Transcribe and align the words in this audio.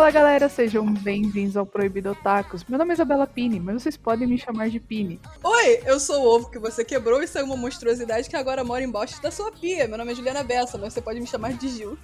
Olá, 0.00 0.10
galera, 0.10 0.48
sejam 0.48 0.86
bem-vindos 0.86 1.58
ao 1.58 1.66
Proibido 1.66 2.12
Otakus. 2.12 2.64
Meu 2.66 2.78
nome 2.78 2.92
é 2.92 2.94
Isabela 2.94 3.26
Pini, 3.26 3.60
mas 3.60 3.82
vocês 3.82 3.98
podem 3.98 4.26
me 4.26 4.38
chamar 4.38 4.70
de 4.70 4.80
Pini. 4.80 5.20
Oi, 5.44 5.82
eu 5.84 6.00
sou 6.00 6.22
o 6.22 6.36
ovo 6.36 6.50
que 6.50 6.58
você 6.58 6.82
quebrou 6.82 7.22
e 7.22 7.28
saiu 7.28 7.44
uma 7.44 7.54
monstruosidade 7.54 8.30
que 8.30 8.34
agora 8.34 8.64
mora 8.64 8.82
embaixo 8.82 9.20
da 9.20 9.30
sua 9.30 9.52
pia. 9.52 9.86
Meu 9.86 9.98
nome 9.98 10.12
é 10.12 10.14
Juliana 10.14 10.42
Bessa, 10.42 10.78
mas 10.78 10.94
você 10.94 11.02
pode 11.02 11.20
me 11.20 11.26
chamar 11.26 11.52
de 11.52 11.68
Gil. 11.68 11.98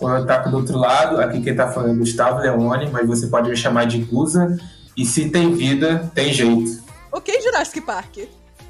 O 0.00 0.06
Otaku 0.06 0.50
do 0.50 0.56
outro 0.58 0.78
lado, 0.78 1.20
aqui 1.20 1.42
quem 1.42 1.56
tá 1.56 1.66
falando 1.66 1.96
é 1.96 1.98
Gustavo 1.98 2.38
Leone, 2.38 2.88
mas 2.92 3.08
você 3.08 3.26
pode 3.26 3.50
me 3.50 3.56
chamar 3.56 3.84
de 3.84 3.98
Guza. 3.98 4.56
E 4.96 5.04
se 5.04 5.30
tem 5.30 5.52
vida, 5.52 6.08
tem 6.14 6.32
jeito. 6.32 6.80
Ok, 7.10 7.40
Jurassic 7.40 7.80
Park. 7.80 8.18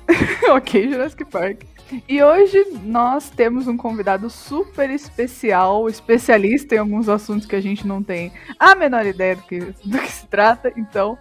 ok, 0.48 0.90
Jurassic 0.90 1.26
Park. 1.26 1.60
E 2.06 2.22
hoje 2.22 2.64
nós 2.82 3.30
temos 3.30 3.66
um 3.66 3.76
convidado 3.76 4.28
super 4.28 4.90
especial, 4.90 5.88
especialista 5.88 6.74
em 6.74 6.78
alguns 6.78 7.08
assuntos 7.08 7.46
que 7.46 7.56
a 7.56 7.60
gente 7.60 7.86
não 7.86 8.02
tem 8.02 8.32
a 8.58 8.74
menor 8.74 9.06
ideia 9.06 9.36
do 9.36 9.42
que, 9.42 9.60
do 9.60 9.98
que 9.98 10.10
se 10.10 10.26
trata. 10.26 10.72
Então, 10.76 11.18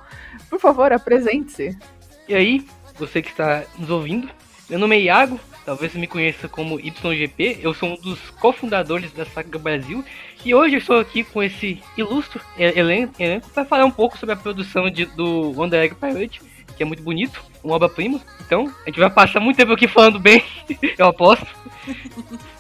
por 0.50 0.60
favor, 0.60 0.92
apresente-se. 0.92 1.78
E 2.28 2.36
aí, 2.36 2.66
você 2.96 3.22
que 3.22 3.30
está 3.30 3.64
nos 3.78 3.90
ouvindo, 3.90 4.30
meu 4.70 4.78
nome 4.78 4.98
é 4.98 5.02
Iago, 5.02 5.40
talvez 5.66 5.92
você 5.92 5.98
me 5.98 6.08
conheça 6.08 6.50
como 6.50 6.80
YGP, 6.80 7.60
eu 7.62 7.74
sou 7.74 7.90
um 7.90 7.96
dos 7.96 8.20
cofundadores 8.32 9.12
da 9.14 9.26
Saga 9.26 9.58
Brasil 9.58 10.04
e 10.44 10.54
hoje 10.54 10.76
eu 10.76 10.80
estou 10.80 11.00
aqui 11.00 11.24
com 11.24 11.42
esse 11.42 11.82
ilustre 11.96 12.42
elenco 12.58 13.14
para 13.54 13.66
falar 13.66 13.86
um 13.86 13.92
pouco 13.92 14.18
sobre 14.18 14.34
a 14.34 14.38
produção 14.38 14.90
de, 14.90 15.06
do 15.06 15.52
Wonder 15.52 15.84
Egg 15.84 15.96
Pirate 15.96 16.42
que 16.78 16.84
é 16.84 16.86
muito 16.86 17.04
bonito, 17.04 17.44
uma 17.64 17.76
obra-prima. 17.76 18.22
Então, 18.46 18.72
a 18.86 18.90
gente 18.90 19.00
vai 19.00 19.10
passar 19.10 19.40
muito 19.40 19.58
tempo 19.58 19.74
aqui 19.74 19.88
falando 19.88 20.20
bem, 20.20 20.44
eu 20.98 21.08
aposto. 21.08 21.48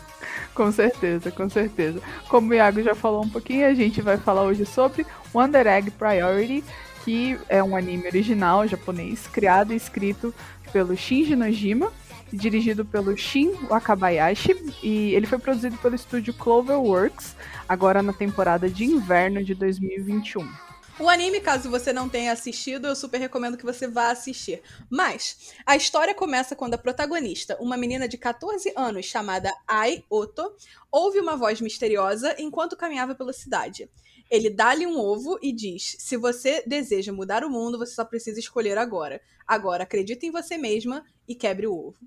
Com 0.53 0.71
certeza, 0.71 1.29
com 1.29 1.47
certeza. 1.47 2.01
Como 2.27 2.49
o 2.49 2.53
Iago 2.55 2.81
já 2.81 2.95
falou 2.95 3.23
um 3.23 3.29
pouquinho, 3.29 3.67
a 3.67 3.75
gente 3.75 4.01
vai 4.01 4.17
falar 4.17 4.41
hoje 4.41 4.65
sobre 4.65 5.05
Wonder 5.31 5.67
Egg 5.67 5.91
Priority, 5.91 6.63
que 7.05 7.37
é 7.47 7.61
um 7.61 7.75
anime 7.75 8.07
original 8.07 8.67
japonês, 8.67 9.27
criado 9.27 9.71
e 9.71 9.75
escrito 9.75 10.33
pelo 10.73 10.97
Shinji 10.97 11.35
Nojima, 11.35 11.93
dirigido 12.33 12.83
pelo 12.83 13.15
Shin 13.15 13.53
Wakabayashi, 13.69 14.73
e 14.81 15.13
ele 15.13 15.27
foi 15.27 15.37
produzido 15.37 15.77
pelo 15.77 15.93
estúdio 15.93 16.33
Cloverworks, 16.33 17.35
agora 17.69 18.01
na 18.01 18.11
temporada 18.11 18.67
de 18.67 18.83
inverno 18.83 19.43
de 19.43 19.53
2021. 19.53 20.66
O 20.99 21.07
anime, 21.07 21.39
caso 21.39 21.69
você 21.69 21.93
não 21.93 22.09
tenha 22.09 22.31
assistido, 22.31 22.87
eu 22.87 22.95
super 22.95 23.19
recomendo 23.19 23.55
que 23.55 23.63
você 23.63 23.87
vá 23.87 24.09
assistir. 24.09 24.63
Mas 24.89 25.53
a 25.63 25.75
história 25.75 26.11
começa 26.11 26.55
quando 26.55 26.73
a 26.73 26.77
protagonista, 26.77 27.55
uma 27.59 27.77
menina 27.77 28.07
de 28.07 28.17
14 28.17 28.73
anos 28.75 29.05
chamada 29.05 29.53
Ai 29.67 30.03
Oto, 30.09 30.55
ouve 30.91 31.19
uma 31.19 31.37
voz 31.37 31.61
misteriosa 31.61 32.35
enquanto 32.39 32.75
caminhava 32.75 33.13
pela 33.13 33.31
cidade. 33.31 33.87
Ele 34.27 34.49
dá-lhe 34.49 34.87
um 34.87 34.97
ovo 34.97 35.37
e 35.39 35.51
diz: 35.53 35.97
Se 35.99 36.17
você 36.17 36.63
deseja 36.65 37.13
mudar 37.13 37.43
o 37.43 37.49
mundo, 37.49 37.77
você 37.77 37.93
só 37.93 38.03
precisa 38.03 38.39
escolher 38.39 38.79
agora. 38.79 39.21
Agora, 39.45 39.83
acredite 39.83 40.25
em 40.25 40.31
você 40.31 40.57
mesma 40.57 41.05
e 41.27 41.35
quebre 41.35 41.67
o 41.67 41.77
ovo. 41.77 41.99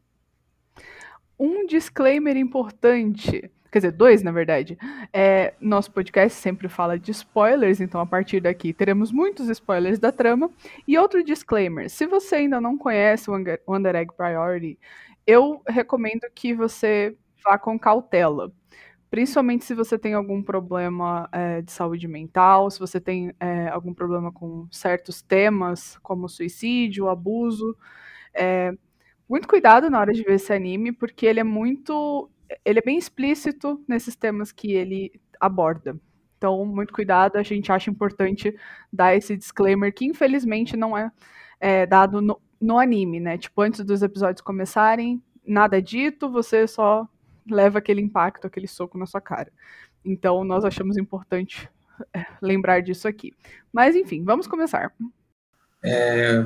Um 1.39 1.65
disclaimer 1.65 2.37
importante 2.37 3.53
quer 3.71 3.79
dizer, 3.79 3.93
dois 3.93 4.23
na 4.23 4.33
verdade. 4.33 4.79
É, 5.13 5.55
nosso 5.61 5.91
podcast 5.93 6.39
sempre 6.39 6.69
fala 6.69 6.99
de 6.99 7.11
spoilers, 7.11 7.81
então 7.81 8.01
a 8.01 8.07
partir 8.07 8.41
daqui 8.41 8.73
teremos 8.73 9.13
muitos 9.13 9.49
spoilers 9.49 9.99
da 9.99 10.13
trama. 10.13 10.51
E 10.87 10.99
outro 10.99 11.23
disclaimer: 11.25 11.89
se 11.91 12.07
você 12.07 12.37
ainda 12.37 12.61
não 12.61 12.77
conhece 12.77 13.31
o 13.31 13.35
Wonder 13.67 13.95
Egg 13.97 14.13
Priority, 14.17 14.79
eu 15.27 15.63
recomendo 15.67 16.23
que 16.35 16.55
você 16.55 17.17
vá 17.45 17.59
com 17.59 17.79
cautela. 17.79 18.53
Principalmente 19.11 19.65
se 19.65 19.75
você 19.75 19.99
tem 19.99 20.15
algum 20.15 20.41
problema 20.41 21.29
é, 21.33 21.63
de 21.63 21.73
saúde 21.73 22.07
mental, 22.07 22.71
se 22.71 22.79
você 22.79 23.01
tem 23.01 23.35
é, 23.41 23.69
algum 23.69 23.93
problema 23.93 24.31
com 24.31 24.69
certos 24.71 25.21
temas, 25.21 25.99
como 25.99 26.29
suicídio, 26.29 27.09
abuso. 27.09 27.77
É, 28.33 28.73
muito 29.29 29.49
cuidado 29.49 29.91
na 29.91 30.01
hora 30.01 30.13
de 30.13 30.23
ver 30.23 30.35
esse 30.35 30.53
anime, 30.53 30.93
porque 30.93 31.27
ele 31.27 31.41
é 31.41 31.45
muito 31.45 32.31
ele 32.65 32.79
é 32.79 32.83
bem 32.83 32.99
explícito 32.99 33.83
nesses 33.87 34.17
temas 34.17 34.53
que 34.53 34.73
ele 34.73 35.21
aborda. 35.39 35.97
Então, 36.37 36.65
muito 36.65 36.93
cuidado, 36.93 37.37
a 37.37 37.43
gente 37.43 37.71
acha 37.71 37.91
importante 37.91 38.55
dar 38.93 39.15
esse 39.15 39.37
disclaimer 39.37 39.93
que 39.93 40.07
infelizmente 40.07 40.77
não 40.77 40.97
é, 40.97 41.11
é 41.61 41.85
dado 41.85 42.23
no, 42.23 42.41
no, 42.61 42.79
anime, 42.79 43.21
né? 43.21 43.37
Tipo, 43.37 43.61
antes 43.61 43.85
dos 43.85 44.03
episódios 44.03 44.41
começarem, 44.41 45.23
nada 45.47 45.77
é 45.77 45.81
dito, 45.83 46.31
você 46.31 46.67
só 46.67 47.07
leva 47.49 47.79
aquele 47.79 48.01
impacto, 48.01 48.47
aquele 48.47 48.67
soco 48.67 48.97
na 48.97 49.05
sua 49.07 49.21
cara. 49.21 49.53
Então, 50.03 50.43
nós 50.45 50.65
achamos 50.65 50.97
importante 50.97 51.69
é, 52.15 52.25
lembrar 52.41 52.81
disso 52.81 53.07
aqui. 53.07 53.35
Mas, 53.71 53.95
enfim, 53.95 54.25
vamos 54.25 54.47
começar. 54.47 54.93
É, 55.85 56.45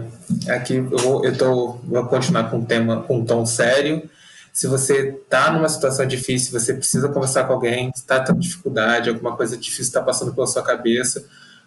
aqui 0.51 0.75
eu 0.75 0.89
vou, 0.89 1.25
eu 1.25 1.37
tô, 1.37 1.73
vou 1.73 2.07
continuar 2.07 2.51
com 2.51 2.59
um 2.59 2.65
tema, 2.65 3.03
com 3.03 3.19
um 3.19 3.25
tom 3.25 3.47
sério. 3.47 4.09
Se 4.55 4.69
você 4.69 5.09
está 5.09 5.51
numa 5.51 5.69
situação 5.69 6.07
difícil, 6.07 6.53
você 6.53 6.73
precisa 6.73 7.09
conversar 7.09 7.43
com 7.43 7.55
alguém, 7.55 7.91
está 7.93 8.21
tendo 8.21 8.39
dificuldade, 8.39 9.11
alguma 9.11 9.37
coisa 9.37 9.57
difícil 9.57 9.83
está 9.87 10.01
passando 10.01 10.33
pela 10.33 10.47
sua 10.47 10.63
cabeça, 10.63 11.27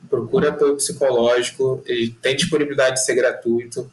procura 0.09 0.51
apoio 0.51 0.77
psicológico, 0.77 1.83
ele 1.85 2.15
tem 2.21 2.33
disponibilidade 2.37 2.95
de 2.95 3.03
ser 3.03 3.15
gratuito. 3.15 3.91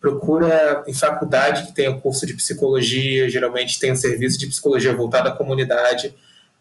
Procura 0.00 0.84
em 0.86 0.94
faculdade 0.94 1.66
que 1.66 1.72
tenha 1.72 1.92
curso 1.98 2.24
de 2.24 2.34
psicologia, 2.34 3.28
geralmente 3.28 3.80
tem 3.80 3.90
um 3.90 3.96
serviço 3.96 4.38
de 4.38 4.46
psicologia 4.46 4.94
voltado 4.94 5.28
à 5.28 5.32
comunidade, 5.32 6.14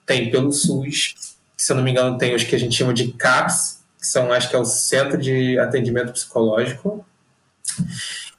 tem 0.07 0.31
pelo 0.31 0.51
SUS, 0.51 1.13
que, 1.55 1.61
se 1.61 1.71
eu 1.71 1.75
não 1.75 1.83
me 1.83 1.91
engano 1.91 2.17
tem 2.17 2.33
os 2.33 2.43
que 2.43 2.55
a 2.55 2.59
gente 2.59 2.75
chama 2.75 2.95
de 2.95 3.13
CAPS, 3.13 3.83
que 3.99 4.07
são 4.07 4.33
acho 4.33 4.49
que 4.49 4.55
é 4.55 4.59
o 4.59 4.65
Centro 4.65 5.19
de 5.19 5.59
Atendimento 5.59 6.13
Psicológico. 6.13 7.05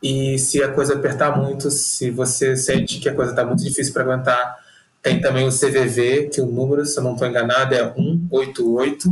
E 0.03 0.39
se 0.39 0.63
a 0.63 0.73
coisa 0.73 0.95
apertar 0.95 1.37
muito, 1.37 1.71
se 1.71 2.11
você 2.11 2.57
sente 2.57 2.99
que 2.99 3.09
a 3.09 3.15
coisa 3.15 3.33
está 3.33 3.45
muito 3.45 3.63
difícil 3.63 3.93
para 3.93 4.03
aguentar, 4.03 4.59
tem 5.03 5.21
também 5.21 5.47
o 5.47 5.51
CVV, 5.51 6.29
que 6.29 6.41
o 6.41 6.47
número, 6.47 6.85
se 6.85 6.99
eu 6.99 7.03
não 7.03 7.13
estou 7.13 7.29
enganado, 7.29 7.75
é 7.75 7.93
188. 7.95 9.09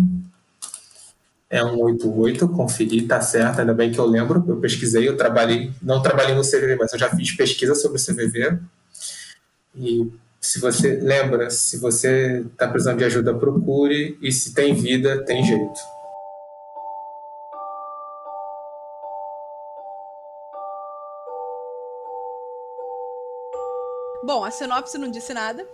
É 1.50 1.62
188, 1.62 2.48
conferi, 2.48 3.02
tá 3.02 3.20
certo, 3.22 3.60
ainda 3.60 3.72
bem 3.72 3.90
que 3.90 3.98
eu 3.98 4.04
lembro, 4.04 4.44
eu 4.46 4.56
pesquisei, 4.56 5.08
eu 5.08 5.16
trabalhei, 5.16 5.72
não 5.80 6.02
trabalhei 6.02 6.34
no 6.34 6.42
CVV, 6.42 6.76
mas 6.76 6.92
eu 6.92 6.98
já 6.98 7.08
fiz 7.08 7.32
pesquisa 7.32 7.74
sobre 7.74 7.98
o 7.98 8.04
CVV. 8.04 8.58
E 9.74 10.10
se 10.40 10.60
você 10.60 10.96
lembra, 10.96 11.48
se 11.50 11.78
você 11.78 12.44
está 12.52 12.68
precisando 12.68 12.98
de 12.98 13.04
ajuda, 13.04 13.34
procure, 13.34 14.18
e 14.20 14.30
se 14.30 14.52
tem 14.52 14.74
vida, 14.74 15.24
tem 15.24 15.42
jeito. 15.42 15.80
Bom, 24.28 24.44
a 24.44 24.50
sinopse 24.50 24.98
não 24.98 25.10
disse 25.10 25.32
nada. 25.32 25.66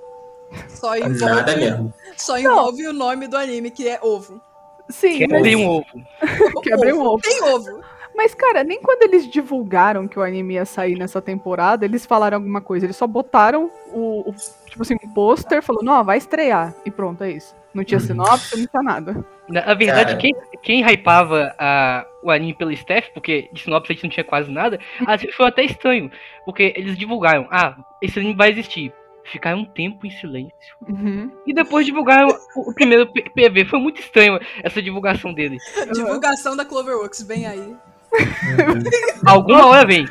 Só 0.68 0.96
envolve, 0.96 1.24
nada 1.24 1.56
mesmo. 1.56 1.92
Só 2.16 2.38
envolve 2.38 2.84
não. 2.84 2.90
o 2.90 2.92
nome 2.92 3.26
do 3.26 3.36
anime, 3.36 3.68
que 3.68 3.88
é 3.88 3.98
ovo. 4.00 4.40
Sim. 4.88 5.18
Quebrei 5.18 5.56
mas... 5.56 5.64
um 5.64 5.68
ovo. 5.68 5.86
Quebrei 6.62 6.92
um 6.92 7.00
ovo. 7.00 7.20
Tem 7.20 7.42
ovo. 7.42 7.80
Mas, 8.14 8.32
cara, 8.32 8.62
nem 8.62 8.80
quando 8.80 9.02
eles 9.02 9.26
divulgaram 9.26 10.06
que 10.06 10.16
o 10.16 10.22
anime 10.22 10.54
ia 10.54 10.64
sair 10.64 10.96
nessa 10.96 11.20
temporada, 11.20 11.84
eles 11.84 12.06
falaram 12.06 12.36
alguma 12.36 12.60
coisa. 12.60 12.86
Eles 12.86 12.96
só 12.96 13.08
botaram 13.08 13.72
o, 13.92 14.30
o 14.30 14.34
tipo 14.66 14.82
assim, 14.82 14.94
um 15.02 15.12
pôster, 15.12 15.60
falou, 15.60 15.82
não, 15.82 16.04
vai 16.04 16.18
estrear. 16.18 16.72
E 16.86 16.92
pronto, 16.92 17.24
é 17.24 17.32
isso. 17.32 17.56
Não 17.74 17.82
tinha 17.82 17.98
uhum. 17.98 18.06
sinopse, 18.06 18.56
não 18.56 18.66
tinha 18.68 18.82
nada. 18.84 19.24
Na 19.48 19.74
verdade, 19.74 20.16
quem, 20.16 20.34
quem 20.62 20.82
hypava 20.82 21.54
a, 21.58 22.06
o 22.22 22.30
anime 22.30 22.54
pelo 22.54 22.72
staff, 22.72 23.10
porque 23.12 23.48
de 23.52 23.60
sinopse 23.60 23.92
a 23.92 23.94
gente 23.94 24.04
não 24.04 24.10
tinha 24.10 24.24
quase 24.24 24.50
nada, 24.50 24.78
foi 25.36 25.46
até 25.46 25.64
estranho. 25.64 26.10
Porque 26.44 26.72
eles 26.76 26.96
divulgaram, 26.96 27.46
ah, 27.50 27.76
esse 28.00 28.18
anime 28.18 28.34
vai 28.34 28.50
existir. 28.50 28.92
Ficaram 29.24 29.60
um 29.60 29.64
tempo 29.64 30.06
em 30.06 30.10
silêncio. 30.10 30.52
Uhum. 30.86 31.30
E 31.46 31.54
depois 31.54 31.86
divulgaram 31.86 32.28
o, 32.54 32.70
o 32.70 32.74
primeiro 32.74 33.10
PV. 33.10 33.64
Foi 33.64 33.78
muito 33.78 33.98
estranho 33.98 34.38
essa 34.62 34.82
divulgação 34.82 35.32
dele. 35.32 35.56
Divulgação 35.92 36.54
da 36.54 36.64
Cloverworks, 36.64 37.22
vem 37.22 37.46
aí. 37.46 37.74
Alguma 39.26 39.66
hora 39.66 39.86
vem. 39.86 40.08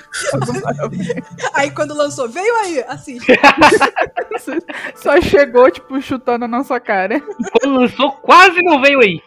Aí 1.54 1.72
quando 1.72 1.94
lançou, 1.94 2.28
veio 2.28 2.54
aí, 2.64 2.84
assiste. 2.88 3.28
Só 4.96 5.20
chegou, 5.22 5.70
tipo, 5.72 6.02
chutando 6.02 6.46
a 6.46 6.48
nossa 6.48 6.80
cara. 6.80 7.20
quando 7.20 7.80
lançou, 7.80 8.12
quase 8.12 8.62
não 8.62 8.82
veio 8.82 9.00
aí. 9.00 9.22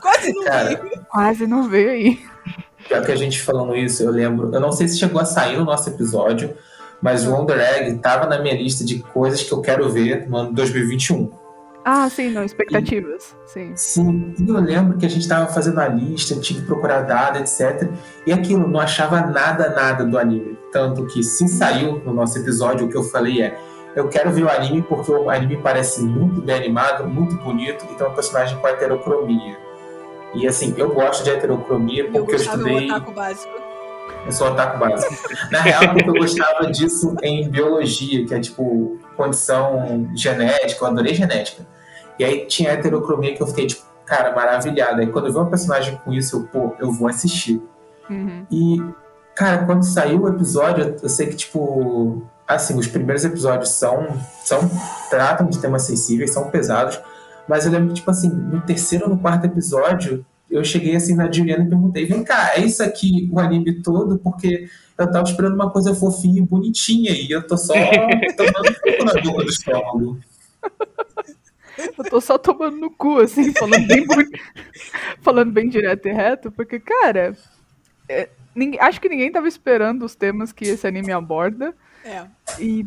quase 0.00 0.32
não 0.32 0.44
cara, 0.44 0.68
veio. 0.68 1.06
Quase 1.08 1.46
não 1.46 1.68
veio 1.68 1.90
aí. 1.90 2.20
Pior 2.86 3.04
que 3.04 3.12
a 3.12 3.16
gente 3.16 3.40
falando 3.40 3.76
isso, 3.76 4.02
eu 4.02 4.10
lembro. 4.10 4.50
Eu 4.52 4.60
não 4.60 4.72
sei 4.72 4.88
se 4.88 4.98
chegou 4.98 5.20
a 5.20 5.24
sair 5.24 5.56
no 5.56 5.64
nosso 5.64 5.88
episódio, 5.90 6.54
mas 7.00 7.26
o 7.26 7.32
Wonder 7.32 7.58
Egg 7.60 7.98
tava 7.98 8.26
na 8.26 8.38
minha 8.40 8.54
lista 8.54 8.84
de 8.84 8.98
coisas 8.98 9.42
que 9.42 9.52
eu 9.52 9.60
quero 9.60 9.88
ver 9.90 10.28
no 10.28 10.36
ano 10.36 10.52
2021. 10.52 11.30
Ah, 11.90 12.10
sim, 12.10 12.28
não, 12.28 12.44
expectativas. 12.44 13.34
E, 13.46 13.50
sim. 13.50 13.72
Sim, 13.74 14.34
e 14.38 14.46
eu 14.46 14.60
lembro 14.60 14.98
que 14.98 15.06
a 15.06 15.08
gente 15.08 15.22
estava 15.22 15.46
fazendo 15.46 15.80
a 15.80 15.88
lista, 15.88 16.38
tinha 16.38 16.60
que 16.60 16.66
procurar 16.66 17.00
dado, 17.00 17.38
etc. 17.38 17.88
E 18.26 18.32
aquilo, 18.32 18.68
não 18.68 18.78
achava 18.78 19.22
nada, 19.22 19.70
nada 19.70 20.04
do 20.04 20.18
anime. 20.18 20.58
Tanto 20.70 21.06
que, 21.06 21.22
se 21.22 21.48
saiu 21.48 21.98
no 22.04 22.12
nosso 22.12 22.36
episódio, 22.38 22.84
o 22.84 22.90
que 22.90 22.96
eu 22.96 23.04
falei 23.04 23.40
é: 23.40 23.58
eu 23.96 24.06
quero 24.06 24.30
ver 24.30 24.42
o 24.42 24.50
anime 24.50 24.82
porque 24.82 25.10
o 25.10 25.30
anime 25.30 25.56
parece 25.62 26.02
muito 26.02 26.42
bem 26.42 26.56
animado, 26.56 27.08
muito 27.08 27.36
bonito 27.36 27.86
e 27.90 27.94
tem 27.94 28.06
um 28.06 28.12
personagem 28.12 28.58
com 28.58 28.68
heterocromia. 28.68 29.56
E 30.34 30.46
assim, 30.46 30.74
eu 30.76 30.92
gosto 30.92 31.24
de 31.24 31.30
heterocromia 31.30 32.04
porque 32.10 32.32
eu, 32.32 32.36
eu 32.36 32.36
estudei. 32.36 32.90
Otaku 32.90 33.12
básico. 33.12 33.54
Eu 34.26 34.32
sou 34.32 34.48
otaku 34.48 34.78
básico. 34.78 35.14
Na 35.50 35.62
real, 35.62 35.88
porque 35.94 36.10
eu 36.10 36.14
gostava 36.14 36.70
disso 36.70 37.16
em 37.22 37.48
biologia, 37.48 38.26
que 38.26 38.34
é 38.34 38.40
tipo 38.40 38.98
condição 39.16 40.10
genética, 40.14 40.84
eu 40.84 40.88
adorei 40.88 41.14
genética. 41.14 41.77
E 42.18 42.24
aí 42.24 42.46
tinha 42.46 42.70
heterocromia 42.70 43.34
que 43.34 43.42
eu 43.42 43.46
fiquei, 43.46 43.66
tipo, 43.66 43.82
cara, 44.04 44.34
maravilhada. 44.34 45.00
Aí 45.00 45.06
quando 45.06 45.26
eu 45.26 45.32
vi 45.32 45.38
um 45.38 45.46
personagem 45.46 46.00
com 46.04 46.12
isso, 46.12 46.36
eu, 46.36 46.42
pô, 46.44 46.74
eu 46.78 46.90
vou 46.90 47.08
assistir. 47.08 47.62
Uhum. 48.08 48.46
E, 48.50 48.82
cara, 49.34 49.64
quando 49.64 49.84
saiu 49.84 50.22
o 50.22 50.28
episódio, 50.28 50.96
eu 51.02 51.08
sei 51.08 51.26
que, 51.26 51.36
tipo, 51.36 52.22
assim, 52.46 52.78
os 52.78 52.86
primeiros 52.86 53.24
episódios 53.24 53.70
são, 53.70 54.18
são 54.44 54.60
tratam 55.10 55.48
de 55.48 55.58
temas 55.58 55.82
sensíveis, 55.82 56.32
são 56.32 56.50
pesados, 56.50 56.98
mas 57.46 57.66
eu 57.66 57.72
lembro 57.72 57.88
que, 57.88 57.94
tipo 57.94 58.10
assim, 58.10 58.28
no 58.28 58.60
terceiro 58.62 59.04
ou 59.04 59.10
no 59.10 59.18
quarto 59.18 59.44
episódio, 59.44 60.24
eu 60.50 60.64
cheguei 60.64 60.96
assim 60.96 61.14
na 61.14 61.30
Juliana 61.30 61.64
e 61.64 61.68
perguntei: 61.68 62.06
vem 62.06 62.24
cá, 62.24 62.52
é 62.56 62.60
isso 62.60 62.82
aqui 62.82 63.28
o 63.30 63.38
anime 63.38 63.82
todo? 63.82 64.18
Porque 64.18 64.68
eu 64.96 65.10
tava 65.10 65.28
esperando 65.28 65.54
uma 65.54 65.70
coisa 65.70 65.94
fofinha 65.94 66.38
e 66.38 66.44
bonitinha 66.44 67.12
e 67.12 67.30
eu 67.30 67.46
tô 67.46 67.56
só 67.56 67.74
tomando 68.36 68.74
fogo 68.74 69.04
na 69.04 69.22
boca 69.22 69.44
do 69.44 69.50
estômago. 69.50 70.18
Eu 71.78 72.04
tô 72.04 72.20
só 72.20 72.36
tomando 72.36 72.76
no 72.76 72.90
cu, 72.90 73.20
assim, 73.20 73.52
falando 73.54 73.86
bem, 73.86 74.04
falando 75.22 75.52
bem 75.52 75.68
direto 75.68 76.08
e 76.08 76.12
reto, 76.12 76.50
porque, 76.50 76.80
cara, 76.80 77.36
é, 78.08 78.28
ninguém, 78.54 78.80
acho 78.80 79.00
que 79.00 79.08
ninguém 79.08 79.30
tava 79.30 79.46
esperando 79.46 80.04
os 80.04 80.14
temas 80.14 80.52
que 80.52 80.64
esse 80.64 80.86
anime 80.86 81.12
aborda. 81.12 81.74
É. 82.04 82.26
E. 82.58 82.84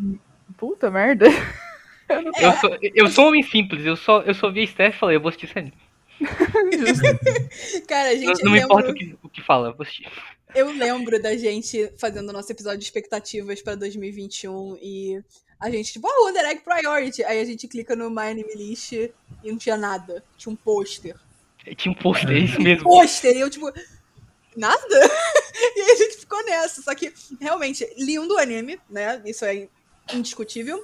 Puta 0.57 0.91
merda. 0.91 1.27
Eu, 2.09 2.21
não... 2.23 2.31
eu, 2.37 2.51
sou, 2.57 2.77
eu 2.81 3.07
sou 3.07 3.23
um 3.23 3.27
homem 3.29 3.41
simples, 3.41 3.85
eu 3.85 3.95
só, 3.95 4.21
eu 4.23 4.33
só 4.33 4.51
vi 4.51 4.63
a 4.63 4.67
Steph 4.67 4.95
e 4.95 4.99
falei, 4.99 5.15
eu 5.15 5.21
vou 5.21 5.29
assistir 5.29 5.45
esse 5.45 5.57
anime. 5.57 5.77
Cara, 7.87 8.09
a 8.09 8.15
gente. 8.15 8.43
Não, 8.43 8.49
não 8.49 8.51
me 8.51 8.59
importa 8.59 8.91
o 8.91 8.93
que, 8.93 9.17
o 9.23 9.29
que 9.29 9.41
fala, 9.41 9.69
eu 9.69 9.73
vou 9.73 9.83
assistir. 9.83 10.11
Eu 10.53 10.69
lembro 10.71 11.21
da 11.21 11.37
gente 11.37 11.89
fazendo 11.97 12.33
nosso 12.33 12.51
episódio 12.51 12.79
de 12.79 12.83
expectativas 12.83 13.61
pra 13.61 13.75
2021 13.75 14.77
e 14.81 15.23
a 15.61 15.69
gente, 15.69 15.93
tipo, 15.93 16.07
oh, 16.07 16.25
Wonder 16.25 16.43
Egg 16.45 16.61
Priority. 16.61 17.23
Aí 17.23 17.39
a 17.39 17.45
gente 17.45 17.67
clica 17.67 17.95
no 17.95 18.09
My 18.09 18.31
Anime 18.31 18.55
List 18.55 18.93
e 18.93 19.13
não 19.45 19.57
tinha 19.57 19.77
nada. 19.77 20.23
Tinha 20.35 20.51
um 20.51 20.55
pôster. 20.55 21.15
Tinha 21.77 21.91
um 21.91 21.95
pôster, 21.95 22.31
é 22.31 22.39
isso 22.39 22.59
mesmo. 22.59 22.83
Pôster! 22.83 23.35
E 23.35 23.39
eu, 23.39 23.49
tipo, 23.49 23.71
nada? 24.57 24.81
e 25.75 25.81
aí 25.81 25.91
a 25.91 25.95
gente 25.95 26.17
ficou 26.17 26.43
nessa. 26.45 26.81
Só 26.81 26.95
que, 26.95 27.13
realmente, 27.39 27.87
lindo 27.95 28.33
o 28.33 28.39
anime, 28.39 28.81
né? 28.89 29.21
Isso 29.23 29.45
é 29.45 29.69
indiscutível. 30.11 30.83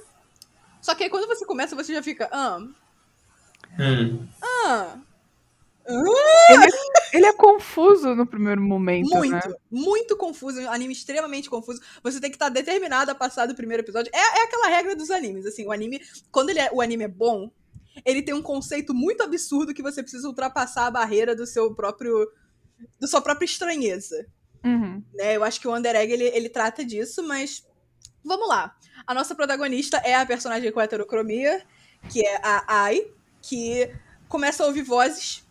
Só 0.80 0.94
que 0.94 1.02
aí 1.02 1.10
quando 1.10 1.26
você 1.26 1.44
começa, 1.44 1.74
você 1.74 1.92
já 1.92 2.02
fica, 2.02 2.28
ah. 2.30 2.58
Hum. 3.80 4.28
Ah. 4.40 4.96
Ele, 5.88 6.64
é, 6.64 7.16
ele, 7.16 7.26
é, 7.26 7.32
confuso 7.32 8.14
no 8.14 8.26
primeiro 8.26 8.60
momento. 8.60 9.08
Muito, 9.08 9.48
né? 9.48 9.54
muito 9.70 10.16
confuso. 10.16 10.60
Um 10.60 10.70
anime 10.70 10.92
extremamente 10.92 11.48
confuso. 11.48 11.80
Você 12.02 12.20
tem 12.20 12.30
que 12.30 12.36
estar 12.36 12.50
determinado 12.50 13.10
a 13.10 13.14
passar 13.14 13.46
do 13.46 13.54
primeiro 13.54 13.82
episódio. 13.82 14.10
É, 14.14 14.40
é 14.40 14.44
aquela 14.44 14.68
regra 14.68 14.94
dos 14.94 15.10
animes. 15.10 15.46
Assim, 15.46 15.66
o 15.66 15.72
anime, 15.72 16.00
quando 16.30 16.50
ele 16.50 16.60
é, 16.60 16.68
o 16.72 16.82
anime 16.82 17.04
é 17.04 17.08
bom, 17.08 17.50
ele 18.04 18.22
tem 18.22 18.34
um 18.34 18.42
conceito 18.42 18.92
muito 18.92 19.22
absurdo 19.22 19.72
que 19.72 19.82
você 19.82 20.02
precisa 20.02 20.28
ultrapassar 20.28 20.86
a 20.86 20.90
barreira 20.90 21.34
do 21.34 21.46
seu 21.46 21.74
próprio. 21.74 22.30
da 23.00 23.06
sua 23.06 23.22
própria 23.22 23.46
estranheza. 23.46 24.26
Uhum. 24.62 25.02
Né? 25.14 25.36
Eu 25.36 25.44
acho 25.44 25.58
que 25.58 25.68
o 25.68 25.74
Under 25.74 25.96
Egg 25.96 26.12
ele, 26.12 26.24
ele 26.24 26.50
trata 26.50 26.84
disso, 26.84 27.22
mas. 27.22 27.66
Vamos 28.22 28.46
lá. 28.46 28.76
A 29.06 29.14
nossa 29.14 29.34
protagonista 29.34 29.96
é 30.04 30.14
a 30.14 30.26
personagem 30.26 30.70
com 30.70 30.80
heterocromia, 30.80 31.64
que 32.10 32.20
é 32.20 32.36
a 32.42 32.64
Ai, 32.66 33.06
que 33.40 33.90
começa 34.28 34.62
a 34.62 34.66
ouvir 34.66 34.82
vozes 34.82 35.47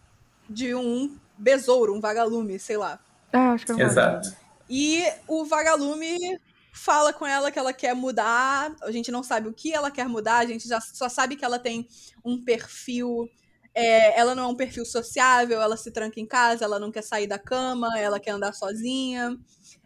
de 0.49 0.73
um 0.73 1.17
besouro, 1.37 1.93
um 1.93 1.99
vagalume, 1.99 2.59
sei 2.59 2.77
lá. 2.77 2.99
Ah, 3.31 3.51
acho 3.51 3.65
que 3.65 3.71
é 3.71 3.85
Exato. 3.85 4.35
E 4.69 5.03
o 5.27 5.45
vagalume 5.45 6.39
fala 6.73 7.13
com 7.13 7.25
ela 7.25 7.51
que 7.51 7.59
ela 7.59 7.73
quer 7.73 7.93
mudar. 7.93 8.75
A 8.81 8.91
gente 8.91 9.11
não 9.11 9.23
sabe 9.23 9.47
o 9.47 9.53
que 9.53 9.73
ela 9.73 9.91
quer 9.91 10.07
mudar, 10.07 10.37
a 10.37 10.45
gente 10.45 10.67
já 10.67 10.79
só 10.79 11.09
sabe 11.09 11.35
que 11.35 11.45
ela 11.45 11.59
tem 11.59 11.87
um 12.23 12.43
perfil. 12.43 13.29
É, 13.73 14.19
ela 14.19 14.33
não 14.33 14.43
é 14.43 14.47
um 14.47 14.55
perfil 14.55 14.85
sociável, 14.85 15.61
ela 15.61 15.77
se 15.77 15.91
tranca 15.91 16.19
em 16.19 16.25
casa, 16.25 16.65
ela 16.65 16.79
não 16.79 16.91
quer 16.91 17.03
sair 17.03 17.27
da 17.27 17.37
cama, 17.37 17.87
ela 17.97 18.19
quer 18.19 18.31
andar 18.31 18.53
sozinha. 18.53 19.37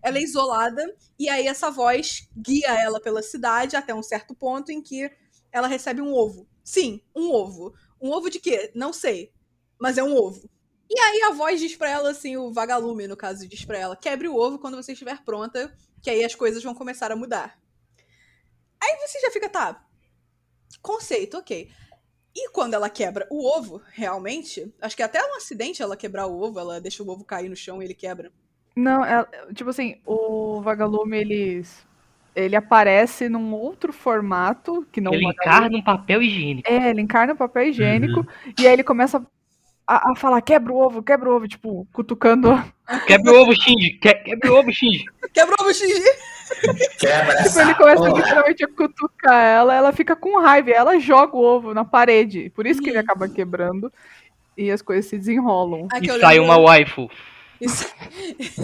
Ela 0.02 0.18
é 0.18 0.22
isolada, 0.22 0.84
e 1.20 1.30
aí 1.30 1.46
essa 1.46 1.70
voz 1.70 2.28
guia 2.36 2.74
ela 2.74 3.00
pela 3.00 3.22
cidade 3.22 3.76
até 3.76 3.94
um 3.94 4.02
certo 4.02 4.34
ponto 4.34 4.72
em 4.72 4.82
que 4.82 5.12
ela 5.52 5.68
recebe 5.68 6.02
um 6.02 6.14
ovo. 6.14 6.48
Sim, 6.64 7.02
um 7.16 7.32
ovo. 7.32 7.74
Um 8.02 8.12
ovo 8.12 8.30
de 8.30 8.40
quê? 8.40 8.72
Não 8.74 8.92
sei 8.92 9.32
mas 9.82 9.98
é 9.98 10.04
um 10.04 10.16
ovo. 10.16 10.48
E 10.90 11.00
aí 11.00 11.22
a 11.24 11.32
voz 11.32 11.60
diz 11.60 11.76
pra 11.76 11.90
ela, 11.90 12.12
assim, 12.12 12.38
o 12.38 12.52
vagalume, 12.52 13.08
no 13.08 13.18
caso, 13.18 13.48
diz 13.48 13.66
pra 13.66 13.78
ela: 13.78 13.96
quebre 13.96 14.28
o 14.28 14.36
ovo 14.36 14.60
quando 14.60 14.76
você 14.76 14.92
estiver 14.92 15.24
pronta, 15.24 15.74
que 16.02 16.10
aí 16.10 16.24
as 16.24 16.36
coisas 16.36 16.64
vão 16.64 16.76
começar 16.76 17.12
a 17.12 17.16
mudar. 17.16 17.58
Aí 18.82 18.98
você 19.08 19.20
já 19.20 19.32
fica, 19.32 19.50
tá. 19.50 19.84
Conceito, 20.82 21.38
ok. 21.38 21.70
E 22.36 22.50
quando 22.52 22.74
ela 22.74 22.90
quebra 22.90 23.28
o 23.30 23.46
ovo, 23.46 23.82
realmente, 23.92 24.74
acho 24.82 24.96
que 24.96 25.04
até 25.04 25.22
um 25.22 25.36
acidente 25.36 25.82
ela 25.82 25.98
quebrar 25.98 26.28
o 26.28 26.40
ovo, 26.40 26.60
ela 26.60 26.80
deixa 26.80 27.04
o 27.04 27.10
ovo 27.10 27.26
cair 27.26 27.50
no 27.50 27.56
chão 27.56 27.82
e 27.82 27.86
ele 27.86 27.94
quebra. 27.94 28.32
Não, 28.76 29.04
é, 29.04 29.26
tipo 29.54 29.70
assim, 29.70 30.00
o 30.06 30.62
vagalume, 30.62 31.18
ele, 31.18 31.66
ele 32.34 32.56
aparece 32.56 33.28
num 33.28 33.54
outro 33.54 33.92
formato 33.92 34.88
que 34.92 35.02
não 35.02 35.14
Ele 35.14 35.26
encarna 35.26 35.78
um 35.78 35.84
papel 35.84 36.22
higiênico. 36.22 36.72
É, 36.72 36.90
ele 36.90 37.02
encarna 37.02 37.34
um 37.34 37.38
papel 37.38 37.64
higiênico 37.64 38.22
uhum. 38.22 38.54
e 38.60 38.66
aí 38.66 38.74
ele 38.74 38.84
começa 38.84 39.18
a, 39.18 39.22
a, 39.96 40.16
falar 40.16 40.42
quebra 40.42 40.72
o 40.72 40.78
ovo, 40.78 41.04
quebra 41.04 41.30
o 41.30 41.36
ovo, 41.36 41.48
tipo, 41.48 41.88
cutucando. 41.92 42.64
Quebra 43.08 43.32
o 43.32 43.42
ovo, 43.42 43.54
Shinji. 43.56 43.92
Que, 44.00 44.14
quebra 44.14 44.52
o 44.52 44.58
ovo, 44.58 44.72
Shinji. 44.72 45.06
Quebra 45.34 45.56
o 45.60 45.64
ovo, 45.64 45.74
Shinji. 45.74 46.04
Quebra 47.00 47.44
tipo, 47.44 47.60
ele 47.60 47.76
começa 47.76 48.10
literalmente 48.10 48.64
a 48.64 48.68
cutucar 48.68 49.44
ela, 49.44 49.74
ela 49.74 49.92
fica 49.94 50.16
com 50.16 50.40
raiva 50.40 50.70
ela 50.70 51.00
joga 51.00 51.36
o 51.36 51.44
ovo 51.44 51.74
na 51.74 51.86
parede. 51.86 52.50
Por 52.50 52.68
isso 52.68 52.82
que 52.82 52.90
ele 52.90 52.98
acaba 52.98 53.30
quebrando 53.30 53.92
e 54.58 54.70
as 54.70 54.82
coisas 54.82 55.06
se 55.06 55.18
desenrolam. 55.18 55.88
e 56.02 56.20
sai 56.20 56.40
uma 56.40 56.58
waifu. 56.58 57.10
Isso... 57.60 57.86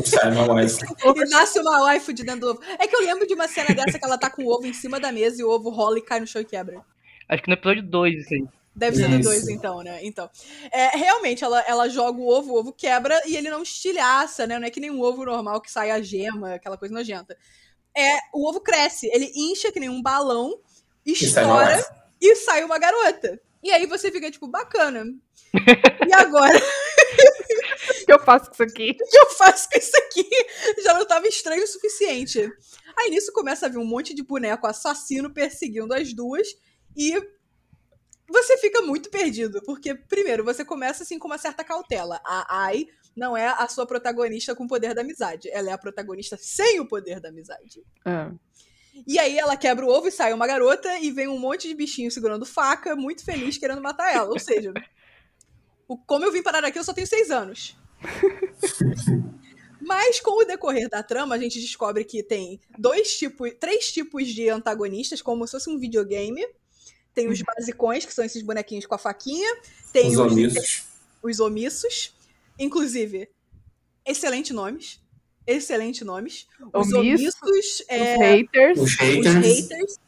sai 0.04 0.32
uma 0.32 0.46
waifu. 0.46 0.86
e 1.16 1.30
nasce 1.30 1.60
uma 1.60 1.84
waifu 1.84 2.14
de 2.14 2.24
dentro 2.24 2.42
do 2.42 2.50
ovo. 2.52 2.62
É 2.80 2.88
que 2.88 2.96
eu 2.96 3.02
lembro 3.02 3.26
de 3.26 3.34
uma 3.34 3.48
cena 3.48 3.74
dessa 3.74 3.98
que 3.98 4.06
ela 4.06 4.18
tá 4.18 4.30
com 4.30 4.44
o 4.44 4.54
ovo 4.54 4.66
em 4.66 4.74
cima 4.74 5.00
da 5.00 5.12
mesa 5.12 5.42
e 5.42 5.46
o 5.46 5.50
ovo 5.50 5.70
rola 5.70 5.98
e 5.98 6.02
cai 6.02 6.20
no 6.20 6.28
chão 6.28 6.42
e 6.42 6.46
quebra. 6.46 6.82
Acho 7.30 7.44
que 7.44 7.50
no 7.50 7.56
episódio 7.56 7.84
2 7.84 8.22
isso 8.22 8.34
aí. 8.34 8.57
Deve 8.78 8.96
ser 8.96 9.10
no 9.10 9.20
2, 9.20 9.50
então, 9.50 9.82
né? 9.82 10.00
Então. 10.04 10.30
É, 10.72 10.96
realmente, 10.96 11.44
ela, 11.44 11.60
ela 11.62 11.90
joga 11.90 12.20
o 12.20 12.28
ovo, 12.28 12.54
o 12.54 12.60
ovo 12.60 12.72
quebra 12.72 13.20
e 13.26 13.36
ele 13.36 13.50
não 13.50 13.64
estilhaça, 13.64 14.46
né? 14.46 14.60
Não 14.60 14.68
é 14.68 14.70
que 14.70 14.80
nem 14.80 14.92
um 14.92 15.02
ovo 15.02 15.26
normal 15.26 15.60
que 15.60 15.72
sai 15.72 15.90
a 15.90 16.00
gema, 16.00 16.54
aquela 16.54 16.78
coisa 16.78 16.94
nojenta. 16.94 17.36
É, 17.98 18.18
o 18.32 18.48
ovo 18.48 18.62
cresce, 18.62 19.08
ele 19.12 19.32
incha 19.36 19.72
que 19.72 19.80
nem 19.80 19.90
um 19.90 20.00
balão, 20.00 20.60
estoura 21.04 21.84
e 22.22 22.36
sai, 22.36 22.64
uma 22.64 22.78
garota. 22.78 23.42
E 23.64 23.72
aí 23.72 23.88
você 23.88 24.12
fica, 24.12 24.30
tipo, 24.30 24.48
bacana. 24.48 25.04
E 26.08 26.14
agora? 26.14 26.58
O 26.58 28.06
que 28.06 28.14
eu 28.14 28.20
faço 28.20 28.46
com 28.46 28.54
isso 28.54 28.64
aqui? 28.64 28.92
O 28.92 29.10
que 29.10 29.18
eu 29.18 29.30
faço 29.32 29.68
com 29.70 29.78
isso 29.78 29.98
aqui? 29.98 30.30
Já 30.84 30.94
não 30.94 31.06
tava 31.06 31.28
estranho 31.28 31.64
o 31.64 31.68
suficiente. 31.68 32.48
Aí 32.98 33.10
nisso 33.10 33.34
começa 33.34 33.66
a 33.66 33.70
vir 33.70 33.78
um 33.78 33.86
monte 33.86 34.14
de 34.14 34.24
boneco 34.24 34.68
assassino 34.68 35.34
perseguindo 35.34 35.94
as 35.94 36.14
duas. 36.14 36.48
E 36.96 37.14
você 38.30 38.58
fica 38.58 38.82
muito 38.82 39.10
perdido, 39.10 39.62
porque, 39.66 39.96
primeiro, 39.96 40.44
você 40.44 40.66
começa 40.66 41.04
assim 41.04 41.18
com 41.18 41.28
uma 41.28 41.38
certa 41.38 41.64
cautela. 41.64 42.20
A 42.26 42.66
Ai 42.66 42.88
não 43.16 43.36
é 43.36 43.48
a 43.48 43.68
sua 43.68 43.86
protagonista 43.86 44.54
com 44.54 44.66
o 44.66 44.68
poder 44.68 44.94
da 44.94 45.02
amizade. 45.02 45.50
Ela 45.50 45.70
é 45.70 45.74
a 45.74 45.78
protagonista 45.78 46.38
sem 46.40 46.80
o 46.80 46.88
poder 46.88 47.20
da 47.20 47.30
amizade. 47.30 47.84
É. 48.06 48.32
E 49.06 49.18
aí 49.20 49.38
ela 49.38 49.56
quebra 49.56 49.86
o 49.86 49.90
ovo 49.90 50.08
e 50.08 50.12
sai 50.12 50.34
uma 50.34 50.48
garota 50.48 51.00
e 51.00 51.12
vem 51.12 51.28
um 51.28 51.40
monte 51.40 51.68
de 51.68 51.74
bichinho 51.74 52.12
segurando 52.12 52.46
faca, 52.46 52.96
muito 52.96 53.24
feliz, 53.24 53.58
querendo 53.58 53.82
matar 53.82 54.14
ela. 54.14 54.30
Ou 54.30 54.40
seja, 54.40 54.74
o, 55.88 55.98
como 55.98 56.26
eu 56.26 56.32
vim 56.32 56.44
parar 56.44 56.64
aqui, 56.66 56.80
eu 56.80 56.84
só 56.84 56.94
tenho 56.94 57.08
seis 57.08 57.32
anos. 57.32 57.78
Mas 59.80 60.20
com 60.20 60.42
o 60.42 60.46
decorrer 60.46 60.90
da 60.90 61.02
trama, 61.02 61.36
a 61.36 61.38
gente 61.38 61.62
descobre 61.62 62.04
que 62.04 62.22
tem 62.22 62.60
dois 62.78 63.18
tipos, 63.18 63.52
três 63.60 63.92
tipos 63.92 64.28
de 64.28 64.50
antagonistas, 64.50 65.22
como 65.22 65.46
se 65.48 65.52
fosse 65.52 65.70
um 65.70 65.80
videogame 65.80 66.46
tem 67.18 67.28
os 67.28 67.42
basicões, 67.42 68.06
que 68.06 68.14
são 68.14 68.24
esses 68.24 68.44
bonequinhos 68.44 68.86
com 68.86 68.94
a 68.94 68.98
faquinha. 69.00 69.50
Tem 69.92 70.10
os, 70.10 70.20
os 70.20 70.32
omissos. 70.32 70.84
Os 71.24 71.40
omissos. 71.40 72.14
Inclusive, 72.60 73.28
excelentes 74.06 74.52
nomes. 74.52 75.02
Excelentes 75.48 76.06
nomes. 76.06 76.46
Os 76.72 76.94
omissos, 76.94 77.36
omissos 77.42 77.84
é, 77.90 78.14
os 78.14 78.20
haters. 78.20 78.80
Os 78.80 78.96
haters. 79.00 79.26
Os 79.26 79.34
haters 79.34 80.00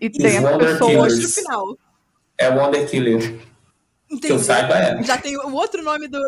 e, 0.00 0.06
e 0.06 0.10
tem 0.10 0.38
as 0.38 0.56
pessoas 0.56 1.18
no 1.18 1.28
final. 1.28 1.78
É 2.38 2.48
Wonder 2.48 2.88
Killer. 2.88 3.22
Entendi. 4.10 4.26
Que 4.26 4.32
eu 4.32 4.38
saiba 4.38 4.78
é. 4.78 5.02
Já 5.02 5.18
tem 5.18 5.36
o 5.36 5.52
outro 5.52 5.82
nome 5.82 6.08
do. 6.08 6.18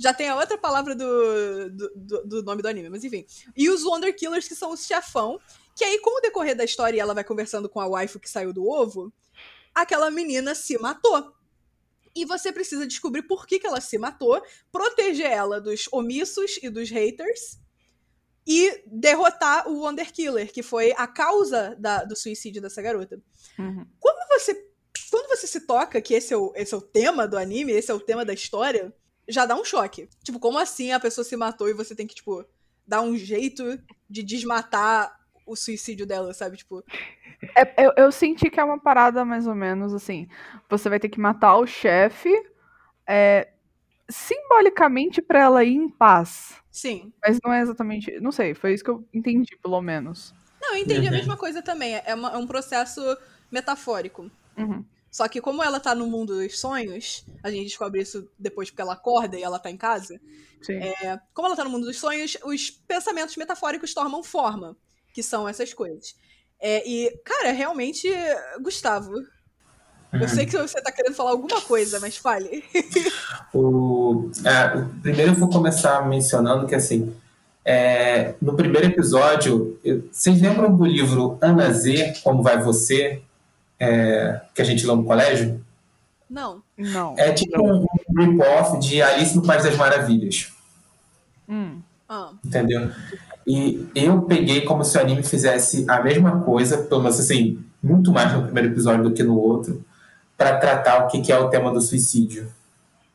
Já 0.00 0.12
tem 0.12 0.28
a 0.28 0.36
outra 0.36 0.58
palavra 0.58 0.96
do, 0.96 1.70
do, 1.70 2.24
do, 2.24 2.42
nome 2.42 2.60
do 2.60 2.68
anime, 2.68 2.88
mas 2.88 3.04
enfim. 3.04 3.24
E 3.56 3.70
os 3.70 3.84
Wonder 3.84 4.14
Killers, 4.16 4.48
que 4.48 4.54
são 4.56 4.72
os 4.72 4.84
chefão, 4.84 5.40
Que 5.76 5.84
aí, 5.84 5.98
com 6.00 6.18
o 6.18 6.20
decorrer 6.20 6.56
da 6.56 6.64
história 6.64 7.00
ela 7.00 7.14
vai 7.14 7.24
conversando 7.24 7.68
com 7.68 7.80
a 7.80 7.86
wife 7.86 8.18
que 8.18 8.30
saiu 8.30 8.52
do 8.52 8.68
ovo, 8.68 9.12
aquela 9.74 10.10
menina 10.10 10.54
se 10.54 10.78
matou. 10.78 11.32
E 12.14 12.24
você 12.24 12.52
precisa 12.52 12.86
descobrir 12.86 13.22
por 13.22 13.46
que, 13.46 13.58
que 13.60 13.66
ela 13.66 13.80
se 13.80 13.96
matou, 13.96 14.42
proteger 14.72 15.30
ela 15.30 15.60
dos 15.60 15.88
omissos 15.92 16.58
e 16.62 16.68
dos 16.68 16.90
haters 16.90 17.60
e 18.46 18.82
derrotar 18.86 19.68
o 19.68 19.80
Wonder 19.80 20.12
Killer, 20.12 20.52
que 20.52 20.62
foi 20.62 20.92
a 20.96 21.06
causa 21.06 21.76
da, 21.78 22.04
do 22.04 22.16
suicídio 22.16 22.60
dessa 22.60 22.82
garota. 22.82 23.22
Uhum. 23.58 23.86
Quando 23.98 24.28
você 24.28 24.70
quando 25.10 25.28
você 25.28 25.46
se 25.46 25.66
toca 25.66 26.00
que 26.00 26.14
esse 26.14 26.32
é, 26.32 26.36
o, 26.36 26.52
esse 26.54 26.72
é 26.72 26.76
o 26.76 26.80
tema 26.80 27.26
do 27.26 27.36
anime, 27.36 27.72
esse 27.72 27.90
é 27.90 27.94
o 27.94 28.00
tema 28.00 28.24
da 28.24 28.32
história, 28.32 28.94
já 29.28 29.44
dá 29.44 29.56
um 29.56 29.64
choque. 29.64 30.08
Tipo, 30.22 30.38
como 30.38 30.58
assim 30.58 30.92
a 30.92 31.00
pessoa 31.00 31.24
se 31.24 31.36
matou 31.36 31.68
e 31.68 31.74
você 31.74 31.94
tem 31.94 32.06
que, 32.06 32.14
tipo, 32.14 32.44
dar 32.86 33.02
um 33.02 33.16
jeito 33.16 33.78
de 34.08 34.22
desmatar 34.22 35.19
o 35.50 35.56
suicídio 35.56 36.06
dela, 36.06 36.32
sabe? 36.32 36.56
Tipo. 36.56 36.84
É, 37.56 37.86
eu, 37.86 37.92
eu, 37.96 38.12
senti 38.12 38.48
que 38.50 38.60
é 38.60 38.64
uma 38.64 38.78
parada 38.78 39.24
mais 39.24 39.46
ou 39.46 39.54
menos 39.54 39.92
assim. 39.92 40.28
Você 40.68 40.88
vai 40.88 41.00
ter 41.00 41.08
que 41.08 41.18
matar 41.18 41.56
o 41.56 41.66
chefe 41.66 42.30
é, 43.06 43.48
simbolicamente 44.08 45.20
para 45.20 45.40
ela 45.40 45.64
ir 45.64 45.74
em 45.74 45.88
paz. 45.88 46.54
Sim. 46.70 47.12
Mas 47.22 47.38
não 47.44 47.52
é 47.52 47.60
exatamente. 47.60 48.20
Não 48.20 48.30
sei, 48.30 48.54
foi 48.54 48.74
isso 48.74 48.84
que 48.84 48.90
eu 48.90 49.04
entendi, 49.12 49.56
pelo 49.62 49.80
menos. 49.80 50.34
Não, 50.60 50.74
eu 50.74 50.82
entendi 50.82 51.08
uhum. 51.08 51.08
a 51.08 51.16
mesma 51.16 51.36
coisa 51.36 51.62
também. 51.62 52.00
É, 52.04 52.14
uma, 52.14 52.30
é 52.32 52.36
um 52.36 52.46
processo 52.46 53.00
metafórico. 53.50 54.30
Uhum. 54.56 54.84
Só 55.10 55.26
que 55.26 55.40
como 55.40 55.62
ela 55.62 55.80
tá 55.80 55.92
no 55.92 56.06
mundo 56.06 56.36
dos 56.36 56.60
sonhos, 56.60 57.24
a 57.42 57.50
gente 57.50 57.64
descobre 57.64 58.00
isso 58.00 58.30
depois 58.38 58.70
porque 58.70 58.82
ela 58.82 58.92
acorda 58.92 59.36
e 59.36 59.42
ela 59.42 59.58
tá 59.58 59.68
em 59.68 59.76
casa. 59.76 60.20
É, 60.68 61.18
como 61.34 61.48
ela 61.48 61.56
tá 61.56 61.64
no 61.64 61.70
mundo 61.70 61.86
dos 61.86 61.98
sonhos, 61.98 62.36
os 62.44 62.70
pensamentos 62.70 63.36
metafóricos 63.36 63.92
tomam 63.92 64.22
forma, 64.22 64.76
que 65.12 65.22
são 65.22 65.48
essas 65.48 65.72
coisas. 65.72 66.14
É, 66.60 66.86
e, 66.88 67.10
cara, 67.24 67.52
realmente, 67.52 68.08
Gustavo, 68.62 69.12
eu 70.12 70.28
sei 70.28 70.44
que 70.44 70.56
você 70.56 70.80
tá 70.82 70.92
querendo 70.92 71.14
falar 71.14 71.30
alguma 71.30 71.60
coisa, 71.60 71.98
mas 72.00 72.16
fale. 72.16 72.64
o, 73.54 74.30
é, 74.44 74.84
primeiro 75.02 75.32
eu 75.32 75.36
vou 75.36 75.48
começar 75.48 76.06
mencionando 76.06 76.66
que, 76.66 76.74
assim, 76.74 77.14
é, 77.64 78.34
no 78.42 78.54
primeiro 78.54 78.88
episódio, 78.88 79.78
eu, 79.84 80.08
vocês 80.12 80.40
lembram 80.40 80.76
do 80.76 80.84
livro 80.84 81.38
Ana 81.40 81.72
Z, 81.72 82.20
Como 82.22 82.42
Vai 82.42 82.62
Você? 82.62 83.22
é, 83.80 84.42
que 84.54 84.60
a 84.60 84.64
gente 84.64 84.86
lê 84.86 84.94
no 84.94 85.04
colégio? 85.04 85.64
Não. 86.28 86.62
Não. 86.76 87.14
É 87.18 87.32
tipo 87.32 87.56
não. 87.56 87.82
um 87.82 87.86
rip-off 88.18 88.78
de 88.78 89.00
Alice 89.00 89.34
no 89.34 89.42
País 89.42 89.64
das 89.64 89.76
Maravilhas. 89.76 90.52
Hum. 91.48 91.80
Ah. 92.06 92.32
Entendeu? 92.44 92.92
E 93.50 93.88
eu 93.96 94.22
peguei 94.22 94.60
como 94.60 94.84
se 94.84 94.96
o 94.96 95.00
anime 95.00 95.24
fizesse 95.24 95.84
a 95.88 96.00
mesma 96.00 96.40
coisa, 96.42 96.78
pelo 96.78 97.02
menos 97.02 97.18
assim, 97.18 97.58
muito 97.82 98.12
mais 98.12 98.32
no 98.32 98.44
primeiro 98.44 98.68
episódio 98.68 99.02
do 99.02 99.12
que 99.12 99.24
no 99.24 99.36
outro, 99.36 99.84
para 100.36 100.56
tratar 100.58 101.04
o 101.04 101.08
que 101.08 101.32
é 101.32 101.36
o 101.36 101.48
tema 101.48 101.72
do 101.72 101.80
suicídio. 101.80 102.46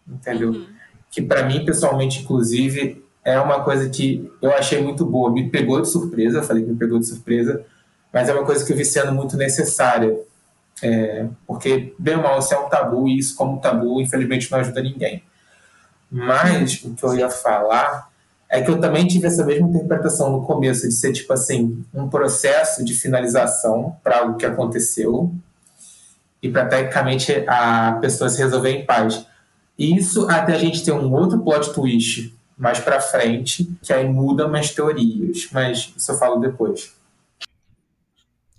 Entendeu? 0.06 0.50
Uhum. 0.52 0.66
Que 1.10 1.22
para 1.22 1.46
mim, 1.46 1.64
pessoalmente, 1.64 2.22
inclusive, 2.22 3.02
é 3.24 3.40
uma 3.40 3.64
coisa 3.64 3.88
que 3.90 4.30
eu 4.42 4.52
achei 4.52 4.84
muito 4.84 5.06
boa. 5.06 5.32
Me 5.32 5.50
pegou 5.50 5.82
de 5.82 5.88
surpresa, 5.88 6.44
falei 6.44 6.64
que 6.64 6.70
me 6.70 6.78
pegou 6.78 7.00
de 7.00 7.08
surpresa, 7.08 7.64
mas 8.12 8.28
é 8.28 8.34
uma 8.34 8.44
coisa 8.44 8.66
que 8.66 8.74
eu 8.74 8.78
vi 8.78 8.84
sendo 8.84 9.14
muito 9.14 9.38
necessária 9.38 10.20
é, 10.84 11.28
porque, 11.48 11.96
bem 11.98 12.18
ou 12.18 12.24
mal, 12.24 12.40
isso 12.40 12.54
é 12.54 12.60
um 12.60 12.68
tabu, 12.68 13.08
e 13.08 13.18
isso, 13.18 13.36
como 13.38 13.62
tabu, 13.62 14.02
infelizmente 14.02 14.52
não 14.52 14.60
ajuda 14.60 14.82
ninguém. 14.82 15.24
Mas 16.12 16.84
o 16.84 16.94
que 16.94 17.04
eu 17.04 17.16
ia 17.16 17.30
falar 17.30 18.10
é 18.56 18.62
que 18.62 18.72
eu 18.72 18.80
também 18.80 19.06
tive 19.06 19.28
essa 19.28 19.46
mesma 19.46 19.68
interpretação 19.68 20.32
no 20.32 20.46
começo, 20.46 20.88
de 20.88 20.94
ser 20.94 21.12
tipo 21.12 21.32
assim, 21.34 21.84
um 21.94 22.10
processo 22.10 22.84
de 22.86 22.94
finalização 22.94 23.96
para 24.04 24.20
algo 24.20 24.38
que 24.38 24.46
aconteceu 24.46 25.34
e 26.42 26.50
para 26.50 26.66
tecnicamente 26.66 27.32
a 27.48 27.98
pessoa 28.00 28.30
se 28.30 28.38
resolver 28.38 28.70
em 28.70 28.86
paz. 28.86 29.26
Isso 29.78 30.30
até 30.30 30.54
a 30.54 30.58
gente 30.58 30.84
ter 30.86 30.94
um 30.94 31.12
outro 31.14 31.40
plot 31.40 31.74
twist 31.74 32.34
mais 32.58 32.80
para 32.80 33.02
frente, 33.02 33.70
que 33.82 33.92
aí 33.92 34.08
muda 34.08 34.48
umas 34.48 34.72
teorias, 34.72 35.50
mas 35.52 35.94
isso 35.98 36.12
eu 36.12 36.18
falo 36.18 36.40
depois. 36.40 36.94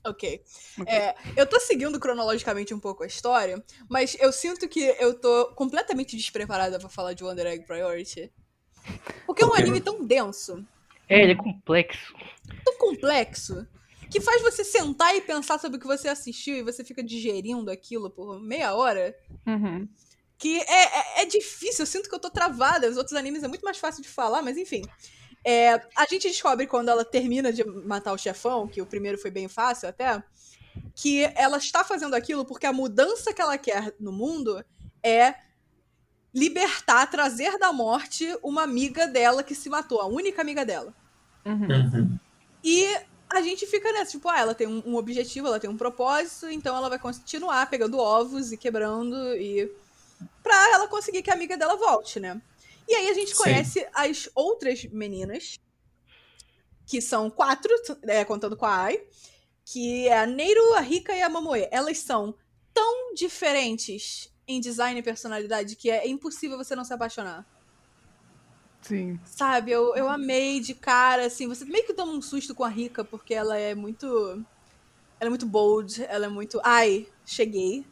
Ok. 0.04 0.42
É, 0.86 1.14
eu 1.34 1.46
tô 1.46 1.58
seguindo 1.58 1.98
cronologicamente 1.98 2.74
um 2.74 2.78
pouco 2.78 3.02
a 3.02 3.06
história, 3.06 3.62
mas 3.88 4.16
eu 4.20 4.30
sinto 4.30 4.68
que 4.68 4.94
eu 5.00 5.14
tô 5.14 5.46
completamente 5.54 6.16
despreparada 6.16 6.78
para 6.78 6.88
falar 6.88 7.14
de 7.14 7.24
Wonder 7.24 7.46
Egg 7.46 7.64
Priority. 7.66 8.30
Porque 9.26 9.42
é 9.42 9.46
um 9.46 9.54
anime 9.54 9.80
tão 9.80 10.04
denso. 10.04 10.64
É, 11.08 11.22
ele 11.22 11.32
é 11.32 11.36
complexo. 11.36 12.14
Tão 12.64 12.78
complexo. 12.78 13.66
Que 14.10 14.20
faz 14.20 14.40
você 14.42 14.64
sentar 14.64 15.14
e 15.16 15.20
pensar 15.20 15.58
sobre 15.58 15.78
o 15.78 15.80
que 15.80 15.86
você 15.86 16.08
assistiu 16.08 16.56
e 16.56 16.62
você 16.62 16.84
fica 16.84 17.02
digerindo 17.02 17.70
aquilo 17.70 18.08
por 18.08 18.40
meia 18.40 18.74
hora. 18.74 19.16
Uhum. 19.46 19.88
Que 20.38 20.60
é, 20.60 21.20
é, 21.20 21.22
é 21.22 21.24
difícil, 21.26 21.82
eu 21.82 21.86
sinto 21.86 22.08
que 22.08 22.14
eu 22.14 22.20
tô 22.20 22.30
travada. 22.30 22.88
Os 22.88 22.96
outros 22.96 23.16
animes 23.16 23.42
é 23.42 23.48
muito 23.48 23.64
mais 23.64 23.78
fácil 23.78 24.02
de 24.02 24.08
falar, 24.08 24.42
mas 24.42 24.56
enfim. 24.56 24.82
É, 25.44 25.74
a 25.96 26.04
gente 26.10 26.28
descobre 26.28 26.66
quando 26.66 26.88
ela 26.88 27.04
termina 27.04 27.52
de 27.52 27.64
matar 27.64 28.12
o 28.12 28.18
chefão, 28.18 28.66
que 28.66 28.82
o 28.82 28.86
primeiro 28.86 29.16
foi 29.16 29.30
bem 29.30 29.46
fácil 29.46 29.88
até, 29.88 30.22
que 30.94 31.22
ela 31.36 31.58
está 31.58 31.84
fazendo 31.84 32.14
aquilo 32.14 32.44
porque 32.44 32.66
a 32.66 32.72
mudança 32.72 33.32
que 33.32 33.40
ela 33.40 33.56
quer 33.56 33.94
no 33.98 34.12
mundo 34.12 34.64
é 35.02 35.34
libertar, 36.36 37.06
trazer 37.06 37.58
da 37.58 37.72
morte 37.72 38.38
uma 38.42 38.62
amiga 38.62 39.08
dela 39.08 39.42
que 39.42 39.54
se 39.54 39.70
matou, 39.70 40.02
a 40.02 40.06
única 40.06 40.42
amiga 40.42 40.66
dela. 40.66 40.92
Uhum. 41.46 41.66
Uhum. 41.66 42.18
E 42.62 42.86
a 43.30 43.40
gente 43.40 43.66
fica 43.66 43.90
nessa, 43.90 44.10
tipo, 44.10 44.28
ah, 44.28 44.38
ela 44.38 44.54
tem 44.54 44.66
um, 44.66 44.82
um, 44.84 44.96
objetivo, 44.96 45.46
ela 45.46 45.58
tem 45.58 45.70
um 45.70 45.78
propósito, 45.78 46.50
então 46.50 46.76
ela 46.76 46.90
vai 46.90 46.98
continuar 46.98 47.70
pegando 47.70 47.98
ovos 47.98 48.52
e 48.52 48.58
quebrando 48.58 49.16
e 49.34 49.72
pra 50.42 50.72
ela 50.72 50.86
conseguir 50.88 51.22
que 51.22 51.30
a 51.30 51.34
amiga 51.34 51.56
dela 51.56 51.74
volte, 51.74 52.20
né? 52.20 52.38
E 52.86 52.94
aí 52.94 53.08
a 53.08 53.14
gente 53.14 53.34
Sim. 53.34 53.42
conhece 53.42 53.88
as 53.94 54.28
outras 54.34 54.84
meninas, 54.84 55.58
que 56.84 57.00
são 57.00 57.30
quatro, 57.30 57.72
é, 58.02 58.26
contando 58.26 58.58
com 58.58 58.66
a 58.66 58.76
Ai, 58.76 59.00
que 59.64 60.06
é 60.06 60.18
a 60.18 60.26
Neiro, 60.26 60.74
a 60.74 60.80
Rika 60.80 61.14
e 61.14 61.22
a 61.22 61.30
Momoe. 61.30 61.66
Elas 61.70 61.98
são 61.98 62.34
tão 62.74 63.14
diferentes 63.14 64.30
em 64.46 64.60
design 64.60 64.98
e 64.98 65.02
personalidade 65.02 65.76
que 65.76 65.90
é 65.90 66.06
impossível 66.06 66.56
você 66.56 66.76
não 66.76 66.84
se 66.84 66.92
apaixonar. 66.92 67.44
Sim. 68.80 69.18
Sabe, 69.24 69.72
eu, 69.72 69.96
eu 69.96 70.08
amei 70.08 70.60
de 70.60 70.74
cara, 70.74 71.26
assim, 71.26 71.48
você 71.48 71.64
meio 71.64 71.84
que 71.84 71.92
toma 71.92 72.12
um 72.12 72.22
susto 72.22 72.54
com 72.54 72.62
a 72.62 72.68
Rika, 72.68 73.04
porque 73.04 73.34
ela 73.34 73.56
é 73.56 73.74
muito. 73.74 74.06
Ela 75.18 75.28
é 75.28 75.30
muito 75.30 75.46
bold, 75.46 76.04
ela 76.04 76.26
é 76.26 76.28
muito. 76.28 76.60
Ai, 76.62 77.08
cheguei 77.24 77.84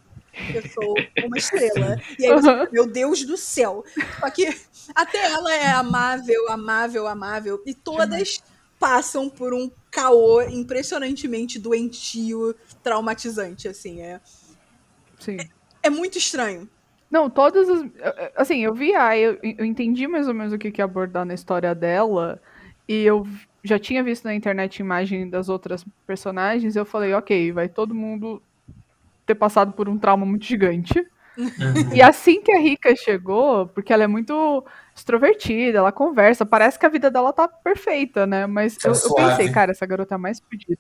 eu 0.54 0.62
sou 0.68 0.94
uma 1.24 1.38
estrela. 1.38 2.00
E 2.18 2.26
aí 2.26 2.32
você, 2.32 2.50
uhum. 2.50 2.66
meu 2.72 2.86
Deus 2.86 3.24
do 3.24 3.36
céu. 3.36 3.84
Só 4.20 4.30
que 4.30 4.48
até 4.94 5.30
ela 5.30 5.54
é 5.54 5.70
amável, 5.70 6.50
amável, 6.50 7.06
amável. 7.06 7.62
E 7.64 7.74
todas 7.74 8.42
passam 8.78 9.30
por 9.30 9.54
um 9.54 9.70
caô 9.90 10.42
impressionantemente 10.42 11.58
doentio, 11.58 12.54
traumatizante, 12.82 13.68
assim. 13.68 14.00
É, 14.00 14.20
Sim. 15.18 15.38
É, 15.84 15.88
é 15.88 15.90
muito 15.90 16.18
estranho. 16.18 16.68
Não, 17.10 17.30
todas 17.30 17.68
as. 17.68 17.84
Assim, 18.34 18.64
eu 18.64 18.74
vi 18.74 18.94
a. 18.94 19.16
Eu, 19.16 19.38
eu 19.42 19.64
entendi 19.64 20.08
mais 20.08 20.26
ou 20.26 20.34
menos 20.34 20.52
o 20.52 20.58
que, 20.58 20.72
que 20.72 20.82
abordar 20.82 21.24
na 21.24 21.34
história 21.34 21.74
dela. 21.74 22.40
E 22.88 23.02
eu 23.02 23.26
já 23.62 23.78
tinha 23.78 24.02
visto 24.02 24.24
na 24.24 24.34
internet 24.34 24.78
imagem 24.78 25.28
das 25.28 25.48
outras 25.48 25.84
personagens. 26.06 26.76
Eu 26.76 26.84
falei, 26.84 27.14
ok, 27.14 27.52
vai 27.52 27.68
todo 27.68 27.94
mundo 27.94 28.42
ter 29.24 29.34
passado 29.34 29.72
por 29.72 29.88
um 29.88 29.98
trauma 29.98 30.26
muito 30.26 30.44
gigante. 30.44 30.94
e 31.94 32.02
assim 32.02 32.40
que 32.42 32.52
a 32.52 32.58
Rika 32.58 32.94
chegou, 32.94 33.66
porque 33.68 33.92
ela 33.92 34.04
é 34.04 34.06
muito 34.06 34.64
extrovertida, 34.94 35.78
ela 35.78 35.90
conversa, 35.90 36.46
parece 36.46 36.78
que 36.78 36.86
a 36.86 36.90
vida 36.90 37.10
dela 37.10 37.32
tá 37.32 37.48
perfeita, 37.48 38.26
né? 38.26 38.46
Mas 38.46 38.76
eu, 38.84 38.92
eu, 38.92 39.14
pensei, 39.14 39.50
cara, 39.50 39.72
essa 39.72 39.86
garota 39.86 40.14
é 40.14 40.18
mais 40.18 40.40
fodida. 40.40 40.78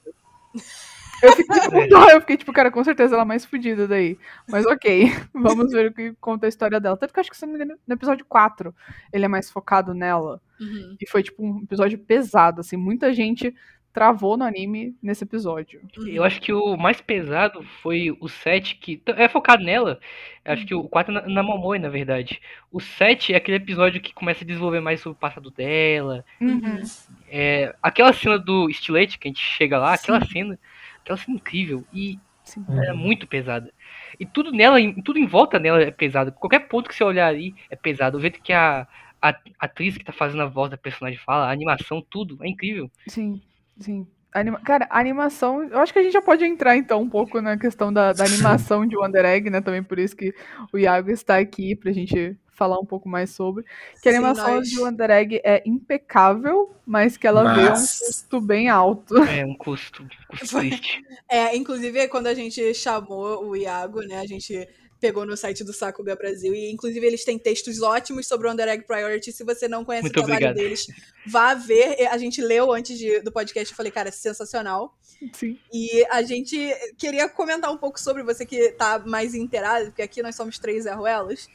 Eu 1.24 1.32
fiquei, 1.32 2.14
eu 2.14 2.20
fiquei 2.20 2.36
tipo, 2.36 2.52
cara, 2.52 2.70
com 2.70 2.82
certeza 2.84 3.14
ela 3.14 3.22
é 3.22 3.26
mais 3.26 3.44
fodida 3.44 3.88
daí. 3.88 4.18
Mas 4.48 4.66
ok, 4.66 5.12
vamos 5.34 5.72
ver 5.72 5.90
o 5.90 5.92
que 5.92 6.14
conta 6.20 6.46
a 6.46 6.48
história 6.48 6.80
dela. 6.80 6.96
Tanto 6.96 7.12
que 7.12 7.18
eu 7.18 7.22
acho 7.22 7.30
que, 7.30 7.36
se 7.36 7.46
não 7.46 7.52
me 7.52 7.62
engano, 7.62 7.78
no 7.86 7.94
episódio 7.94 8.24
4, 8.28 8.74
ele 9.12 9.24
é 9.24 9.28
mais 9.28 9.50
focado 9.50 9.94
nela. 9.94 10.40
Uhum. 10.60 10.96
E 11.00 11.08
foi, 11.08 11.22
tipo, 11.22 11.44
um 11.44 11.62
episódio 11.62 11.98
pesado, 11.98 12.60
assim. 12.60 12.76
Muita 12.76 13.12
gente 13.12 13.54
travou 13.94 14.36
no 14.36 14.42
anime 14.42 14.96
nesse 15.00 15.22
episódio. 15.22 15.80
Eu 16.04 16.24
acho 16.24 16.40
que 16.40 16.52
o 16.52 16.76
mais 16.76 17.00
pesado 17.00 17.62
foi 17.80 18.10
o 18.20 18.28
7, 18.28 18.74
que 18.74 19.00
é 19.06 19.28
focado 19.28 19.62
nela. 19.62 20.00
Acho 20.44 20.66
que 20.66 20.74
o 20.74 20.82
4 20.82 21.12
é 21.16 21.20
na, 21.20 21.28
na 21.28 21.42
Momoe, 21.44 21.78
na 21.78 21.88
verdade. 21.88 22.42
O 22.72 22.80
7 22.80 23.32
é 23.32 23.36
aquele 23.36 23.58
episódio 23.58 24.00
que 24.00 24.12
começa 24.12 24.42
a 24.42 24.46
desenvolver 24.46 24.80
mais 24.80 25.00
sobre 25.00 25.16
o 25.16 25.20
passado 25.20 25.48
dela. 25.48 26.24
Uhum. 26.40 26.82
É, 27.28 27.72
aquela 27.80 28.12
cena 28.12 28.36
do 28.36 28.68
estilete, 28.68 29.16
que 29.16 29.28
a 29.28 29.30
gente 29.30 29.44
chega 29.44 29.78
lá, 29.78 29.96
Sim. 29.96 30.02
aquela 30.02 30.24
cena, 30.26 30.58
aquela 31.04 31.18
cena 31.18 31.36
incrível. 31.36 31.84
E 31.92 32.18
Sim. 32.42 32.64
é 32.68 32.92
muito 32.92 33.26
pesada. 33.26 33.72
E 34.18 34.26
tudo 34.26 34.50
nela, 34.50 34.78
tudo 35.04 35.18
em 35.18 35.26
volta 35.26 35.60
dela 35.60 35.80
é 35.80 35.90
pesado. 35.90 36.32
Qualquer 36.32 36.60
ponto 36.60 36.88
que 36.88 36.94
você 36.94 37.04
olhar 37.04 37.28
ali 37.28 37.54
é 37.70 37.76
pesado. 37.76 38.18
O 38.18 38.20
jeito 38.20 38.42
que 38.42 38.52
a, 38.52 38.88
a 39.20 39.34
atriz 39.60 39.96
que 39.96 40.04
tá 40.04 40.12
fazendo 40.12 40.42
a 40.42 40.46
voz 40.46 40.70
da 40.70 40.76
personagem 40.76 41.18
fala, 41.18 41.46
a 41.46 41.52
animação, 41.52 42.04
tudo, 42.10 42.38
é 42.42 42.48
incrível. 42.48 42.90
Sim. 43.06 43.40
Sim. 43.78 44.06
Anima... 44.32 44.60
Cara, 44.60 44.86
a 44.90 44.98
animação. 44.98 45.62
Eu 45.62 45.78
acho 45.78 45.92
que 45.92 45.98
a 45.98 46.02
gente 46.02 46.12
já 46.12 46.22
pode 46.22 46.44
entrar 46.44 46.76
então 46.76 47.00
um 47.00 47.08
pouco 47.08 47.40
na 47.40 47.56
questão 47.56 47.92
da, 47.92 48.12
da 48.12 48.24
animação 48.24 48.84
de 48.86 48.96
Wonder 48.96 49.24
Egg, 49.24 49.48
né? 49.48 49.60
Também 49.60 49.82
por 49.82 49.98
isso 49.98 50.16
que 50.16 50.34
o 50.72 50.78
Iago 50.78 51.10
está 51.10 51.38
aqui 51.38 51.76
pra 51.76 51.92
gente 51.92 52.36
falar 52.54 52.78
um 52.78 52.84
pouco 52.86 53.08
mais 53.08 53.30
sobre. 53.30 53.64
Que 54.02 54.08
a 54.08 54.12
Sim, 54.12 54.18
animação 54.18 54.54
nós- 54.56 54.68
de 54.68 54.80
Wonder 54.80 55.10
Egg 55.10 55.40
é 55.44 55.62
impecável, 55.66 56.74
mas 56.86 57.16
que 57.16 57.26
ela 57.26 57.54
vê 57.54 57.62
um 57.62 57.70
Mas- 57.70 57.98
custo 57.98 58.40
bem 58.40 58.68
alto. 58.68 59.16
É 59.18 59.44
um 59.44 59.54
custo, 59.54 60.06
custo 60.28 60.46
Foi. 60.48 60.70
triste. 60.70 61.02
É, 61.28 61.56
inclusive, 61.56 62.08
quando 62.08 62.26
a 62.28 62.34
gente 62.34 62.72
chamou 62.74 63.44
o 63.46 63.56
Iago, 63.56 64.00
né, 64.02 64.20
a 64.20 64.26
gente 64.26 64.68
pegou 65.04 65.26
no 65.26 65.36
site 65.36 65.62
do 65.62 65.70
Sakuga 65.74 66.16
Brasil 66.16 66.54
e, 66.54 66.70
inclusive, 66.72 67.04
eles 67.06 67.24
têm 67.26 67.38
textos 67.38 67.82
ótimos 67.82 68.26
sobre 68.26 68.48
o 68.48 68.50
Under 68.50 68.66
Egg 68.66 68.84
Priority. 68.86 69.32
Se 69.32 69.44
você 69.44 69.68
não 69.68 69.84
conhece 69.84 70.04
Muito 70.04 70.18
o 70.18 70.24
trabalho 70.24 70.46
obrigado. 70.48 70.54
deles, 70.56 70.86
vá 71.26 71.52
ver. 71.52 72.06
A 72.06 72.16
gente 72.16 72.40
leu 72.40 72.72
antes 72.72 72.98
de- 72.98 73.20
do 73.20 73.30
podcast 73.30 73.70
e 73.70 73.76
falei, 73.76 73.92
cara, 73.92 74.10
sensacional. 74.10 74.96
Sim. 75.34 75.58
E 75.70 76.06
a 76.10 76.22
gente 76.22 76.56
queria 76.96 77.28
comentar 77.28 77.70
um 77.70 77.76
pouco 77.76 78.00
sobre 78.00 78.22
você 78.22 78.46
que 78.46 78.70
tá 78.72 78.98
mais 79.04 79.34
inteirado, 79.34 79.86
porque 79.86 80.00
aqui 80.00 80.22
nós 80.22 80.34
somos 80.36 80.58
três 80.58 80.86
Arruelas. 80.86 81.48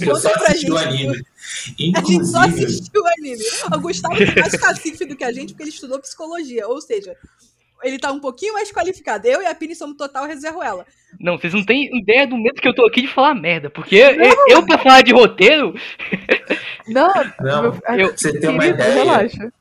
Eu 0.00 0.16
só 0.16 0.32
assisti 0.32 0.70
o 0.72 0.78
gente. 0.78 0.88
anime. 0.88 1.26
A 1.94 2.00
gente 2.00 2.26
só 2.26 2.44
Inclusive, 2.46 2.64
assistiu 2.64 3.02
o 3.02 3.06
anime. 3.18 3.44
O 3.76 3.80
Gustavo 3.80 4.14
é 4.22 4.40
mais 4.40 4.52
cacife 4.56 5.04
do 5.04 5.14
que 5.14 5.24
a 5.24 5.32
gente, 5.32 5.48
porque 5.52 5.64
ele 5.64 5.70
estudou 5.70 6.00
psicologia. 6.00 6.66
Ou 6.68 6.80
seja, 6.80 7.14
ele 7.84 7.98
tá 7.98 8.10
um 8.10 8.20
pouquinho 8.20 8.54
mais 8.54 8.72
qualificado. 8.72 9.26
Eu 9.26 9.42
e 9.42 9.46
a 9.46 9.54
Pini 9.54 9.74
somos 9.74 9.96
total 9.96 10.26
reservuela. 10.26 10.84
Não, 11.20 11.38
vocês 11.38 11.54
não 11.54 11.64
têm 11.64 11.96
ideia 11.96 12.26
do 12.26 12.36
medo 12.36 12.60
que 12.60 12.66
eu 12.68 12.74
tô 12.74 12.84
aqui 12.86 13.02
de 13.02 13.08
falar 13.08 13.34
merda. 13.34 13.70
Porque 13.70 13.94
eu, 13.96 14.34
eu, 14.48 14.66
pra 14.66 14.78
falar 14.78 15.02
de 15.02 15.12
roteiro, 15.12 15.74
Não, 16.88 17.12
Não, 17.40 17.64
eu- 17.66 17.72
pra 17.72 17.96
você 18.16 18.38
ter 18.38 18.48
uma 18.48 18.58
querido, 18.62 18.80
ideia, 18.80 18.94
relaxa. 18.94 19.52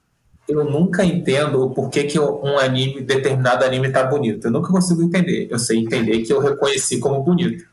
eu 0.48 0.64
nunca 0.66 1.06
entendo 1.06 1.64
o 1.64 1.70
porquê 1.72 2.04
que 2.06 2.20
um 2.20 2.58
anime, 2.58 3.02
determinado 3.02 3.64
anime 3.64 3.92
tá 3.92 4.04
bonito. 4.04 4.46
Eu 4.48 4.52
nunca 4.52 4.72
consigo 4.72 5.04
entender. 5.04 5.48
Eu 5.50 5.60
sei 5.60 5.78
entender 5.80 6.22
que 6.24 6.34
eu 6.34 6.40
reconheci 6.40 7.00
como 7.00 7.22
bonito. 7.22 7.64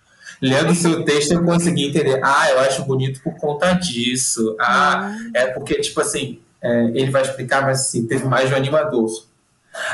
Lendo 0.42 0.75
seu 0.75 1.04
texto, 1.04 1.33
eu 1.33 1.45
consegui 1.45 1.88
entender. 1.88 2.19
Ah, 2.23 2.50
eu 2.50 2.61
acho 2.61 2.85
bonito 2.85 3.21
por 3.23 3.37
conta 3.38 3.73
disso. 3.75 4.57
Ah, 4.61 5.14
é 5.35 5.47
porque, 5.49 5.75
tipo 5.80 6.00
assim, 6.00 6.40
é, 6.62 6.85
ele 6.95 7.11
vai 7.11 7.23
explicar, 7.23 7.62
mas 7.62 7.80
assim, 7.80 8.07
teve 8.07 8.25
mais 8.25 8.49
de 8.49 8.54
um 8.54 8.57
animador. 8.57 9.09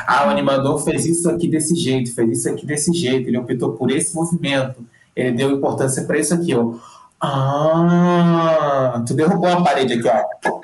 Ah, 0.06 0.26
o 0.26 0.30
animador 0.30 0.82
fez 0.82 1.04
isso 1.04 1.28
aqui 1.28 1.48
desse 1.48 1.74
jeito, 1.74 2.14
fez 2.14 2.38
isso 2.38 2.48
aqui 2.48 2.64
desse 2.66 2.92
jeito, 2.92 3.28
ele 3.28 3.38
optou 3.38 3.72
por 3.72 3.90
esse 3.90 4.14
movimento, 4.14 4.84
ele 5.14 5.32
deu 5.32 5.50
importância 5.50 6.04
para 6.04 6.18
isso 6.18 6.34
aqui, 6.34 6.54
ó. 6.54 6.74
Ah, 7.20 9.02
tu 9.06 9.14
derrubou 9.14 9.48
a 9.48 9.62
parede 9.62 9.94
aqui, 9.94 10.08
ó. 10.08 10.60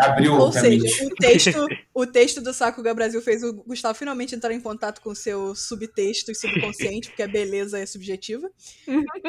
Abriu 0.00 0.34
Ou 0.34 0.50
seja, 0.50 1.04
o 1.04 1.10
texto, 1.10 1.66
o 1.92 2.06
texto 2.06 2.40
do 2.40 2.54
Sakuga 2.54 2.94
Brasil 2.94 3.20
fez 3.20 3.42
o 3.42 3.52
Gustavo 3.52 3.96
finalmente 3.98 4.34
entrar 4.34 4.52
em 4.54 4.60
contato 4.60 5.02
com 5.02 5.10
o 5.10 5.14
seu 5.14 5.54
subtexto 5.54 6.30
e 6.32 6.34
subconsciente, 6.34 7.08
porque 7.08 7.22
a 7.22 7.28
beleza 7.28 7.78
é 7.78 7.84
subjetiva. 7.84 8.50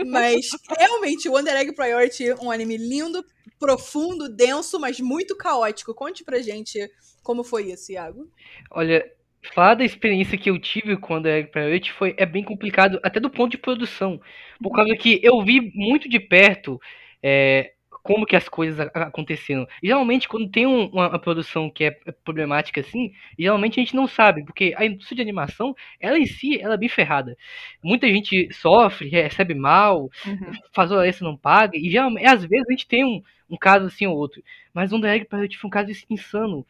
Mas, 0.07 0.47
realmente, 0.79 1.27
o 1.27 1.37
Under 1.37 1.53
Egg 1.55 1.73
Priority, 1.73 2.33
um 2.41 2.49
anime 2.49 2.77
lindo, 2.77 3.25
profundo, 3.59 4.29
denso, 4.29 4.79
mas 4.79 5.01
muito 5.01 5.35
caótico. 5.35 5.93
Conte 5.93 6.23
pra 6.23 6.41
gente 6.41 6.89
como 7.21 7.43
foi 7.43 7.71
isso, 7.71 7.91
Iago. 7.91 8.27
olha, 8.71 9.05
falar 9.53 9.75
da 9.75 9.83
experiência 9.85 10.37
que 10.37 10.49
eu 10.49 10.57
tive 10.59 10.97
com 10.97 11.15
Under 11.17 11.33
Egg 11.39 11.51
Priority 11.51 11.91
foi, 11.93 12.13
é 12.17 12.25
bem 12.25 12.43
complicado, 12.43 12.99
até 13.03 13.19
do 13.19 13.29
ponto 13.29 13.51
de 13.51 13.57
produção. 13.57 14.19
Por 14.61 14.71
causa 14.71 14.95
que 14.95 15.19
eu 15.23 15.41
vi 15.43 15.71
muito 15.75 16.07
de 16.09 16.19
perto 16.19 16.79
é, 17.21 17.73
como 18.03 18.25
que 18.25 18.35
as 18.35 18.49
coisas 18.49 18.79
aconteceram. 18.93 19.65
Geralmente, 19.81 20.27
quando 20.27 20.49
tem 20.49 20.65
um- 20.67 20.87
uma, 20.87 21.09
uma 21.09 21.19
produção 21.19 21.69
que 21.69 21.85
é 21.85 21.91
problemática 22.23 22.81
assim, 22.81 23.11
geralmente 23.39 23.79
a 23.79 23.83
gente 23.83 23.95
não 23.95 24.07
sabe, 24.07 24.43
porque 24.45 24.73
a 24.77 24.85
indústria 24.85 25.15
de 25.17 25.21
animação, 25.21 25.75
ela 25.99 26.17
em 26.19 26.25
si, 26.25 26.59
ela 26.59 26.73
é 26.75 26.77
bem 26.77 26.89
ferrada. 26.89 27.37
Muita 27.83 28.07
gente 28.07 28.49
sofre, 28.53 29.07
recebe 29.09 29.53
mal, 29.55 30.09
Uhum. 30.25 30.57
faz 30.73 30.91
hora 30.91 31.07
extra 31.07 31.27
não 31.27 31.37
paga, 31.37 31.77
e 31.77 31.89
geralmente, 31.89 32.25
às 32.27 32.43
vezes 32.43 32.65
a 32.67 32.71
gente 32.71 32.87
tem 32.87 33.05
um, 33.05 33.21
um 33.49 33.57
caso 33.57 33.85
assim 33.87 34.05
ou 34.05 34.15
outro. 34.17 34.41
Mas 34.73 34.91
o 34.91 34.97
Under 34.97 35.11
Egg 35.11 35.25
Priority 35.25 35.57
foi 35.57 35.67
um 35.67 35.71
caso 35.71 35.91
insano. 36.09 36.65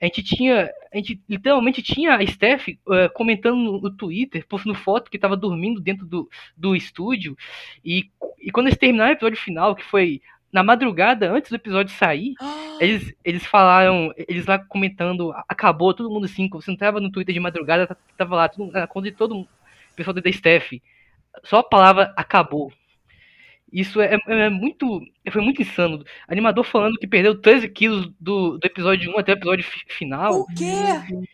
A 0.00 0.04
gente 0.06 0.22
tinha, 0.22 0.70
a 0.92 0.96
gente 0.96 1.20
literalmente 1.28 1.82
tinha 1.82 2.16
a 2.16 2.26
Steph 2.26 2.68
eh, 2.68 3.08
comentando 3.14 3.56
no, 3.56 3.80
no 3.80 3.90
Twitter, 3.90 4.46
postando 4.46 4.74
foto 4.74 5.10
que 5.10 5.18
tava 5.18 5.36
dormindo 5.36 5.80
dentro 5.80 6.06
do, 6.06 6.28
do 6.56 6.76
estúdio, 6.76 7.36
e, 7.84 8.08
e 8.40 8.52
quando 8.52 8.68
eles 8.68 8.78
terminaram 8.78 9.10
o 9.10 9.14
episódio 9.14 9.38
final, 9.38 9.74
que 9.74 9.84
foi 9.84 10.22
na 10.52 10.62
madrugada, 10.62 11.30
antes 11.30 11.50
do 11.50 11.56
episódio 11.56 11.94
sair, 11.94 12.34
eles, 12.80 13.12
eles 13.24 13.44
falaram, 13.44 14.12
eles 14.16 14.46
lá 14.46 14.58
comentando, 14.58 15.32
acabou, 15.48 15.92
todo 15.92 16.10
mundo 16.10 16.26
assim, 16.26 16.48
você 16.48 16.70
entrava 16.70 17.00
no 17.00 17.10
Twitter 17.10 17.34
de 17.34 17.40
madrugada, 17.40 17.96
tava 18.16 18.36
lá, 18.36 18.48
todo, 18.48 18.70
na 18.70 18.86
conta 18.86 19.10
de 19.10 19.16
todo 19.16 19.34
mundo, 19.34 19.48
o 19.92 19.96
pessoal 19.96 20.14
da 20.14 20.32
Steph, 20.32 20.74
só 21.42 21.58
a 21.58 21.64
palavra 21.64 22.12
acabou. 22.16 22.72
Isso 23.72 24.00
é, 24.00 24.14
é- 24.14 24.32
é 24.46 24.48
muito. 24.48 25.00
Foi 25.30 25.42
muito 25.42 25.60
insano. 25.62 26.02
Animador 26.26 26.64
falando 26.64 26.98
que 26.98 27.06
perdeu 27.06 27.38
13 27.40 27.68
quilos 27.68 28.10
do, 28.18 28.58
do 28.58 28.66
episódio 28.66 29.12
1 29.12 29.18
até 29.18 29.32
o 29.32 29.36
episódio 29.36 29.64
fi- 29.64 29.84
final. 29.88 30.40
O 30.40 30.46
quê? 30.54 31.24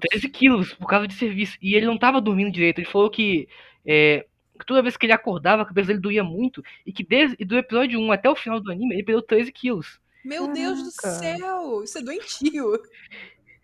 13 0.00 0.28
quilos 0.28 0.72
por 0.74 0.86
causa 0.86 1.06
de 1.06 1.14
serviço. 1.14 1.56
E 1.60 1.74
ele 1.74 1.86
não 1.86 1.98
tava 1.98 2.20
dormindo 2.20 2.50
direito. 2.52 2.78
Ele 2.78 2.86
falou 2.88 3.10
que, 3.10 3.48
é, 3.84 4.24
que 4.58 4.64
toda 4.66 4.82
vez 4.82 4.96
que 4.96 5.06
ele 5.06 5.12
acordava, 5.12 5.62
a 5.62 5.66
cabeça 5.66 5.88
dele 5.88 6.00
doía 6.00 6.24
muito. 6.24 6.62
E 6.86 6.92
que 6.92 7.04
desde 7.04 7.36
do 7.44 7.56
episódio 7.58 8.00
1 8.00 8.12
até 8.12 8.28
o 8.30 8.36
final 8.36 8.58
do 8.60 8.70
anime, 8.72 8.94
ele 8.94 9.02
perdeu 9.04 9.22
13 9.22 9.52
quilos. 9.52 10.00
Meu 10.24 10.52
Deus 10.52 10.82
do 10.82 10.92
Caraca. 10.96 11.18
céu! 11.18 11.82
Isso 11.84 11.98
é 11.98 12.02
doentio. 12.02 12.74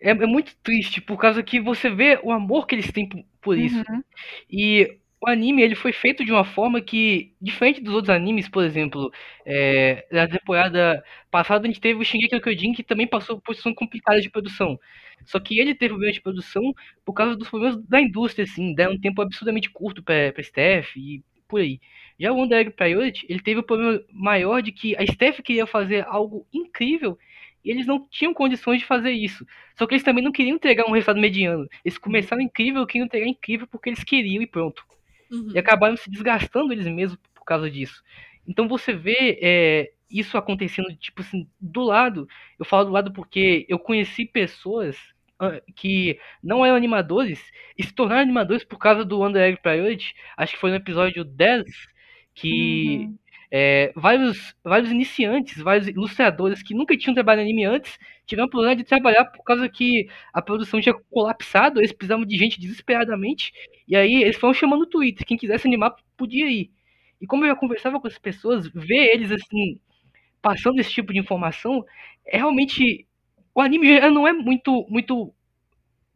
É, 0.01 0.11
é 0.11 0.13
muito 0.25 0.55
triste, 0.63 1.01
por 1.01 1.17
causa 1.17 1.41
que 1.43 1.59
você 1.59 1.89
vê 1.89 2.19
o 2.23 2.31
amor 2.31 2.67
que 2.67 2.75
eles 2.75 2.91
têm 2.91 3.07
por, 3.07 3.23
por 3.41 3.57
isso. 3.57 3.77
Uhum. 3.89 4.03
E 4.49 4.97
o 5.21 5.27
anime 5.29 5.61
ele 5.61 5.75
foi 5.75 5.91
feito 5.91 6.23
de 6.23 6.31
uma 6.31 6.45
forma 6.45 6.79
que, 6.81 7.33
diferente 7.41 7.81
dos 7.81 7.93
outros 7.93 8.09
animes, 8.15 8.47
por 8.47 8.63
exemplo, 8.63 9.11
é, 9.45 10.05
na 10.11 10.27
temporada 10.27 11.03
passada 11.29 11.65
a 11.65 11.67
gente 11.67 11.81
teve 11.81 11.99
o 11.99 12.05
Shingeki 12.05 12.35
no 12.35 12.41
Kyojin 12.41 12.73
que 12.73 12.83
também 12.83 13.05
passou 13.07 13.39
por 13.41 13.53
situação 13.53 13.73
complicada 13.75 14.21
de 14.21 14.29
produção. 14.29 14.79
Só 15.25 15.37
que 15.39 15.59
ele 15.59 15.75
teve 15.75 15.89
problemas 15.89 16.15
de 16.15 16.21
produção 16.21 16.73
por 17.05 17.13
causa 17.13 17.35
dos 17.35 17.49
problemas 17.49 17.77
da 17.87 17.99
indústria, 18.01 18.45
assim, 18.45 18.73
deram 18.73 18.93
um 18.93 18.99
tempo 18.99 19.21
absurdamente 19.21 19.69
curto 19.69 20.01
para 20.01 20.31
pra 20.31 20.41
Steph 20.43 20.95
e 20.95 21.21
por 21.47 21.59
aí. 21.59 21.79
Já 22.19 22.31
o 22.31 22.41
Under 22.41 22.59
Egg 22.59 22.71
Priority, 22.71 23.25
ele 23.29 23.41
teve 23.41 23.59
o 23.59 23.63
problema 23.63 24.01
maior 24.13 24.61
de 24.61 24.71
que 24.71 24.95
a 24.95 25.05
Steph 25.05 25.41
queria 25.41 25.65
fazer 25.67 26.05
algo 26.07 26.47
incrível 26.53 27.17
e 27.63 27.69
eles 27.71 27.85
não 27.85 28.07
tinham 28.09 28.33
condições 28.33 28.79
de 28.79 28.85
fazer 28.85 29.11
isso. 29.11 29.45
Só 29.77 29.85
que 29.85 29.93
eles 29.95 30.03
também 30.03 30.23
não 30.23 30.31
queriam 30.31 30.55
entregar 30.55 30.85
um 30.85 30.91
resultado 30.91 31.19
mediano. 31.19 31.67
Eles 31.83 31.97
começaram 31.97 32.41
incrível, 32.41 32.85
queriam 32.87 33.05
entregar 33.05 33.27
incrível 33.27 33.67
porque 33.67 33.89
eles 33.89 34.03
queriam 34.03 34.41
e 34.41 34.47
pronto 34.47 34.85
Uhum. 35.31 35.51
e 35.53 35.59
acabaram 35.59 35.95
se 35.97 36.09
desgastando 36.09 36.73
eles 36.73 36.87
mesmos 36.87 37.19
por 37.33 37.43
causa 37.45 37.69
disso. 37.69 38.03
Então 38.47 38.67
você 38.67 38.93
vê 38.93 39.39
é, 39.41 39.91
isso 40.09 40.37
acontecendo, 40.37 40.95
tipo 40.97 41.21
assim, 41.21 41.47
do 41.59 41.81
lado. 41.83 42.27
Eu 42.57 42.65
falo 42.65 42.85
do 42.85 42.91
lado 42.91 43.13
porque 43.13 43.65
eu 43.69 43.79
conheci 43.79 44.25
pessoas 44.25 44.97
que 45.75 46.19
não 46.43 46.65
eram 46.65 46.75
animadores 46.75 47.41
e 47.77 47.83
se 47.83 47.93
tornaram 47.93 48.21
animadores 48.23 48.63
por 48.65 48.77
causa 48.77 49.05
do 49.05 49.23
Under 49.25 49.41
Egg 49.41 49.61
Priority. 49.61 50.13
Acho 50.37 50.53
que 50.53 50.59
foi 50.59 50.69
no 50.69 50.75
episódio 50.77 51.23
10 51.23 51.65
que 52.35 53.09
Uhum. 53.09 53.17
É, 53.51 53.91
vários, 53.95 54.55
vários 54.63 54.91
iniciantes, 54.91 55.61
vários 55.61 55.87
ilustradores 55.87 56.61
que 56.63 56.73
nunca 56.75 56.97
tinham 56.97 57.13
trabalhado 57.15 57.41
em 57.47 57.51
anime 57.51 57.65
antes, 57.65 57.97
tiveram 58.25 58.45
a 58.45 58.47
oportunidade 58.47 58.83
de 58.83 58.87
trabalhar 58.89 59.25
por 59.25 59.43
causa 59.43 59.67
que 59.69 60.07
a 60.33 60.41
produção 60.41 60.79
tinha 60.81 60.93
colapsado, 61.09 61.79
eles 61.79 61.91
precisavam 61.91 62.25
de 62.25 62.37
gente 62.37 62.59
desesperadamente, 62.59 63.51
e 63.87 63.95
aí 63.95 64.23
eles 64.23 64.37
foram 64.37 64.53
chamando 64.53 64.81
no 64.81 64.85
Twitter, 64.87 65.25
quem 65.25 65.37
quisesse 65.37 65.67
animar 65.67 65.95
podia 66.17 66.49
ir. 66.49 66.69
E 67.21 67.27
como 67.27 67.43
eu 67.43 67.49
já 67.49 67.55
conversava 67.55 67.99
com 67.99 68.07
as 68.07 68.17
pessoas, 68.17 68.67
ver 68.69 69.13
eles 69.13 69.31
assim, 69.31 69.79
passando 70.41 70.79
esse 70.79 70.91
tipo 70.91 71.13
de 71.13 71.19
informação, 71.19 71.85
é 72.25 72.37
realmente. 72.37 73.05
O 73.55 73.61
anime 73.61 73.99
já 73.99 74.09
não 74.11 74.27
é 74.27 74.33
muito, 74.33 74.85
muito 74.89 75.33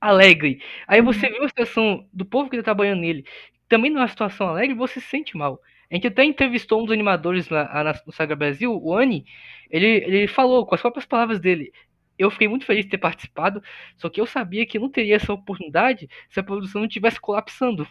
alegre. 0.02 0.62
Aí 0.88 1.02
você 1.02 1.30
vê 1.30 1.40
a 1.44 1.48
situação 1.50 2.08
do 2.14 2.26
povo 2.26 2.50
que 2.50 2.58
tá 2.58 2.64
trabalhando 2.64 3.02
nele, 3.02 3.26
também 3.70 3.92
numa 3.92 4.08
situação 4.08 4.48
alegre, 4.50 4.76
você 4.76 5.00
se 5.02 5.08
sente 5.08 5.38
mal. 5.38 5.60
A 5.94 5.96
gente 5.96 6.08
até 6.08 6.24
entrevistou 6.26 6.82
um 6.82 6.86
dos 6.86 6.92
animadores 6.94 7.50
lá 7.50 7.84
na- 7.84 7.94
no 8.06 8.12
Saga 8.12 8.36
Brasil, 8.36 8.74
o 8.76 8.98
Ani, 8.98 9.26
ele, 9.70 9.86
ele 9.88 10.28
falou 10.28 10.66
com 10.66 10.74
as 10.76 10.82
próprias 10.82 11.06
palavras 11.06 11.40
dele. 11.40 11.72
Eu 12.18 12.32
fiquei 12.32 12.48
muito 12.48 12.66
feliz 12.66 12.86
de 12.86 12.92
ter 12.92 12.98
participado, 12.98 13.62
só 13.98 14.10
que 14.10 14.20
eu 14.22 14.26
sabia 14.26 14.66
que 14.66 14.80
não 14.80 14.90
teria 14.90 15.16
essa 15.18 15.34
oportunidade 15.34 16.10
se 16.30 16.40
a 16.40 16.44
produção 16.44 16.82
não 16.82 16.88
estivesse 16.88 17.20
colapsando. 17.22 17.88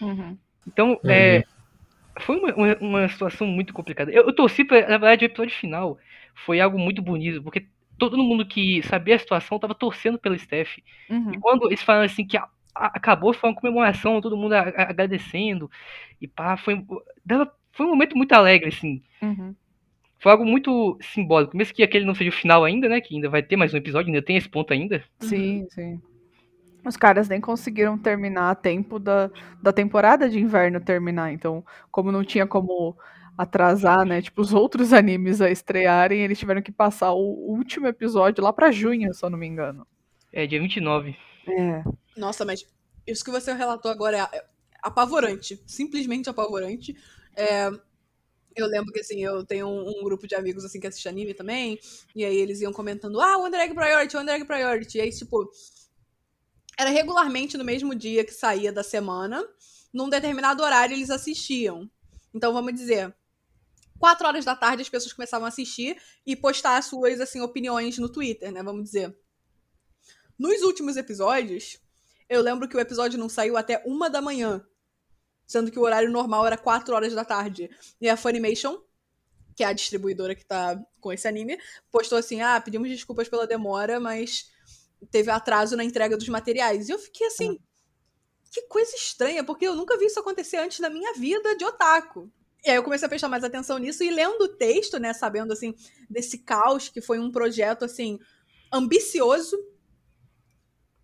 Uhum. 0.00 0.36
Então, 0.66 1.00
Uhum. 1.04 1.10
é, 1.10 1.44
foi 2.20 2.36
uma, 2.38 2.54
uma, 2.54 2.76
uma 2.80 3.08
situação 3.08 3.46
muito 3.46 3.72
complicada. 3.72 4.10
Eu, 4.12 4.24
eu 4.26 4.34
torci 4.34 4.64
pra, 4.64 4.80
na 4.82 4.98
verdade, 4.98 5.24
o 5.24 5.26
episódio 5.26 5.54
final 5.54 5.98
foi 6.34 6.60
algo 6.60 6.78
muito 6.78 7.02
bonito, 7.02 7.42
porque 7.42 7.66
todo 7.98 8.16
mundo 8.18 8.46
que 8.46 8.82
sabia 8.84 9.16
a 9.16 9.18
situação 9.18 9.58
tava 9.58 9.74
torcendo 9.74 10.18
pela 10.18 10.38
Steph. 10.38 10.78
Uhum. 11.10 11.34
E 11.34 11.38
quando 11.38 11.66
eles 11.66 11.82
falaram 11.82 12.06
assim 12.06 12.26
que 12.26 12.36
a- 12.36 12.48
acabou, 12.74 13.32
foi 13.32 13.50
uma 13.50 13.56
comemoração, 13.56 14.20
todo 14.20 14.36
mundo 14.36 14.54
agradecendo. 14.54 15.70
E 16.20 16.26
pá, 16.26 16.56
foi, 16.56 16.84
foi 17.72 17.86
um 17.86 17.90
momento 17.90 18.16
muito 18.16 18.32
alegre, 18.32 18.68
assim. 18.68 19.02
Uhum. 19.22 19.54
Foi 20.18 20.32
algo 20.32 20.44
muito 20.44 20.98
simbólico. 21.02 21.56
Mesmo 21.56 21.74
que 21.74 21.82
aquele 21.82 22.04
não 22.04 22.14
seja 22.14 22.30
o 22.30 22.32
final 22.32 22.64
ainda, 22.64 22.88
né? 22.88 23.00
Que 23.00 23.14
ainda 23.14 23.28
vai 23.28 23.42
ter 23.42 23.56
mais 23.56 23.74
um 23.74 23.76
episódio, 23.76 24.08
ainda 24.08 24.24
tem 24.24 24.36
esse 24.36 24.48
ponto 24.48 24.72
ainda. 24.72 25.04
Sim, 25.20 25.66
sim. 25.70 26.00
Os 26.84 26.96
caras 26.96 27.28
nem 27.28 27.40
conseguiram 27.40 27.98
terminar 27.98 28.50
a 28.50 28.54
tempo 28.54 28.98
da, 28.98 29.30
da 29.62 29.72
temporada 29.72 30.28
de 30.28 30.38
inverno 30.38 30.80
terminar. 30.80 31.32
Então, 31.32 31.64
como 31.90 32.12
não 32.12 32.24
tinha 32.24 32.46
como 32.46 32.96
atrasar, 33.36 34.04
né? 34.06 34.22
Tipo, 34.22 34.40
os 34.42 34.52
outros 34.52 34.92
animes 34.92 35.40
a 35.40 35.50
estrearem, 35.50 36.20
eles 36.20 36.38
tiveram 36.38 36.62
que 36.62 36.72
passar 36.72 37.12
o 37.12 37.50
último 37.50 37.86
episódio 37.86 38.42
lá 38.42 38.52
pra 38.52 38.70
junho, 38.70 39.12
se 39.12 39.24
eu 39.24 39.30
não 39.30 39.38
me 39.38 39.46
engano. 39.46 39.86
É, 40.32 40.46
dia 40.46 40.60
29. 40.60 41.16
É. 41.46 41.84
Nossa, 42.16 42.44
mas 42.44 42.66
isso 43.06 43.24
que 43.24 43.30
você 43.30 43.52
relatou 43.52 43.90
agora 43.90 44.28
é 44.32 44.44
apavorante. 44.82 45.62
Simplesmente 45.66 46.28
apavorante. 46.28 46.96
É, 47.36 47.70
eu 48.54 48.66
lembro 48.66 48.92
que, 48.92 49.00
assim, 49.00 49.22
eu 49.24 49.44
tenho 49.44 49.66
um, 49.66 50.00
um, 50.00 50.04
grupo 50.04 50.26
de 50.26 50.34
amigos, 50.34 50.64
assim, 50.64 50.78
que 50.78 50.86
assiste 50.86 51.08
anime 51.08 51.34
também. 51.34 51.78
E 52.14 52.24
aí 52.24 52.36
eles 52.36 52.60
iam 52.60 52.72
comentando, 52.72 53.20
ah, 53.20 53.36
Wonder 53.38 53.60
Egg 53.60 53.74
Priority, 53.74 54.16
Wonder 54.16 54.34
Egg 54.34 54.44
Priority. 54.44 54.98
E 54.98 55.00
aí, 55.00 55.10
tipo, 55.10 55.50
era 56.78 56.90
regularmente 56.90 57.56
no 57.56 57.64
mesmo 57.64 57.94
dia 57.94 58.24
que 58.24 58.32
saía 58.32 58.72
da 58.72 58.82
semana. 58.82 59.44
Num 59.92 60.08
determinado 60.08 60.62
horário 60.62 60.94
eles 60.94 61.10
assistiam. 61.10 61.90
Então, 62.32 62.52
vamos 62.52 62.74
dizer, 62.74 63.14
quatro 63.98 64.26
horas 64.26 64.44
da 64.44 64.56
tarde 64.56 64.82
as 64.82 64.88
pessoas 64.88 65.12
começavam 65.12 65.46
a 65.46 65.48
assistir 65.48 65.96
e 66.26 66.36
postar 66.36 66.76
as 66.76 66.86
suas, 66.86 67.20
assim, 67.20 67.40
opiniões 67.40 67.98
no 67.98 68.08
Twitter, 68.08 68.52
né? 68.52 68.62
Vamos 68.62 68.84
dizer. 68.84 69.16
Nos 70.38 70.62
últimos 70.62 70.96
episódios, 70.96 71.80
eu 72.28 72.40
lembro 72.40 72.68
que 72.68 72.76
o 72.76 72.80
episódio 72.80 73.18
não 73.18 73.28
saiu 73.28 73.56
até 73.56 73.82
uma 73.86 74.08
da 74.08 74.20
manhã. 74.20 74.64
Sendo 75.46 75.70
que 75.70 75.78
o 75.78 75.82
horário 75.82 76.10
normal 76.10 76.46
era 76.46 76.56
4 76.56 76.94
horas 76.94 77.12
da 77.12 77.24
tarde. 77.24 77.70
E 78.00 78.08
a 78.08 78.16
Funimation, 78.16 78.78
que 79.54 79.62
é 79.62 79.66
a 79.66 79.72
distribuidora 79.72 80.34
que 80.34 80.44
tá 80.44 80.82
com 81.00 81.12
esse 81.12 81.28
anime, 81.28 81.58
postou 81.90 82.18
assim: 82.18 82.40
ah, 82.40 82.60
pedimos 82.60 82.88
desculpas 82.88 83.28
pela 83.28 83.46
demora, 83.46 84.00
mas 84.00 84.50
teve 85.10 85.30
atraso 85.30 85.76
na 85.76 85.84
entrega 85.84 86.16
dos 86.16 86.28
materiais. 86.28 86.88
E 86.88 86.92
eu 86.92 86.98
fiquei 86.98 87.26
assim. 87.26 87.58
Que 88.50 88.62
coisa 88.62 88.94
estranha, 88.94 89.42
porque 89.42 89.66
eu 89.66 89.74
nunca 89.74 89.98
vi 89.98 90.06
isso 90.06 90.20
acontecer 90.20 90.58
antes 90.58 90.78
na 90.78 90.88
minha 90.88 91.12
vida 91.14 91.56
de 91.56 91.64
otaku. 91.64 92.30
E 92.64 92.70
aí 92.70 92.76
eu 92.76 92.84
comecei 92.84 93.04
a 93.04 93.08
prestar 93.08 93.28
mais 93.28 93.44
atenção 93.44 93.78
nisso 93.78 94.02
e 94.02 94.10
lendo 94.10 94.42
o 94.42 94.48
texto, 94.48 94.98
né, 94.98 95.12
sabendo 95.12 95.52
assim 95.52 95.74
desse 96.08 96.38
caos 96.38 96.88
que 96.88 97.00
foi 97.00 97.18
um 97.18 97.30
projeto 97.30 97.84
assim 97.84 98.18
ambicioso 98.72 99.56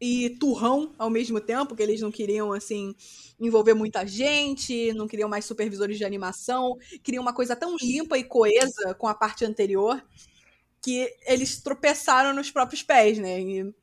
e 0.00 0.30
turrão 0.30 0.94
ao 0.98 1.10
mesmo 1.10 1.40
tempo, 1.40 1.76
que 1.76 1.82
eles 1.82 2.00
não 2.00 2.10
queriam, 2.10 2.52
assim, 2.52 2.94
envolver 3.38 3.74
muita 3.74 4.06
gente, 4.06 4.92
não 4.94 5.06
queriam 5.06 5.28
mais 5.28 5.44
supervisores 5.44 5.98
de 5.98 6.04
animação, 6.04 6.76
queriam 7.02 7.22
uma 7.22 7.34
coisa 7.34 7.54
tão 7.54 7.76
limpa 7.76 8.16
e 8.16 8.24
coesa 8.24 8.94
com 8.94 9.06
a 9.06 9.14
parte 9.14 9.44
anterior, 9.44 10.02
que 10.82 11.12
eles 11.26 11.60
tropeçaram 11.62 12.34
nos 12.34 12.50
próprios 12.50 12.82
pés, 12.82 13.18
né? 13.18 13.40
E, 13.40 13.74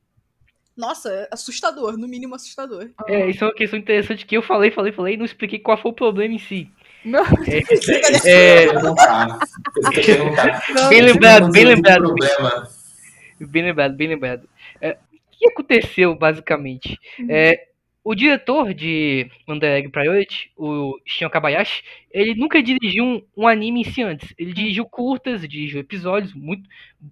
nossa, 0.76 1.28
assustador, 1.32 1.98
no 1.98 2.08
mínimo 2.08 2.34
assustador. 2.34 2.90
É, 3.08 3.30
isso 3.30 3.44
é 3.44 3.48
uma 3.48 3.54
questão 3.54 3.78
interessante 3.78 4.26
que 4.26 4.38
eu 4.38 4.42
falei, 4.42 4.72
falei, 4.72 4.92
falei, 4.92 5.14
e 5.14 5.18
não 5.18 5.26
expliquei 5.26 5.60
qual 5.60 5.80
foi 5.80 5.92
o 5.92 5.96
problema 5.96 6.34
em 6.34 6.40
si. 6.40 6.72
Não. 7.06 7.24
É, 7.24 7.64
é... 8.26 8.68
bem 10.90 11.02
lembrado, 11.02 11.52
bem 11.52 11.66
lembrado. 11.66 12.16
Bem 13.40 13.64
lembrado, 13.64 13.96
bem 13.96 14.08
lembrado. 14.08 14.50
Que 15.38 15.50
aconteceu, 15.50 16.15
basicamente? 16.15 16.97
Uhum. 17.19 17.28
É, 17.30 17.67
o 18.10 18.15
diretor 18.15 18.73
de 18.73 19.30
Under 19.45 19.69
Egg 19.69 19.89
Priority, 19.89 20.50
o 20.56 20.97
Shion 21.06 21.30
Kabayashi, 21.30 21.84
ele 22.10 22.36
nunca 22.36 22.63
dirigiu 22.63 23.04
um, 23.04 23.21
um, 23.36 23.45
anime 23.45 23.82
em 23.82 23.84
si 23.84 24.02
antes. 24.02 24.34
Ele 24.38 24.54
dirigiu 24.54 24.86
curtas, 24.86 25.45
dirigiu 25.45 25.82
episódios, 25.82 26.34
muito 26.34 26.69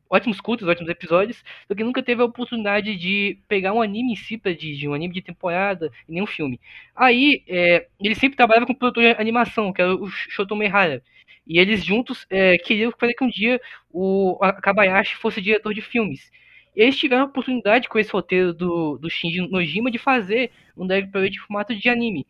ótimos 0.09 0.39
curtas, 0.39 0.65
ótimos 0.69 0.89
episódios, 0.89 1.43
só 1.67 1.75
que 1.75 1.83
nunca 1.83 2.01
teve 2.01 2.21
a 2.21 2.25
oportunidade 2.25 2.95
de 2.95 3.37
pegar 3.45 3.73
um 3.73 3.81
anime 3.81 4.13
em 4.13 4.15
si 4.15 4.37
para 4.37 4.53
dirigir, 4.53 4.89
um 4.89 4.93
anime 4.93 5.13
de 5.13 5.21
temporada, 5.21 5.91
e 6.07 6.13
nem 6.13 6.23
um 6.23 6.27
filme. 6.27 6.61
Aí, 6.95 7.43
é, 7.45 7.87
ele 7.99 8.15
sempre 8.15 8.37
trabalhava 8.37 8.65
com 8.65 8.71
o 8.71 8.77
produtor 8.77 9.03
de 9.03 9.21
animação, 9.21 9.73
que 9.73 9.81
era 9.81 9.93
o 9.93 10.07
Shoto 10.07 10.55
Mehara. 10.55 11.03
E 11.45 11.59
eles 11.59 11.83
juntos 11.83 12.25
é, 12.29 12.57
queriam 12.57 12.93
fazer 12.97 13.13
que 13.15 13.23
um 13.25 13.29
dia 13.29 13.59
o 13.91 14.39
Kabayashi 14.63 15.17
fosse 15.17 15.41
diretor 15.41 15.73
de 15.73 15.81
filmes 15.81 16.31
eles 16.75 16.97
tiveram 16.97 17.23
a 17.23 17.25
oportunidade 17.25 17.87
com 17.87 17.97
esse 17.97 18.11
roteiro 18.11 18.53
do, 18.53 18.97
do 18.97 19.09
Shinji 19.09 19.41
Nojima 19.41 19.89
de 19.89 19.97
fazer 19.97 20.51
um 20.75 20.85
Drag 20.85 21.09
Parade 21.11 21.37
em 21.37 21.39
formato 21.39 21.75
de 21.75 21.89
anime. 21.89 22.27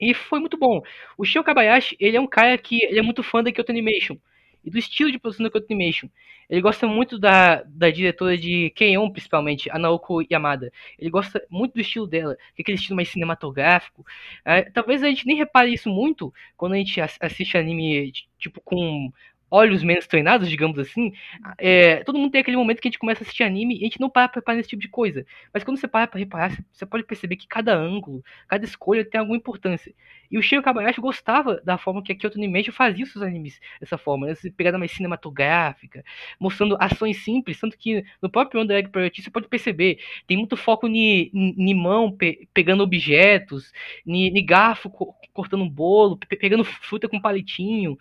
E 0.00 0.12
foi 0.14 0.40
muito 0.40 0.58
bom. 0.58 0.82
O 1.16 1.24
Shio 1.24 1.44
Kabayashi, 1.44 1.96
ele 2.00 2.16
é 2.16 2.20
um 2.20 2.26
cara 2.26 2.58
que 2.58 2.82
ele 2.84 2.98
é 2.98 3.02
muito 3.02 3.22
fã 3.22 3.42
da 3.42 3.52
Kyoto 3.52 3.70
Animation 3.70 4.16
e 4.64 4.70
do 4.70 4.76
estilo 4.76 5.12
de 5.12 5.18
produção 5.18 5.44
da 5.44 5.50
Kyoto 5.50 5.66
Animation. 5.70 6.08
Ele 6.50 6.60
gosta 6.60 6.86
muito 6.86 7.18
da, 7.18 7.62
da 7.62 7.88
diretora 7.88 8.36
de 8.36 8.70
Keion, 8.70 9.10
principalmente, 9.10 9.70
a 9.70 9.78
Naoko 9.78 10.20
Yamada. 10.30 10.72
Ele 10.98 11.08
gosta 11.08 11.40
muito 11.48 11.74
do 11.74 11.80
estilo 11.80 12.06
dela, 12.06 12.36
que 12.54 12.60
é 12.60 12.62
aquele 12.62 12.76
estilo 12.76 12.96
mais 12.96 13.08
cinematográfico. 13.08 14.04
É, 14.44 14.62
talvez 14.62 15.02
a 15.02 15.08
gente 15.08 15.26
nem 15.26 15.36
repare 15.36 15.72
isso 15.72 15.88
muito 15.88 16.34
quando 16.56 16.72
a 16.72 16.76
gente 16.76 17.00
assiste 17.00 17.56
anime 17.56 18.12
tipo 18.38 18.60
com 18.60 19.10
olhos 19.52 19.82
menos 19.82 20.06
treinados, 20.06 20.48
digamos 20.48 20.78
assim, 20.78 21.12
é, 21.58 22.02
todo 22.04 22.18
mundo 22.18 22.32
tem 22.32 22.40
aquele 22.40 22.56
momento 22.56 22.80
que 22.80 22.88
a 22.88 22.90
gente 22.90 22.98
começa 22.98 23.20
a 23.20 23.24
assistir 23.24 23.42
anime 23.42 23.74
e 23.76 23.80
a 23.82 23.84
gente 23.84 24.00
não 24.00 24.08
para 24.08 24.26
pra 24.26 24.40
reparar 24.40 24.56
nesse 24.56 24.70
tipo 24.70 24.80
de 24.80 24.88
coisa. 24.88 25.26
Mas 25.52 25.62
quando 25.62 25.78
você 25.78 25.86
para 25.86 26.06
pra 26.06 26.18
reparar, 26.18 26.58
você 26.72 26.86
pode 26.86 27.04
perceber 27.04 27.36
que 27.36 27.46
cada 27.46 27.76
ângulo, 27.76 28.24
cada 28.48 28.64
escolha 28.64 29.04
tem 29.04 29.20
alguma 29.20 29.36
importância. 29.36 29.94
E 30.30 30.38
o 30.38 30.42
Shiro 30.42 30.62
Kabayashi 30.62 31.02
gostava 31.02 31.60
da 31.62 31.76
forma 31.76 32.02
que 32.02 32.12
a 32.12 32.16
Kyoto 32.16 32.38
Animation 32.38 32.72
fazia 32.72 33.04
os 33.04 33.12
seus 33.12 33.22
animes 33.22 33.60
dessa 33.78 33.98
forma, 33.98 34.24
né? 34.24 34.32
essa 34.32 34.50
pegada 34.50 34.78
mais 34.78 34.90
cinematográfica, 34.92 36.02
mostrando 36.40 36.74
ações 36.80 37.22
simples, 37.22 37.60
tanto 37.60 37.76
que 37.76 38.02
no 38.22 38.30
próprio 38.30 38.62
Under 38.62 38.78
Egg 38.78 38.88
Priority 38.88 39.20
você 39.20 39.30
pode 39.30 39.48
perceber, 39.48 39.98
tem 40.26 40.38
muito 40.38 40.56
foco 40.56 40.88
em 40.88 41.74
mão 41.74 42.10
pe, 42.10 42.48
pegando 42.54 42.82
objetos, 42.82 43.70
em 44.06 44.46
garfo 44.46 44.88
co, 44.88 45.14
cortando 45.34 45.64
um 45.64 45.68
bolo, 45.68 46.16
pe, 46.16 46.34
pegando 46.36 46.64
fruta 46.64 47.06
com 47.06 47.20
palitinho, 47.20 47.98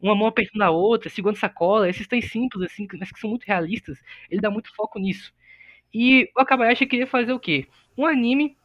uma 0.00 0.14
mão 0.14 0.26
apertando 0.28 0.62
a 0.62 0.70
outra, 0.70 1.10
segurando 1.10 1.38
sacola, 1.38 1.88
esses 1.88 2.06
têm 2.06 2.22
simples, 2.22 2.62
assim, 2.64 2.86
mas 2.98 3.10
que 3.10 3.18
são 3.18 3.30
muito 3.30 3.44
realistas, 3.44 3.98
ele 4.30 4.40
dá 4.40 4.50
muito 4.50 4.74
foco 4.74 4.98
nisso. 4.98 5.32
E 5.92 6.30
o 6.36 6.40
Akabayashi 6.40 6.86
queria 6.86 7.06
fazer 7.06 7.32
o 7.32 7.40
quê? 7.40 7.66
Um 7.96 8.06
anime 8.06 8.56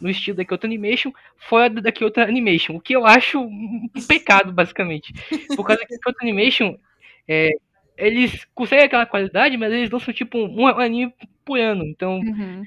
no 0.00 0.08
estilo 0.08 0.36
da 0.36 0.44
Kyoto 0.44 0.66
Animation, 0.66 1.12
fora 1.36 1.68
da 1.68 1.92
Kyoto 1.92 2.20
Animation, 2.20 2.76
o 2.76 2.80
que 2.80 2.96
eu 2.96 3.06
acho 3.06 3.38
um 3.38 3.88
pecado, 4.08 4.52
basicamente. 4.52 5.12
Por 5.54 5.64
causa 5.64 5.84
que 5.84 5.98
Kyoto 5.98 6.18
Animation, 6.22 6.76
é, 7.28 7.50
eles 7.96 8.46
conseguem 8.54 8.86
aquela 8.86 9.04
qualidade, 9.04 9.56
mas 9.56 9.72
eles 9.72 9.90
lançam 9.90 10.12
tipo 10.12 10.38
um, 10.38 10.62
um 10.62 10.66
anime 10.66 11.12
por 11.44 11.58
ano, 11.58 11.84
então 11.84 12.18
uhum. 12.18 12.64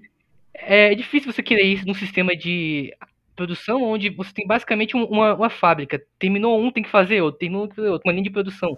é 0.54 0.94
difícil 0.94 1.32
você 1.32 1.42
querer 1.42 1.64
isso 1.64 1.88
num 1.88 1.94
sistema 1.94 2.36
de 2.36 2.96
produção 3.36 3.84
onde 3.84 4.10
você 4.10 4.34
tem 4.34 4.48
basicamente 4.48 4.96
uma, 4.96 5.36
uma 5.36 5.50
fábrica. 5.50 6.02
Terminou 6.20 6.60
um, 6.62 6.72
tem 6.72 6.84
que 6.84 6.90
fazer 6.90 7.22
outro, 7.22 7.40
terminou 7.40 7.64
um, 7.64 7.68
tem 7.68 7.76
que 7.76 7.82
fazer 7.82 7.90
outro, 7.90 8.08
uma 8.08 8.14
linha 8.14 8.24
de 8.24 8.30
produção. 8.30 8.78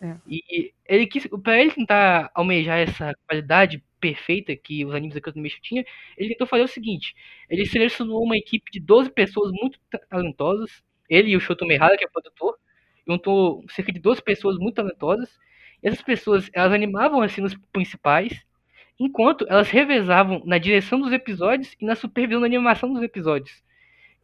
É. 0.00 0.16
E 0.28 0.72
ele 0.86 1.06
quis, 1.06 1.26
para 1.42 1.60
ele 1.60 1.70
tentar 1.70 2.30
almejar 2.34 2.78
essa 2.78 3.14
qualidade 3.26 3.82
perfeita 4.00 4.54
que 4.54 4.84
os 4.84 4.94
animes 4.94 5.18
da 5.18 5.30
Animation 5.30 5.58
tinha, 5.62 5.84
ele 6.18 6.30
tentou 6.30 6.46
fazer 6.46 6.64
o 6.64 6.68
seguinte: 6.68 7.14
ele 7.48 7.64
selecionou 7.64 8.22
uma 8.22 8.36
equipe 8.36 8.70
de 8.70 8.80
12 8.80 9.10
pessoas 9.10 9.50
muito 9.52 9.78
talentosas, 10.10 10.82
ele 11.08 11.30
e 11.30 11.36
o 11.36 11.40
Shoto 11.40 11.64
Mehara, 11.64 11.96
que 11.96 12.04
é 12.04 12.06
o 12.06 12.10
produtor, 12.10 12.58
juntou 13.06 13.64
cerca 13.70 13.92
de 13.92 14.00
12 14.00 14.22
pessoas 14.22 14.58
muito 14.58 14.74
talentosas. 14.74 15.38
Essas 15.82 16.02
pessoas, 16.02 16.50
elas 16.52 16.72
animavam 16.72 17.20
as 17.20 17.32
cenas 17.32 17.54
principais, 17.72 18.42
enquanto 18.98 19.46
elas 19.48 19.68
revezavam 19.70 20.42
na 20.44 20.58
direção 20.58 21.00
dos 21.00 21.12
episódios 21.12 21.74
e 21.80 21.84
na 21.84 21.94
supervisão 21.94 22.40
da 22.40 22.46
animação 22.46 22.92
dos 22.92 23.02
episódios. 23.02 23.62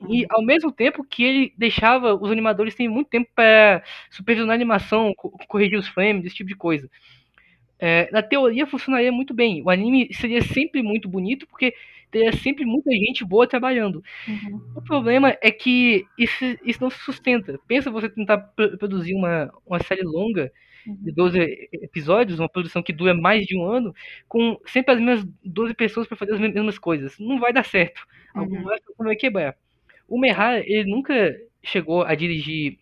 E 0.09 0.27
ao 0.31 0.43
mesmo 0.43 0.73
tempo 0.73 1.05
que 1.05 1.23
ele 1.23 1.55
deixava 1.57 2.15
os 2.15 2.31
animadores 2.31 2.75
terem 2.75 2.91
muito 2.91 3.09
tempo 3.09 3.31
para 3.35 3.83
supervisionar 4.11 4.55
a 4.55 4.57
animação, 4.57 5.13
corrigir 5.47 5.79
os 5.79 5.89
frames, 5.89 6.25
esse 6.25 6.37
tipo 6.37 6.49
de 6.49 6.57
coisa. 6.57 6.89
É, 7.79 8.11
na 8.13 8.23
teoria 8.23 8.67
funcionaria 8.67 9.11
muito 9.11 9.33
bem. 9.33 9.63
O 9.63 9.71
anime 9.71 10.13
seria 10.13 10.43
sempre 10.43 10.83
muito 10.83 11.09
bonito 11.09 11.47
porque 11.47 11.75
teria 12.11 12.33
sempre 12.33 12.65
muita 12.65 12.91
gente 12.91 13.25
boa 13.25 13.47
trabalhando. 13.47 14.03
Uhum. 14.29 14.61
O 14.77 14.83
problema 14.83 15.37
é 15.41 15.51
que 15.51 16.05
isso, 16.19 16.45
isso 16.65 16.81
não 16.81 16.91
se 16.91 16.99
sustenta. 16.99 17.59
Pensa 17.67 17.91
você 17.91 18.09
tentar 18.09 18.39
produzir 18.79 19.15
uma, 19.15 19.51
uma 19.67 19.83
série 19.83 20.03
longa 20.03 20.53
uhum. 20.87 20.97
de 20.97 21.13
12 21.13 21.69
episódios, 21.73 22.39
uma 22.39 22.49
produção 22.49 22.83
que 22.83 22.93
dura 22.93 23.15
mais 23.15 23.47
de 23.47 23.57
um 23.57 23.65
ano, 23.65 23.95
com 24.29 24.59
sempre 24.67 24.95
as 24.95 25.01
mesmas 25.01 25.33
12 25.45 25.75
pessoas 25.75 26.07
para 26.07 26.17
fazer 26.17 26.35
as 26.35 26.41
mesmas 26.41 26.79
coisas. 26.79 27.19
Não 27.19 27.39
vai 27.39 27.53
dar 27.53 27.65
certo. 27.65 28.03
Uhum. 28.35 28.43
Alguma 28.43 28.63
coisa 28.65 28.83
vai 28.99 29.17
quebrar. 29.17 29.57
O 30.11 30.19
Mehara, 30.19 30.63
ele 30.67 30.91
nunca 30.91 31.35
chegou 31.63 32.03
a 32.03 32.15
dirigir 32.15 32.77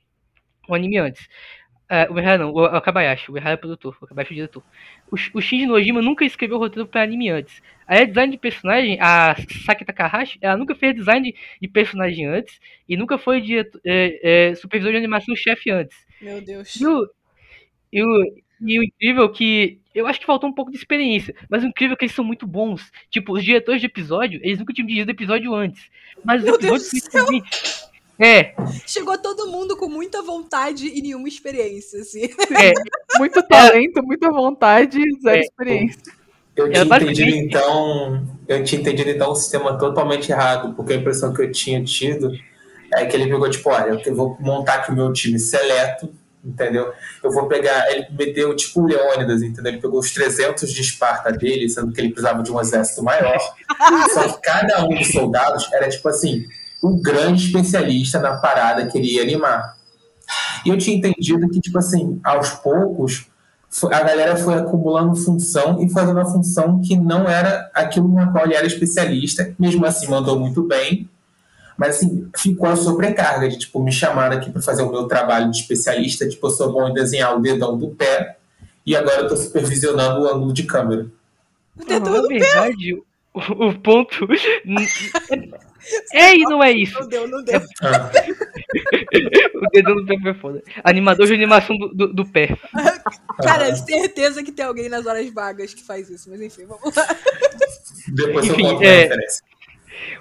um 0.69 0.75
anime 0.75 0.99
antes. 0.99 1.29
Uh, 1.91 2.11
o 2.11 2.15
Mehara 2.15 2.39
não, 2.39 2.53
o 2.53 2.65
Akabayashi, 2.65 3.31
o 3.31 3.35
Mehara 3.35 3.55
é 3.55 3.57
produtor, 3.57 3.97
o 4.01 4.21
é 4.21 4.23
o 4.23 4.27
diretor. 4.27 4.63
O, 5.11 5.15
o 5.15 5.41
Shinji 5.41 5.67
Nojima 5.67 6.03
nunca 6.03 6.25
escreveu 6.25 6.59
roteiro 6.59 6.89
para 6.89 7.03
anime 7.03 7.31
antes. 7.31 7.63
A 7.87 8.05
design 8.05 8.33
de 8.33 8.39
personagem, 8.39 8.99
a 9.01 9.37
Saki 9.65 9.85
Takahashi, 9.85 10.39
ela 10.43 10.57
nunca 10.57 10.75
fez 10.75 10.95
design 10.95 11.35
de 11.61 11.69
personagem 11.69 12.27
antes 12.27 12.61
e 12.89 12.97
nunca 12.97 13.17
foi 13.17 13.41
diretor, 13.41 13.81
é, 13.85 14.49
é, 14.51 14.55
supervisor 14.55 14.93
de 14.93 14.99
animação 14.99 15.35
chefe 15.37 15.71
antes. 15.71 15.97
Meu 16.21 16.43
Deus. 16.43 16.77
E 16.77 16.87
o, 16.87 17.11
e 17.93 18.03
o, 18.03 18.43
e 18.61 18.79
o 18.79 18.85
incrível 18.85 19.25
é 19.25 19.33
que 19.33 19.79
Eu 19.99 20.07
acho 20.07 20.21
que 20.21 20.27
faltou 20.27 20.49
um 20.49 20.53
pouco 20.53 20.71
de 20.71 20.77
experiência, 20.79 21.35
mas 21.51 21.63
o 21.63 21.67
incrível 21.67 21.95
é 21.95 21.97
que 21.97 22.05
eles 22.05 22.15
são 22.15 22.25
muito 22.25 22.47
bons. 22.47 22.83
Tipo, 23.11 23.33
os 23.33 23.45
diretores 23.45 23.81
de 23.81 23.87
episódio, 23.87 24.41
eles 24.43 24.59
nunca 24.59 24.73
tinham 24.73 24.87
dirigido 24.87 25.11
episódio 25.11 25.55
antes. 25.55 25.83
Mas 26.25 26.43
Meu 26.43 26.55
os 26.55 26.59
Deus 26.59 26.83
episódios 26.83 27.05
do 27.05 27.11
céu. 27.11 27.27
principalmente- 27.27 27.89
É, 28.21 28.53
Chegou 28.87 29.17
todo 29.17 29.47
mundo 29.47 29.77
com 29.77 29.89
muita 29.89 30.21
vontade 30.23 30.89
e 30.89 31.01
nenhuma 31.01 31.29
experiência, 31.29 32.01
assim. 32.01 32.25
é. 32.61 32.73
Muito 33.19 33.41
talento, 33.47 34.03
muita 34.03 34.29
vontade, 34.31 34.99
zero 35.23 35.37
É. 35.37 35.41
experiência. 35.41 36.01
Eu 36.57 36.69
tinha 36.73 36.85
entendido 36.85 37.31
então, 37.37 38.27
eu 38.49 38.65
tinha 38.65 38.81
entendido 38.81 39.11
então 39.11 39.31
um 39.31 39.35
sistema 39.37 39.79
totalmente 39.79 40.33
errado, 40.33 40.75
porque 40.75 40.93
a 40.93 40.97
impressão 40.97 41.33
que 41.33 41.43
eu 41.43 41.53
tinha 41.53 41.83
tido 41.85 42.33
é 42.97 43.07
que 43.07 43.15
ele 43.15 43.29
pegou 43.31 43.49
tipo, 43.49 43.71
olha, 43.71 44.03
eu 44.05 44.15
vou 44.17 44.37
montar 44.41 44.75
aqui 44.75 44.91
o 44.91 44.95
meu 44.97 45.13
time 45.13 45.39
seleto, 45.39 46.13
entendeu? 46.49 46.93
Eu 47.23 47.31
vou 47.31 47.47
pegar, 47.47 47.91
ele 47.91 48.07
meteu 48.11 48.55
tipo 48.57 48.81
o 48.81 48.87
Leônidas, 48.87 49.43
entendeu? 49.43 49.73
Ele 49.73 49.81
pegou 49.81 50.01
os 50.01 50.11
300 50.13 50.71
de 50.73 50.81
Esparta 50.81 51.31
dele, 51.31 51.69
sendo 51.69 51.93
que 51.93 52.01
ele 52.01 52.11
precisava 52.11 52.43
de 52.43 52.51
um 52.51 52.61
exército 52.61 53.03
maior. 53.03 53.39
Só 54.15 54.29
que 54.29 54.41
cada 54.41 54.85
um 54.85 54.89
dos 54.89 55.13
soldados 55.13 55.71
era 55.73 55.89
tipo 55.89 56.09
assim, 56.09 56.47
um 56.83 57.01
grande 57.01 57.47
especialista 57.47 58.19
na 58.19 58.37
parada 58.39 58.87
que 58.87 58.97
ele 58.99 59.15
ia 59.15 59.23
animar. 59.23 59.77
E 60.65 60.71
eu 60.71 60.79
tinha 60.79 60.97
entendido 60.97 61.49
que 61.49 61.61
tipo 61.61 61.79
assim, 61.79 62.21
aos 62.25 62.51
poucos 62.51 63.27
a 63.85 64.03
galera 64.03 64.35
foi 64.37 64.55
acumulando 64.55 65.15
função 65.15 65.83
e 65.83 65.91
fazendo 65.91 66.17
uma 66.17 66.25
função 66.25 66.81
que 66.81 66.97
não 66.97 67.29
era 67.29 67.71
aquilo 67.75 68.09
na 68.09 68.33
qual 68.33 68.47
ele 68.47 68.55
era 68.55 68.67
especialista, 68.67 69.55
mesmo 69.59 69.85
assim 69.85 70.09
mandou 70.09 70.41
muito 70.41 70.63
bem, 70.63 71.09
mas 71.79 71.97
assim, 71.97 72.29
ficou 72.37 72.69
a 72.69 72.77
sobrecarga 72.77 73.49
de 73.49 73.59
tipo, 73.59 73.81
me 73.83 73.93
chamaram 73.93 74.37
aqui 74.37 74.51
para 74.51 74.61
fazer 74.61 74.83
o 74.83 74.91
meu 74.91 75.07
trabalho 75.07 75.51
de 75.51 75.59
especialista, 75.59 76.29
tipo, 76.29 76.47
eu 76.47 76.51
sou 76.51 76.73
bom 76.73 76.89
em 76.89 76.93
desenhar 76.93 77.37
o 77.37 77.41
dedão 77.41 77.79
do 77.79 77.89
pé 77.91 78.37
e 78.85 78.97
agora 78.97 79.19
eu 79.19 79.23
estou 79.23 79.37
supervisionando 79.39 80.23
o 80.23 80.27
ângulo 80.27 80.53
de 80.53 80.65
câmera. 80.65 81.07
Dedão 81.87 82.23
Na 82.23 82.29
verdade, 82.29 82.95
o, 82.95 83.69
o 83.69 83.79
ponto. 83.79 84.27
É 86.13 86.35
e 86.35 86.43
não 86.43 86.63
é 86.63 86.71
isso. 86.73 86.99
Não 87.01 87.09
deu, 87.09 87.29
não 87.29 87.43
deu. 87.43 87.61
Ah, 87.81 88.11
O 89.55 89.71
dedão 89.73 89.97
do 89.97 90.07
pé 90.07 90.19
foi 90.21 90.35
foda. 90.35 90.63
Animador 90.85 91.27
de 91.27 91.35
animação 91.35 91.77
do, 91.77 91.89
do, 91.89 92.13
do 92.13 92.27
pé. 92.27 92.57
Cara, 93.43 93.69
ah, 93.69 93.75
certeza 93.75 94.43
que 94.43 94.53
tem 94.53 94.65
alguém 94.65 94.89
nas 94.89 95.07
horas 95.07 95.33
vagas 95.33 95.73
que 95.73 95.83
faz 95.83 96.11
isso, 96.11 96.29
mas 96.31 96.41
enfim, 96.41 96.67
vamos 96.67 96.95
lá. 96.95 97.07
depois 98.09 98.47
Enfim, 98.47 98.67
eu 98.67 98.73
conto 98.73 98.83
é- 98.83 98.89
a 98.89 99.03
referência. 99.03 99.45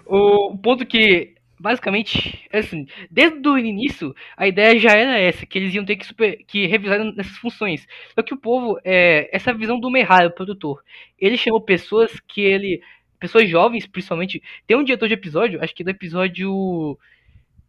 O 0.05 0.57
ponto 0.57 0.85
que, 0.85 1.35
basicamente, 1.59 2.47
é 2.51 2.59
assim, 2.59 2.87
desde 3.09 3.47
o 3.47 3.57
início, 3.57 4.15
a 4.35 4.47
ideia 4.47 4.79
já 4.79 4.91
era 4.91 5.19
essa, 5.19 5.45
que 5.45 5.57
eles 5.57 5.73
iam 5.73 5.85
ter 5.85 5.95
que, 5.95 6.05
super, 6.05 6.37
que 6.45 6.67
revisar 6.67 7.03
nessas 7.03 7.37
funções. 7.37 7.87
Só 8.13 8.21
que 8.21 8.33
o 8.33 8.37
povo, 8.37 8.79
é, 8.83 9.29
essa 9.35 9.53
visão 9.53 9.79
do 9.79 9.89
Merrara, 9.89 10.27
o 10.27 10.31
produtor, 10.31 10.83
ele 11.19 11.37
chamou 11.37 11.61
pessoas 11.61 12.19
que 12.27 12.41
ele. 12.41 12.81
Pessoas 13.19 13.49
jovens, 13.49 13.87
principalmente. 13.87 14.43
Tem 14.67 14.77
um 14.77 14.83
diretor 14.83 15.07
de 15.07 15.15
episódio, 15.15 15.63
acho 15.63 15.73
que 15.73 15.83
do 15.83 15.89
episódio. 15.89 16.97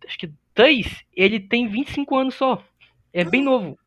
Acho 0.07 0.19
que 0.19 0.31
3, 0.55 1.05
ele 1.17 1.41
tem 1.41 1.69
25 1.69 2.17
anos 2.17 2.35
só. 2.35 2.63
É 3.13 3.25
bem 3.25 3.43
novo. 3.43 3.79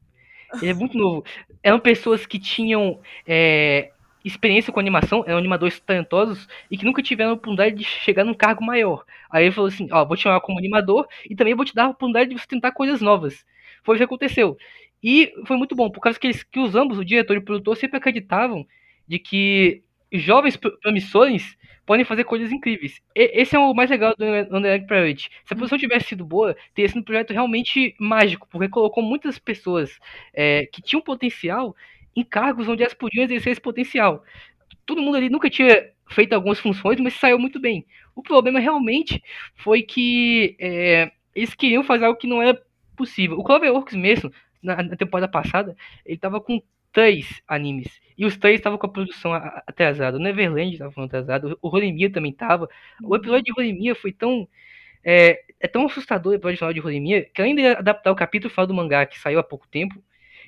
Ele 0.55 0.71
é 0.71 0.73
muito 0.73 0.97
novo. 0.97 1.23
Eram 1.61 1.79
pessoas 1.79 2.25
que 2.25 2.39
tinham 2.39 2.99
é, 3.27 3.91
experiência 4.23 4.71
com 4.71 4.79
animação, 4.79 5.23
eram 5.25 5.37
animadores 5.37 5.79
talentosos 5.79 6.47
e 6.69 6.77
que 6.77 6.85
nunca 6.85 7.01
tiveram 7.01 7.31
a 7.31 7.33
oportunidade 7.33 7.75
de 7.75 7.83
chegar 7.83 8.23
num 8.23 8.33
cargo 8.33 8.63
maior. 8.63 9.03
Aí 9.29 9.45
ele 9.45 9.51
falou 9.51 9.67
assim: 9.69 9.87
Ó, 9.91 10.05
vou 10.05 10.15
te 10.17 10.23
chamar 10.23 10.41
como 10.41 10.59
animador 10.59 11.07
e 11.29 11.35
também 11.35 11.55
vou 11.55 11.65
te 11.65 11.73
dar 11.73 11.85
a 11.85 11.89
oportunidade 11.89 12.29
de 12.29 12.39
você 12.39 12.47
tentar 12.47 12.71
coisas 12.71 13.01
novas. 13.01 13.45
Foi 13.83 13.95
o 13.95 13.97
que 13.97 14.03
aconteceu. 14.03 14.57
E 15.03 15.33
foi 15.45 15.57
muito 15.57 15.75
bom, 15.75 15.89
por 15.89 15.99
causa 15.99 16.19
que, 16.19 16.27
eles, 16.27 16.43
que 16.43 16.59
os 16.59 16.75
ambos, 16.75 16.97
o 16.97 17.05
diretor 17.05 17.33
e 17.35 17.39
o 17.39 17.41
produtor, 17.43 17.75
sempre 17.75 17.97
acreditavam 17.97 18.65
de 19.07 19.17
que 19.19 19.81
jovens 20.11 20.55
pr- 20.55 20.69
promissores 20.81 21.57
podem 21.85 22.05
fazer 22.05 22.23
coisas 22.23 22.51
incríveis. 22.51 23.01
E- 23.15 23.31
esse 23.41 23.55
é 23.55 23.59
o 23.59 23.73
mais 23.73 23.89
legal 23.89 24.13
do 24.15 24.57
Under 24.57 24.85
Priority. 24.85 25.29
Se 25.45 25.53
a 25.53 25.55
produção 25.55 25.77
tivesse 25.77 26.09
sido 26.09 26.23
boa, 26.25 26.55
teria 26.75 26.87
sido 26.89 26.99
um 26.99 27.03
projeto 27.03 27.33
realmente 27.33 27.95
mágico, 27.99 28.47
porque 28.49 28.69
colocou 28.69 29.03
muitas 29.03 29.39
pessoas 29.39 29.97
é, 30.33 30.67
que 30.71 30.81
tinham 30.81 31.01
potencial 31.01 31.75
em 32.15 32.23
cargos 32.23 32.67
onde 32.67 32.83
elas 32.83 32.93
podiam 32.93 33.23
exercer 33.23 33.53
esse 33.53 33.61
potencial. 33.61 34.23
Todo 34.85 35.01
mundo 35.01 35.17
ali 35.17 35.29
nunca 35.29 35.49
tinha 35.49 35.91
feito 36.09 36.33
algumas 36.33 36.59
funções, 36.59 36.99
mas 36.99 37.13
saiu 37.13 37.39
muito 37.39 37.59
bem. 37.59 37.85
O 38.15 38.21
problema 38.21 38.59
realmente 38.59 39.23
foi 39.55 39.81
que 39.81 40.55
é, 40.59 41.11
eles 41.33 41.53
queriam 41.53 41.83
fazer 41.83 42.05
algo 42.05 42.19
que 42.19 42.27
não 42.27 42.41
era 42.41 42.61
possível. 42.95 43.37
O 43.39 43.43
Cloverworks 43.43 43.95
mesmo, 43.95 44.31
na, 44.61 44.83
na 44.83 44.95
temporada 44.95 45.27
passada, 45.27 45.75
ele 46.05 46.17
tava 46.17 46.41
com 46.41 46.61
três 46.91 47.41
animes. 47.47 48.01
E 48.17 48.25
os 48.25 48.37
três 48.37 48.59
estavam 48.59 48.77
com 48.77 48.85
a 48.85 48.89
produção 48.89 49.33
atrasada. 49.33 50.17
O 50.17 50.19
Neverland 50.19 50.73
estava 50.73 51.05
atrasado, 51.05 51.57
o 51.61 51.69
Horimiya 51.69 52.11
também 52.11 52.33
tava. 52.33 52.69
O 53.01 53.15
episódio 53.15 53.45
de 53.45 53.53
Horimiya 53.57 53.95
foi 53.95 54.11
tão. 54.11 54.47
É, 55.03 55.43
é 55.59 55.67
tão 55.67 55.85
assustador 55.85 56.33
o 56.33 56.35
episódio 56.35 56.57
final 56.57 56.73
de 56.73 56.79
Horimiya 56.81 57.25
que 57.33 57.41
além 57.41 57.55
de 57.55 57.65
adaptar 57.65 58.11
o 58.11 58.15
capítulo 58.15 58.51
final 58.51 58.67
do 58.67 58.73
mangá 58.73 59.03
que 59.05 59.17
saiu 59.17 59.39
há 59.39 59.43
pouco 59.43 59.67
tempo, 59.67 60.03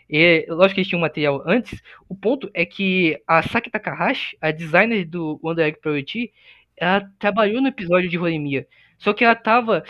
e, 0.09 0.45
lógico 0.49 0.75
que 0.75 0.79
eles 0.81 0.87
tinham 0.87 1.01
material 1.01 1.43
antes, 1.45 1.81
o 2.07 2.15
ponto 2.15 2.49
é 2.53 2.65
que 2.65 3.19
a 3.27 3.41
Saki 3.41 3.69
Takahashi, 3.69 4.37
a 4.41 4.51
designer 4.51 5.05
do 5.05 5.39
Wonder 5.43 5.67
Egg 5.67 5.79
Priority, 5.79 6.31
ela 6.77 7.09
trabalhou 7.19 7.61
no 7.61 7.67
episódio 7.67 8.09
de 8.09 8.17
Horimiya. 8.17 8.67
Só 8.97 9.13
que 9.13 9.23
ela 9.23 9.33
estava 9.33 9.83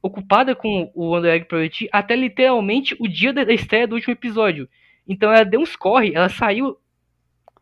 ocupada 0.00 0.54
com 0.54 0.90
o 0.94 1.10
Wonder 1.10 1.34
Egg 1.34 1.46
Priority 1.46 1.88
até 1.92 2.16
literalmente 2.16 2.96
o 2.98 3.06
dia 3.06 3.32
da 3.32 3.42
estreia 3.52 3.86
do 3.86 3.94
último 3.94 4.12
episódio. 4.12 4.68
Então 5.06 5.32
ela 5.32 5.44
deu 5.44 5.60
uns 5.60 5.76
corre, 5.76 6.14
ela 6.14 6.28
saiu. 6.28 6.76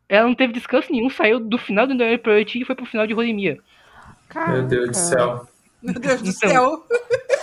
Ela 0.08 0.26
não 0.26 0.34
teve 0.34 0.52
descanso 0.52 0.90
nenhum, 0.90 1.08
saiu 1.08 1.38
do 1.38 1.56
final 1.56 1.86
do 1.86 1.90
Wonder 1.90 2.12
Egg 2.12 2.22
Priority 2.22 2.60
e 2.60 2.64
foi 2.64 2.74
pro 2.74 2.86
final 2.86 3.06
de 3.06 3.14
Horimiya. 3.14 3.58
Meu 4.48 4.66
Deus 4.66 4.88
do 4.90 4.96
céu. 4.96 5.46
Meu 5.82 5.94
Deus 5.94 6.20
do 6.22 6.28
Então, 6.30 6.48
céu. 6.50 6.86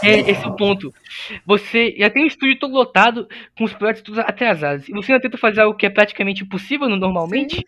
É 0.03 0.19
esse 0.19 0.43
é 0.43 0.47
o 0.47 0.55
ponto. 0.55 0.93
Você 1.45 1.95
já 1.97 2.09
tem 2.09 2.23
o 2.23 2.27
estúdio 2.27 2.59
todo 2.59 2.73
lotado, 2.73 3.27
com 3.57 3.63
os 3.63 3.73
projetos 3.73 4.03
todos 4.03 4.19
atrasados. 4.19 4.87
E 4.87 4.91
você 4.91 5.11
ainda 5.11 5.21
tenta 5.23 5.37
fazer 5.37 5.61
algo 5.61 5.77
que 5.77 5.85
é 5.85 5.89
praticamente 5.89 6.43
impossível 6.43 6.87
no- 6.87 6.97
normalmente. 6.97 7.65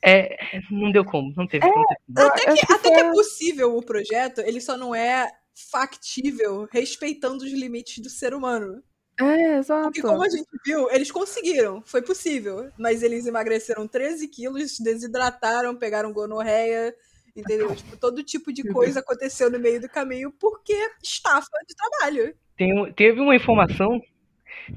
É, 0.00 0.60
não 0.70 0.92
deu 0.92 1.04
como, 1.04 1.32
não 1.36 1.46
teve. 1.46 1.66
não 1.66 1.84
teve. 2.30 2.50
Até 2.50 2.54
que, 2.54 2.72
até 2.72 2.90
que 2.90 3.00
é 3.00 3.10
possível 3.10 3.76
o 3.76 3.82
projeto, 3.82 4.40
ele 4.42 4.60
só 4.60 4.76
não 4.76 4.94
é 4.94 5.28
factível 5.72 6.68
respeitando 6.70 7.44
os 7.44 7.50
limites 7.52 7.98
do 7.98 8.08
ser 8.08 8.32
humano. 8.32 8.80
É, 9.20 9.56
exato. 9.58 9.82
Porque 9.86 10.00
como 10.00 10.22
a 10.22 10.28
gente 10.28 10.46
viu, 10.64 10.88
eles 10.92 11.10
conseguiram, 11.10 11.82
foi 11.84 12.00
possível. 12.02 12.70
Mas 12.78 13.02
eles 13.02 13.26
emagreceram 13.26 13.88
13 13.88 14.28
quilos, 14.28 14.78
desidrataram, 14.78 15.74
pegaram 15.74 16.12
gonorreia, 16.12 16.94
entendeu? 17.40 17.74
Tipo, 17.74 17.96
todo 17.96 18.22
tipo 18.22 18.52
de 18.52 18.62
coisa 18.64 19.00
aconteceu 19.00 19.50
no 19.50 19.58
meio 19.58 19.80
do 19.80 19.88
caminho 19.88 20.32
porque 20.32 20.74
estafa 21.02 21.48
de 21.66 21.74
trabalho. 21.74 22.34
Tem 22.56 22.92
teve 22.92 23.20
uma 23.20 23.36
informação. 23.36 24.00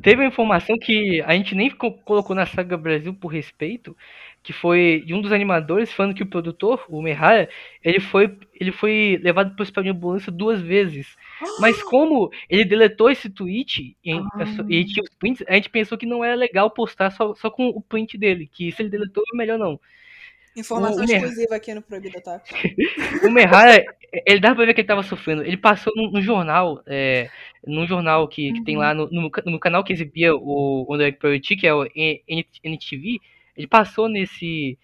Teve 0.02 0.22
uma 0.22 0.28
informação 0.28 0.78
que 0.78 1.22
a 1.22 1.34
gente 1.34 1.54
nem 1.54 1.70
co- 1.70 1.92
colocou 1.92 2.36
na 2.36 2.46
saga 2.46 2.78
Brasil 2.78 3.14
por 3.14 3.28
respeito, 3.28 3.96
que 4.42 4.54
foi 4.54 5.04
de 5.06 5.14
um 5.14 5.22
dos 5.22 5.32
animadores 5.34 5.92
falando 5.92 6.16
que 6.16 6.24
o 6.24 6.30
produtor, 6.30 6.86
o 6.88 7.02
Mehara, 7.02 7.50
ele 7.84 8.00
foi, 8.00 8.38
ele 8.54 8.72
foi 8.72 9.20
levado 9.22 9.54
para 9.54 9.62
o 9.62 9.64
hospital 9.64 9.84
de 9.84 9.90
ambulância 9.90 10.32
duas 10.32 10.62
vezes. 10.62 11.16
Mas 11.60 11.82
como 11.84 12.32
ele 12.50 12.64
deletou 12.64 13.10
esse 13.10 13.30
tweet 13.30 13.98
e, 14.04 14.12
e 14.70 14.86
tinha 14.86 15.04
os 15.04 15.16
prints, 15.20 15.44
a 15.48 15.56
gente 15.56 15.70
pensou 15.70 15.98
que 15.98 16.06
não 16.06 16.24
era 16.24 16.36
legal 16.36 16.72
postar 16.72 17.12
só, 17.12 17.36
só 17.36 17.50
com 17.50 17.68
o 17.68 17.82
print 17.82 18.18
dele, 18.18 18.48
que 18.52 18.72
se 18.72 18.82
ele 18.82 18.90
deletou 18.90 19.24
é 19.34 19.38
melhor 19.38 19.60
não. 19.60 19.80
Informação 20.56 21.04
O 21.04 21.08
Mer- 21.08 21.18
exclusiva 21.18 21.56
aqui 21.56 21.74
no 21.74 21.82
Proibida 21.82 22.20
Tá? 22.22 22.42
O 23.24 23.32
Mehara, 23.32 23.84
ele 24.26 24.40
dava 24.40 24.56
pra 24.56 24.66
ver 24.66 24.74
que 24.74 24.82
ele 24.82 24.88
tava 24.88 25.04
sofrendo. 25.04 25.44
Ele 25.44 25.58
passou 25.58 25.94
no, 25.96 26.12
no 26.12 26.22
jornal, 26.22 26.82
é, 26.86 27.30
num 27.66 27.88
jornal 27.88 28.28
que, 28.28 28.52
que 28.54 28.64
tem 28.64 28.78
lá 28.78 28.94
no, 28.94 29.08
no, 29.10 29.30
ca- 29.32 29.44
no 29.46 29.60
canal 29.60 29.84
que 29.84 29.94
exibia 29.94 30.36
o 30.36 30.86
Egg 31.00 31.18
Priority, 31.18 31.56
que 31.56 31.68
é 31.68 31.74
o 31.74 31.86
NTV, 32.64 33.20
ele 33.58 33.68
passou 33.68 34.08
nesse, 34.10 34.78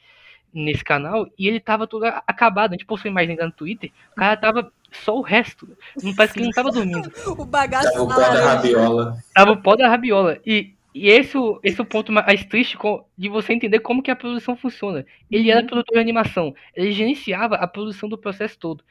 nesse 0.53 0.84
canal 0.84 1.27
e 1.38 1.47
ele 1.47 1.60
tava 1.60 1.86
todo 1.88 2.06
acabado. 2.06 2.71
A 2.71 2.73
gente 2.75 2.86
postou 2.86 3.10
imagem 3.12 3.32
ainda 3.32 3.45
no 3.45 3.51
Twitter, 3.51 3.91
o 4.13 4.15
cara 4.15 4.38
tava 4.38 4.71
só 4.91 5.17
o 5.17 5.21
resto. 5.21 5.67
Não 6.01 6.15
parece 6.15 6.34
que 6.34 6.39
ele 6.39 6.45
não 6.47 6.53
tava 6.53 6.71
dormindo. 6.71 7.12
O 7.38 7.45
bagaço 7.45 7.91
Tava 7.91 8.03
o 8.03 8.08
pó 8.08 8.13
da 8.15 8.27
laranja. 8.27 8.45
rabiola. 8.45 9.17
Tava 9.34 9.51
o 9.51 9.62
pó 9.62 9.75
da 9.75 9.88
rabiola. 9.89 10.39
E, 10.45 10.73
e 11.05 11.10
esse, 11.10 11.38
esse 11.63 11.79
é 11.79 11.83
o 11.83 11.86
ponto 11.88 12.12
mais 12.12 12.45
triste 12.45 12.77
de 13.17 13.29
você 13.29 13.53
entender 13.53 13.79
como 13.79 14.01
que 14.03 14.12
a 14.12 14.15
produção 14.15 14.55
funciona. 14.55 15.05
Ele 15.29 15.51
era 15.51 15.65
produtor 15.65 15.95
de 15.95 15.99
animação. 16.01 16.53
Ele 16.75 16.91
gerenciava 16.91 17.55
a 17.55 17.67
produção 17.67 18.10
do 18.10 18.17
processo 18.17 18.57
todo. 18.60 18.83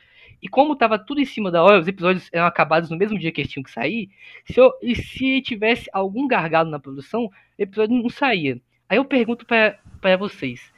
E 0.43 0.49
como 0.49 0.77
tava 0.77 0.99
tudo 0.99 1.21
em 1.21 1.25
cima 1.25 1.51
da 1.51 1.63
hora, 1.63 1.81
os 1.81 1.89
episódios 1.89 2.29
eram 2.33 2.47
acabados 2.47 2.91
no 2.91 2.97
mesmo 2.97 3.19
dia 3.19 3.33
que 3.33 3.41
eles 3.41 3.51
tinham 3.53 3.65
que 3.65 3.71
sair, 3.71 4.11
se, 4.45 4.61
eu, 4.61 4.73
e 4.83 4.95
se 4.95 5.41
tivesse 5.43 5.89
algum 5.93 6.27
gargalo 6.29 6.71
na 6.71 6.79
produção, 6.79 7.25
o 7.27 7.31
episódio 7.59 7.97
não 7.97 8.09
saía. 8.11 8.61
Aí 8.89 8.99
eu 8.99 9.05
pergunto 9.05 9.47
pra 9.47 10.17
vocês, 10.19 10.73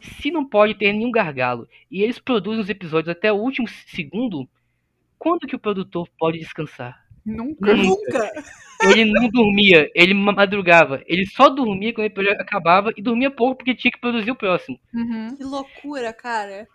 se 0.00 0.30
não 0.30 0.44
pode 0.48 0.74
ter 0.74 0.92
nenhum 0.92 1.10
gargalo, 1.10 1.68
e 1.90 2.02
eles 2.02 2.18
produzem 2.18 2.60
os 2.62 2.70
episódios 2.70 3.10
até 3.10 3.32
o 3.32 3.36
último 3.36 3.68
segundo, 3.68 4.48
quando 5.18 5.46
que 5.46 5.56
o 5.56 5.60
produtor 5.60 6.08
pode 6.18 6.38
descansar? 6.38 7.01
Nunca. 7.24 7.74
Nunca! 7.74 8.32
Ele 8.82 9.04
não 9.04 9.28
dormia, 9.28 9.88
ele 9.94 10.12
madrugava. 10.12 11.02
Ele 11.06 11.24
só 11.24 11.48
dormia 11.48 11.94
quando 11.94 12.02
o 12.02 12.06
episódio 12.06 12.40
acabava 12.40 12.90
e 12.96 13.02
dormia 13.02 13.30
pouco 13.30 13.58
porque 13.58 13.76
tinha 13.76 13.92
que 13.92 14.00
produzir 14.00 14.32
o 14.32 14.36
próximo. 14.36 14.76
Uhum. 14.92 15.36
Que 15.36 15.44
loucura, 15.44 16.12
cara. 16.12 16.66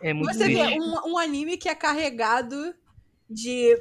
É 0.00 0.14
muito 0.14 0.32
Você 0.32 0.48
vê 0.48 0.62
um, 0.62 1.12
um 1.12 1.18
anime 1.18 1.58
que 1.58 1.68
é 1.68 1.74
carregado 1.74 2.74
de. 3.28 3.76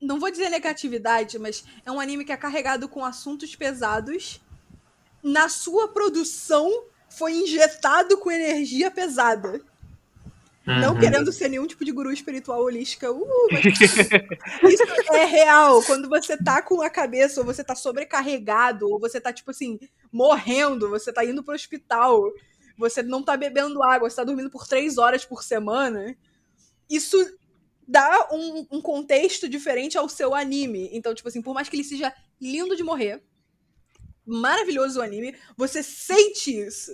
Não 0.00 0.18
vou 0.18 0.30
dizer 0.30 0.48
negatividade, 0.48 1.38
mas 1.38 1.62
é 1.84 1.92
um 1.92 2.00
anime 2.00 2.24
que 2.24 2.32
é 2.32 2.36
carregado 2.38 2.88
com 2.88 3.04
assuntos 3.04 3.54
pesados. 3.54 4.40
Na 5.22 5.50
sua 5.50 5.88
produção, 5.88 6.70
foi 7.10 7.32
injetado 7.32 8.16
com 8.16 8.30
energia 8.30 8.90
pesada. 8.90 9.60
Não 10.66 10.92
Uhum. 10.92 11.00
querendo 11.00 11.32
ser 11.32 11.48
nenhum 11.48 11.66
tipo 11.66 11.84
de 11.84 11.90
guru 11.90 12.12
espiritual 12.12 12.60
holística. 12.62 13.10
Uh, 13.10 13.26
mas 13.50 13.64
isso 14.70 15.14
é 15.14 15.24
real. 15.24 15.82
Quando 15.84 16.08
você 16.08 16.36
tá 16.36 16.60
com 16.60 16.82
a 16.82 16.90
cabeça, 16.90 17.40
ou 17.40 17.46
você 17.46 17.64
tá 17.64 17.74
sobrecarregado, 17.74 18.88
ou 18.88 19.00
você 19.00 19.20
tá, 19.20 19.32
tipo 19.32 19.50
assim, 19.50 19.78
morrendo, 20.12 20.90
você 20.90 21.12
tá 21.12 21.24
indo 21.24 21.42
pro 21.42 21.54
hospital, 21.54 22.30
você 22.76 23.02
não 23.02 23.22
tá 23.22 23.36
bebendo 23.36 23.82
água, 23.82 24.08
você 24.08 24.16
tá 24.16 24.24
dormindo 24.24 24.50
por 24.50 24.66
três 24.66 24.98
horas 24.98 25.24
por 25.24 25.42
semana. 25.42 26.14
Isso 26.88 27.16
dá 27.88 28.28
um, 28.30 28.66
um 28.70 28.80
contexto 28.82 29.48
diferente 29.48 29.96
ao 29.96 30.08
seu 30.08 30.34
anime. 30.34 30.90
Então, 30.92 31.14
tipo 31.14 31.28
assim, 31.28 31.42
por 31.42 31.54
mais 31.54 31.68
que 31.68 31.76
ele 31.76 31.84
seja 31.84 32.12
lindo 32.40 32.76
de 32.76 32.84
morrer, 32.84 33.22
maravilhoso 34.26 35.00
o 35.00 35.02
anime, 35.02 35.34
você 35.56 35.82
sente 35.82 36.56
isso. 36.56 36.92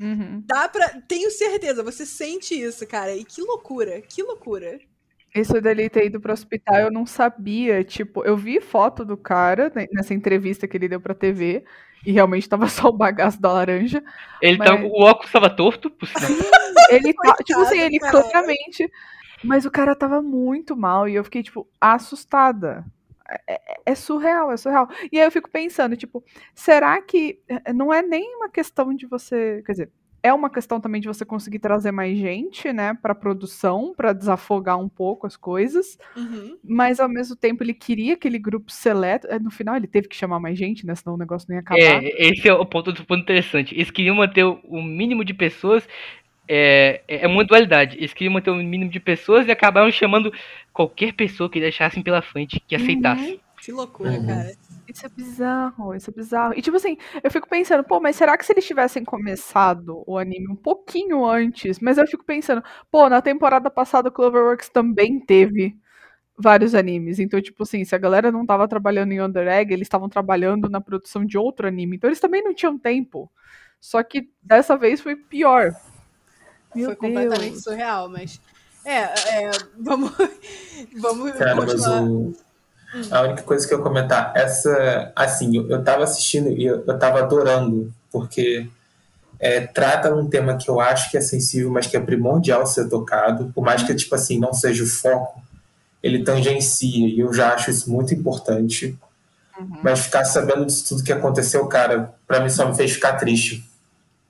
Uhum. 0.00 0.42
Dá 0.46 0.68
pra. 0.68 0.88
Tenho 1.08 1.30
certeza, 1.30 1.82
você 1.82 2.04
sente 2.04 2.54
isso, 2.54 2.86
cara. 2.86 3.14
E 3.14 3.24
que 3.24 3.40
loucura, 3.42 4.00
que 4.02 4.22
loucura. 4.22 4.78
Isso 5.34 5.60
dele 5.60 5.88
ter 5.90 6.06
ido 6.06 6.20
pro 6.20 6.32
hospital, 6.32 6.76
eu 6.76 6.90
não 6.90 7.04
sabia. 7.06 7.82
Tipo, 7.84 8.24
eu 8.24 8.36
vi 8.36 8.60
foto 8.60 9.04
do 9.04 9.16
cara 9.16 9.70
né, 9.74 9.86
nessa 9.92 10.14
entrevista 10.14 10.66
que 10.66 10.76
ele 10.76 10.88
deu 10.88 11.00
pra 11.00 11.14
TV. 11.14 11.64
E 12.04 12.12
realmente 12.12 12.48
tava 12.48 12.68
só 12.70 12.88
o 12.88 12.92
bagaço 12.92 13.40
da 13.40 13.52
laranja. 13.52 14.02
Ele 14.40 14.58
Mas- 14.58 14.68
tava, 14.68 14.82
o 14.84 15.02
óculos 15.02 15.32
tava 15.32 15.50
torto, 15.50 15.90
por 15.90 16.06
sinal. 16.08 16.30
Ele 16.88 17.12
tá, 17.14 17.34
tipo 17.44 17.58
assim, 17.60 17.80
ele 17.80 17.98
claramente. 17.98 18.88
Mas 19.42 19.66
o 19.66 19.70
cara 19.72 19.92
tava 19.96 20.22
muito 20.22 20.76
mal 20.76 21.08
e 21.08 21.16
eu 21.16 21.24
fiquei, 21.24 21.42
tipo, 21.42 21.66
assustada. 21.80 22.84
É, 23.28 23.54
é- 23.54 23.60
é 23.86 23.94
surreal, 23.94 24.52
é 24.52 24.56
surreal. 24.56 24.88
E 25.12 25.18
aí 25.18 25.24
eu 25.26 25.30
fico 25.32 25.50
pensando, 25.50 25.96
tipo, 25.96 26.22
será 26.54 27.00
que 27.02 27.38
eh, 27.48 27.72
não 27.72 27.92
é 27.92 28.02
nem 28.02 28.36
uma 28.36 28.48
questão 28.48 28.94
de 28.94 29.06
você. 29.06 29.62
Quer 29.66 29.72
dizer, 29.72 29.90
é 30.22 30.32
uma 30.32 30.50
questão 30.50 30.80
também 30.80 31.00
de 31.00 31.06
você 31.06 31.24
conseguir 31.24 31.60
trazer 31.60 31.92
mais 31.92 32.18
gente, 32.18 32.72
né, 32.72 32.94
pra 33.00 33.14
produção, 33.14 33.94
pra 33.96 34.12
desafogar 34.12 34.76
um 34.78 34.88
pouco 34.88 35.24
as 35.26 35.36
coisas. 35.36 35.96
Uhum. 36.16 36.56
Mas 36.64 36.98
ao 36.98 37.08
mesmo 37.08 37.36
tempo 37.36 37.62
ele 37.62 37.74
queria 37.74 38.14
aquele 38.14 38.38
grupo 38.38 38.72
seleto. 38.72 39.26
eh, 39.28 39.38
No 39.38 39.50
final 39.50 39.76
ele 39.76 39.86
teve 39.86 40.08
que 40.08 40.16
chamar 40.16 40.40
mais 40.40 40.58
gente, 40.58 40.84
né? 40.86 40.94
Senão 40.94 41.14
o 41.14 41.18
negócio 41.18 41.46
não 41.48 41.56
ia 41.56 41.60
acabar. 41.60 41.80
É, 41.80 42.28
esse 42.28 42.48
é 42.48 42.52
o 42.52 42.66
ponto, 42.66 42.92
ponto 43.06 43.22
interessante. 43.22 43.74
Eles 43.74 43.90
queriam 43.90 44.16
manter 44.16 44.44
o 44.44 44.60
o 44.64 44.82
mínimo 44.82 45.24
de 45.24 45.32
pessoas. 45.34 45.86
É, 46.48 47.02
é 47.08 47.24
é 47.24 47.26
uma 47.26 47.44
dualidade. 47.44 47.96
Eles 47.96 48.12
queriam 48.12 48.32
manter 48.34 48.50
o 48.50 48.56
mínimo 48.56 48.90
de 48.90 49.00
pessoas 49.00 49.46
e 49.46 49.50
acabaram 49.50 49.90
chamando 49.90 50.32
qualquer 50.72 51.12
pessoa 51.12 51.50
que 51.50 51.60
deixassem 51.60 52.02
pela 52.02 52.22
frente, 52.22 52.60
que 52.60 52.74
aceitasse. 52.76 53.40
Que 53.62 53.72
loucura, 53.72 54.10
Uhum. 54.10 54.26
cara. 54.26 54.52
Isso 54.88 55.04
é 55.04 55.08
bizarro, 55.08 55.94
isso 55.94 56.10
é 56.10 56.12
bizarro. 56.12 56.54
E 56.56 56.62
tipo 56.62 56.76
assim, 56.76 56.96
eu 57.22 57.30
fico 57.30 57.48
pensando, 57.48 57.82
pô, 57.82 57.98
mas 58.00 58.14
será 58.14 58.36
que 58.38 58.46
se 58.46 58.52
eles 58.52 58.64
tivessem 58.66 59.04
começado 59.04 60.04
o 60.06 60.16
anime 60.16 60.46
um 60.48 60.54
pouquinho 60.54 61.24
antes? 61.24 61.80
Mas 61.80 61.98
eu 61.98 62.06
fico 62.06 62.24
pensando, 62.24 62.62
pô, 62.90 63.08
na 63.08 63.20
temporada 63.20 63.68
passada 63.70 64.08
o 64.08 64.12
Cloverworks 64.12 64.68
também 64.68 65.18
teve 65.18 65.76
vários 66.38 66.74
animes. 66.74 67.18
Então, 67.18 67.40
tipo 67.40 67.62
assim, 67.64 67.84
se 67.84 67.94
a 67.94 67.98
galera 67.98 68.30
não 68.30 68.46
tava 68.46 68.68
trabalhando 68.68 69.12
em 69.12 69.20
Under 69.20 69.48
Egg, 69.48 69.72
eles 69.72 69.86
estavam 69.86 70.08
trabalhando 70.08 70.68
na 70.68 70.80
produção 70.80 71.24
de 71.24 71.38
outro 71.38 71.66
anime. 71.66 71.96
Então 71.96 72.08
eles 72.08 72.20
também 72.20 72.42
não 72.44 72.54
tinham 72.54 72.78
tempo. 72.78 73.30
Só 73.80 74.02
que 74.02 74.28
dessa 74.42 74.76
vez 74.76 75.00
foi 75.00 75.16
pior. 75.16 75.72
Meu 76.76 76.86
Foi 76.86 76.96
completamente 76.96 77.52
Deus. 77.52 77.64
surreal, 77.64 78.08
mas. 78.08 78.40
É, 78.84 79.00
é, 79.00 79.50
vamos. 79.78 80.12
vamos 81.00 81.32
Cara, 81.32 81.54
mas 81.56 81.72
continuar. 81.72 82.02
o... 82.02 82.36
a 83.10 83.22
única 83.22 83.42
coisa 83.42 83.66
que 83.66 83.74
eu 83.74 83.82
comentar, 83.82 84.32
essa, 84.36 85.12
assim, 85.16 85.56
eu, 85.56 85.68
eu 85.68 85.82
tava 85.82 86.04
assistindo 86.04 86.50
e 86.50 86.64
eu, 86.64 86.84
eu 86.86 86.98
tava 86.98 87.20
adorando, 87.20 87.92
porque 88.12 88.68
é, 89.38 89.60
trata 89.60 90.14
um 90.14 90.28
tema 90.28 90.56
que 90.56 90.68
eu 90.68 90.80
acho 90.80 91.10
que 91.10 91.16
é 91.16 91.20
sensível, 91.20 91.70
mas 91.70 91.86
que 91.86 91.96
é 91.96 92.00
primordial 92.00 92.66
ser 92.66 92.88
tocado, 92.88 93.50
por 93.54 93.64
mais 93.64 93.82
que, 93.82 93.94
tipo 93.94 94.14
assim, 94.14 94.38
não 94.38 94.52
seja 94.52 94.84
o 94.84 94.86
foco, 94.86 95.42
ele 96.02 96.22
tangencia, 96.22 97.08
e 97.08 97.18
eu 97.18 97.32
já 97.32 97.54
acho 97.54 97.70
isso 97.70 97.90
muito 97.90 98.14
importante. 98.14 98.96
Uhum. 99.58 99.80
Mas 99.82 100.00
ficar 100.00 100.24
sabendo 100.24 100.66
disso 100.66 100.88
tudo 100.88 101.02
que 101.02 101.12
aconteceu, 101.12 101.66
cara, 101.66 102.14
pra 102.26 102.40
mim 102.40 102.48
só 102.48 102.68
me 102.68 102.76
fez 102.76 102.92
ficar 102.92 103.14
triste. 103.14 103.68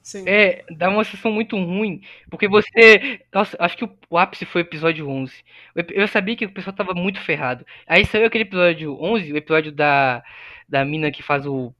Sim. 0.07 0.23
É, 0.25 0.65
dá 0.71 0.89
uma 0.89 1.03
sensação 1.03 1.33
muito 1.33 1.57
ruim, 1.57 2.01
porque 2.31 2.47
você. 2.47 3.21
Nossa, 3.35 3.57
acho 3.59 3.77
que 3.77 3.85
o, 3.85 3.91
o 4.09 4.17
ápice 4.17 4.45
foi 4.45 4.63
o 4.63 4.65
episódio 4.65 5.09
11. 5.09 5.35
Eu, 5.75 5.85
eu 5.91 6.07
sabia 6.07 6.37
que 6.37 6.45
o 6.47 6.53
pessoal 6.53 6.77
tava 6.77 6.95
muito 6.95 7.21
ferrado. 7.21 7.67
Aí 7.89 8.07
saiu 8.07 8.25
aquele 8.25 8.45
episódio 8.45 8.97
11, 9.03 9.33
o 9.33 9.37
episódio 9.37 9.73
da, 9.73 10.23
da 10.69 10.85
mina 10.85 11.11
que 11.11 11.25
faz 11.25 11.45
o 11.45 11.75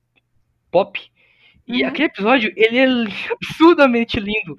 pop. 0.73 1.01
E 1.69 1.83
Uhum. 1.83 1.89
aquele 1.89 2.09
episódio, 2.09 2.53
ele 2.57 2.79
é 2.79 2.87
absurdamente 3.33 4.19
lindo. 4.19 4.57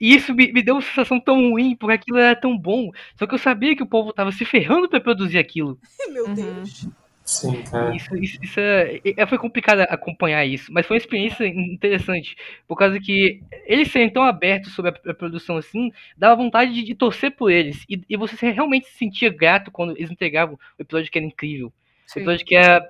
E 0.00 0.12
isso 0.16 0.34
me, 0.34 0.52
me 0.52 0.60
deu 0.60 0.74
uma 0.74 0.82
sensação 0.82 1.20
tão 1.20 1.50
ruim, 1.50 1.76
porque 1.76 1.94
aquilo 1.94 2.18
era 2.18 2.34
tão 2.34 2.58
bom. 2.58 2.90
Só 3.16 3.28
que 3.28 3.34
eu 3.34 3.38
sabia 3.38 3.76
que 3.76 3.82
o 3.84 3.86
povo 3.88 4.12
tava 4.12 4.32
se 4.32 4.44
ferrando 4.44 4.88
pra 4.88 5.00
produzir 5.00 5.38
aquilo. 5.38 5.78
Meu 6.12 6.26
Uhum. 6.26 6.34
Deus. 6.34 6.88
Sim, 7.24 7.62
cara. 7.64 7.94
Isso, 7.96 8.16
isso, 8.16 8.38
isso 8.42 8.60
é, 8.60 9.00
é- 9.04 9.26
foi 9.26 9.36
complicado 9.38 9.80
acompanhar 9.82 10.44
isso, 10.46 10.72
mas 10.72 10.86
foi 10.86 10.96
uma 10.96 11.00
experiência 11.00 11.44
interessante, 11.46 12.36
por 12.66 12.76
causa 12.76 12.98
que 12.98 13.40
eles 13.66 13.90
serem 13.90 14.10
tão 14.10 14.22
abertos 14.22 14.74
sobre 14.74 14.90
a, 14.90 15.10
a 15.10 15.14
produção 15.14 15.56
assim, 15.58 15.90
dava 16.16 16.36
vontade 16.36 16.72
de, 16.72 16.82
de 16.82 16.94
torcer 16.94 17.32
por 17.36 17.50
eles, 17.50 17.84
e, 17.88 18.00
e 18.08 18.16
você 18.16 18.36
se- 18.36 18.50
realmente 18.50 18.86
se 18.86 18.96
sentia 18.98 19.28
grato 19.30 19.70
quando 19.70 19.96
eles 19.96 20.10
entregavam 20.10 20.54
o 20.78 20.82
episódio 20.82 21.10
que 21.10 21.18
era 21.18 21.26
incrível, 21.26 21.68
o 21.68 21.72
Sim. 22.06 22.20
episódio 22.20 22.46
que 22.46 22.56
era 22.56 22.82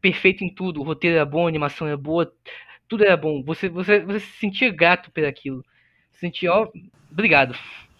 perfeito 0.00 0.44
em 0.44 0.54
tudo, 0.54 0.80
o 0.80 0.84
roteiro 0.84 1.16
era 1.16 1.26
bom, 1.26 1.46
a 1.46 1.48
animação 1.48 1.86
era 1.86 1.96
boa, 1.96 2.32
tudo 2.88 3.04
era 3.04 3.16
bom, 3.16 3.42
você, 3.44 3.68
você, 3.68 4.00
você 4.00 4.20
se 4.20 4.32
sentia 4.38 4.70
grato 4.70 5.10
por 5.12 5.24
aquilo, 5.24 5.64
sentia, 6.12 6.52
ó, 6.52 6.68
obrigado. 7.10 7.54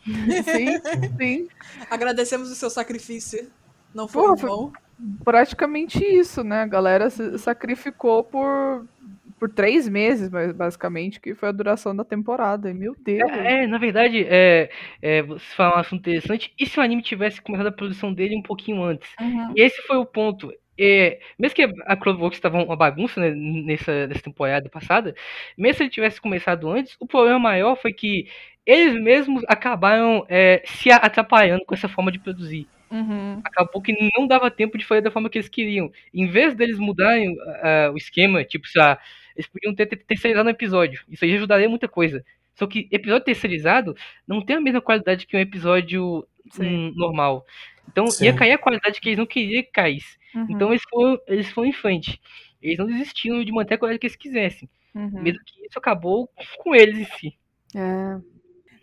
Sim, 0.44 0.80
sim. 1.20 1.48
Agradecemos 1.90 2.50
o 2.50 2.54
seu 2.54 2.70
sacrifício. 2.70 3.50
Não 3.94 4.08
foi 4.08 4.22
Porra, 4.22 4.36
vão. 4.36 4.72
Praticamente 5.24 6.04
isso, 6.04 6.42
né? 6.42 6.62
A 6.62 6.66
galera 6.66 7.10
se 7.10 7.38
sacrificou 7.38 8.22
por, 8.24 8.86
por 9.38 9.50
três 9.50 9.88
meses, 9.88 10.30
mas 10.30 10.52
basicamente, 10.52 11.20
que 11.20 11.34
foi 11.34 11.48
a 11.48 11.52
duração 11.52 11.94
da 11.94 12.04
temporada. 12.04 12.70
E, 12.70 12.74
meu 12.74 12.94
Deus. 12.98 13.30
É, 13.30 13.66
na 13.66 13.78
verdade, 13.78 14.26
é, 14.28 14.70
é, 15.00 15.22
você 15.22 15.44
fala 15.54 15.76
um 15.76 15.80
assunto 15.80 16.00
interessante, 16.00 16.52
e 16.58 16.66
se 16.66 16.78
o 16.78 16.82
anime 16.82 17.02
tivesse 17.02 17.40
começado 17.40 17.66
a 17.66 17.72
produção 17.72 18.12
dele 18.12 18.36
um 18.36 18.42
pouquinho 18.42 18.82
antes? 18.82 19.10
Uhum. 19.20 19.52
E 19.56 19.62
esse 19.62 19.80
foi 19.82 19.96
o 19.96 20.06
ponto. 20.06 20.52
É, 20.78 21.20
mesmo 21.38 21.54
que 21.54 21.62
a 21.62 21.96
Cloverworks 21.96 22.38
estava 22.38 22.62
uma 22.62 22.76
bagunça 22.76 23.20
né, 23.20 23.30
nessa, 23.30 24.06
nessa 24.06 24.22
temporada 24.22 24.68
passada, 24.70 25.14
mesmo 25.56 25.76
se 25.76 25.82
ele 25.82 25.90
tivesse 25.90 26.20
começado 26.20 26.68
antes, 26.70 26.96
o 26.98 27.06
problema 27.06 27.38
maior 27.38 27.76
foi 27.76 27.92
que 27.92 28.26
eles 28.64 29.00
mesmos 29.00 29.42
acabaram 29.48 30.24
é, 30.28 30.62
se 30.64 30.90
atrapalhando 30.90 31.64
com 31.64 31.74
essa 31.74 31.88
forma 31.88 32.10
de 32.10 32.18
produzir. 32.18 32.66
Uhum. 32.92 33.40
Acabou 33.42 33.80
que 33.80 33.96
não 34.16 34.26
dava 34.26 34.50
tempo 34.50 34.76
de 34.76 34.84
fazer 34.84 35.00
da 35.00 35.10
forma 35.10 35.30
que 35.30 35.38
eles 35.38 35.48
queriam. 35.48 35.90
Em 36.12 36.26
vez 36.26 36.54
deles 36.54 36.78
mudarem 36.78 37.34
ah, 37.62 37.90
o 37.92 37.96
esquema, 37.96 38.44
tipo, 38.44 38.68
sei 38.68 38.82
lá, 38.82 38.98
eles 39.34 39.48
podiam 39.48 39.74
ter, 39.74 39.86
ter 39.86 39.96
terceirizado 39.96 40.46
um 40.46 40.52
episódio. 40.52 41.02
Isso 41.08 41.24
aí 41.24 41.34
ajudaria 41.34 41.68
muita 41.68 41.88
coisa. 41.88 42.22
Só 42.54 42.66
que 42.66 42.86
episódio 42.90 43.24
terceirizado 43.24 43.96
não 44.28 44.44
tem 44.44 44.56
a 44.56 44.60
mesma 44.60 44.82
qualidade 44.82 45.26
que 45.26 45.34
um 45.34 45.40
episódio 45.40 46.26
hum, 46.60 46.92
normal. 46.94 47.46
Então 47.88 48.06
Sim. 48.08 48.26
ia 48.26 48.34
cair 48.34 48.52
a 48.52 48.58
qualidade 48.58 49.00
que 49.00 49.08
eles 49.08 49.18
não 49.18 49.26
queriam 49.26 49.62
que 49.62 49.70
caísse. 49.70 50.18
Uhum. 50.34 50.46
Então 50.50 50.70
eles 50.70 50.82
foram, 50.88 51.18
eles 51.26 51.50
foram 51.50 51.68
em 51.68 51.72
frente. 51.72 52.20
Eles 52.60 52.78
não 52.78 52.86
desistiram 52.86 53.42
de 53.42 53.50
manter 53.52 53.74
a 53.74 53.78
qualidade 53.78 54.00
que 54.00 54.06
eles 54.06 54.16
quisessem. 54.16 54.68
Uhum. 54.94 55.22
Mesmo 55.22 55.40
que 55.46 55.66
isso 55.66 55.78
acabou 55.78 56.30
com 56.58 56.74
eles 56.74 56.98
em 56.98 57.04
si. 57.16 57.38
É. 57.74 58.31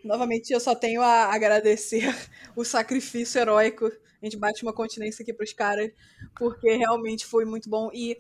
Novamente, 0.04 0.52
eu 0.52 0.60
só 0.60 0.74
tenho 0.74 1.02
a 1.02 1.34
agradecer 1.34 2.04
o 2.56 2.64
sacrifício 2.64 3.40
heróico. 3.40 3.86
A 4.22 4.26
gente 4.26 4.38
bate 4.38 4.64
uma 4.64 4.74
continência 4.74 5.24
aqui 5.24 5.34
pros 5.34 5.54
caras, 5.54 5.92
porque 6.38 6.76
realmente 6.76 7.26
foi 7.26 7.46
muito 7.46 7.70
bom. 7.70 7.90
E 7.94 8.18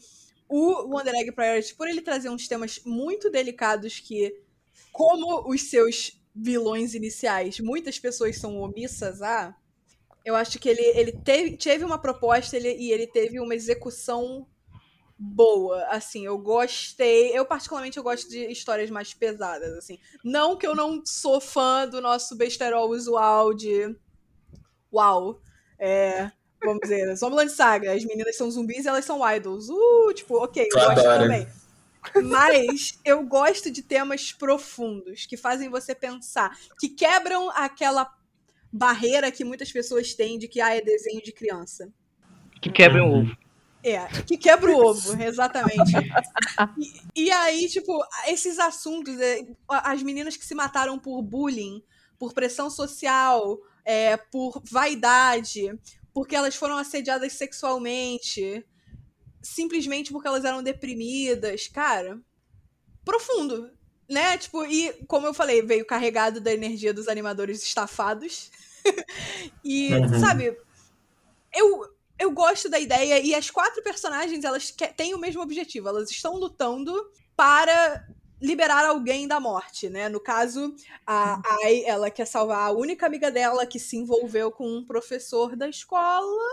o 0.47 0.87
Wonder 0.87 1.13
Egg 1.15 1.31
Priority, 1.31 1.75
por 1.75 1.87
ele 1.87 2.01
trazer 2.01 2.29
uns 2.29 2.47
temas 2.47 2.81
muito 2.85 3.29
delicados 3.29 3.99
que, 3.99 4.33
como 4.91 5.49
os 5.49 5.69
seus 5.69 6.19
vilões 6.33 6.93
iniciais, 6.95 7.59
muitas 7.59 7.99
pessoas 7.99 8.37
são 8.37 8.57
omissas 8.57 9.21
a, 9.21 9.55
eu 10.23 10.35
acho 10.35 10.59
que 10.59 10.69
ele, 10.69 10.81
ele 10.81 11.11
teve, 11.11 11.57
teve 11.57 11.83
uma 11.83 11.97
proposta 11.97 12.55
ele, 12.55 12.75
e 12.75 12.91
ele 12.91 13.07
teve 13.07 13.39
uma 13.39 13.55
execução 13.55 14.47
boa, 15.19 15.83
assim, 15.89 16.25
eu 16.25 16.37
gostei, 16.37 17.37
eu 17.37 17.45
particularmente 17.45 17.97
eu 17.97 18.03
gosto 18.03 18.29
de 18.29 18.45
histórias 18.45 18.89
mais 18.89 19.13
pesadas, 19.13 19.73
assim, 19.77 19.99
não 20.23 20.55
que 20.55 20.65
eu 20.65 20.73
não 20.73 21.05
sou 21.05 21.41
fã 21.41 21.85
do 21.85 21.99
nosso 21.99 22.37
besterol 22.37 22.89
usual 22.89 23.53
de 23.53 23.93
uau, 24.93 25.41
é, 25.77 26.31
vamos 26.63 26.79
dizer. 26.81 27.13
Zombieland 27.17 27.51
Saga, 27.51 27.93
as 27.93 28.05
meninas 28.05 28.37
são 28.37 28.49
zumbis 28.49 28.85
e 28.85 28.87
elas 28.87 29.05
são 29.05 29.19
idols. 29.29 29.69
Uh, 29.69 30.13
tipo, 30.13 30.37
ok, 30.37 30.67
eu 30.71 30.79
gosto 30.79 31.03
também. 31.03 31.47
Mas 32.23 32.97
eu 33.03 33.23
gosto 33.23 33.69
de 33.69 33.81
temas 33.81 34.31
profundos, 34.31 35.25
que 35.25 35.35
fazem 35.35 35.69
você 35.69 35.93
pensar, 35.93 36.57
que 36.79 36.89
quebram 36.89 37.49
aquela 37.49 38.09
barreira 38.71 39.31
que 39.31 39.43
muitas 39.43 39.71
pessoas 39.71 40.13
têm 40.13 40.37
de 40.37 40.47
que 40.47 40.61
ah, 40.61 40.75
é 40.75 40.81
desenho 40.81 41.21
de 41.21 41.31
criança. 41.31 41.91
Que 42.61 42.71
quebra 42.71 43.03
um 43.03 43.11
Uhum. 43.11 43.21
ovo. 43.21 43.37
É, 43.83 44.05
que 44.23 44.37
quebra 44.37 44.71
o 44.71 44.77
ovo, 44.85 45.21
exatamente. 45.21 45.93
E, 47.15 47.23
e 47.25 47.31
aí, 47.31 47.67
tipo, 47.69 47.99
esses 48.27 48.59
assuntos, 48.59 49.19
é, 49.19 49.45
as 49.69 50.03
meninas 50.03 50.35
que 50.35 50.45
se 50.45 50.53
mataram 50.55 50.99
por 50.99 51.21
bullying, 51.21 51.83
por 52.17 52.33
pressão 52.33 52.69
social, 52.69 53.57
é, 53.85 54.17
por 54.17 54.61
vaidade, 54.69 55.73
porque 56.13 56.35
elas 56.35 56.55
foram 56.55 56.77
assediadas 56.77 57.33
sexualmente, 57.33 58.65
simplesmente 59.41 60.11
porque 60.11 60.27
elas 60.27 60.43
eram 60.43 60.61
deprimidas, 60.61 61.67
cara, 61.67 62.19
profundo, 63.05 63.71
né? 64.09 64.37
Tipo, 64.37 64.65
e 64.65 64.91
como 65.07 65.25
eu 65.27 65.33
falei, 65.33 65.61
veio 65.61 65.85
carregado 65.85 66.41
da 66.41 66.53
energia 66.53 66.93
dos 66.93 67.07
animadores 67.07 67.63
estafados. 67.63 68.51
e, 69.63 69.93
Uhum. 69.93 70.19
sabe, 70.19 70.57
eu, 71.53 71.98
eu 72.19 72.31
gosto 72.31 72.69
da 72.69 72.77
ideia 72.77 73.19
e 73.21 73.33
as 73.33 73.49
quatro 73.49 73.81
personagens, 73.81 74.43
elas 74.43 74.75
têm 74.95 75.15
o 75.15 75.19
mesmo 75.19 75.41
objetivo. 75.41 75.87
Elas 75.87 76.11
estão 76.11 76.35
lutando 76.35 76.93
para 77.35 78.05
liberar 78.41 78.85
alguém 78.85 79.27
da 79.27 79.39
morte, 79.39 79.89
né? 79.89 80.09
No 80.09 80.19
caso, 80.19 80.75
a 81.05 81.41
Ai, 81.63 81.83
ela 81.85 82.11
quer 82.11 82.25
salvar 82.25 82.67
a 82.67 82.71
única 82.71 83.05
amiga 83.05 83.31
dela 83.31 83.65
que 83.65 83.79
se 83.79 83.97
envolveu 83.97 84.51
com 84.51 84.67
um 84.67 84.85
professor 84.85 85.55
da 85.55 85.67
escola. 85.67 86.43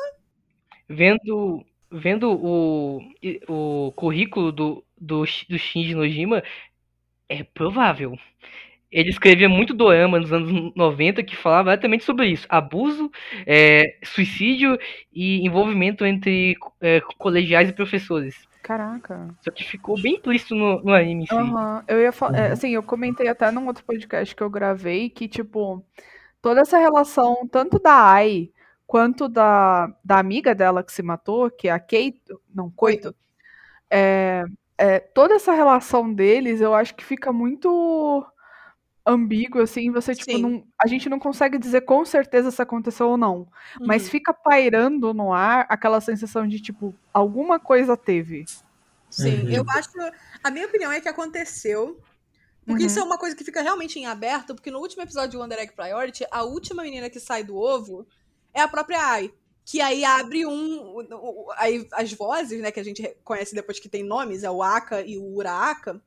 Vendo, 0.89 1.65
vendo 1.91 2.31
o, 2.31 3.01
o 3.49 3.93
currículo 3.93 4.53
do, 4.53 4.85
do, 4.97 5.25
do 5.49 5.59
Shinji 5.59 5.95
Nojima, 5.95 6.43
é 7.29 7.43
provável. 7.43 8.17
Ele 8.91 9.11
escrevia 9.11 9.49
muito 9.49 9.75
dorama 9.75 10.19
nos 10.19 10.33
anos 10.33 10.73
90 10.75 11.23
que 11.23 11.37
falava 11.37 11.71
exatamente 11.71 12.05
sobre 12.05 12.29
isso. 12.29 12.47
Abuso, 12.49 13.11
é, 13.47 13.99
suicídio 14.05 14.79
e 15.13 15.45
envolvimento 15.47 16.05
entre 16.05 16.57
é, 16.81 17.01
colegiais 17.19 17.69
e 17.69 17.73
professores. 17.73 18.47
Caraca. 18.63 19.29
Só 19.43 19.51
que 19.51 19.63
ficou 19.65 20.01
bem 20.01 20.15
implícito 20.15 20.55
no, 20.55 20.83
no 20.83 20.93
anime 20.93 21.27
si. 21.27 21.35
Aham. 21.35 21.85
Eu 21.87 22.01
ia 22.01 22.11
falar, 22.13 22.47
Uhum. 22.47 22.53
assim, 22.53 22.71
eu 22.71 22.83
comentei 22.83 23.29
até 23.29 23.51
num 23.51 23.67
outro 23.67 23.85
podcast 23.85 24.35
que 24.35 24.43
eu 24.43 24.51
gravei 24.51 25.09
que, 25.09 25.29
tipo, 25.29 25.85
toda 26.43 26.61
essa 26.63 26.79
relação, 26.79 27.47
tanto 27.51 27.79
da 27.79 27.93
Ai 28.13 28.51
quanto 28.87 29.29
da, 29.29 29.93
da 30.05 30.19
amiga 30.19 30.55
dela 30.55 30.83
que 30.83 30.93
se 30.93 31.03
matou, 31.03 31.51
que 31.51 31.69
é 31.69 31.73
a 31.73 31.79
Kate, 31.79 32.21
não, 32.55 32.71
Coito, 32.71 33.15
é, 33.91 34.45
é, 34.79 34.99
toda 35.01 35.35
essa 35.35 35.53
relação 35.53 36.13
deles, 36.13 36.61
eu 36.61 36.75
acho 36.75 36.95
que 36.95 37.05
fica 37.05 37.33
muito 37.33 38.25
ambíguo, 39.07 39.61
assim, 39.61 39.91
você, 39.91 40.15
tipo, 40.15 40.33
Sim. 40.33 40.43
não, 40.43 40.67
a 40.83 40.87
gente 40.87 41.09
não 41.09 41.19
consegue 41.19 41.59
dizer 41.59 41.83
com 41.83 42.05
certeza 42.05 42.51
se 42.51 42.61
aconteceu 42.61 43.09
ou 43.09 43.17
não, 43.17 43.47
mas 43.81 44.05
Uhum. 44.05 44.11
fica 44.11 44.35
pairando 44.35 45.15
no 45.15 45.33
ar 45.33 45.67
aquela 45.69 46.01
sensação 46.01 46.47
de, 46.47 46.61
tipo, 46.61 46.95
alguma 47.15 47.61
coisa 47.61 47.97
teve. 47.97 48.45
Sim, 49.09 49.43
Uhum. 49.45 49.51
eu 49.51 49.65
acho. 49.71 49.91
A 50.43 50.51
minha 50.51 50.67
opinião 50.67 50.91
é 50.93 51.01
que 51.01 51.09
aconteceu. 51.09 52.01
Porque 52.67 52.83
Uhum. 52.83 52.87
isso 52.89 52.99
é 52.99 53.03
uma 53.05 53.17
coisa 53.17 53.37
que 53.37 53.45
fica 53.45 53.63
realmente 53.63 53.97
em 53.97 54.07
aberto, 54.07 54.53
porque 54.53 54.73
no 54.73 54.81
último 54.81 55.01
episódio 55.03 55.31
de 55.31 55.37
Wonder 55.37 55.59
Egg 55.61 55.73
Priority, 55.75 56.27
a 56.33 56.43
última 56.43 56.83
menina 56.83 57.09
que 57.09 57.21
sai 57.21 57.45
do 57.45 57.57
ovo 57.57 58.05
é 58.53 58.61
a 58.61 58.67
própria 58.67 58.99
Ai. 59.01 59.33
Que 59.65 59.81
aí 59.81 60.05
abre 60.05 60.47
um. 60.47 60.97
Aí 61.57 61.87
as 61.93 62.13
vozes, 62.13 62.61
né, 62.61 62.71
que 62.73 62.79
a 62.81 62.85
gente 62.85 63.17
conhece 63.25 63.55
depois 63.55 63.79
que 63.81 63.89
tem 63.89 64.05
nomes, 64.05 64.43
é 64.45 64.51
o 64.51 64.63
Aka 64.63 65.03
e 65.03 65.17
o 65.19 65.25
Uraaka, 65.37 66.01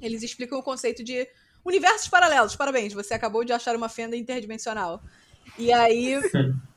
eles 0.00 0.22
explicam 0.22 0.58
o 0.58 0.62
conceito 0.62 1.02
de 1.04 1.26
universos 1.64 2.08
paralelos. 2.08 2.56
Parabéns, 2.56 2.92
você 2.92 3.14
acabou 3.14 3.44
de 3.44 3.52
achar 3.52 3.74
uma 3.76 3.88
fenda 3.88 4.16
interdimensional. 4.16 5.02
E 5.58 5.72
aí, 5.72 6.20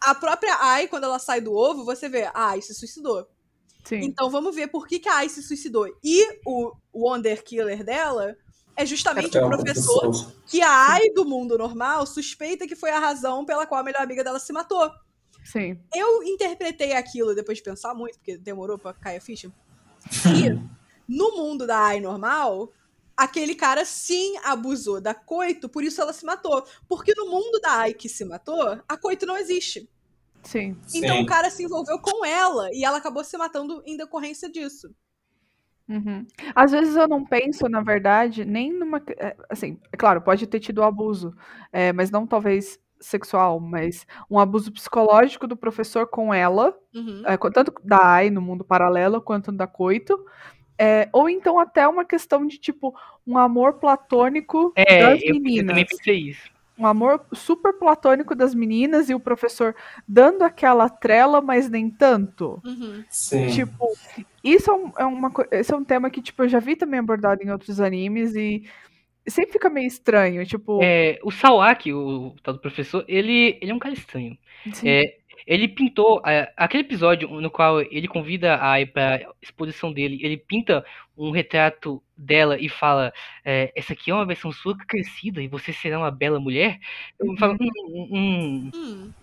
a 0.02 0.14
própria 0.16 0.56
Ai, 0.60 0.88
quando 0.88 1.06
ela 1.06 1.20
sai 1.20 1.42
do 1.42 1.54
ovo, 1.54 1.84
você 1.84 2.08
vê, 2.10 2.24
a 2.26 2.32
Ai 2.50 2.62
se 2.62 2.74
suicidou. 2.74 3.28
Sim. 3.84 4.02
Então 4.04 4.30
vamos 4.30 4.54
ver 4.54 4.68
por 4.68 4.86
que, 4.86 5.00
que 5.00 5.08
a 5.10 5.18
Ai 5.18 5.30
se 5.30 5.42
suicidou. 5.42 5.88
E 6.04 6.40
o 6.46 6.74
Wonder 6.94 7.44
Killer 7.44 7.84
dela 7.84 8.36
é 8.76 8.86
justamente 8.86 9.38
É 9.38 9.42
o 9.42 9.46
um 9.46 9.50
professor 9.50 10.02
professor. 10.02 10.34
que 10.46 10.62
a 10.62 10.92
Ai 10.92 11.10
do 11.12 11.26
mundo 11.26 11.58
normal 11.58 12.06
suspeita 12.06 12.68
que 12.68 12.76
foi 12.76 12.92
a 12.92 13.00
razão 13.00 13.46
pela 13.46 13.66
qual 13.66 13.82
a 13.82 13.84
melhor 13.84 14.02
amiga 14.02 14.24
dela 14.24 14.40
se 14.40 14.52
matou. 14.52 14.92
Sim. 15.44 15.80
Eu 15.96 16.22
interpretei 16.24 16.92
aquilo 16.94 17.34
depois 17.34 17.58
de 17.58 17.64
pensar 17.64 17.94
muito, 17.94 18.18
porque 18.18 18.38
demorou 18.38 18.78
pra 18.78 18.94
cair 18.94 19.18
a 19.18 19.22
ficha. 19.22 19.50
Que 20.22 20.50
no 21.08 21.38
mundo 21.38 21.66
da 21.66 21.80
Ai 21.80 22.02
normal, 22.02 22.72
aquele 23.18 23.56
cara 23.56 23.84
sim 23.86 24.38
abusou 24.44 25.02
da 25.02 25.14
Coito, 25.16 25.68
por 25.70 25.84
isso 25.84 26.02
ela 26.02 26.14
se 26.14 26.26
matou. 26.26 26.64
Porque 26.88 27.14
no 27.16 27.30
mundo 27.30 27.60
da 27.62 27.72
Ai 27.80 27.94
que 27.94 28.08
se 28.10 28.24
matou, 28.26 28.80
a 28.88 28.98
Coito 28.98 29.26
não 29.26 29.38
existe. 29.38 29.90
Sim. 30.44 30.78
Então 30.94 31.18
Sim. 31.18 31.24
o 31.24 31.26
cara 31.26 31.50
se 31.50 31.64
envolveu 31.64 32.00
com 32.00 32.26
ela 32.26 32.70
e 32.74 32.86
ela 32.86 32.98
acabou 32.98 33.24
se 33.24 33.38
matando 33.38 33.82
em 33.86 33.98
decorrência 33.98 34.50
disso. 34.50 34.94
Uhum. 35.90 36.26
Às 36.54 36.72
vezes 36.72 36.96
eu 36.98 37.08
não 37.08 37.24
penso, 37.26 37.68
na 37.70 37.82
verdade, 37.82 38.44
nem 38.44 38.74
numa. 38.74 39.02
é, 39.18 39.36
Assim, 39.50 39.80
é 39.92 39.96
claro, 39.98 40.22
pode 40.22 40.46
ter 40.46 40.60
tido 40.60 40.84
abuso, 40.84 41.34
é, 41.72 41.94
mas 41.94 42.12
não 42.12 42.28
talvez 42.28 42.78
sexual, 43.00 43.60
mas 43.60 44.06
um 44.30 44.40
abuso 44.40 44.72
psicológico 44.72 45.48
do 45.48 45.56
professor 45.56 46.08
com 46.08 46.34
ela, 46.34 46.76
Uhum. 46.94 47.24
é, 47.26 47.38
tanto 47.52 47.74
da 47.84 48.00
Ai 48.04 48.30
no 48.30 48.42
mundo 48.42 48.66
paralelo 48.66 49.22
quanto 49.22 49.52
da 49.52 49.66
Coito. 49.68 50.26
É, 50.78 51.10
ou 51.12 51.30
então 51.30 51.60
até 51.60 51.88
uma 51.88 52.06
questão 52.06 52.46
de, 52.46 52.58
tipo, 52.58 52.94
um 53.26 53.38
amor 53.38 53.74
platônico 53.74 54.72
É, 54.76 55.02
das 55.02 55.22
eu, 55.24 55.36
eu 55.36 55.42
meninas. 55.42 55.68
também 55.68 55.86
pensei 55.86 56.18
isso. 56.18 56.50
Um 56.80 56.86
amor 56.86 57.26
super 57.34 57.74
platônico 57.74 58.36
das 58.36 58.54
meninas 58.54 59.10
e 59.10 59.16
o 59.16 59.20
professor 59.20 59.76
dando 60.08 60.44
aquela 60.44 60.88
trela, 60.88 61.42
mas 61.42 61.68
nem 61.70 61.90
tanto. 61.90 62.62
Uhum. 62.64 63.04
Sim. 63.10 63.48
Tipo, 63.48 63.88
isso 64.44 64.70
é, 64.70 64.74
um, 64.76 64.92
é 65.00 65.06
uma, 65.06 65.32
esse 65.52 65.74
é 65.74 65.76
um 65.76 65.84
tema 65.84 66.10
que, 66.12 66.22
tipo, 66.22 66.44
eu 66.44 66.48
já 66.48 66.60
vi 66.60 66.76
também 66.76 67.00
abordado 67.00 67.42
em 67.44 67.50
outros 67.50 67.80
animes 67.80 68.36
e 68.36 68.64
sempre 69.28 69.54
fica 69.54 69.72
meio 69.72 69.88
estranho, 69.88 70.46
tipo, 70.46 70.80
É, 70.84 71.20
o 71.24 71.32
Sawaki, 71.32 71.92
o 71.92 72.36
tal 72.44 72.54
do 72.54 72.60
professor, 72.62 73.04
ele, 73.08 73.58
ele 73.60 73.72
é 73.72 73.74
um 73.74 73.80
cara 73.80 73.96
estranho. 73.96 74.38
É, 74.86 75.18
ele 75.48 75.68
pintou 75.70 76.22
é, 76.28 76.54
aquele 76.58 76.84
episódio 76.84 77.30
no 77.42 77.50
qual 77.52 77.82
ele 77.82 78.08
convida 78.08 78.56
a 78.56 78.72
Ai 78.74 78.86
para 78.86 79.22
exposição 79.42 79.94
dele. 79.94 80.20
Ele 80.22 80.38
pinta 80.38 80.86
um 81.18 81.32
retrato 81.32 82.04
dela 82.18 82.60
e 82.60 82.70
fala: 82.70 83.14
é, 83.46 83.72
Essa 83.76 83.94
aqui 83.94 84.12
é 84.12 84.14
uma 84.14 84.26
versão 84.28 84.52
sua 84.52 84.78
crescida 84.88 85.42
e 85.42 85.48
você 85.48 85.74
será 85.74 85.98
uma 86.00 86.12
bela 86.12 86.40
mulher. 86.40 86.78
Eu 87.20 87.36
falo: 87.38 87.54
hum, 87.60 87.70
hum, 87.88 88.10
hum, 88.12 88.72
Hum. 88.74 89.14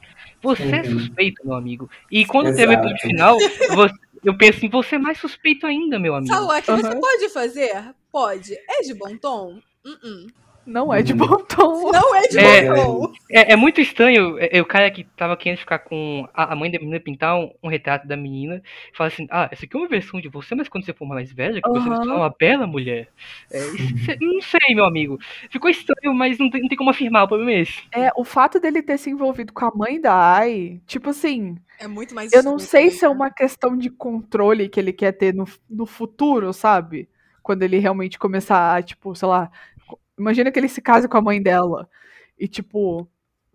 Você 0.42 0.76
é 0.76 0.82
Uhum. 0.82 0.84
suspeito, 0.84 1.44
meu 1.46 1.56
amigo. 1.56 1.88
E 2.10 2.24
quando 2.26 2.54
teve 2.54 2.72
o 2.74 2.74
Exato. 2.74 2.88
episódio 2.88 3.06
final, 3.06 3.38
você- 3.68 3.94
eu 4.22 4.36
penso 4.36 4.58
assim: 4.58 4.68
Você 4.70 4.94
é 4.96 4.98
mais 4.98 5.18
suspeito 5.18 5.66
ainda, 5.66 5.98
meu 5.98 6.14
amigo. 6.14 6.34
Sawaki, 6.34 6.70
você 6.72 6.88
Aham. 6.88 7.00
pode 7.00 7.28
fazer? 7.30 7.94
Pode. 8.10 8.54
É 8.68 8.82
de 8.82 8.94
bom 8.94 9.16
tom? 9.18 9.60
Uh-uh. 9.84 10.26
Não 10.66 10.92
é 10.92 11.02
de 11.02 11.12
Hum. 11.12 11.16
bom 11.18 11.36
tom. 11.44 11.90
Não 11.92 12.14
é 12.16 12.22
de 12.28 12.38
É. 12.38 12.62
bom 12.62 13.02
tom. 13.06 13.12
É, 13.30 13.52
é 13.52 13.56
muito 13.56 13.80
estranho 13.80 14.38
é, 14.38 14.58
é 14.58 14.60
o 14.60 14.66
cara 14.66 14.90
que 14.90 15.04
tava 15.16 15.36
querendo 15.36 15.58
ficar 15.58 15.78
com 15.80 16.28
a, 16.34 16.52
a 16.52 16.56
mãe 16.56 16.70
da 16.70 16.78
menina 16.78 17.00
pintar 17.00 17.36
um, 17.38 17.50
um 17.62 17.68
retrato 17.68 18.06
da 18.06 18.16
menina 18.16 18.62
e 18.92 18.96
fala 18.96 19.08
assim: 19.08 19.26
Ah, 19.30 19.48
essa 19.50 19.64
aqui 19.64 19.76
é 19.76 19.80
uma 19.80 19.88
versão 19.88 20.20
de 20.20 20.28
você, 20.28 20.54
mas 20.54 20.68
quando 20.68 20.84
você 20.84 20.92
for 20.92 21.06
mais 21.06 21.32
velha, 21.32 21.60
que 21.62 21.68
você 21.70 21.88
vai 21.88 21.96
se 21.96 22.02
Aham. 22.02 22.08
tornar 22.08 22.20
uma 22.22 22.34
bela 22.38 22.66
mulher. 22.66 23.08
É, 23.50 23.66
isso- 23.68 23.94
não 24.20 24.40
sei, 24.40 24.74
meu 24.74 24.84
amigo. 24.84 25.18
Ficou 25.50 25.70
estranho, 25.70 26.14
mas 26.14 26.38
não 26.38 26.50
tem, 26.50 26.60
não 26.62 26.68
tem 26.68 26.78
como 26.78 26.90
afirmar, 26.90 27.24
o 27.24 27.28
problema 27.28 27.52
é 27.52 27.60
esse. 27.60 27.82
É, 27.94 28.10
o 28.16 28.24
fato 28.24 28.60
dele 28.60 28.82
ter 28.82 28.98
se 28.98 29.10
envolvido 29.10 29.52
com 29.52 29.64
a 29.64 29.70
mãe 29.74 30.00
da 30.00 30.14
Ai, 30.14 30.80
tipo 30.86 31.10
assim, 31.10 31.56
É 31.78 31.86
muito 31.86 32.14
mais 32.14 32.32
eu 32.32 32.42
não 32.42 32.58
sei 32.58 32.90
se 32.90 33.04
é 33.04 33.08
né? 33.08 33.14
uma 33.14 33.30
questão 33.30 33.76
de 33.76 33.90
controle 33.90 34.68
que 34.68 34.78
ele 34.80 34.92
quer 34.92 35.12
ter 35.12 35.34
no, 35.34 35.44
no 35.68 35.86
futuro, 35.86 36.52
sabe? 36.52 37.08
Quando 37.42 37.62
ele 37.62 37.78
realmente 37.78 38.18
começar 38.18 38.74
a, 38.76 38.82
tipo, 38.82 39.14
sei 39.14 39.28
lá, 39.28 39.50
imagina 40.18 40.50
que 40.50 40.58
ele 40.58 40.68
se 40.68 40.80
case 40.80 41.08
com 41.08 41.16
a 41.16 41.22
mãe 41.22 41.40
dela 41.42 41.88
e, 42.38 42.46
tipo, 42.48 43.08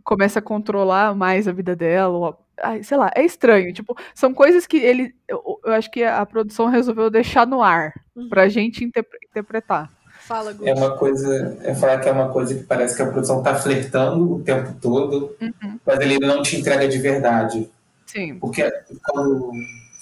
começa 0.04 0.40
a 0.40 0.42
controlar 0.42 1.14
mais 1.16 1.48
a 1.48 1.52
vida 1.52 1.76
dela, 1.76 2.18
ou- 2.18 2.46
ai, 2.62 2.84
sei 2.84 2.98
lá, 2.98 3.12
é 3.16 3.24
estranho, 3.24 3.74
tipo, 3.74 3.96
são 4.14 4.34
coisas 4.34 4.66
que 4.68 4.78
ele, 4.78 5.14
eu, 5.28 5.60
eu 5.64 5.74
acho 5.74 5.90
que 5.92 6.04
a 6.04 6.26
produção 6.26 6.66
resolveu 6.68 7.10
deixar 7.10 7.46
no 7.48 7.62
ar 7.62 7.94
Uhum. 8.16 8.28
pra 8.30 8.50
gente 8.50 8.84
interpre- 8.84 9.20
interpretar. 9.30 9.90
Fala, 10.22 10.52
Gus. 10.54 10.68
É 10.68 10.74
uma 10.74 10.96
coisa, 10.98 11.58
é 11.64 11.74
falar 11.74 12.00
que 12.00 12.10
é 12.10 12.12
uma 12.12 12.30
coisa 12.30 12.54
que 12.56 12.64
parece 12.64 12.96
que 12.96 13.02
a 13.02 13.08
produção 13.10 13.42
tá 13.42 13.56
flertando 13.56 14.34
o 14.36 14.44
tempo 14.44 14.74
todo, 14.82 15.36
Uhum. 15.42 15.80
mas 15.86 16.00
ele 16.02 16.20
não 16.20 16.42
te 16.42 16.58
entrega 16.58 16.88
de 16.88 16.98
verdade. 17.00 17.70
Sim. 18.06 18.38
Porque 18.40 18.70
quando 19.06 19.52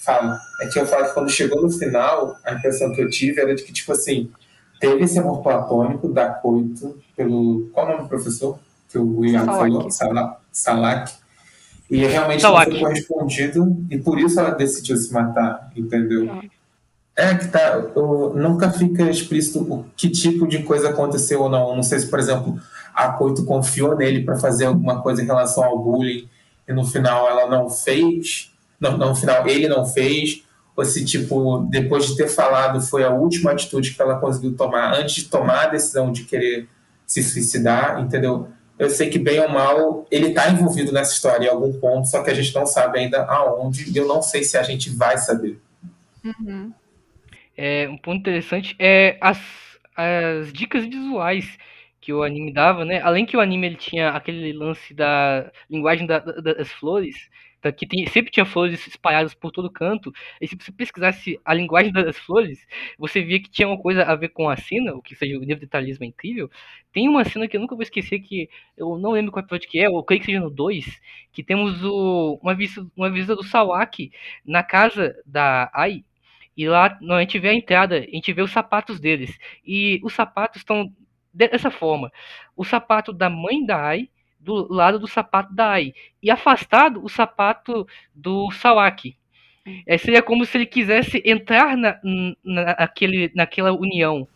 fala, 0.04 0.38
é 0.60 0.66
que 0.66 0.78
eu 0.78 0.86
falo 0.86 1.06
que 1.06 1.14
quando 1.14 1.30
chegou 1.30 1.62
no 1.62 1.70
final, 1.70 2.36
a 2.44 2.54
impressão 2.54 2.92
que 2.92 3.00
eu 3.00 3.08
tive 3.08 3.40
era 3.40 3.54
de 3.54 3.62
que, 3.62 3.72
tipo 3.72 3.92
assim, 3.92 4.30
teve 4.80 5.04
esse 5.04 5.18
amor 5.18 5.42
platônico 5.42 6.08
da 6.08 6.28
Coito 6.30 6.98
pelo. 7.16 7.68
Qual 7.72 7.86
o 7.86 7.88
nome 7.90 8.02
do 8.02 8.08
professor? 8.08 8.58
Que 8.90 8.98
o 8.98 9.18
William 9.18 9.44
Salak. 9.44 9.58
falou? 9.58 9.90
Sala- 9.90 10.40
Salak. 10.52 11.12
E 11.90 12.04
realmente 12.06 12.42
não 12.42 12.54
foi 12.54 12.78
correspondido, 12.80 13.76
e 13.90 13.96
por 13.98 14.18
isso 14.18 14.38
ela 14.38 14.50
decidiu 14.50 14.96
se 14.96 15.10
matar, 15.12 15.70
entendeu? 15.74 16.28
É 17.16 17.34
que 17.34 17.48
tá, 17.48 17.78
nunca 18.34 18.70
fica 18.70 19.10
explícito 19.10 19.60
o 19.60 19.84
que 19.96 20.08
tipo 20.10 20.46
de 20.46 20.62
coisa 20.62 20.90
aconteceu 20.90 21.42
ou 21.42 21.48
não. 21.48 21.74
Não 21.74 21.82
sei 21.82 21.98
se, 21.98 22.06
por 22.08 22.18
exemplo, 22.18 22.60
a 22.94 23.08
Coito 23.12 23.44
confiou 23.44 23.96
nele 23.96 24.22
para 24.22 24.36
fazer 24.36 24.66
alguma 24.66 25.00
coisa 25.02 25.22
em 25.22 25.26
relação 25.26 25.64
ao 25.64 25.78
bullying 25.78 26.28
e 26.68 26.72
no 26.72 26.84
final 26.84 27.26
ela 27.28 27.48
não 27.50 27.70
fez, 27.70 28.52
não, 28.78 28.96
no 28.98 29.14
final 29.16 29.48
ele 29.48 29.66
não 29.66 29.86
fez, 29.86 30.44
ou 30.78 30.84
se, 30.84 31.04
tipo, 31.04 31.66
depois 31.68 32.06
de 32.06 32.16
ter 32.16 32.28
falado, 32.28 32.80
foi 32.80 33.02
a 33.02 33.10
última 33.10 33.50
atitude 33.50 33.94
que 33.94 34.00
ela 34.00 34.20
conseguiu 34.20 34.56
tomar 34.56 34.94
antes 34.94 35.16
de 35.16 35.24
tomar 35.24 35.64
a 35.64 35.66
decisão 35.70 36.12
de 36.12 36.22
querer 36.22 36.68
se 37.04 37.20
suicidar, 37.20 38.00
entendeu? 38.00 38.48
Eu 38.78 38.88
sei 38.88 39.10
que, 39.10 39.18
bem 39.18 39.40
ou 39.40 39.48
mal, 39.48 40.06
ele 40.08 40.28
está 40.28 40.48
envolvido 40.48 40.92
nessa 40.92 41.12
história 41.12 41.46
em 41.46 41.48
algum 41.48 41.72
ponto, 41.80 42.06
só 42.06 42.22
que 42.22 42.30
a 42.30 42.34
gente 42.34 42.54
não 42.54 42.64
sabe 42.64 43.00
ainda 43.00 43.24
aonde, 43.24 43.90
e 43.90 43.96
eu 43.96 44.06
não 44.06 44.22
sei 44.22 44.44
se 44.44 44.56
a 44.56 44.62
gente 44.62 44.88
vai 44.90 45.18
saber. 45.18 45.58
Uhum. 46.24 46.72
É, 47.56 47.88
um 47.88 47.98
ponto 47.98 48.20
interessante 48.20 48.76
é 48.78 49.18
as, 49.20 49.40
as 49.96 50.52
dicas 50.52 50.84
visuais 50.84 51.58
que 52.00 52.12
o 52.12 52.22
anime 52.22 52.52
dava, 52.52 52.84
né? 52.84 53.00
Além 53.02 53.26
que 53.26 53.36
o 53.36 53.40
anime 53.40 53.66
ele 53.66 53.76
tinha 53.76 54.10
aquele 54.10 54.52
lance 54.52 54.94
da 54.94 55.50
linguagem 55.68 56.06
da, 56.06 56.20
da, 56.20 56.54
das 56.54 56.70
flores, 56.70 57.16
então, 57.58 57.72
que 57.72 57.86
tem, 57.86 58.06
sempre 58.06 58.30
tinha 58.30 58.46
flores 58.46 58.86
espalhadas 58.86 59.34
por 59.34 59.50
todo 59.50 59.70
canto, 59.70 60.12
e 60.40 60.46
se 60.46 60.56
você 60.56 60.70
pesquisasse 60.72 61.40
a 61.44 61.52
linguagem 61.54 61.92
das 61.92 62.16
flores, 62.18 62.66
você 62.98 63.22
via 63.22 63.40
que 63.42 63.50
tinha 63.50 63.66
uma 63.68 63.78
coisa 63.78 64.04
a 64.04 64.14
ver 64.14 64.28
com 64.28 64.48
a 64.48 64.56
cena, 64.56 64.94
o 64.94 65.02
que 65.02 65.14
seja 65.14 65.36
o 65.36 65.40
nível 65.40 65.56
de 65.56 65.62
detalhismo 65.62 66.04
é 66.04 66.08
incrível. 66.08 66.50
Tem 66.92 67.08
uma 67.08 67.24
cena 67.24 67.48
que 67.48 67.56
eu 67.56 67.60
nunca 67.60 67.74
vou 67.74 67.82
esquecer, 67.82 68.20
que 68.20 68.48
eu 68.76 68.96
não 68.98 69.10
lembro 69.12 69.32
qual 69.32 69.44
episódio 69.44 69.68
que 69.68 69.78
é, 69.80 69.86
eu 69.86 70.02
creio 70.04 70.20
que 70.20 70.26
seja 70.26 70.40
no 70.40 70.50
2, 70.50 71.00
que 71.32 71.42
temos 71.42 71.82
o, 71.84 72.38
uma, 72.42 72.54
visita, 72.54 72.86
uma 72.96 73.10
visita 73.10 73.34
do 73.36 73.42
Sawaki 73.44 74.12
na 74.44 74.62
casa 74.62 75.14
da 75.26 75.70
Ai, 75.74 76.04
e 76.56 76.68
lá 76.68 76.98
a 77.10 77.20
gente 77.20 77.38
vê 77.38 77.50
a 77.50 77.54
entrada, 77.54 77.98
a 77.98 78.00
gente 78.00 78.32
vê 78.32 78.42
os 78.42 78.50
sapatos 78.50 78.98
deles. 78.98 79.38
E 79.64 80.00
os 80.02 80.12
sapatos 80.12 80.60
estão 80.60 80.92
dessa 81.32 81.70
forma. 81.70 82.10
O 82.56 82.64
sapato 82.64 83.12
da 83.12 83.30
mãe 83.30 83.64
da 83.64 83.80
Ai 83.80 84.08
do 84.38 84.72
lado 84.72 84.98
do 84.98 85.06
sapato 85.06 85.54
da 85.54 85.72
Ai. 85.72 85.92
E 86.22 86.30
afastado 86.30 87.04
o 87.04 87.08
sapato 87.08 87.86
do 88.14 88.50
Sawaki. 88.52 89.16
É, 89.86 89.98
seria 89.98 90.22
como 90.22 90.44
se 90.46 90.56
ele 90.56 90.66
quisesse 90.66 91.22
entrar 91.24 91.76
na, 91.76 91.98
naquele, 92.42 93.30
naquela 93.34 93.72
união. 93.72 94.26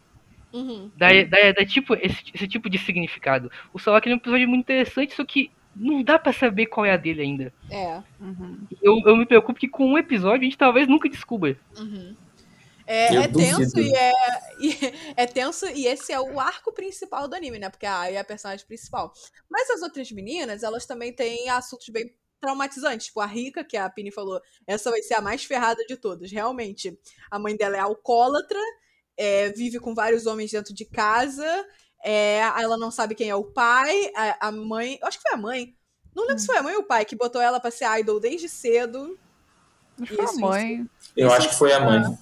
Uhum. 0.53 0.90
Da, 0.96 1.09
da, 1.24 1.53
da, 1.53 1.64
tipo, 1.64 1.94
esse, 1.94 2.22
esse, 2.34 2.46
tipo 2.46 2.68
de 2.68 2.76
significado. 2.76 3.50
O 3.72 3.78
Sawaki 3.78 4.11
é 4.11 4.12
um 4.12 4.16
episódio 4.16 4.48
muito 4.48 4.61
interessante, 4.61 5.14
só 5.14 5.24
que 5.24 5.50
não 5.74 6.03
dá 6.03 6.18
para 6.18 6.32
saber 6.32 6.66
qual 6.66 6.84
é 6.84 6.92
a 6.92 6.98
dele 6.98 7.22
ainda. 7.22 7.53
É. 7.70 8.03
Uhum. 8.20 8.59
Eu, 8.82 9.00
eu 9.07 9.16
me 9.16 9.24
preocupo 9.24 9.59
que 9.59 9.68
com 9.68 9.86
um 9.86 9.98
episódio 9.98 10.42
a 10.42 10.44
gente 10.44 10.59
talvez 10.59 10.86
nunca 10.86 11.09
descubra. 11.09 11.57
Uhum. 11.78 12.14
É, 12.93 13.14
é 13.14 13.28
tenso 13.28 13.80
e 13.80 13.95
é, 13.95 14.12
e 14.61 14.78
é 15.16 15.26
tenso 15.26 15.66
e 15.66 15.86
esse 15.86 16.12
é 16.12 16.20
o 16.20 16.38
arco 16.38 16.70
principal 16.74 17.26
do 17.26 17.34
anime, 17.34 17.59
né? 17.59 17.70
Porque 17.70 17.86
a 17.86 18.01
Ai 18.01 18.16
é 18.16 18.18
a 18.18 18.24
personagem 18.24 18.66
principal. 18.66 19.14
Mas 19.49 19.70
as 19.70 19.80
outras 19.80 20.12
meninas, 20.12 20.62
elas 20.62 20.84
também 20.84 21.11
têm 21.11 21.49
assuntos 21.49 21.88
bem 21.88 22.14
traumatizantes. 22.38 23.07
Tipo, 23.07 23.20
a 23.20 23.26
Rika, 23.26 23.64
que 23.64 23.78
a 23.78 23.88
Pini 23.88 24.12
falou, 24.12 24.38
essa 24.66 24.90
vai 24.90 25.01
ser 25.01 25.14
a 25.14 25.22
mais 25.22 25.43
ferrada 25.43 25.82
de 25.86 25.97
todas. 25.97 26.30
Realmente, 26.30 26.99
a 27.30 27.38
mãe 27.38 27.57
dela 27.57 27.78
é 27.78 27.80
alcoólatra, 27.80 28.61
é, 29.16 29.49
vive 29.51 29.80
com 29.80 29.95
vários 29.95 30.26
homens 30.26 30.51
dentro 30.51 30.74
de 30.74 30.84
casa, 30.84 31.66
é, 32.05 32.40
ela 32.40 32.76
não 32.76 32.90
sabe 32.90 33.14
quem 33.14 33.30
é 33.30 33.34
o 33.34 33.45
pai, 33.45 34.12
a, 34.14 34.49
a, 34.49 34.53
mãe, 34.53 34.99
acho 35.03 35.16
que 35.16 35.22
foi 35.22 35.32
a 35.32 35.40
mãe, 35.40 35.74
não 36.14 36.24
lembro 36.24 36.36
hum. 36.36 36.38
se 36.40 36.47
foi 36.47 36.59
a 36.59 36.62
mãe 36.62 36.74
ou 36.74 36.82
o 36.82 36.86
pai, 36.86 37.07
que 37.07 37.16
botou 37.16 37.40
ela 37.40 37.59
pra 37.59 37.70
ser 37.70 37.86
idol 38.01 38.20
desde 38.20 38.51
cedo. 38.51 39.18
Acho 39.99 40.11
que 40.11 40.16
foi 40.16 40.26
a 40.26 40.32
mãe. 40.32 40.90
Eu 41.16 41.32
acho 41.32 41.49
que 41.49 41.55
foi 41.55 41.72
a 41.72 41.80
mãe. 41.80 42.18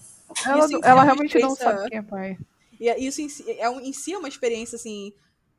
Ela, 0.46 0.68
ela 0.82 1.02
realmente 1.02 1.38
não 1.38 1.54
sabe 1.54 1.88
quem 1.88 1.98
é 1.98 2.02
pai. 2.02 2.38
E 2.78 2.88
é, 2.88 2.98
isso 2.98 3.20
em 3.20 3.28
si, 3.28 3.44
é, 3.50 3.68
em 3.68 3.92
si 3.92 4.14
é 4.14 4.18
uma 4.18 4.28
experiência, 4.28 4.76
assim, 4.76 5.12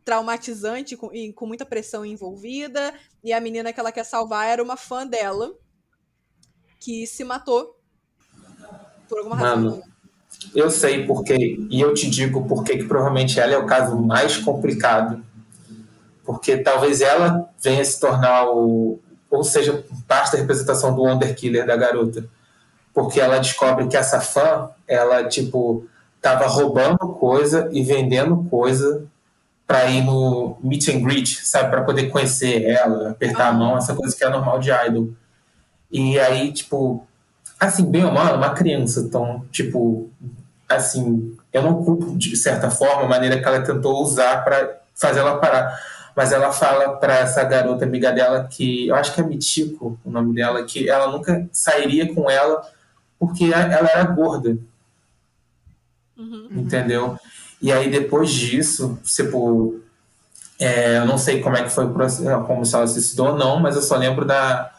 traumatizante 0.04 0.98
com, 0.98 1.14
e 1.14 1.32
com 1.32 1.46
muita 1.46 1.66
pressão 1.66 2.06
envolvida. 2.06 2.94
E 3.24 3.32
a 3.32 3.40
menina 3.40 3.72
que 3.72 3.80
ela 3.80 3.92
quer 3.92 4.04
salvar 4.04 4.48
era 4.48 4.64
uma 4.64 4.76
fã 4.76 5.06
dela 5.06 5.54
que 6.80 7.06
se 7.06 7.24
matou 7.24 7.78
por 9.08 9.20
alguma 9.20 9.36
Mano, 9.36 9.70
razão. 9.70 9.84
Eu 10.56 10.72
sei 10.72 11.06
porque, 11.06 11.36
e 11.70 11.80
eu 11.80 11.94
te 11.94 12.10
digo 12.10 12.48
porque 12.48 12.78
que 12.78 12.86
provavelmente 12.86 13.40
ela 13.40 13.54
é 13.54 13.58
o 13.58 13.68
caso 13.68 13.96
mais 13.96 14.38
complicado. 14.38 15.24
Porque 16.24 16.58
talvez 16.58 17.02
ela 17.02 17.50
venha 17.62 17.84
se 17.84 18.00
tornar 18.00 18.50
o. 18.50 19.00
Ou 19.30 19.44
seja, 19.44 19.86
parte 20.08 20.34
da 20.34 20.40
representação 20.40 20.96
do 20.96 21.04
Wonder 21.04 21.36
Killer 21.36 21.66
da 21.66 21.76
garota 21.76 22.28
porque 22.94 23.20
ela 23.20 23.40
descobre 23.40 23.88
que 23.88 23.98
essa 23.98 24.20
fã, 24.20 24.70
ela, 24.88 25.24
tipo, 25.28 25.86
tava 26.22 26.46
roubando 26.48 26.98
coisa 26.98 27.70
e 27.72 27.84
vendendo 27.84 28.46
coisa 28.50 29.04
para 29.66 29.86
ir 29.86 30.04
no 30.04 30.58
meet 30.62 30.90
and 30.90 31.02
greet, 31.02 31.46
sabe, 31.46 31.70
para 31.70 31.84
poder 31.84 32.10
conhecer 32.10 32.64
ela, 32.66 33.12
apertar 33.12 33.48
a 33.48 33.54
mão, 33.54 33.78
essa 33.78 33.96
coisa 33.96 34.16
que 34.16 34.24
é 34.24 34.30
normal 34.30 34.60
de 34.60 34.70
idol. 34.70 35.10
E 35.90 36.20
aí, 36.20 36.52
tipo, 36.52 37.08
assim, 37.60 37.90
bem 37.90 38.04
ou 38.04 38.12
mal, 38.12 38.28
é 38.28 38.34
uma 38.34 38.54
criança, 38.54 39.00
então, 39.00 39.46
tipo, 39.52 40.10
assim, 40.68 41.38
eu 41.54 41.62
não 41.62 41.84
culpo 41.84 42.18
de 42.18 42.36
certa 42.36 42.70
forma 42.70 43.04
a 43.04 43.08
maneira 43.08 43.40
que 43.40 43.48
ela 43.48 43.62
tentou 43.62 44.02
usar 44.02 44.44
para 44.44 44.78
fazer 44.94 45.20
ela 45.20 45.38
parar. 45.38 45.80
Mas 46.16 46.34
ela 46.34 46.52
fala 46.52 46.98
para 46.98 47.20
essa 47.20 47.42
garota 47.44 47.86
amiga 47.86 48.12
dela 48.12 48.44
que, 48.50 48.88
eu 48.90 48.96
acho 48.96 49.14
que 49.14 49.22
é 49.22 49.24
Mitiko 49.24 49.98
o 50.04 50.12
nome 50.12 50.36
dela, 50.36 50.64
que 50.64 50.90
ela 50.90 51.10
nunca 51.10 51.48
sairia 51.52 52.14
com 52.14 52.30
ela 52.30 52.62
porque 53.22 53.46
ela 53.54 53.88
era 53.88 54.04
gorda. 54.06 54.58
Uhum. 56.18 56.48
Entendeu? 56.50 57.20
E 57.62 57.72
aí 57.72 57.88
depois 57.92 58.32
disso, 58.32 58.98
tipo, 59.04 59.80
é, 60.60 60.98
eu 60.98 61.06
não 61.06 61.20
sei 61.20 61.40
como 61.40 61.56
é 61.56 61.62
que 61.62 61.70
foi 61.70 61.86
o 61.86 61.94
processo, 61.94 62.44
como 62.46 62.66
se 62.66 62.74
ela 62.74 62.88
se 62.88 62.96
suicidou 62.96 63.28
ou 63.28 63.38
não, 63.38 63.60
mas 63.60 63.76
eu 63.76 63.84
só 63.84 63.96
lembro 63.96 64.26
da. 64.26 64.74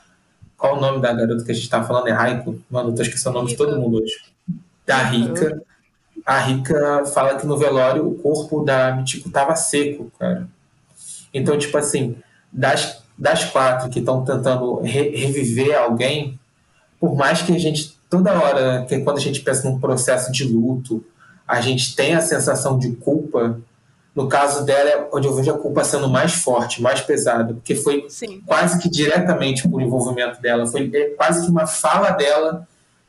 Qual 0.56 0.76
o 0.76 0.80
nome 0.80 1.00
da 1.00 1.12
garota 1.12 1.44
que 1.44 1.52
a 1.52 1.54
gente 1.54 1.70
tá 1.70 1.84
falando? 1.84 2.08
É 2.08 2.12
Raiko? 2.12 2.60
Mano, 2.68 2.90
eu 2.90 2.94
tô 2.96 3.02
esquecendo 3.02 3.30
o 3.30 3.38
nome 3.38 3.50
de 3.52 3.56
todo 3.56 3.80
mundo 3.80 4.02
hoje. 4.02 4.24
Da 4.84 4.98
Rica. 5.04 5.62
A 6.26 6.40
Rica 6.40 7.04
fala 7.14 7.36
que 7.36 7.46
no 7.46 7.56
velório 7.56 8.08
o 8.08 8.16
corpo 8.16 8.64
da 8.64 8.92
Mitiko 8.96 9.30
tava 9.30 9.54
seco, 9.54 10.10
cara. 10.18 10.48
Então, 11.32 11.56
tipo 11.56 11.78
assim, 11.78 12.16
das, 12.52 13.02
das 13.16 13.44
quatro 13.44 13.88
que 13.88 14.00
estão 14.00 14.24
tentando 14.24 14.80
re 14.80 15.10
reviver 15.10 15.78
alguém, 15.78 16.38
por 16.98 17.14
mais 17.14 17.42
que 17.42 17.54
a 17.54 17.58
gente 17.58 17.96
toda 18.12 18.38
hora 18.38 18.84
que 18.86 18.98
quando 19.00 19.16
a 19.16 19.20
gente 19.20 19.40
pensa 19.40 19.66
num 19.66 19.80
processo 19.80 20.30
de 20.30 20.44
luto, 20.44 21.02
a 21.48 21.62
gente 21.62 21.96
tem 21.96 22.14
a 22.14 22.20
sensação 22.20 22.78
de 22.78 22.92
culpa. 22.96 23.58
No 24.14 24.28
caso 24.28 24.66
dela, 24.66 24.90
é 24.90 25.08
onde 25.10 25.26
eu 25.26 25.34
vejo 25.34 25.50
a 25.50 25.58
culpa 25.58 25.82
sendo 25.82 26.10
mais 26.10 26.34
forte, 26.34 26.82
mais 26.82 27.00
pesada, 27.00 27.54
porque 27.54 27.74
foi 27.74 28.04
Sim. 28.10 28.42
quase 28.44 28.78
que 28.78 28.90
diretamente 28.90 29.66
por 29.66 29.80
envolvimento 29.80 30.42
dela, 30.42 30.66
foi 30.66 30.90
é 30.94 31.08
quase 31.14 31.42
que 31.42 31.50
uma 31.50 31.66
fala 31.66 32.10
dela 32.10 32.68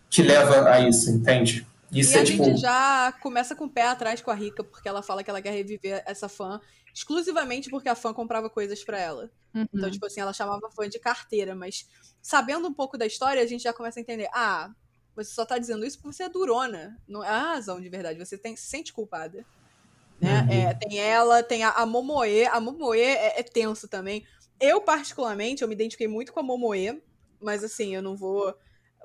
que 0.10 0.24
leva 0.24 0.70
a 0.70 0.80
isso, 0.80 1.12
entende? 1.12 1.68
Isso 1.92 2.14
e 2.14 2.18
é 2.18 2.22
a 2.22 2.24
tipo... 2.24 2.46
gente 2.46 2.62
já 2.62 3.14
começa 3.22 3.54
com 3.54 3.66
o 3.66 3.70
pé 3.70 3.90
atrás 3.90 4.22
com 4.22 4.32
a 4.32 4.34
Rica, 4.34 4.64
porque 4.64 4.88
ela 4.88 5.04
fala 5.04 5.22
que 5.22 5.30
ela 5.30 5.42
quer 5.42 5.52
reviver 5.52 6.02
essa 6.06 6.30
fã 6.30 6.62
exclusivamente 6.94 7.70
porque 7.70 7.90
a 7.90 7.96
fã 7.96 8.14
comprava 8.14 8.50
coisas 8.50 8.82
para 8.86 8.98
ela. 8.98 9.30
Uhum. 9.54 9.66
Então, 9.74 9.92
tipo 9.92 10.06
assim, 10.06 10.22
ela 10.22 10.32
chamava 10.32 10.68
a 10.68 10.72
fã 10.72 10.88
de 10.88 11.00
carteira, 11.00 11.54
mas 11.54 11.90
sabendo 12.22 12.70
um 12.70 12.74
pouco 12.74 12.98
da 12.98 13.06
história, 13.06 13.42
a 13.42 13.46
gente 13.46 13.64
já 13.64 13.74
começa 13.74 14.00
a 14.00 14.02
entender, 14.02 14.30
ah, 14.34 14.72
você 15.16 15.32
só 15.32 15.46
tá 15.46 15.58
dizendo 15.58 15.86
isso 15.86 15.98
porque 15.98 16.16
você 16.16 16.24
é 16.24 16.30
durona. 16.30 17.00
Não 17.08 17.24
é 17.24 17.30
a 17.30 17.54
razão 17.54 17.80
de 17.80 17.90
verdade. 17.90 18.20
Você 18.20 18.38
tem, 18.38 18.56
se 18.56 18.66
sente 18.66 18.92
culpada. 18.92 19.46
Né? 20.20 20.42
Uhum. 20.42 20.52
É, 20.52 20.74
tem 20.74 21.00
ela, 21.00 21.44
tem 21.44 21.64
a, 21.64 21.70
a 21.70 21.86
Momoe. 21.86 22.46
A 22.46 22.60
Momoe 22.60 23.00
é, 23.00 23.40
é, 23.40 23.44
tenso 23.44 23.88
também. 23.88 24.26
Eu, 24.60 24.82
particularmente, 24.82 25.62
eu 25.62 25.68
me 25.68 25.76
identifiquei 25.76 26.08
muito 26.08 26.34
com 26.34 26.40
a 26.40 26.44
Momoe. 26.44 27.02
Mas, 27.40 27.64
assim, 27.64 27.94
eu 27.94 28.02
não 28.02 28.16
vou 28.16 28.56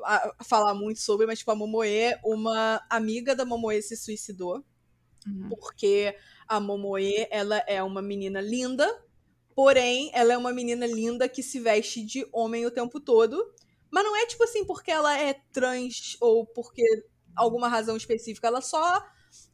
a, 0.02 0.34
falar 0.44 0.74
muito 0.74 1.00
sobre. 1.00 1.26
Mas, 1.26 1.40
tipo, 1.40 1.50
a 1.50 1.56
Momoe, 1.56 2.16
uma 2.24 2.82
amiga 2.88 3.34
da 3.34 3.44
Momoe 3.44 3.82
se 3.82 3.96
suicidou. 3.96 4.64
Uhum. 5.26 5.48
Porque 5.50 6.16
a 6.46 6.58
Momoe, 6.58 7.26
ela 7.30 7.62
é 7.66 7.82
uma 7.82 8.00
menina 8.00 8.40
linda. 8.40 8.88
Porém, 9.54 10.10
ela 10.14 10.32
é 10.32 10.38
uma 10.38 10.52
menina 10.52 10.86
linda 10.86 11.28
que 11.28 11.42
se 11.42 11.60
veste 11.60 12.02
de 12.02 12.26
homem 12.32 12.64
o 12.64 12.70
tempo 12.70 12.98
todo. 12.98 13.52
Mas 13.90 14.04
não 14.04 14.16
é 14.16 14.26
tipo 14.26 14.44
assim 14.44 14.64
porque 14.64 14.90
ela 14.90 15.18
é 15.18 15.34
trans 15.52 16.16
ou 16.20 16.46
porque 16.46 16.82
alguma 17.34 17.68
razão 17.68 17.96
específica. 17.96 18.46
Ela 18.46 18.60
só 18.60 19.04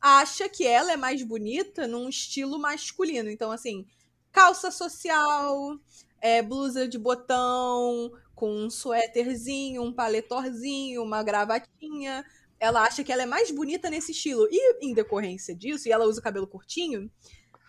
acha 0.01 0.49
que 0.49 0.67
ela 0.67 0.93
é 0.93 0.97
mais 0.97 1.23
bonita 1.23 1.87
num 1.87 2.09
estilo 2.09 2.59
masculino. 2.59 3.31
Então, 3.31 3.51
assim, 3.51 3.87
calça 4.33 4.71
social, 4.71 5.79
é, 6.21 6.43
blusa 6.43 6.89
de 6.89 6.99
botão, 6.99 8.13
com 8.35 8.51
um 8.51 8.71
suéterzinho, 8.71 9.83
um 9.83 9.93
paletorzinho, 9.93 11.03
uma 11.03 11.23
gravatinha. 11.23 12.25
Ela 12.59 12.83
acha 12.83 13.05
que 13.05 13.13
ela 13.13 13.23
é 13.23 13.27
mais 13.27 13.51
bonita 13.51 13.91
nesse 13.91 14.13
estilo. 14.13 14.49
E 14.51 14.87
em 14.87 14.95
decorrência 14.95 15.55
disso, 15.55 15.89
e 15.89 15.93
ela 15.93 16.07
usa 16.07 16.21
o 16.21 16.23
cabelo 16.23 16.47
curtinho, 16.47 17.11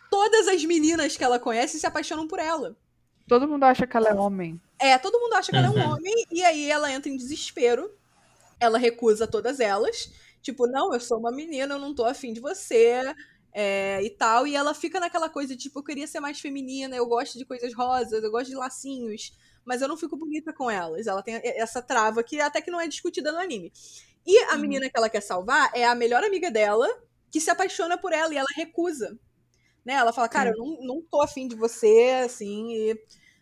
todas 0.09 0.47
as 0.47 0.63
meninas 0.63 1.18
que 1.18 1.24
ela 1.24 1.39
conhece 1.39 1.80
se 1.80 1.86
apaixonam 1.86 2.28
por 2.28 2.39
ela. 2.39 2.76
Todo 3.28 3.48
mundo 3.48 3.64
acha 3.66 3.86
que 3.88 3.98
ela 3.98 4.10
é 4.10 4.14
homem. 4.16 4.60
É, 4.80 4.98
todo 4.98 5.20
mundo 5.20 5.34
acha 5.34 5.52
que 5.52 5.58
ela 5.58 5.68
é 5.68 5.70
um 5.72 5.74
Uhum. 5.76 5.80
homem, 5.80 6.14
e 6.32 6.44
aí 6.44 6.70
ela 6.70 6.92
entra 6.92 7.10
em 7.10 7.18
desespero. 7.18 7.90
Ela 8.60 8.78
recusa 8.80 9.28
todas 9.28 9.60
elas. 9.60 10.12
Tipo, 10.42 10.68
não, 10.68 10.94
eu 10.94 11.00
sou 11.00 11.20
uma 11.20 11.32
menina, 11.32 11.76
eu 11.76 11.80
não 11.80 11.96
tô 11.96 12.06
afim 12.06 12.34
de 12.34 12.40
você. 12.42 13.02
é, 13.54 14.02
e 14.04 14.10
tal. 14.12 14.48
E 14.48 14.56
ela 14.56 14.74
fica 14.76 15.00
naquela 15.00 15.30
coisa, 15.30 15.56
tipo, 15.58 15.80
eu 15.80 15.84
queria 15.84 16.08
ser 16.08 16.20
mais 16.22 16.40
feminina, 16.40 16.96
eu 16.96 17.06
gosto 17.08 17.38
de 17.40 17.46
coisas 17.46 17.74
rosas, 17.76 18.24
eu 18.24 18.32
gosto 18.32 18.50
de 18.50 18.56
lacinhos, 18.56 19.32
mas 19.66 19.82
eu 19.82 19.88
não 19.90 19.98
fico 19.98 20.18
bonita 20.18 20.54
com 20.54 20.70
elas. 20.72 21.08
Ela 21.08 21.24
tem 21.24 21.36
essa 21.44 21.82
trava 21.82 22.24
que 22.24 22.40
até 22.42 22.62
que 22.62 22.72
não 22.72 22.82
é 22.82 22.88
discutida 22.88 23.32
no 23.32 23.40
anime. 23.40 23.72
E 24.26 24.38
a 24.46 24.58
Uhum. 24.58 24.60
menina 24.60 24.90
que 24.90 24.98
ela 24.98 25.10
quer 25.10 25.22
salvar 25.22 25.72
é 25.76 25.86
a 25.86 25.96
melhor 25.96 26.24
amiga 26.24 26.52
dela, 26.52 26.88
que 27.32 27.42
se 27.42 27.50
apaixona 27.50 27.98
por 27.98 28.14
ela 28.14 28.34
e 28.34 28.38
ela 28.38 28.48
recusa. 28.56 29.18
Né? 29.86 29.94
Ela 29.94 30.12
fala, 30.12 30.28
cara, 30.28 30.50
eu 30.50 30.58
não, 30.58 30.78
não 30.82 31.02
tô 31.02 31.22
afim 31.22 31.48
de 31.48 31.56
você, 31.56 32.22
assim, 32.26 32.72
e 32.74 33.00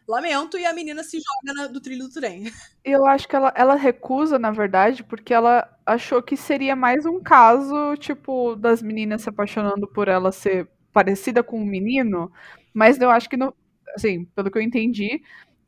lamento, 0.08 0.58
e 0.58 0.66
a 0.66 0.74
menina 0.74 1.04
se 1.04 1.18
joga 1.18 1.54
na- 1.54 1.68
do 1.68 1.80
trilho 1.80 2.08
do 2.08 2.14
trem. 2.14 2.44
Eu 2.84 3.06
acho 3.06 3.30
que 3.30 3.36
ela, 3.36 3.54
ela 3.56 3.76
recusa, 3.76 4.38
na 4.38 4.52
verdade, 4.52 5.06
porque 5.06 5.34
ela 5.34 5.66
achou 5.86 6.22
que 6.22 6.36
seria 6.36 6.76
mais 6.76 7.06
um 7.06 7.22
caso, 7.24 7.96
tipo, 7.96 8.58
das 8.58 8.82
meninas 8.82 9.22
se 9.22 9.30
apaixonando 9.30 9.88
por 9.88 10.10
ela 10.10 10.34
ser 10.34 10.68
parecida 10.92 11.42
com 11.42 11.62
um 11.62 11.66
menino, 11.66 12.30
mas 12.74 13.00
eu 13.00 13.10
acho 13.10 13.30
que, 13.30 13.38
no, 13.38 13.54
assim, 13.96 14.26
pelo 14.36 14.52
que 14.52 14.58
eu 14.58 14.62
entendi, 14.62 15.22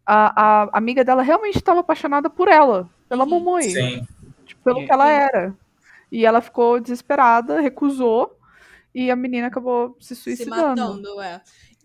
a, 0.06 0.64
a 0.66 0.78
amiga 0.78 1.06
dela 1.06 1.22
realmente 1.24 1.56
estava 1.56 1.80
apaixonada 1.80 2.30
por 2.30 2.50
ela, 2.50 2.90
pela 3.08 3.24
Uhum. 3.24 3.62
Sim. 3.62 4.02
tipo, 4.46 4.62
pelo 4.62 4.80
Sim. 4.82 4.86
que 4.86 4.92
ela 4.92 5.10
era. 5.10 5.56
E 6.12 6.26
ela 6.26 6.42
ficou 6.42 6.82
desesperada, 6.82 7.62
recusou, 7.62 8.38
e 8.96 9.12
a 9.12 9.16
menina 9.16 9.48
acabou 9.48 9.98
se 10.00 10.16
se 10.16 10.22
suicidando. 10.22 10.82
matando, 10.82 11.22
é. 11.22 11.42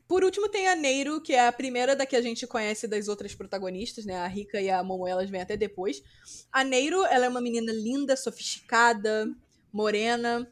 Por 0.06 0.24
último, 0.24 0.48
tem 0.48 0.68
a 0.68 0.76
Neiro, 0.76 1.20
que 1.20 1.32
é 1.32 1.46
a 1.46 1.52
primeira 1.52 1.94
da 1.96 2.06
que 2.06 2.14
a 2.14 2.22
gente 2.22 2.46
conhece 2.46 2.86
das 2.86 3.08
outras 3.08 3.34
protagonistas, 3.34 4.04
né? 4.04 4.16
A 4.16 4.26
Rika 4.28 4.60
e 4.60 4.70
a 4.70 4.82
Momo, 4.82 5.06
elas 5.06 5.28
vêm 5.28 5.40
até 5.40 5.56
depois. 5.56 6.02
A 6.52 6.62
Neiro, 6.62 7.04
ela 7.06 7.26
é 7.26 7.28
uma 7.28 7.40
menina 7.40 7.72
linda, 7.72 8.16
sofisticada, 8.16 9.28
morena, 9.72 10.48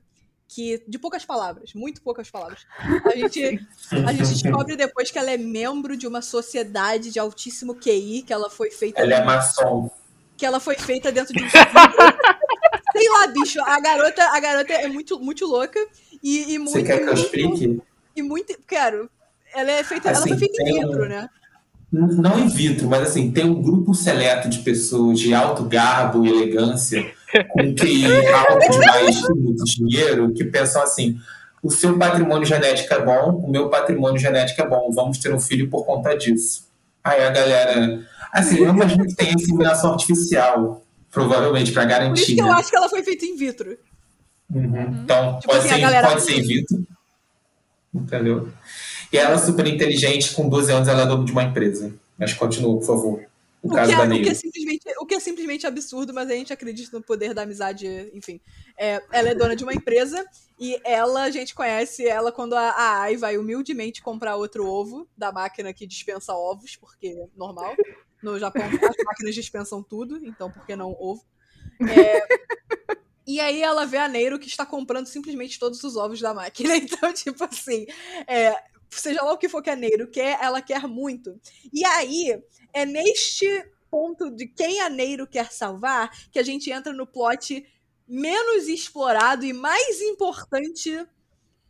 que. 0.49 0.83
de 0.87 0.99
poucas 0.99 1.25
palavras, 1.25 1.75
muito 1.75 2.03
poucas 2.03 2.29
palavras. 2.29 2.67
A 3.05 3.11
gente, 3.19 3.61
a 4.07 4.13
gente 4.13 4.29
descobre 4.29 4.77
depois 4.77 5.11
que 5.13 5.19
ela 5.19 5.31
é 5.31 5.37
membro 5.37 5.97
de 5.97 6.07
uma 6.07 6.23
sociedade 6.23 7.13
de 7.13 7.21
altíssimo 7.21 7.75
QI, 7.77 8.23
que 8.23 8.33
ela 8.33 8.51
foi 8.51 8.71
feita. 8.71 9.01
Ela 9.01 9.15
é 9.15 9.25
maçom. 9.25 9.91
Que 10.39 10.47
ela 10.47 10.61
foi 10.61 10.77
feita 10.77 11.11
dentro 11.11 11.35
de 11.35 11.43
um. 11.43 11.49
Sei 12.99 13.09
lá, 13.09 13.27
bicho, 13.29 13.61
a 13.63 13.81
garota, 13.81 14.23
a 14.25 14.41
garota 14.41 14.73
é 14.73 14.89
muito, 14.89 15.19
muito 15.21 15.47
louca. 15.47 15.79
E, 16.23 16.55
e 16.55 16.59
muito. 16.59 16.73
Você 16.73 16.83
quer 16.83 16.99
que 16.99 17.09
eu 17.09 17.15
explique? 17.15 17.81
e 18.17 18.23
muito. 18.23 18.59
Quero. 18.67 19.09
Ela 19.55 19.71
é 19.73 19.85
feita. 19.85 20.09
ela 20.09 20.19
Assim, 20.19 20.31
foi 20.31 20.39
feita 20.39 20.63
in 20.63 20.65
tem 20.67 20.87
um- 20.87 21.09
né? 21.09 21.29
Não 21.91 22.39
in 22.39 22.49
vitro, 22.49 22.87
mas 22.87 23.09
assim, 23.09 23.31
tem 23.31 23.47
um 23.47 23.63
grupo 23.63 23.95
seleto 23.95 24.47
de 24.51 24.59
pessoas 24.59 25.19
de 25.19 25.33
alto 25.33 25.65
garbo 25.65 26.23
e 26.27 26.29
elegância, 26.29 27.11
com 27.49 27.75
QI 27.75 28.27
alto 28.27 28.71
demais 28.71 29.21
muito 29.31 29.65
dinheiro, 29.65 30.35
que 30.35 30.45
pensam 30.45 30.83
assim: 30.83 31.19
o 31.63 31.71
seu 31.71 31.97
patrimônio 31.99 32.45
genético 32.45 32.93
é 32.93 33.03
bom, 33.03 33.43
o 33.43 33.51
meu 33.51 33.71
patrimônio 33.71 34.19
genético 34.21 34.61
é 34.61 34.69
bom, 34.69 34.91
vamos 34.93 35.17
ter 35.17 35.33
um 35.33 35.41
filho 35.41 35.71
por 35.71 35.87
conta 35.87 36.15
disso. 36.15 36.69
Aí 37.03 37.25
a 37.25 37.31
galera. 37.31 38.07
Assim, 38.31 38.59
eu 38.59 38.69
imagino 38.69 39.07
que 39.07 39.15
tem 39.15 39.33
inseminação 39.33 39.93
artificial, 39.93 40.83
provavelmente, 41.11 41.73
para 41.73 41.83
Por 41.83 41.89
isso 41.91 41.99
garantir. 42.01 42.35
que 42.35 42.41
eu 42.41 42.47
né? 42.47 42.53
acho 42.53 42.71
que 42.71 42.77
ela 42.77 42.89
foi 42.89 43.03
feita 43.03 43.25
in 43.25 43.37
vitro. 43.37 43.79
Uhum. 44.51 45.03
Então, 45.05 45.37
Tipo 45.41 45.53
pode, 45.53 45.59
assim, 45.59 45.69
ser, 45.75 45.81
galera- 45.81 46.09
pode 46.09 46.23
ser 46.23 46.39
in 46.39 46.43
vitro. 46.43 46.87
Entendeu? 47.95 48.49
E 49.13 49.17
ela 49.17 49.35
é 49.35 49.39
super 49.39 49.67
inteligente, 49.67 50.35
com 50.35 50.49
12 50.49 50.71
anos 50.73 50.89
ela 50.89 51.03
é 51.03 51.07
dona 51.07 51.25
de 51.25 51.33
uma 51.33 51.45
empresa. 51.45 51.93
Mas 52.19 52.35
continua, 52.35 52.77
por 52.79 52.87
favor. 52.87 53.25
O, 53.63 53.69
O 53.69 53.75
caso 53.75 53.91
que, 53.91 53.97
da 53.97 54.05
é, 54.05 54.07
o, 54.19 54.23
que 54.23 54.29
é 54.29 54.35
simplesmente, 54.35 54.83
o 55.01 55.07
que 55.07 55.15
é 55.15 55.21
simplesmente 55.21 55.67
absurdo, 55.67 56.15
mas 56.15 56.31
a 56.31 56.35
gente 56.35 56.53
acredita 56.53 56.97
no 56.97 57.03
poder 57.03 57.35
da 57.35 57.43
amizade, 57.43 57.87
enfim. 58.15 58.41
É, 58.79 59.03
ela 59.11 59.31
é 59.31 59.35
dona 59.35 59.57
de 59.57 59.65
uma 59.65 59.75
empresa 59.75 60.25
e 60.61 60.79
ela, 60.85 61.23
a 61.25 61.31
gente 61.31 61.55
conhece 61.55 62.07
ela 62.07 62.31
quando 62.31 62.55
a, 62.55 62.71
a 62.71 63.01
Ai 63.01 63.17
vai 63.17 63.37
humildemente 63.37 64.01
comprar 64.03 64.37
outro 64.37 64.65
ovo 64.67 65.09
da 65.17 65.33
máquina 65.33 65.73
que 65.73 65.87
dispensa 65.87 66.33
ovos, 66.35 66.77
porque 66.77 67.09
é 67.09 67.27
normal. 67.37 67.75
No 68.23 68.39
Japão 68.39 68.63
as 68.93 69.05
máquinas 69.05 69.35
dispensam 69.35 69.83
tudo, 69.83 70.25
então 70.25 70.51
por 70.51 70.65
que 70.67 70.75
não 70.75 70.93
ovo? 70.99 71.25
É, 71.81 72.27
e 73.29 73.41
aí 73.41 73.63
ela 73.63 73.85
vê 73.85 73.99
a 73.99 74.09
Neiro 74.09 74.39
que 74.39 74.49
está 74.49 74.65
comprando 74.65 75.07
simplesmente 75.07 75.59
todos 75.59 75.85
os 75.85 75.97
ovos 75.97 76.19
da 76.19 76.33
máquina. 76.33 76.75
Então, 76.79 77.13
tipo 77.13 77.45
assim, 77.45 77.87
é, 78.27 78.55
seja 78.89 79.23
lá 79.23 79.33
o 79.33 79.39
que 79.39 79.51
for 79.51 79.63
que 79.63 79.69
a 79.69 79.77
Neiro 79.77 80.09
quer, 80.09 80.39
ela 80.43 80.63
quer 80.63 80.89
muito. 80.89 81.39
E 81.73 81.85
aí, 81.85 82.43
é 82.73 82.87
neste 82.87 83.47
ponto 83.91 84.31
de 84.31 84.47
quem 84.47 84.81
a 84.81 84.89
Neiro 84.89 85.27
quer 85.27 85.53
salvar 85.53 86.11
que 86.31 86.39
a 86.39 86.43
gente 86.43 86.71
entra 86.71 86.93
no 86.93 87.07
plot 87.07 87.65
menos 88.07 88.67
explorado 88.67 89.45
e 89.45 89.53
mais 89.53 90.01
importante 90.01 91.07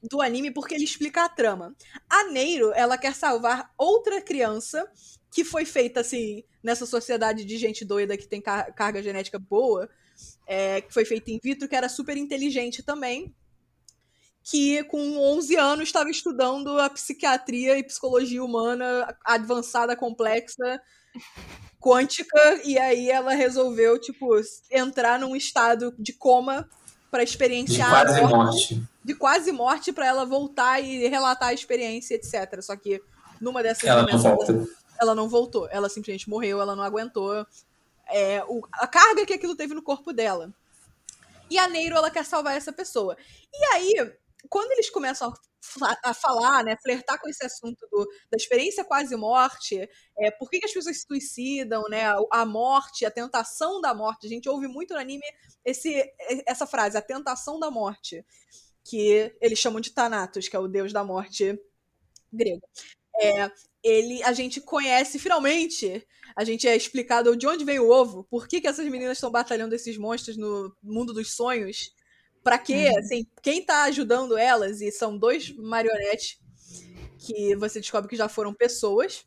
do 0.01 0.23
anime, 0.23 0.53
porque 0.53 0.75
ele 0.77 0.85
explica 0.85 1.25
a 1.25 1.29
trama. 1.29 1.75
A 2.09 2.25
Neiro, 2.25 2.73
ela 2.73 2.97
quer 2.97 3.15
salvar 3.17 3.73
outra 3.77 4.23
criança 4.23 4.89
que 5.31 5.45
foi 5.45 5.65
feita, 5.65 6.01
assim, 6.01 6.43
nessa 6.63 6.87
sociedade 6.87 7.45
de 7.45 7.57
gente 7.59 7.85
doida 7.85 8.17
que 8.17 8.27
tem 8.27 8.41
car- 8.41 8.73
carga 8.75 9.03
genética 9.03 9.39
boa, 9.39 9.89
é, 10.47 10.81
que 10.81 10.93
foi 10.93 11.05
feita 11.05 11.31
in 11.31 11.39
vitro, 11.43 11.69
que 11.69 11.77
era 11.77 11.89
super 11.89 12.17
inteligente 12.17 12.83
também, 12.83 13.35
que 14.43 14.83
com 14.85 15.19
11 15.19 15.57
anos 15.57 15.89
estava 15.89 16.09
estudando 16.11 16.79
a 16.81 16.89
psiquiatria 16.89 17.79
e 17.79 17.83
psicologia 17.83 18.43
humana 18.43 19.15
avançada, 19.25 19.95
complexa, 19.95 20.81
quântica, 21.81 22.61
e 22.65 22.79
aí 22.79 23.11
ela 23.11 23.35
resolveu, 23.35 23.99
tipo, 24.01 24.29
entrar 24.71 25.19
num 25.19 25.37
estado 25.37 25.95
de 25.99 26.13
coma 26.13 26.69
para 27.11 27.23
De 27.25 27.31
experienciar 27.31 27.89
a 27.93 28.05
quase 28.05 28.21
morte 28.23 28.35
morte. 28.35 28.83
de 29.05 29.15
quase 29.15 29.53
morte 29.53 29.93
para 29.93 30.07
ela 30.07 30.25
voltar 30.25 30.81
e 30.83 31.07
relatar 31.09 31.49
a 31.49 31.55
experiência, 31.55 32.15
etc. 32.15 32.61
Só 32.63 32.77
que 32.77 33.01
numa 33.41 33.63
dessas 33.63 33.85
Ela 33.85 34.05
dimensões. 34.05 34.69
Ela 35.01 35.15
não 35.15 35.29
voltou. 35.29 35.69
Ela 35.71 35.89
simplesmente 35.89 36.29
morreu, 36.31 36.61
ela 36.61 36.77
não 36.77 36.83
aguentou 36.85 37.47
é, 38.09 38.45
o- 38.45 38.67
a 38.75 38.87
carga 38.87 39.27
que 39.27 39.35
aquilo 39.35 39.57
teve 39.57 39.75
no 39.75 39.83
corpo 39.83 40.13
dela. 40.13 40.53
E 41.51 41.59
a 41.59 41.67
Neiro, 41.69 41.97
ela 41.97 42.11
quer 42.11 42.25
salvar 42.25 42.57
essa 42.57 42.73
pessoa. 42.73 43.17
E 43.53 43.65
aí, 43.75 44.13
quando 44.51 44.71
eles 44.73 44.91
começam 44.91 45.33
a, 45.83 46.11
a 46.11 46.15
falar, 46.15 46.63
né, 46.65 46.77
flertar 46.83 47.19
com 47.21 47.29
esse 47.29 47.45
assunto 47.45 47.87
do- 47.91 48.07
da 48.31 48.37
experiência 48.37 48.85
quase 48.85 49.17
morte, 49.17 49.89
é, 50.19 50.31
por 50.33 50.51
que, 50.51 50.59
que 50.61 50.67
as 50.67 50.73
pessoas 50.73 50.99
se 51.01 51.07
suicidam, 51.07 51.83
né, 51.89 52.07
a, 52.07 52.17
a 52.33 52.47
morte, 52.47 53.05
a 53.07 53.11
tentação 53.11 53.81
da 53.81 53.95
morte. 53.95 54.27
A 54.27 54.31
gente 54.31 54.49
ouve 54.49 54.69
muito 54.69 54.95
no 54.95 55.01
anime 55.01 55.25
esse, 55.65 56.05
essa 56.47 56.67
frase, 56.67 56.97
a 56.99 57.03
tentação 57.03 57.59
da 57.59 57.71
morte, 57.71 58.25
que 58.85 59.35
eles 59.41 59.59
chamam 59.59 59.81
de 59.81 59.91
Thanatos, 59.93 60.49
que 60.49 60.57
é 60.57 60.59
o 60.59 60.69
deus 60.69 60.93
da 60.93 61.05
morte 61.05 61.59
grego. 62.33 62.63
É, 63.21 63.51
ele, 63.83 64.23
a 64.23 64.33
gente 64.33 64.61
conhece 64.61 65.19
finalmente, 65.19 66.07
a 66.37 66.45
gente 66.45 66.67
é 66.69 66.77
explicado 66.77 67.37
de 67.37 67.47
onde 67.47 67.65
vem 67.65 67.79
o 67.79 67.91
ovo, 67.91 68.25
por 68.25 68.49
que, 68.49 68.61
que 68.61 68.67
essas 68.67 68.87
meninas 68.87 69.19
estão 69.19 69.31
batalhando 69.31 69.75
esses 69.75 69.97
monstros 69.97 70.37
no 70.37 70.75
mundo 70.83 71.13
dos 71.13 71.35
sonhos, 71.35 71.93
pra 72.43 72.59
quê? 72.59 72.91
Assim, 72.99 73.27
quem 73.43 73.65
tá 73.65 73.85
ajudando 73.85 74.37
elas, 74.37 74.81
e 74.81 74.91
são 74.91 75.17
dois 75.17 75.55
marionetes 75.57 76.39
que 77.19 77.55
você 77.57 77.81
descobre 77.81 78.09
que 78.09 78.17
já 78.17 78.29
foram 78.29 78.55
pessoas, 78.55 79.25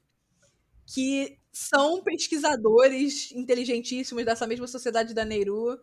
que 0.94 1.38
são 1.52 2.02
pesquisadores 2.04 3.32
inteligentíssimos 3.32 4.26
dessa 4.26 4.48
mesma 4.48 4.68
sociedade 4.68 5.14
da 5.14 5.26
Nehru, 5.26 5.80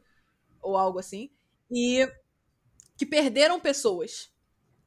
ou 0.61 0.77
algo 0.77 0.99
assim, 0.99 1.31
e 1.71 2.09
que 2.97 3.07
perderam 3.07 3.61
pessoas. 3.61 4.31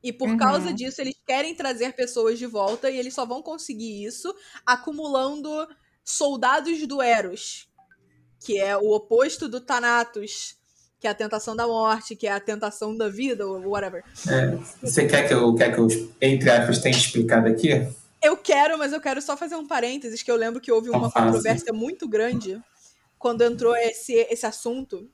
E 0.03 0.11
por 0.11 0.29
Uhum. 0.29 0.37
causa 0.37 0.73
disso, 0.73 0.99
eles 1.01 1.15
querem 1.25 1.53
trazer 1.55 1.93
pessoas 1.93 2.39
de 2.39 2.45
volta 2.47 2.89
e 2.89 2.97
eles 2.97 3.13
só 3.13 3.25
vão 3.25 3.41
conseguir 3.41 4.03
isso 4.03 4.33
acumulando 4.65 5.67
soldados 6.03 6.85
do 6.87 7.01
Eros, 7.01 7.69
que 8.39 8.57
é 8.59 8.75
o 8.75 8.89
oposto 8.91 9.47
do 9.47 9.61
Thanatos, 9.61 10.55
que 10.99 11.07
é 11.07 11.11
a 11.11 11.15
tentação 11.15 11.55
da 11.55 11.67
morte, 11.67 12.15
que 12.15 12.27
é 12.27 12.31
a 12.31 12.39
tentação 12.39 12.95
da 12.95 13.09
vida, 13.09 13.45
ou 13.47 13.59
whatever. 13.69 14.03
É, 14.27 14.55
você 14.81 15.07
quer 15.07 15.27
que, 15.27 15.33
eu, 15.33 15.53
quer 15.55 15.73
que 15.73 15.79
eu, 15.79 15.87
entre 16.21 16.49
aspas, 16.49 16.79
tenha 16.79 16.95
explicado 16.95 17.47
aqui? 17.47 17.69
Eu 18.23 18.37
quero, 18.37 18.77
mas 18.77 18.93
eu 18.93 19.01
quero 19.01 19.21
só 19.21 19.35
fazer 19.35 19.55
um 19.55 19.65
parênteses, 19.67 20.21
que 20.21 20.29
eu 20.31 20.35
lembro 20.35 20.61
que 20.61 20.71
houve 20.71 20.89
uma 20.89 20.99
Não 21.01 21.11
faça. 21.11 21.25
controvérsia 21.27 21.73
muito 21.73 22.07
grande 22.07 22.61
quando 23.17 23.41
entrou 23.43 23.75
esse, 23.75 24.13
esse 24.13 24.45
assunto. 24.45 25.09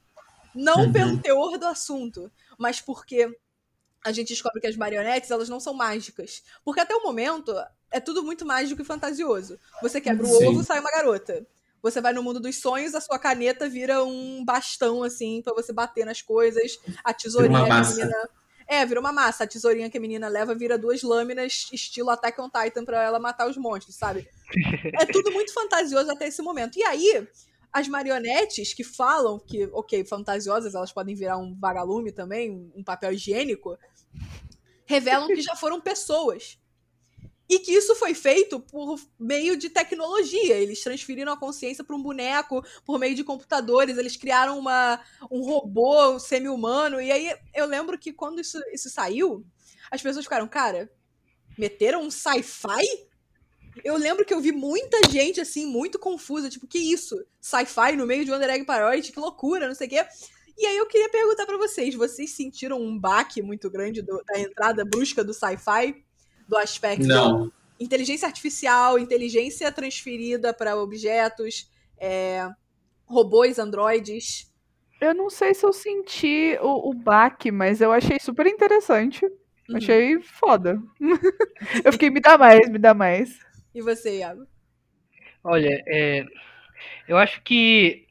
Não 0.56 0.86
Uhum. 0.88 0.92
pelo 0.92 1.22
teor 1.22 1.58
do 1.58 1.66
assunto, 1.68 2.32
mas 2.58 2.82
porque 2.82 3.30
a 4.04 4.12
gente 4.12 4.30
descobre 4.30 4.62
que 4.62 4.68
as 4.68 4.76
marionetes, 4.76 5.32
elas 5.32 5.50
não 5.50 5.60
são 5.60 5.74
mágicas. 5.74 6.44
Porque 6.64 6.80
até 6.80 6.96
o 6.96 7.04
momento, 7.04 7.54
é 7.92 8.00
tudo 8.00 8.24
muito 8.24 8.46
mágico 8.46 8.82
e 8.82 8.86
fantasioso. 8.86 9.60
Você 9.82 10.00
quebra 10.00 10.26
o 10.26 10.30
Sim. 10.30 10.48
ovo, 10.48 10.64
sai 10.64 10.80
uma 10.80 10.92
garota. 10.92 11.46
Você 11.82 12.02
vai 12.02 12.12
no 12.12 12.24
mundo 12.24 12.40
dos 12.40 12.60
sonhos, 12.60 12.96
a 12.96 13.02
sua 13.02 13.20
caneta 13.20 13.70
vira 13.70 14.04
um 14.04 14.44
bastão, 14.44 15.04
assim, 15.04 15.42
pra 15.42 15.54
você 15.54 15.72
bater 15.72 16.06
nas 16.06 16.22
coisas. 16.22 16.80
A 17.04 17.14
tesourinha 17.14 17.64
que 17.66 17.72
a 17.72 17.82
menina... 17.82 18.30
É, 18.70 18.86
vira 18.86 19.00
uma 19.00 19.14
massa. 19.14 19.46
A 19.46 19.48
tesourinha 19.48 19.90
que 19.90 19.98
a 19.98 20.02
menina 20.02 20.28
leva 20.28 20.54
vira 20.54 20.78
duas 20.78 21.02
lâminas, 21.02 21.70
estilo 21.72 22.10
Attack 22.10 22.42
on 22.42 22.50
Titan, 22.50 22.84
pra 22.84 23.02
ela 23.02 23.18
matar 23.18 23.48
os 23.48 23.56
monstros, 23.56 23.96
sabe? 23.96 24.28
É 25.00 25.06
tudo 25.06 25.32
muito 25.32 25.54
fantasioso 25.54 26.12
até 26.12 26.28
esse 26.28 26.42
momento. 26.42 26.78
E 26.78 26.84
aí, 26.84 27.26
as 27.78 27.88
marionetes 27.88 28.74
que 28.74 28.84
falam 28.84 29.38
que, 29.38 29.66
ok, 29.72 30.04
fantasiosas, 30.04 30.74
elas 30.74 30.92
podem 30.92 31.14
virar 31.14 31.38
um 31.38 31.54
vagalume 31.54 32.12
também, 32.12 32.72
um 32.76 32.84
papel 32.84 33.14
higiênico, 33.14 33.78
revelam 34.84 35.28
que 35.28 35.42
já 35.42 35.56
foram 35.56 35.80
pessoas. 35.80 36.58
E 37.48 37.60
que 37.60 37.72
isso 37.72 37.96
foi 37.96 38.16
feito 38.16 38.60
por 38.60 39.00
meio 39.18 39.56
de 39.56 39.70
tecnologia. 39.70 40.56
Eles 40.56 40.82
transferiram 40.82 41.32
a 41.32 41.38
consciência 41.38 41.84
para 41.84 41.96
um 41.96 42.02
boneco 42.02 42.66
por 42.84 42.98
meio 42.98 43.14
de 43.14 43.24
computadores. 43.24 43.96
Eles 43.96 44.18
criaram 44.18 44.58
uma, 44.58 45.00
um 45.32 45.42
robô 45.46 46.20
semi-humano. 46.20 47.00
E 47.00 47.12
aí 47.12 47.32
eu 47.54 47.68
lembro 47.68 47.98
que 47.98 48.12
quando 48.12 48.42
isso, 48.42 48.60
isso 48.74 48.90
saiu, 48.90 49.46
as 49.92 50.02
pessoas 50.02 50.26
ficaram, 50.26 50.48
cara, 50.48 50.92
meteram 51.58 52.02
um 52.02 52.12
sci-fi? 52.12 53.08
Eu 53.84 53.98
lembro 53.98 54.26
que 54.26 54.34
eu 54.34 54.40
vi 54.40 54.52
muita 54.52 55.10
gente, 55.10 55.42
assim, 55.42 55.66
muito 55.66 56.00
confusa. 56.00 56.50
Tipo, 56.50 56.68
que 56.68 56.78
isso? 56.78 57.16
Sci-fi 57.40 57.96
no 57.96 58.06
meio 58.06 58.24
de 58.26 58.32
Wonder 58.32 58.50
Egg 58.50 58.66
Parody? 58.66 59.12
Que 59.12 59.20
loucura, 59.20 59.68
não 59.68 59.76
sei 59.76 59.88
o 59.88 59.90
quê. 59.90 60.06
E 60.58 60.66
aí 60.66 60.78
eu 60.78 60.88
queria 60.88 61.10
perguntar 61.10 61.46
para 61.46 61.58
vocês, 61.58 61.94
vocês 61.94 62.32
sentiram 62.32 62.82
um 62.82 62.98
baque 62.98 63.42
muito 63.42 63.70
grande 63.70 64.02
do, 64.02 64.24
da 64.26 64.40
entrada 64.40 64.84
brusca 64.84 65.24
do 65.24 65.34
sci-fi? 65.34 66.04
Do 66.48 66.58
aspecto 66.58 67.06
Não. 67.06 67.52
inteligência 67.80 68.28
artificial, 68.28 68.98
inteligência 68.98 69.72
transferida 69.72 70.54
para 70.54 70.76
objetos, 70.76 71.70
é, 72.00 72.50
robôs, 73.06 73.60
androides. 73.60 74.52
Eu 75.00 75.14
não 75.14 75.30
sei 75.30 75.54
se 75.54 75.64
eu 75.64 75.72
senti 75.72 76.58
o, 76.62 76.90
o 76.90 76.94
baque, 76.94 77.52
mas 77.52 77.82
eu 77.82 77.92
achei 77.92 78.18
super 78.20 78.48
interessante. 78.48 79.26
Uhum. 79.70 79.78
Achei 79.78 80.20
foda. 80.22 80.82
eu 81.84 81.92
fiquei, 81.92 82.10
me 82.10 82.20
dá 82.20 82.38
mais, 82.38 82.68
me 82.70 82.80
dá 82.80 82.94
mais. 82.94 83.38
E 83.78 83.82
você, 83.82 84.18
Iago? 84.20 84.46
Olha, 85.44 85.82
é, 85.88 86.26
eu 87.08 87.18
acho 87.18 87.42
que 87.44 88.08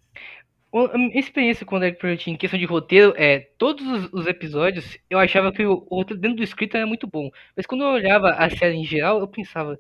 a 0.75 0.99
minha 0.99 1.19
experiência 1.21 1.67
com 1.67 1.77
o 1.77 1.81
Derek 1.81 1.99
Pruitt 1.99 2.31
em 2.31 2.37
questão 2.37 2.59
de 2.59 2.67
roteiro 2.67 3.15
é 3.17 3.41
todos 3.59 3.87
os, 3.87 4.13
os 4.13 4.27
episódios 4.27 4.99
eu 5.11 5.19
achava 5.19 5.53
que 5.53 5.65
o, 5.65 5.87
o 5.91 5.97
roteiro 5.97 6.21
dentro 6.21 6.39
do 6.39 6.45
script 6.45 6.77
era 6.77 6.87
muito 6.87 7.07
bom, 7.07 7.31
mas 7.57 7.67
quando 7.67 7.85
eu 7.85 7.91
olhava 7.91 8.31
a 8.31 8.51
série 8.51 8.77
em 8.77 8.85
geral 8.87 9.21
eu 9.21 9.29
pensava 9.29 9.79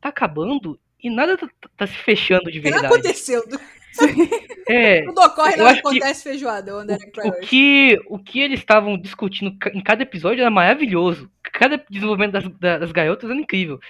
tá 0.00 0.10
acabando 0.10 0.78
e 1.02 1.10
nada 1.10 1.36
tá, 1.38 1.48
tá 1.76 1.86
se 1.86 1.96
fechando 1.98 2.50
de 2.50 2.58
O 2.58 2.62
que 2.62 2.70
tá 2.70 2.80
verdade. 2.80 2.94
acontecendo? 2.94 3.60
É, 4.68 5.02
Tudo 5.02 5.20
ocorre, 5.22 5.56
nada 5.56 5.70
acho 5.70 5.82
que 5.82 5.88
acontece 5.88 6.22
feijoada, 6.24 6.76
o 6.76 6.82
o 7.28 7.32
que, 7.40 7.98
o 8.08 8.18
que 8.18 8.40
eles 8.40 8.58
estavam 8.58 8.98
discutindo 8.98 9.56
em 9.72 9.80
cada 9.82 10.02
episódio 10.02 10.40
era 10.42 10.50
maravilhoso. 10.50 11.30
Cada 11.42 11.82
desenvolvimento 11.88 12.32
das, 12.32 12.48
da- 12.58 12.78
das 12.78 12.92
garotas 12.92 13.30
era 13.30 13.38
incrível. 13.38 13.80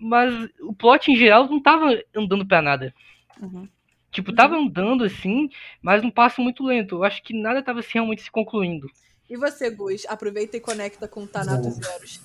Mas 0.00 0.48
o 0.60 0.72
plot 0.72 1.10
em 1.10 1.16
geral 1.16 1.48
não 1.48 1.62
tava 1.62 2.00
andando 2.16 2.46
pra 2.46 2.62
nada. 2.62 2.94
Uhum. 3.40 3.68
Tipo, 4.10 4.34
tava 4.34 4.56
andando 4.56 5.04
assim, 5.04 5.48
mas 5.80 6.02
num 6.02 6.10
passo 6.10 6.40
muito 6.40 6.64
lento. 6.64 6.96
Eu 6.96 7.04
acho 7.04 7.22
que 7.22 7.34
nada 7.34 7.62
tava 7.62 7.80
assim, 7.80 7.90
realmente 7.94 8.22
se 8.22 8.30
concluindo. 8.30 8.88
E 9.28 9.36
você, 9.36 9.70
Gus? 9.70 10.04
Aproveita 10.08 10.56
e 10.56 10.60
conecta 10.60 11.06
com 11.06 11.22
o 11.22 11.26
Thanatos 11.26 11.74
Zeros. 11.74 12.20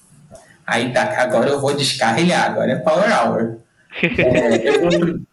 Aí 0.66 0.92
tá, 0.92 1.22
agora 1.22 1.50
eu 1.50 1.62
vou 1.62 1.76
descarrilhar, 1.76 2.50
agora 2.50 2.72
é 2.72 2.76
Power 2.76 3.06
Hour. 3.06 3.58
É, 4.02 4.68
eu 4.68 4.82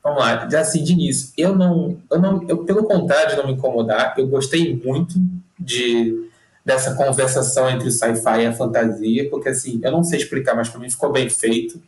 vamos 0.05 0.20
lá, 0.20 0.49
já 0.49 0.61
assim 0.61 0.84
de 0.84 0.93
início. 0.93 1.32
Eu 1.36 1.57
não, 1.57 1.99
eu 2.11 2.20
não, 2.20 2.47
eu, 2.47 2.64
pelo 2.64 2.84
contrário 2.84 3.30
de 3.30 3.36
não 3.36 3.47
me 3.47 3.55
incomodar, 3.55 4.14
eu 4.18 4.28
gostei 4.28 4.76
muito 4.84 5.14
de 5.59 6.30
dessa 6.64 6.95
conversação 6.95 7.68
entre 7.68 7.88
o 7.88 7.90
sci-fi 7.90 8.43
e 8.43 8.47
a 8.47 8.53
fantasia, 8.53 9.28
porque 9.28 9.49
assim, 9.49 9.80
eu 9.82 9.90
não 9.90 10.05
sei 10.05 10.20
explicar, 10.20 10.55
mas 10.55 10.68
para 10.68 10.78
mim 10.78 10.88
ficou 10.88 11.11
bem 11.11 11.28
feito. 11.28 11.82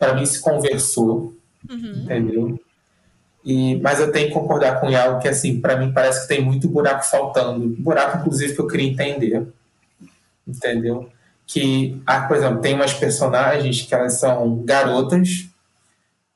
Para 0.00 0.14
mim 0.14 0.26
se 0.26 0.40
conversou, 0.40 1.32
Uhum. 1.68 2.02
entendeu? 2.02 2.60
E, 3.44 3.76
mas 3.76 4.00
eu 4.00 4.10
tenho 4.10 4.28
que 4.28 4.34
concordar 4.34 4.80
com 4.80 4.88
o 4.88 4.90
Iago 4.90 5.20
que 5.20 5.28
assim, 5.28 5.60
para 5.60 5.76
mim 5.76 5.92
parece 5.92 6.22
que 6.22 6.28
tem 6.28 6.44
muito 6.44 6.68
buraco 6.68 7.04
faltando, 7.04 7.68
buraco 7.78 8.18
inclusive 8.18 8.54
que 8.54 8.60
eu 8.60 8.66
queria 8.66 8.90
entender, 8.90 9.46
entendeu? 10.46 11.08
Que, 11.46 12.02
ah, 12.06 12.22
por 12.22 12.36
exemplo, 12.36 12.60
tem 12.60 12.74
umas 12.74 12.94
personagens 12.94 13.82
que 13.82 13.94
elas 13.94 14.14
são 14.14 14.62
garotas 14.64 15.46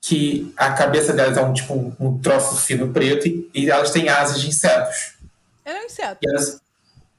que 0.01 0.53
a 0.57 0.73
cabeça 0.73 1.13
delas 1.13 1.37
é 1.37 1.43
um 1.43 1.53
tipo 1.53 1.95
um, 1.99 2.19
troço 2.19 2.57
fino 2.57 2.93
preto 2.93 3.27
e, 3.27 3.51
e 3.55 3.71
elas 3.71 3.91
têm 3.91 4.09
asas 4.09 4.41
de 4.41 4.49
insetos. 4.49 5.15
É 5.65 5.81
um 5.81 5.85
inseto. 5.85 6.21
Elas, 6.23 6.61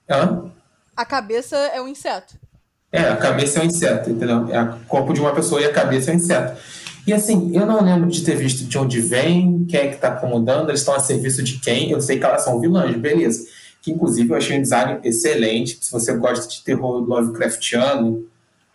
Hã? 0.10 0.52
A 0.96 1.06
cabeça 1.06 1.58
é 1.58 1.82
um 1.82 1.88
inseto. 1.88 2.36
É, 2.96 3.10
a 3.10 3.18
cabeça 3.18 3.60
é 3.60 3.64
um 3.64 3.66
inseto, 3.66 4.10
entendeu? 4.10 4.48
É 4.50 4.62
o 4.62 4.80
corpo 4.88 5.14
de 5.14 5.20
uma 5.20 5.36
pessoa 5.36 5.60
e 5.60 5.66
a 5.66 5.74
cabeça 5.74 6.12
é 6.12 6.14
um 6.14 6.18
inseto. 6.18 6.58
E 7.06 7.14
assim, 7.14 7.52
eu 7.54 7.66
não 7.66 7.84
lembro 7.84 8.10
de 8.10 8.24
ter 8.24 8.36
visto 8.36 8.64
de 8.64 8.78
onde 8.78 9.02
vem, 9.02 9.66
quem 9.66 9.80
é 9.82 9.88
que 9.89 9.96
está 9.96 10.08
acomodando, 10.08 10.72
eles 10.72 10.80
estão 10.80 10.96
a 10.96 11.00
serviço 11.00 11.43
de 11.43 11.60
quem. 11.60 11.91
Eu 11.91 12.00
sei 12.00 12.18
que 12.18 12.26
elas 12.26 12.43
são 12.43 12.60
vilãs, 12.60 12.96
beleza. 12.96 13.46
Que 13.82 13.91
inclusive 13.91 14.30
eu 14.30 14.38
achei 14.38 14.58
um 14.58 14.62
design 14.62 15.00
excelente. 15.04 15.78
Se 15.82 15.91
você 15.91 16.16
gosta 16.16 16.48
de 16.48 16.64
terror 16.64 17.04
Lovecraftiano, 17.04 18.26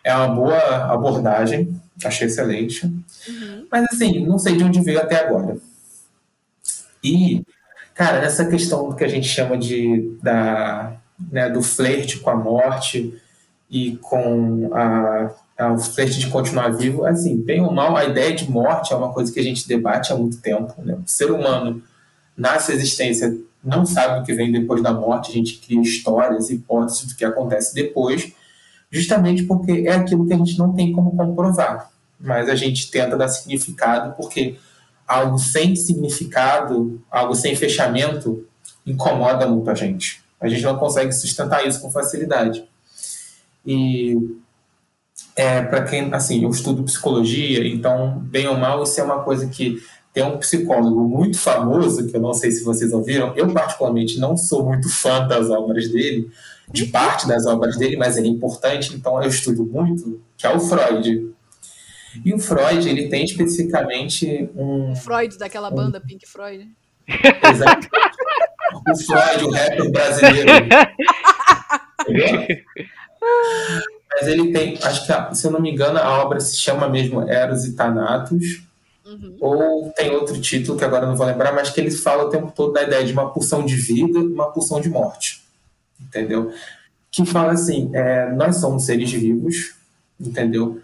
é 0.03 0.15
uma 0.15 0.29
boa 0.29 0.93
abordagem. 0.93 1.75
Achei 2.05 2.27
excelente. 2.27 2.85
Uhum. 2.85 3.67
Mas 3.71 3.85
assim, 3.91 4.25
não 4.25 4.37
sei 4.37 4.55
de 4.55 4.63
onde 4.63 4.81
veio 4.81 5.01
até 5.01 5.15
agora. 5.15 5.57
E, 7.03 7.43
cara, 7.95 8.21
nessa 8.21 8.45
questão 8.45 8.93
que 8.93 9.03
a 9.03 9.07
gente 9.07 9.27
chama 9.27 9.57
de 9.57 10.15
da, 10.21 10.93
né, 11.31 11.49
do 11.49 11.61
flerte 11.61 12.19
com 12.19 12.29
a 12.29 12.35
morte 12.35 13.19
e 13.71 13.95
com 13.97 14.69
a, 14.73 15.31
a- 15.57 15.71
o 15.73 15.79
flerte 15.79 16.19
de 16.19 16.27
continuar 16.27 16.69
vivo, 16.69 17.05
assim, 17.05 17.37
bem 17.41 17.61
ou 17.61 17.71
mal, 17.71 17.95
a 17.95 18.03
ideia 18.05 18.35
de 18.35 18.49
morte 18.51 18.93
é 18.93 18.95
uma 18.95 19.13
coisa 19.13 19.31
que 19.31 19.39
a 19.39 19.43
gente 19.43 19.67
debate 19.67 20.11
há 20.11 20.15
muito 20.15 20.41
tempo. 20.41 20.73
Né? 20.83 20.95
O 20.95 21.07
ser 21.07 21.31
humano 21.31 21.81
nasce 22.35 22.71
a 22.71 22.75
existência, 22.75 23.35
não 23.63 23.85
sabe 23.85 24.19
o 24.19 24.23
que 24.23 24.33
vem 24.33 24.51
depois 24.51 24.81
da 24.83 24.91
morte, 24.91 25.31
a 25.31 25.33
gente 25.33 25.57
cria 25.57 25.79
histórias, 25.81 26.49
hipóteses 26.49 27.05
do 27.05 27.15
que 27.15 27.23
acontece 27.23 27.73
depois, 27.73 28.33
justamente 28.89 29.43
porque 29.43 29.85
é 29.87 29.93
aquilo 29.93 30.27
que 30.27 30.33
a 30.33 30.37
gente 30.37 30.57
não 30.59 30.73
tem 30.73 30.91
como 30.91 31.15
comprovar 31.15 31.89
mas 32.23 32.47
a 32.49 32.55
gente 32.55 32.91
tenta 32.91 33.17
dar 33.17 33.27
significado 33.27 34.13
porque 34.15 34.55
algo 35.07 35.39
sem 35.39 35.75
significado, 35.75 37.01
algo 37.09 37.33
sem 37.33 37.55
fechamento, 37.55 38.45
incomoda 38.85 39.47
muito 39.47 39.69
a 39.69 39.75
gente. 39.75 40.21
A 40.39 40.47
gente 40.47 40.61
não 40.63 40.77
consegue 40.77 41.11
sustentar 41.11 41.65
isso 41.65 41.81
com 41.81 41.91
facilidade. 41.91 42.63
E 43.65 44.17
é, 45.35 45.61
para 45.61 45.83
quem, 45.83 46.13
assim, 46.13 46.43
eu 46.43 46.49
estudo 46.49 46.83
psicologia, 46.83 47.65
então, 47.67 48.19
bem 48.19 48.47
ou 48.47 48.57
mal, 48.57 48.83
isso 48.83 48.99
é 48.99 49.03
uma 49.03 49.23
coisa 49.23 49.47
que 49.47 49.81
tem 50.13 50.23
um 50.23 50.37
psicólogo 50.37 51.07
muito 51.07 51.39
famoso, 51.39 52.07
que 52.07 52.15
eu 52.15 52.21
não 52.21 52.33
sei 52.33 52.51
se 52.51 52.63
vocês 52.63 52.91
ouviram, 52.91 53.33
eu 53.35 53.51
particularmente 53.53 54.19
não 54.19 54.35
sou 54.35 54.65
muito 54.65 54.89
fã 54.89 55.25
das 55.25 55.49
obras 55.49 55.87
dele, 55.89 56.29
de 56.69 56.85
parte 56.87 57.27
das 57.27 57.45
obras 57.45 57.77
dele, 57.77 57.95
mas 57.95 58.17
ele 58.17 58.27
é 58.27 58.31
importante, 58.31 58.93
então 58.93 59.21
eu 59.21 59.29
estudo 59.29 59.65
muito, 59.65 60.21
que 60.37 60.45
é 60.45 60.53
o 60.53 60.59
Freud. 60.59 61.31
E 62.25 62.33
o 62.33 62.39
Freud, 62.39 62.89
ele 62.89 63.07
tem 63.07 63.23
especificamente 63.23 64.49
um. 64.53 64.93
Freud, 64.95 65.37
daquela 65.37 65.71
banda 65.71 66.01
Pink 66.01 66.27
Freud. 66.27 66.67
Exatamente. 67.07 67.89
o 68.89 68.97
Freud, 68.97 69.45
o 69.45 69.51
rapper 69.51 69.91
brasileiro. 69.91 70.51
Mas 74.13 74.27
ele 74.27 74.51
tem, 74.51 74.77
acho 74.81 75.05
que, 75.05 75.35
se 75.37 75.47
eu 75.47 75.51
não 75.51 75.61
me 75.61 75.71
engano, 75.71 75.97
a 75.99 76.21
obra 76.21 76.39
se 76.39 76.57
chama 76.57 76.89
mesmo 76.89 77.27
Eros 77.29 77.65
e 77.65 77.73
Thanatos, 77.73 78.63
Uhum. 79.03 79.35
ou 79.41 79.89
tem 79.91 80.11
outro 80.11 80.39
título 80.39 80.77
que 80.77 80.85
agora 80.85 81.05
não 81.05 81.17
vou 81.17 81.25
lembrar, 81.25 81.51
mas 81.53 81.69
que 81.69 81.81
ele 81.81 81.91
fala 81.91 82.25
o 82.25 82.29
tempo 82.29 82.51
todo 82.55 82.71
da 82.71 82.83
ideia 82.83 83.03
de 83.03 83.11
uma 83.11 83.29
pulsão 83.29 83.65
de 83.65 83.75
vida 83.75 84.19
e 84.19 84.27
uma 84.27 84.51
pulsão 84.51 84.79
de 84.79 84.89
morte. 84.89 85.43
Entendeu? 85.99 86.53
Que 87.09 87.25
fala 87.25 87.51
assim: 87.51 87.89
é, 87.93 88.31
nós 88.31 88.57
somos 88.57 88.85
seres 88.85 89.11
vivos, 89.11 89.73
entendeu? 90.19 90.79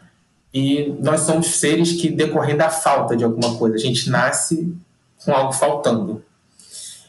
E 0.53 0.93
nós 0.99 1.21
somos 1.21 1.47
seres 1.47 1.93
que 1.93 2.09
decorrem 2.09 2.57
da 2.57 2.69
falta 2.69 3.15
de 3.15 3.23
alguma 3.23 3.55
coisa. 3.57 3.75
A 3.75 3.79
gente 3.79 4.09
nasce 4.09 4.75
com 5.23 5.31
algo 5.31 5.53
faltando. 5.53 6.23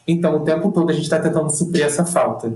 Então, 0.07 0.37
o 0.37 0.43
tempo 0.45 0.71
todo 0.71 0.89
a 0.89 0.93
gente 0.93 1.03
está 1.03 1.19
tentando 1.19 1.49
suprir 1.49 1.85
essa 1.85 2.05
falta. 2.05 2.53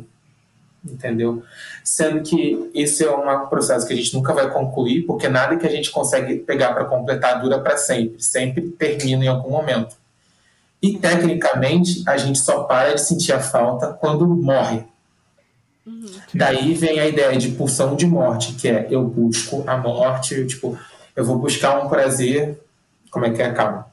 Entendeu? 0.85 1.43
Sendo 1.83 2.21
que 2.21 2.69
esse 2.73 3.05
é 3.05 3.11
um 3.11 3.47
processo 3.47 3.87
que 3.87 3.93
a 3.93 3.95
gente 3.95 4.13
nunca 4.13 4.33
vai 4.33 4.51
concluir, 4.51 5.03
porque 5.03 5.29
nada 5.29 5.55
que 5.55 5.65
a 5.65 5.69
gente 5.69 5.89
consegue 5.89 6.39
pegar 6.39 6.73
para 6.73 6.85
completar 6.85 7.41
dura 7.41 7.59
para 7.59 7.77
sempre. 7.77 8.21
Sempre 8.21 8.69
termina 8.71 9.23
em 9.23 9.27
algum 9.29 9.51
momento. 9.51 9.95
E, 10.81 10.97
tecnicamente, 10.97 12.03
a 12.05 12.17
gente 12.17 12.39
só 12.39 12.63
para 12.63 12.93
de 12.93 13.01
sentir 13.01 13.31
a 13.31 13.39
falta 13.39 13.93
quando 13.93 14.27
morre. 14.27 14.83
Uhum. 15.85 16.05
Daí 16.33 16.73
vem 16.73 16.99
a 16.99 17.07
ideia 17.07 17.37
de 17.37 17.51
pulsão 17.51 17.95
de 17.95 18.05
morte, 18.05 18.53
que 18.55 18.67
é 18.67 18.87
eu 18.89 19.05
busco 19.05 19.63
a 19.65 19.77
morte, 19.77 20.45
tipo, 20.45 20.77
eu 21.15 21.23
vou 21.23 21.37
buscar 21.37 21.83
um 21.83 21.87
prazer. 21.87 22.61
Como 23.09 23.25
é 23.25 23.31
que 23.31 23.41
é? 23.41 23.51
Calma. 23.53 23.87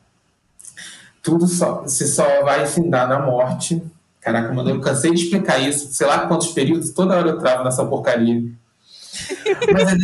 Tudo 1.23 1.47
só, 1.47 1.87
se 1.87 2.09
só 2.09 2.43
vai 2.43 2.67
findar 2.67 3.09
na 3.09 3.21
morte. 3.21 3.81
Caraca, 4.21 4.53
mano, 4.53 4.71
eu 4.71 4.81
cansei 4.81 5.13
de 5.13 5.23
explicar 5.23 5.59
isso. 5.59 5.93
Sei 5.93 6.07
lá 6.07 6.27
quantos 6.27 6.49
períodos, 6.49 6.91
toda 6.93 7.17
hora 7.17 7.31
eu 7.31 7.39
travo 7.39 7.65
nessa 7.65 7.85
porcaria. 7.87 8.43
Mas 9.73 9.93
é 9.93 9.97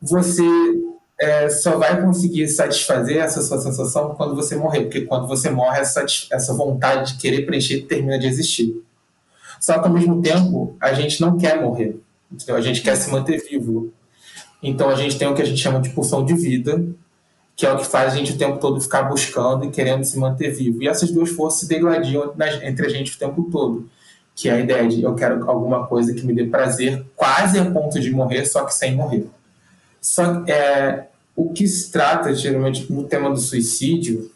você 0.00 0.42
é, 1.20 1.48
só 1.48 1.78
vai 1.78 2.00
conseguir 2.02 2.48
satisfazer 2.48 3.18
essa 3.18 3.40
sua 3.42 3.58
sensação 3.58 4.14
quando 4.16 4.34
você 4.34 4.56
morrer, 4.56 4.82
porque 4.82 5.02
quando 5.02 5.28
você 5.28 5.50
morre, 5.50 5.80
essa, 5.80 6.04
essa 6.30 6.54
vontade 6.54 7.12
de 7.12 7.18
querer 7.20 7.46
preencher 7.46 7.82
termina 7.82 8.18
de 8.18 8.26
existir. 8.26 8.82
Só 9.60 9.78
que 9.78 9.86
ao 9.86 9.94
mesmo 9.94 10.20
tempo, 10.20 10.76
a 10.80 10.92
gente 10.92 11.20
não 11.20 11.38
quer 11.38 11.60
morrer, 11.60 11.96
entendeu? 12.30 12.56
a 12.56 12.60
gente 12.60 12.82
quer 12.82 12.96
se 12.96 13.10
manter 13.10 13.38
vivo. 13.48 13.92
Então 14.60 14.88
a 14.88 14.96
gente 14.96 15.16
tem 15.16 15.28
o 15.28 15.34
que 15.34 15.42
a 15.42 15.44
gente 15.44 15.60
chama 15.60 15.80
de 15.80 15.90
pulsão 15.90 16.24
de 16.24 16.34
vida, 16.34 16.84
que 17.56 17.66
é 17.66 17.72
o 17.72 17.76
que 17.76 17.86
faz 17.86 18.12
a 18.12 18.16
gente 18.16 18.32
o 18.32 18.38
tempo 18.38 18.58
todo 18.58 18.80
ficar 18.80 19.04
buscando 19.04 19.64
e 19.64 19.70
querendo 19.70 20.04
se 20.04 20.18
manter 20.18 20.50
vivo. 20.50 20.82
E 20.82 20.88
essas 20.88 21.10
duas 21.10 21.30
forças 21.30 21.60
se 21.60 21.68
degladiam 21.68 22.34
entre 22.62 22.86
a 22.86 22.88
gente 22.88 23.14
o 23.14 23.18
tempo 23.18 23.48
todo, 23.50 23.88
que 24.34 24.48
é 24.48 24.52
a 24.52 24.60
ideia 24.60 24.88
de 24.88 25.02
eu 25.02 25.14
quero 25.14 25.48
alguma 25.48 25.86
coisa 25.86 26.14
que 26.14 26.24
me 26.26 26.34
dê 26.34 26.46
prazer, 26.46 27.04
quase 27.14 27.58
a 27.58 27.70
ponto 27.70 28.00
de 28.00 28.10
morrer, 28.10 28.46
só 28.46 28.64
que 28.64 28.74
sem 28.74 28.96
morrer. 28.96 29.26
Só 30.00 30.44
é, 30.48 31.06
o 31.36 31.52
que 31.52 31.66
se 31.66 31.90
trata 31.90 32.34
geralmente 32.34 32.92
no 32.92 33.04
tema 33.04 33.30
do 33.30 33.38
suicídio, 33.38 34.30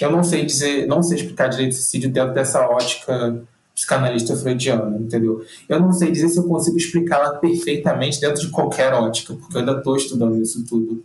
eu 0.00 0.10
não 0.10 0.24
sei 0.24 0.44
dizer, 0.44 0.86
não 0.86 1.02
sei 1.02 1.18
explicar 1.18 1.48
direito 1.48 1.72
o 1.72 1.74
suicídio 1.74 2.10
dentro 2.10 2.32
dessa 2.34 2.66
ótica 2.66 3.42
psicanalista 3.74 4.36
freudiana, 4.36 4.98
entendeu? 4.98 5.44
Eu 5.68 5.80
não 5.80 5.92
sei 5.92 6.10
dizer 6.10 6.28
se 6.28 6.38
eu 6.38 6.44
consigo 6.44 6.76
explicá-la 6.76 7.36
perfeitamente 7.36 8.20
dentro 8.20 8.40
de 8.40 8.48
qualquer 8.48 8.92
ótica, 8.92 9.34
porque 9.34 9.56
eu 9.56 9.60
ainda 9.60 9.78
estou 9.78 9.96
estudando 9.96 10.40
isso 10.40 10.64
tudo. 10.66 11.04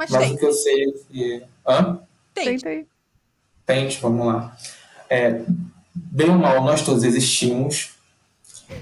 Mas, 0.00 0.08
Mas 0.08 0.30
o 0.30 0.36
que 0.38 0.46
eu 0.46 0.52
sei 0.54 0.82
é 0.82 0.92
que. 0.92 1.42
Hã? 1.68 2.00
Tente. 2.32 2.86
Tente, 3.66 4.00
vamos 4.00 4.26
lá. 4.26 4.56
É, 5.10 5.42
bem 5.94 6.30
ou 6.30 6.38
mal, 6.38 6.64
nós 6.64 6.80
todos 6.80 7.04
existimos. 7.04 7.90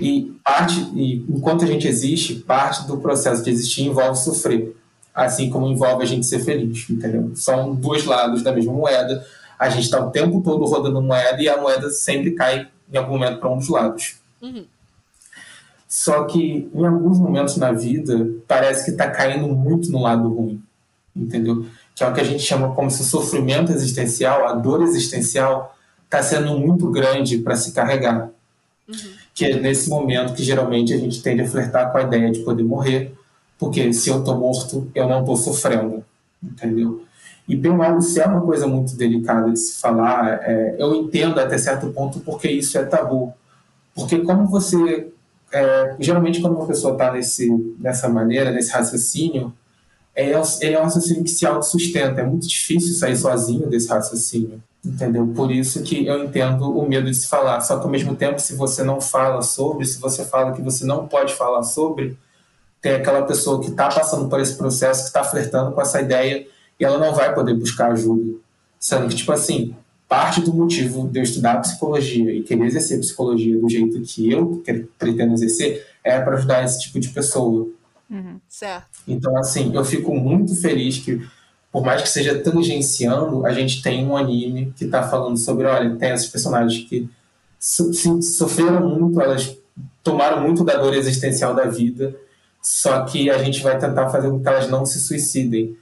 E 0.00 0.38
parte, 0.44 0.78
e 0.94 1.24
enquanto 1.28 1.64
a 1.64 1.66
gente 1.66 1.88
existe, 1.88 2.36
parte 2.36 2.86
do 2.86 2.98
processo 2.98 3.42
de 3.42 3.50
existir 3.50 3.82
envolve 3.82 4.16
sofrer, 4.16 4.76
assim 5.12 5.50
como 5.50 5.66
envolve 5.66 6.04
a 6.04 6.06
gente 6.06 6.24
ser 6.24 6.38
feliz, 6.38 6.88
entendeu? 6.88 7.32
São 7.34 7.74
dois 7.74 8.04
lados 8.04 8.44
da 8.44 8.52
mesma 8.52 8.72
moeda. 8.72 9.26
A 9.58 9.68
gente 9.70 9.84
está 9.86 9.98
o 9.98 10.12
tempo 10.12 10.40
todo 10.40 10.64
rodando 10.66 11.02
moeda 11.02 11.42
e 11.42 11.48
a 11.48 11.60
moeda 11.60 11.90
sempre 11.90 12.30
cai 12.30 12.68
em 12.92 12.96
algum 12.96 13.14
momento 13.14 13.40
para 13.40 13.50
um 13.50 13.58
dos 13.58 13.68
lados. 13.68 14.18
Uhum. 14.40 14.64
Só 15.88 16.24
que 16.26 16.70
em 16.72 16.86
alguns 16.86 17.18
momentos 17.18 17.56
na 17.56 17.72
vida 17.72 18.30
parece 18.46 18.84
que 18.84 18.92
está 18.92 19.10
caindo 19.10 19.48
muito 19.48 19.90
no 19.90 20.00
lado 20.00 20.32
ruim 20.32 20.62
entendeu? 21.18 21.66
Que 21.94 22.04
é 22.04 22.08
o 22.08 22.14
que 22.14 22.20
a 22.20 22.24
gente 22.24 22.42
chama 22.42 22.74
como 22.74 22.90
se 22.90 23.02
o 23.02 23.04
sofrimento 23.04 23.72
existencial, 23.72 24.46
a 24.46 24.52
dor 24.52 24.82
existencial, 24.82 25.76
está 26.04 26.22
sendo 26.22 26.58
muito 26.58 26.90
grande 26.90 27.38
para 27.38 27.56
se 27.56 27.72
carregar. 27.72 28.30
Uhum. 28.88 28.94
Que 29.34 29.46
é 29.46 29.60
nesse 29.60 29.90
momento 29.90 30.34
que 30.34 30.42
geralmente 30.42 30.92
a 30.92 30.96
gente 30.96 31.22
tende 31.22 31.42
a 31.42 31.48
flertar 31.48 31.92
com 31.92 31.98
a 31.98 32.02
ideia 32.02 32.30
de 32.30 32.40
poder 32.40 32.62
morrer, 32.62 33.14
porque 33.58 33.92
se 33.92 34.08
eu 34.08 34.20
estou 34.20 34.36
morto, 34.38 34.90
eu 34.94 35.08
não 35.08 35.20
estou 35.20 35.36
sofrendo, 35.36 36.04
entendeu? 36.42 37.02
E 37.48 37.56
bem 37.56 37.72
mal, 37.72 38.00
se 38.00 38.20
é 38.20 38.26
uma 38.26 38.42
coisa 38.42 38.66
muito 38.66 38.94
delicada 38.94 39.50
de 39.50 39.58
se 39.58 39.80
falar, 39.80 40.40
é, 40.42 40.76
eu 40.78 40.94
entendo 40.94 41.40
até 41.40 41.56
certo 41.56 41.88
ponto 41.88 42.20
porque 42.20 42.48
isso 42.50 42.76
é 42.78 42.84
tabu. 42.84 43.32
Porque 43.94 44.18
como 44.18 44.46
você... 44.46 45.08
É, 45.50 45.96
geralmente 45.98 46.42
quando 46.42 46.56
uma 46.56 46.66
pessoa 46.66 46.92
está 46.92 47.14
nessa 47.78 48.06
maneira, 48.06 48.50
nesse 48.50 48.70
raciocínio, 48.70 49.52
ele 50.18 50.74
é 50.74 50.80
um 50.80 50.82
raciocínio 50.82 51.22
que 51.22 51.30
se 51.30 51.46
autossustenta. 51.46 52.20
É 52.20 52.24
muito 52.24 52.48
difícil 52.48 52.92
sair 52.94 53.16
sozinho 53.16 53.68
desse 53.68 53.88
raciocínio, 53.88 54.60
entendeu? 54.84 55.24
Por 55.28 55.52
isso 55.52 55.82
que 55.84 56.06
eu 56.06 56.24
entendo 56.24 56.76
o 56.76 56.88
medo 56.88 57.08
de 57.08 57.16
se 57.16 57.28
falar. 57.28 57.60
Só 57.60 57.78
que 57.78 57.84
ao 57.84 57.90
mesmo 57.90 58.16
tempo, 58.16 58.40
se 58.40 58.56
você 58.56 58.82
não 58.82 59.00
fala 59.00 59.42
sobre, 59.42 59.86
se 59.86 60.00
você 60.00 60.24
fala 60.24 60.52
que 60.52 60.60
você 60.60 60.84
não 60.84 61.06
pode 61.06 61.34
falar 61.34 61.62
sobre, 61.62 62.18
tem 62.82 62.92
aquela 62.92 63.22
pessoa 63.22 63.60
que 63.60 63.68
está 63.68 63.88
passando 63.88 64.28
por 64.28 64.40
esse 64.40 64.56
processo, 64.56 65.02
que 65.02 65.06
está 65.08 65.22
flertando 65.22 65.70
com 65.70 65.80
essa 65.80 66.00
ideia 66.00 66.46
e 66.80 66.84
ela 66.84 66.98
não 66.98 67.14
vai 67.14 67.32
poder 67.32 67.54
buscar 67.54 67.92
ajuda. 67.92 68.38
Sendo 68.80 69.08
que, 69.08 69.14
tipo 69.14 69.30
assim, 69.30 69.74
parte 70.08 70.40
do 70.40 70.52
motivo 70.52 71.06
de 71.08 71.20
eu 71.20 71.22
estudar 71.22 71.60
psicologia 71.60 72.32
e 72.32 72.42
querer 72.42 72.66
exercer 72.66 72.98
psicologia 72.98 73.56
do 73.56 73.68
jeito 73.68 74.00
que 74.02 74.32
eu 74.32 74.62
pretendo 74.98 75.32
exercer 75.34 75.86
é 76.02 76.20
para 76.20 76.36
ajudar 76.36 76.64
esse 76.64 76.80
tipo 76.80 76.98
de 76.98 77.08
pessoa. 77.08 77.68
Uhum. 78.10 78.40
Certo. 78.48 78.98
Então, 79.06 79.36
assim, 79.36 79.74
eu 79.74 79.84
fico 79.84 80.14
muito 80.14 80.54
feliz 80.56 80.98
que, 80.98 81.26
por 81.70 81.84
mais 81.84 82.02
que 82.02 82.08
seja 82.08 82.38
tangenciando, 82.38 83.44
a 83.44 83.52
gente 83.52 83.82
tem 83.82 84.06
um 84.06 84.16
anime 84.16 84.72
que 84.76 84.84
está 84.84 85.02
falando 85.02 85.36
sobre, 85.36 85.66
olha, 85.66 85.94
tem 85.96 86.10
esses 86.10 86.28
personagens 86.28 86.88
que 86.88 87.08
so, 87.58 87.92
sofreram 88.22 88.88
muito, 88.88 89.20
elas 89.20 89.56
tomaram 90.02 90.42
muito 90.42 90.64
da 90.64 90.76
dor 90.76 90.94
existencial 90.94 91.54
da 91.54 91.64
vida, 91.64 92.16
só 92.62 93.04
que 93.04 93.30
a 93.30 93.38
gente 93.38 93.62
vai 93.62 93.78
tentar 93.78 94.08
fazer 94.10 94.30
com 94.30 94.40
que 94.40 94.48
elas 94.48 94.68
não 94.68 94.84
se 94.84 95.00
suicidem. 95.00 95.76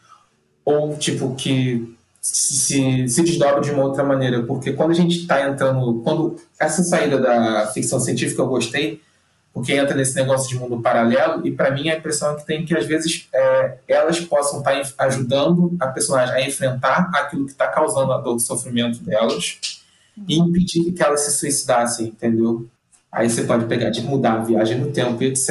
Ou, 0.65 0.97
tipo, 0.97 1.35
que 1.37 1.97
se, 2.21 3.09
se 3.09 3.23
desdobre 3.23 3.63
de 3.63 3.71
uma 3.71 3.85
outra 3.85 4.03
maneira. 4.03 4.43
Porque 4.43 4.73
quando 4.73 4.91
a 4.91 4.95
gente 4.95 5.21
está 5.21 5.49
entrando. 5.49 6.01
Quando 6.03 6.37
essa 6.59 6.83
saída 6.83 7.19
da 7.21 7.69
ficção 7.73 8.01
científica 8.01 8.43
eu 8.43 8.49
gostei, 8.49 9.01
porque 9.57 9.73
entra 9.73 9.97
nesse 9.97 10.15
negócio 10.15 10.51
de 10.51 10.59
mundo 10.59 10.83
paralelo, 10.83 11.47
e 11.47 11.51
para 11.51 11.71
mim 11.71 11.89
a 11.89 11.97
impressão 11.97 12.33
é 12.33 12.35
que 12.37 12.45
tem 12.45 12.67
que, 12.67 12.77
às 12.77 12.85
vezes, 12.85 13.27
é, 13.33 13.79
elas 13.89 14.21
possam 14.21 14.59
estar 14.59 14.79
tá 14.79 15.05
ajudando 15.07 15.75
a 15.81 15.87
personagem 15.87 16.35
a 16.35 16.47
enfrentar 16.47 17.11
aquilo 17.15 17.47
que 17.47 17.53
está 17.53 17.67
causando 17.67 18.13
a 18.13 18.19
dor 18.19 18.35
do 18.35 18.41
sofrimento 18.41 19.03
delas 19.03 19.59
e 20.29 20.39
impedir 20.39 20.93
que 20.93 21.03
elas 21.03 21.23
se 21.23 21.39
suicidassem, 21.39 22.09
entendeu? 22.09 22.67
Aí 23.11 23.31
você 23.31 23.45
pode 23.45 23.65
pegar 23.65 23.89
de 23.89 24.03
mudar 24.03 24.35
a 24.35 24.45
viagem 24.45 24.79
no 24.79 24.93
tempo, 24.93 25.25
etc. 25.25 25.49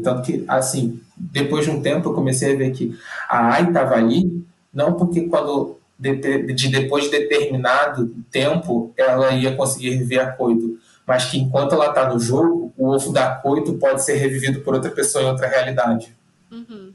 Tanto 0.00 0.22
que, 0.22 0.44
assim, 0.46 1.00
depois 1.16 1.64
de 1.64 1.72
um 1.72 1.82
tempo 1.82 2.08
eu 2.08 2.14
comecei 2.14 2.54
a 2.54 2.56
ver 2.56 2.70
que 2.70 2.96
a 3.28 3.54
Ai 3.54 3.66
estava 3.66 3.96
ali, 3.96 4.44
não 4.72 4.92
porque 4.92 5.22
quando 5.22 5.76
de, 5.98 6.14
de, 6.54 6.68
depois 6.68 7.06
de 7.06 7.10
determinado 7.10 8.14
tempo 8.30 8.92
ela 8.96 9.32
ia 9.32 9.56
conseguir 9.56 9.90
rever 9.90 10.20
a 10.20 10.30
coito, 10.30 10.78
mas 11.10 11.28
que 11.28 11.38
enquanto 11.38 11.74
ela 11.74 11.88
está 11.88 12.08
no 12.08 12.20
jogo, 12.20 12.72
o 12.76 12.86
ovo 12.86 13.12
da 13.12 13.34
coito 13.34 13.76
pode 13.78 14.04
ser 14.04 14.14
revivido 14.14 14.60
por 14.60 14.74
outra 14.74 14.92
pessoa 14.92 15.24
em 15.24 15.26
outra 15.26 15.48
realidade. 15.48 16.16
Uhum. 16.52 16.94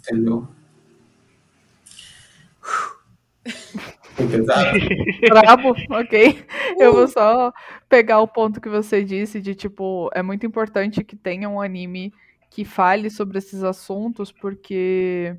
Entendeu? 0.00 0.48
Foi 4.16 4.26
pesado? 4.26 4.80
Brabo, 5.30 5.76
ok. 5.90 6.44
Eu 6.76 6.92
vou 6.92 7.06
só 7.06 7.52
pegar 7.88 8.18
o 8.18 8.26
ponto 8.26 8.60
que 8.60 8.68
você 8.68 9.04
disse 9.04 9.40
de 9.40 9.54
tipo, 9.54 10.10
é 10.12 10.24
muito 10.24 10.44
importante 10.44 11.04
que 11.04 11.14
tenha 11.14 11.48
um 11.48 11.60
anime 11.60 12.12
que 12.50 12.64
fale 12.64 13.10
sobre 13.10 13.38
esses 13.38 13.62
assuntos, 13.62 14.32
porque 14.32 15.36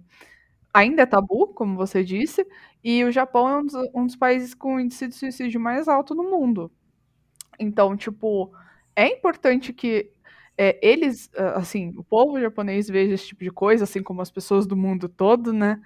ainda 0.74 1.02
é 1.02 1.06
tabu, 1.06 1.48
como 1.48 1.76
você 1.76 2.06
disse, 2.06 2.48
e 2.82 3.04
o 3.04 3.12
Japão 3.12 3.50
é 3.50 3.58
um 3.58 3.66
dos, 3.66 3.76
um 3.94 4.06
dos 4.06 4.16
países 4.16 4.54
com 4.54 4.80
índice 4.80 5.10
de 5.10 5.16
suicídio 5.16 5.60
mais 5.60 5.90
alto 5.90 6.16
no 6.16 6.24
mundo. 6.24 6.72
Então, 7.62 7.96
tipo, 7.96 8.52
é 8.96 9.08
importante 9.08 9.72
que 9.72 10.12
é, 10.58 10.78
eles, 10.82 11.30
assim, 11.56 11.94
o 11.96 12.04
povo 12.04 12.40
japonês 12.40 12.88
veja 12.88 13.14
esse 13.14 13.28
tipo 13.28 13.44
de 13.44 13.52
coisa, 13.52 13.84
assim 13.84 14.04
como 14.04 14.22
as 14.22 14.32
pessoas 14.32 14.68
do 14.68 14.76
mundo 14.76 15.08
todo, 15.08 15.54
né? 15.54 15.82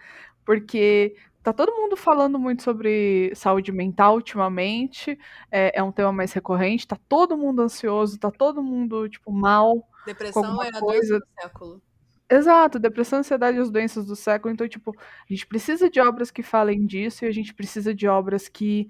Porque 0.46 1.16
tá 1.44 1.54
todo 1.54 1.76
mundo 1.76 1.96
falando 1.96 2.40
muito 2.40 2.64
sobre 2.64 3.32
saúde 3.36 3.72
mental 3.72 4.16
ultimamente, 4.16 5.18
é, 5.52 5.78
é, 5.80 5.84
um 5.84 5.92
tema 5.92 6.12
mais 6.12 6.34
recorrente, 6.34 6.88
tá 6.88 6.98
todo 7.08 7.38
mundo 7.38 7.62
ansioso, 7.62 8.18
tá 8.18 8.32
todo 8.32 8.64
mundo, 8.64 9.08
tipo, 9.08 9.32
mal. 9.32 9.88
Depressão 10.06 10.64
é 10.64 10.70
a 10.70 10.80
coisa 10.80 11.20
do 11.20 11.28
século. 11.40 11.82
Exato, 12.28 12.80
depressão, 12.80 13.20
ansiedade 13.20 13.58
e 13.58 13.62
as 13.62 13.70
doenças 13.70 14.06
do 14.06 14.16
século. 14.16 14.52
Então, 14.52 14.68
tipo, 14.68 14.96
a 14.98 15.32
gente 15.32 15.46
precisa 15.46 15.90
de 15.90 16.00
obras 16.00 16.32
que 16.32 16.42
falem 16.42 16.86
disso 16.86 17.24
e 17.24 17.28
a 17.28 17.32
gente 17.32 17.54
precisa 17.54 17.94
de 17.94 18.08
obras 18.08 18.48
que, 18.48 18.90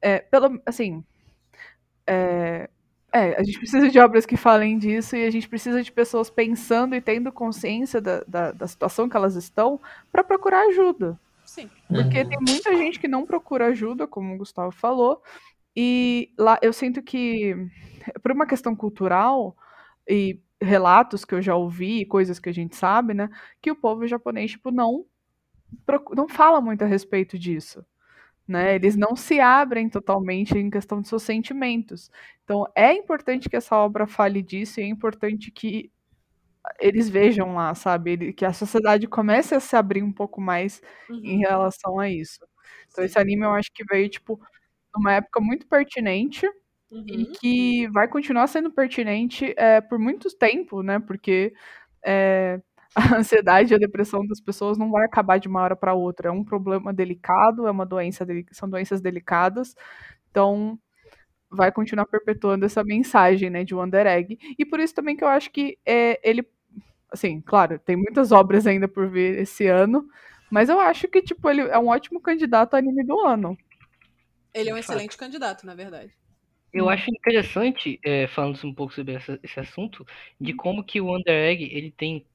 é, 0.00 0.20
pelo, 0.20 0.60
assim, 0.64 1.04
é, 2.06 2.68
é, 3.12 3.38
a 3.38 3.42
gente 3.42 3.58
precisa 3.58 3.88
de 3.88 3.98
obras 3.98 4.26
que 4.26 4.36
falem 4.36 4.78
disso 4.78 5.16
e 5.16 5.24
a 5.24 5.30
gente 5.30 5.48
precisa 5.48 5.82
de 5.82 5.90
pessoas 5.90 6.28
pensando 6.28 6.94
e 6.94 7.00
tendo 7.00 7.32
consciência 7.32 8.00
da, 8.00 8.22
da, 8.26 8.52
da 8.52 8.66
situação 8.66 9.08
que 9.08 9.16
elas 9.16 9.36
estão 9.36 9.80
para 10.12 10.22
procurar 10.22 10.66
ajuda. 10.66 11.18
Sim. 11.44 11.70
Porque 11.88 12.20
uhum. 12.22 12.28
tem 12.28 12.38
muita 12.46 12.76
gente 12.76 13.00
que 13.00 13.08
não 13.08 13.24
procura 13.24 13.68
ajuda, 13.68 14.06
como 14.06 14.34
o 14.34 14.38
Gustavo 14.38 14.70
falou, 14.70 15.22
e 15.74 16.30
lá 16.38 16.58
eu 16.60 16.72
sinto 16.72 17.02
que, 17.02 17.56
por 18.22 18.32
uma 18.32 18.46
questão 18.46 18.74
cultural 18.76 19.56
e 20.08 20.40
relatos 20.60 21.24
que 21.24 21.34
eu 21.34 21.40
já 21.40 21.54
ouvi, 21.54 22.04
coisas 22.04 22.38
que 22.38 22.48
a 22.48 22.52
gente 22.52 22.76
sabe, 22.76 23.14
né, 23.14 23.30
que 23.62 23.70
o 23.70 23.76
povo 23.76 24.06
japonês, 24.06 24.52
tipo, 24.52 24.70
não, 24.70 25.04
não 26.14 26.28
fala 26.28 26.60
muito 26.60 26.82
a 26.82 26.86
respeito 26.86 27.38
disso 27.38 27.84
né? 28.46 28.74
Eles 28.74 28.96
não 28.96 29.16
se 29.16 29.40
abrem 29.40 29.88
totalmente 29.88 30.56
em 30.56 30.70
questão 30.70 31.00
de 31.00 31.08
seus 31.08 31.22
sentimentos. 31.22 32.10
Então, 32.44 32.66
é 32.74 32.92
importante 32.92 33.48
que 33.48 33.56
essa 33.56 33.76
obra 33.76 34.06
fale 34.06 34.42
disso 34.42 34.80
e 34.80 34.84
é 34.84 34.86
importante 34.86 35.50
que 35.50 35.90
eles 36.80 37.08
vejam 37.08 37.54
lá, 37.54 37.74
sabe? 37.74 38.32
Que 38.32 38.44
a 38.44 38.52
sociedade 38.52 39.06
comece 39.06 39.54
a 39.54 39.60
se 39.60 39.76
abrir 39.76 40.02
um 40.02 40.12
pouco 40.12 40.40
mais 40.40 40.82
uhum. 41.08 41.20
em 41.24 41.38
relação 41.38 41.98
a 41.98 42.08
isso. 42.08 42.40
Então, 42.90 43.04
esse 43.04 43.18
anime 43.18 43.44
eu 43.44 43.52
acho 43.52 43.72
que 43.72 43.84
veio, 43.84 44.08
tipo, 44.08 44.40
numa 44.94 45.14
época 45.14 45.40
muito 45.40 45.66
pertinente 45.66 46.46
uhum. 46.90 47.04
e 47.08 47.26
que 47.26 47.88
vai 47.88 48.08
continuar 48.08 48.46
sendo 48.46 48.70
pertinente 48.70 49.54
é, 49.56 49.80
por 49.80 49.98
muito 49.98 50.28
tempo, 50.36 50.82
né? 50.82 50.98
Porque 50.98 51.52
é, 52.04 52.60
a 53.14 53.16
ansiedade 53.18 53.72
e 53.72 53.76
a 53.76 53.78
depressão 53.78 54.26
das 54.26 54.40
pessoas 54.40 54.78
não 54.78 54.90
vai 54.90 55.04
acabar 55.04 55.38
de 55.38 55.46
uma 55.46 55.60
hora 55.60 55.76
para 55.76 55.92
outra. 55.92 56.28
É 56.28 56.32
um 56.32 56.42
problema 56.42 56.94
delicado, 56.94 57.66
é 57.66 57.70
uma 57.70 57.84
doença, 57.84 58.26
são 58.52 58.68
doenças 58.68 59.02
delicadas. 59.02 59.74
Então, 60.30 60.78
vai 61.50 61.70
continuar 61.70 62.06
perpetuando 62.06 62.64
essa 62.64 62.82
mensagem, 62.82 63.50
né, 63.50 63.64
de 63.64 63.74
Wonder 63.74 64.06
Egg. 64.06 64.38
E 64.58 64.64
por 64.64 64.80
isso 64.80 64.94
também 64.94 65.14
que 65.14 65.22
eu 65.22 65.28
acho 65.28 65.50
que 65.50 65.78
é, 65.84 66.18
ele, 66.28 66.42
assim, 67.12 67.40
claro, 67.42 67.78
tem 67.78 67.96
muitas 67.96 68.32
obras 68.32 68.66
ainda 68.66 68.88
por 68.88 69.08
vir 69.08 69.38
esse 69.40 69.66
ano, 69.66 70.08
mas 70.50 70.70
eu 70.70 70.80
acho 70.80 71.06
que, 71.06 71.20
tipo, 71.20 71.50
ele 71.50 71.62
é 71.62 71.78
um 71.78 71.88
ótimo 71.88 72.18
candidato 72.18 72.74
a 72.74 72.78
anime 72.78 73.04
do 73.04 73.20
ano. 73.20 73.58
Ele 74.54 74.70
é 74.70 74.74
um 74.74 74.78
excelente 74.78 75.18
candidato, 75.18 75.66
na 75.66 75.74
verdade. 75.74 76.12
Eu 76.72 76.88
acho 76.88 77.10
interessante, 77.10 78.00
é, 78.02 78.26
falando 78.28 78.58
um 78.64 78.74
pouco 78.74 78.94
sobre 78.94 79.14
essa, 79.14 79.38
esse 79.42 79.60
assunto, 79.60 80.04
de 80.40 80.54
como 80.54 80.84
que 80.84 81.00
o 81.00 81.06
Wonder 81.06 81.50
Egg, 81.50 81.64
ele 81.64 81.90
tem 81.90 82.26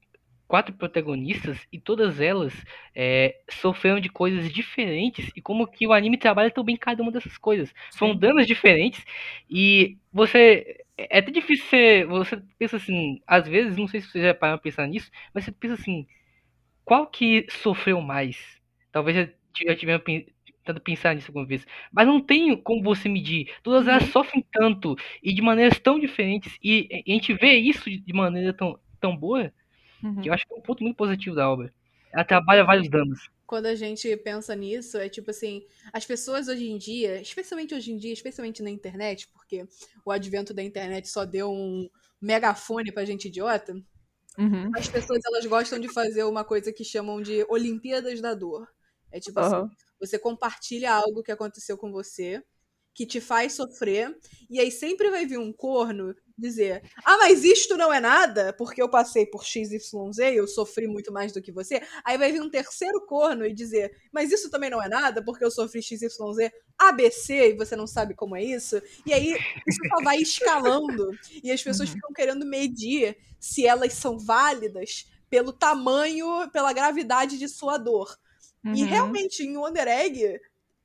quatro 0.52 0.74
protagonistas 0.74 1.66
e 1.72 1.80
todas 1.80 2.20
elas 2.20 2.52
é, 2.94 3.40
sofreram 3.48 3.98
de 3.98 4.10
coisas 4.10 4.52
diferentes 4.52 5.30
e 5.34 5.40
como 5.40 5.66
que 5.66 5.86
o 5.86 5.94
anime 5.94 6.18
trabalha 6.18 6.50
tão 6.50 6.62
bem 6.62 6.76
cada 6.76 7.02
uma 7.02 7.10
dessas 7.10 7.38
coisas. 7.38 7.72
São 7.90 8.14
danos 8.14 8.46
diferentes 8.46 9.02
e 9.48 9.96
você 10.12 10.84
é 10.98 11.20
até 11.20 11.30
difícil 11.30 11.64
ser, 11.68 12.06
você 12.06 12.36
pensa 12.58 12.76
assim, 12.76 13.18
às 13.26 13.48
vezes, 13.48 13.78
não 13.78 13.88
sei 13.88 14.02
se 14.02 14.08
você 14.08 14.20
já 14.20 14.34
parou 14.34 14.58
pra 14.58 14.64
pensar 14.64 14.86
nisso, 14.86 15.10
mas 15.32 15.46
você 15.46 15.52
pensa 15.52 15.72
assim, 15.72 16.06
qual 16.84 17.06
que 17.06 17.46
sofreu 17.48 18.02
mais? 18.02 18.36
Talvez 18.92 19.16
já, 19.16 19.28
já 19.66 19.74
tiveram 19.74 20.00
tentado 20.00 20.82
pensar 20.82 21.14
nisso 21.14 21.30
alguma 21.30 21.46
vez, 21.46 21.66
mas 21.90 22.06
não 22.06 22.20
tem 22.20 22.54
como 22.58 22.82
você 22.82 23.08
medir. 23.08 23.50
Todas 23.62 23.88
elas 23.88 24.02
uhum. 24.02 24.10
sofrem 24.10 24.44
tanto 24.52 24.96
e 25.22 25.32
de 25.32 25.40
maneiras 25.40 25.78
tão 25.78 25.98
diferentes 25.98 26.58
e, 26.62 27.04
a 27.08 27.10
gente 27.10 27.32
vê 27.32 27.54
isso 27.54 27.88
de 27.88 28.12
maneira 28.12 28.52
tão, 28.52 28.78
tão 29.00 29.16
boa 29.16 29.50
Uhum. 30.02 30.20
Que 30.20 30.28
eu 30.28 30.34
acho 30.34 30.46
que 30.46 30.52
é 30.52 30.56
um 30.56 30.62
ponto 30.62 30.82
muito 30.82 30.96
positivo 30.96 31.36
da 31.36 31.50
obra. 31.50 31.72
Ela 32.12 32.24
trabalha 32.24 32.64
vários 32.64 32.90
danos. 32.90 33.30
Quando 33.46 33.66
a 33.66 33.74
gente 33.74 34.14
pensa 34.18 34.54
nisso, 34.54 34.98
é 34.98 35.08
tipo 35.08 35.30
assim, 35.30 35.64
as 35.92 36.04
pessoas 36.04 36.48
hoje 36.48 36.70
em 36.70 36.78
dia, 36.78 37.20
especialmente 37.20 37.74
hoje 37.74 37.92
em 37.92 37.96
dia, 37.96 38.12
especialmente 38.12 38.62
na 38.62 38.70
internet, 38.70 39.28
porque 39.28 39.66
o 40.04 40.10
advento 40.10 40.54
da 40.54 40.62
internet 40.62 41.08
só 41.08 41.24
deu 41.24 41.50
um 41.50 41.88
megafone 42.20 42.92
pra 42.92 43.04
gente 43.04 43.28
idiota, 43.28 43.74
uhum. 44.38 44.70
as 44.74 44.88
pessoas 44.88 45.20
elas 45.26 45.44
gostam 45.46 45.78
de 45.78 45.92
fazer 45.92 46.24
uma 46.24 46.44
coisa 46.44 46.72
que 46.72 46.84
chamam 46.84 47.20
de 47.20 47.44
Olimpíadas 47.48 48.20
da 48.20 48.34
Dor. 48.34 48.66
É 49.10 49.20
tipo 49.20 49.38
uhum. 49.40 49.46
assim, 49.46 49.74
você 50.00 50.18
compartilha 50.18 50.92
algo 50.92 51.22
que 51.22 51.32
aconteceu 51.32 51.76
com 51.76 51.92
você, 51.92 52.42
que 52.94 53.06
te 53.06 53.20
faz 53.20 53.54
sofrer, 53.54 54.14
e 54.50 54.60
aí 54.60 54.70
sempre 54.70 55.10
vai 55.10 55.26
vir 55.26 55.38
um 55.38 55.52
corno 55.52 56.14
dizer: 56.42 56.82
Ah, 57.04 57.16
mas 57.16 57.44
isto 57.44 57.76
não 57.76 57.92
é 57.92 58.00
nada, 58.00 58.52
porque 58.52 58.82
eu 58.82 58.88
passei 58.88 59.24
por 59.24 59.44
XYZ 59.44 59.92
e 60.18 60.36
eu 60.36 60.46
sofri 60.46 60.86
muito 60.86 61.12
mais 61.12 61.32
do 61.32 61.40
que 61.40 61.50
você. 61.50 61.80
Aí 62.04 62.18
vai 62.18 62.32
vir 62.32 62.42
um 62.42 62.50
terceiro 62.50 63.06
corno 63.06 63.46
e 63.46 63.54
dizer: 63.54 63.96
Mas 64.12 64.30
isso 64.30 64.50
também 64.50 64.68
não 64.68 64.82
é 64.82 64.88
nada, 64.88 65.24
porque 65.24 65.44
eu 65.44 65.50
sofri 65.50 65.80
XYZ 65.82 66.18
ABC 66.78 67.50
e 67.50 67.56
você 67.56 67.76
não 67.76 67.86
sabe 67.86 68.14
como 68.14 68.36
é 68.36 68.42
isso. 68.42 68.82
E 69.06 69.12
aí 69.14 69.32
isso 69.66 69.80
só 69.88 70.04
vai 70.04 70.18
escalando 70.18 71.10
e 71.42 71.50
as 71.50 71.62
pessoas 71.62 71.88
uhum. 71.88 71.94
ficam 71.94 72.12
querendo 72.12 72.44
medir 72.44 73.16
se 73.40 73.66
elas 73.66 73.94
são 73.94 74.18
válidas 74.18 75.06
pelo 75.30 75.52
tamanho, 75.52 76.50
pela 76.50 76.72
gravidade 76.72 77.38
de 77.38 77.48
sua 77.48 77.78
dor. 77.78 78.18
Uhum. 78.64 78.74
E 78.74 78.84
realmente, 78.84 79.42
em 79.42 79.56
Wonder 79.56 79.88
Egg, 79.88 80.40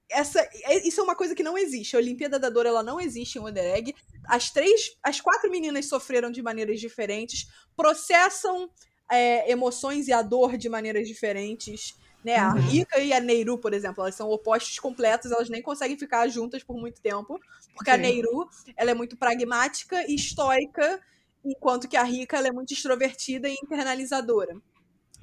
essa, 0.09 0.39
é, 0.39 0.87
isso 0.87 0.99
é 1.01 1.03
uma 1.03 1.15
coisa 1.15 1.35
que 1.35 1.43
não 1.43 1.57
existe. 1.57 1.95
A 1.95 1.99
Olimpíada 1.99 2.39
da 2.39 2.49
Dor 2.49 2.65
ela 2.65 2.83
não 2.83 2.99
existe 2.99 3.37
em 3.37 3.41
Wonder 3.41 3.63
Egg. 3.75 3.95
As 4.27 4.49
três, 4.49 4.97
as 5.03 5.19
quatro 5.19 5.49
meninas 5.51 5.87
sofreram 5.87 6.31
de 6.31 6.41
maneiras 6.41 6.79
diferentes, 6.79 7.47
processam 7.75 8.69
é, 9.11 9.49
emoções 9.51 10.07
e 10.07 10.13
a 10.13 10.21
dor 10.21 10.57
de 10.57 10.69
maneiras 10.69 11.07
diferentes. 11.07 11.95
Né? 12.23 12.35
A 12.35 12.53
uhum. 12.53 12.59
Rika 12.59 12.99
e 12.99 13.13
a 13.13 13.19
Neiru, 13.19 13.57
por 13.57 13.73
exemplo, 13.73 14.03
elas 14.03 14.15
são 14.15 14.29
opostos 14.29 14.79
completos, 14.79 15.31
elas 15.31 15.49
nem 15.49 15.61
conseguem 15.61 15.97
ficar 15.97 16.27
juntas 16.27 16.63
por 16.63 16.75
muito 16.77 17.01
tempo, 17.01 17.39
porque 17.73 17.91
Sim. 17.91 17.95
a 17.95 17.97
Neiru 17.97 18.49
ela 18.75 18.91
é 18.91 18.93
muito 18.93 19.15
pragmática 19.15 20.03
e 20.09 20.15
estoica, 20.15 20.99
enquanto 21.45 21.87
que 21.87 21.95
a 21.95 22.03
Rika 22.03 22.37
ela 22.37 22.47
é 22.47 22.51
muito 22.51 22.73
extrovertida 22.73 23.47
e 23.47 23.55
internalizadora. 23.63 24.59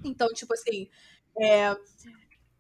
Então, 0.03 0.33
tipo 0.33 0.55
assim, 0.55 0.89
é... 1.39 1.77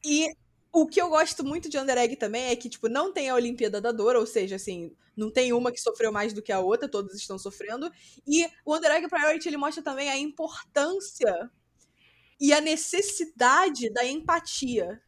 e 0.05 0.29
o 0.75 0.89
que 0.89 1.01
eu 1.01 1.09
gosto 1.09 1.45
muito 1.45 1.68
de 1.68 1.79
Under 1.79 1.97
Egg 1.97 2.16
também 2.16 2.47
é 2.47 2.57
que, 2.57 2.68
tipo, 2.68 2.89
não 2.89 3.12
tem 3.12 3.31
a 3.31 3.35
Olimpíada 3.37 3.81
da 3.81 3.93
Dor, 3.93 4.16
ou 4.16 4.27
seja, 4.27 4.57
assim, 4.57 4.93
não 5.16 5.31
tem 5.31 5.53
uma 5.53 5.70
que 5.70 5.81
sofreu 5.81 6.11
mais 6.11 6.33
do 6.33 6.43
que 6.43 6.51
a 6.51 6.59
outra, 6.59 6.89
todas 6.89 7.14
estão 7.14 7.39
sofrendo. 7.39 7.89
E 8.27 8.45
o 8.64 8.75
Under 8.77 8.91
Egg 8.91 9.09
Priority, 9.09 9.49
ele 9.49 9.57
mostra 9.57 9.85
também 9.85 10.11
a 10.11 10.18
importância 10.18 11.49
e 12.41 12.53
a 12.53 12.61
necessidade 12.61 13.89
da 13.91 14.05
empatia 14.05 15.01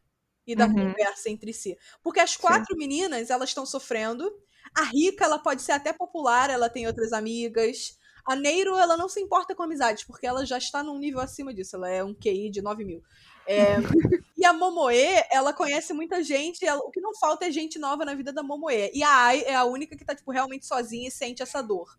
e 0.47 0.55
da 0.55 0.67
uhum. 0.67 0.75
conversa 0.75 1.29
entre 1.29 1.53
si. 1.53 1.77
Porque 2.01 2.21
as 2.21 2.37
quatro 2.37 2.75
Sim. 2.75 2.79
meninas, 2.79 3.29
elas 3.29 3.49
estão 3.49 3.67
sofrendo. 3.67 4.33
A 4.73 4.85
Rica, 4.85 5.25
ela 5.25 5.41
pode 5.41 5.63
ser 5.63 5.73
até 5.73 5.93
popular, 5.93 6.49
ela 6.49 6.71
tem 6.71 6.87
outras 6.87 7.13
amigas. 7.13 7.99
A 8.25 8.37
Neiro, 8.37 8.77
ela 8.77 8.97
não 8.97 9.09
se 9.09 9.21
importa 9.21 9.53
com 9.53 9.65
amizades, 9.65 10.05
porque 10.05 10.29
ela 10.29 10.47
já 10.47 10.59
está 10.59 10.85
num 10.85 10.97
nível 10.97 11.19
acima 11.19 11.53
disso. 11.53 11.75
Ela 11.75 11.91
é 11.91 12.05
um 12.05 12.15
QI 12.15 12.51
de 12.51 12.63
9 12.63 12.85
mil. 12.85 13.03
É, 13.49 13.75
e 14.37 14.45
a 14.45 14.53
Momoe, 14.53 15.25
ela 15.31 15.53
conhece 15.53 15.95
muita 15.95 16.23
gente, 16.23 16.65
ela, 16.65 16.81
o 16.81 16.91
que 16.91 17.01
não 17.01 17.15
falta 17.15 17.47
é 17.47 17.51
gente 17.51 17.79
nova 17.79 18.05
na 18.05 18.15
vida 18.15 18.33
da 18.33 18.43
Momoe. 18.43 18.91
E 18.93 19.03
a 19.03 19.09
Ai 19.09 19.43
é 19.45 19.55
a 19.55 19.65
única 19.65 19.97
que 19.97 20.05
tá, 20.05 20.15
tipo, 20.15 20.31
realmente 20.31 20.67
sozinha 20.67 21.09
e 21.09 21.11
sente 21.11 21.43
essa 21.43 21.63
dor. 21.63 21.99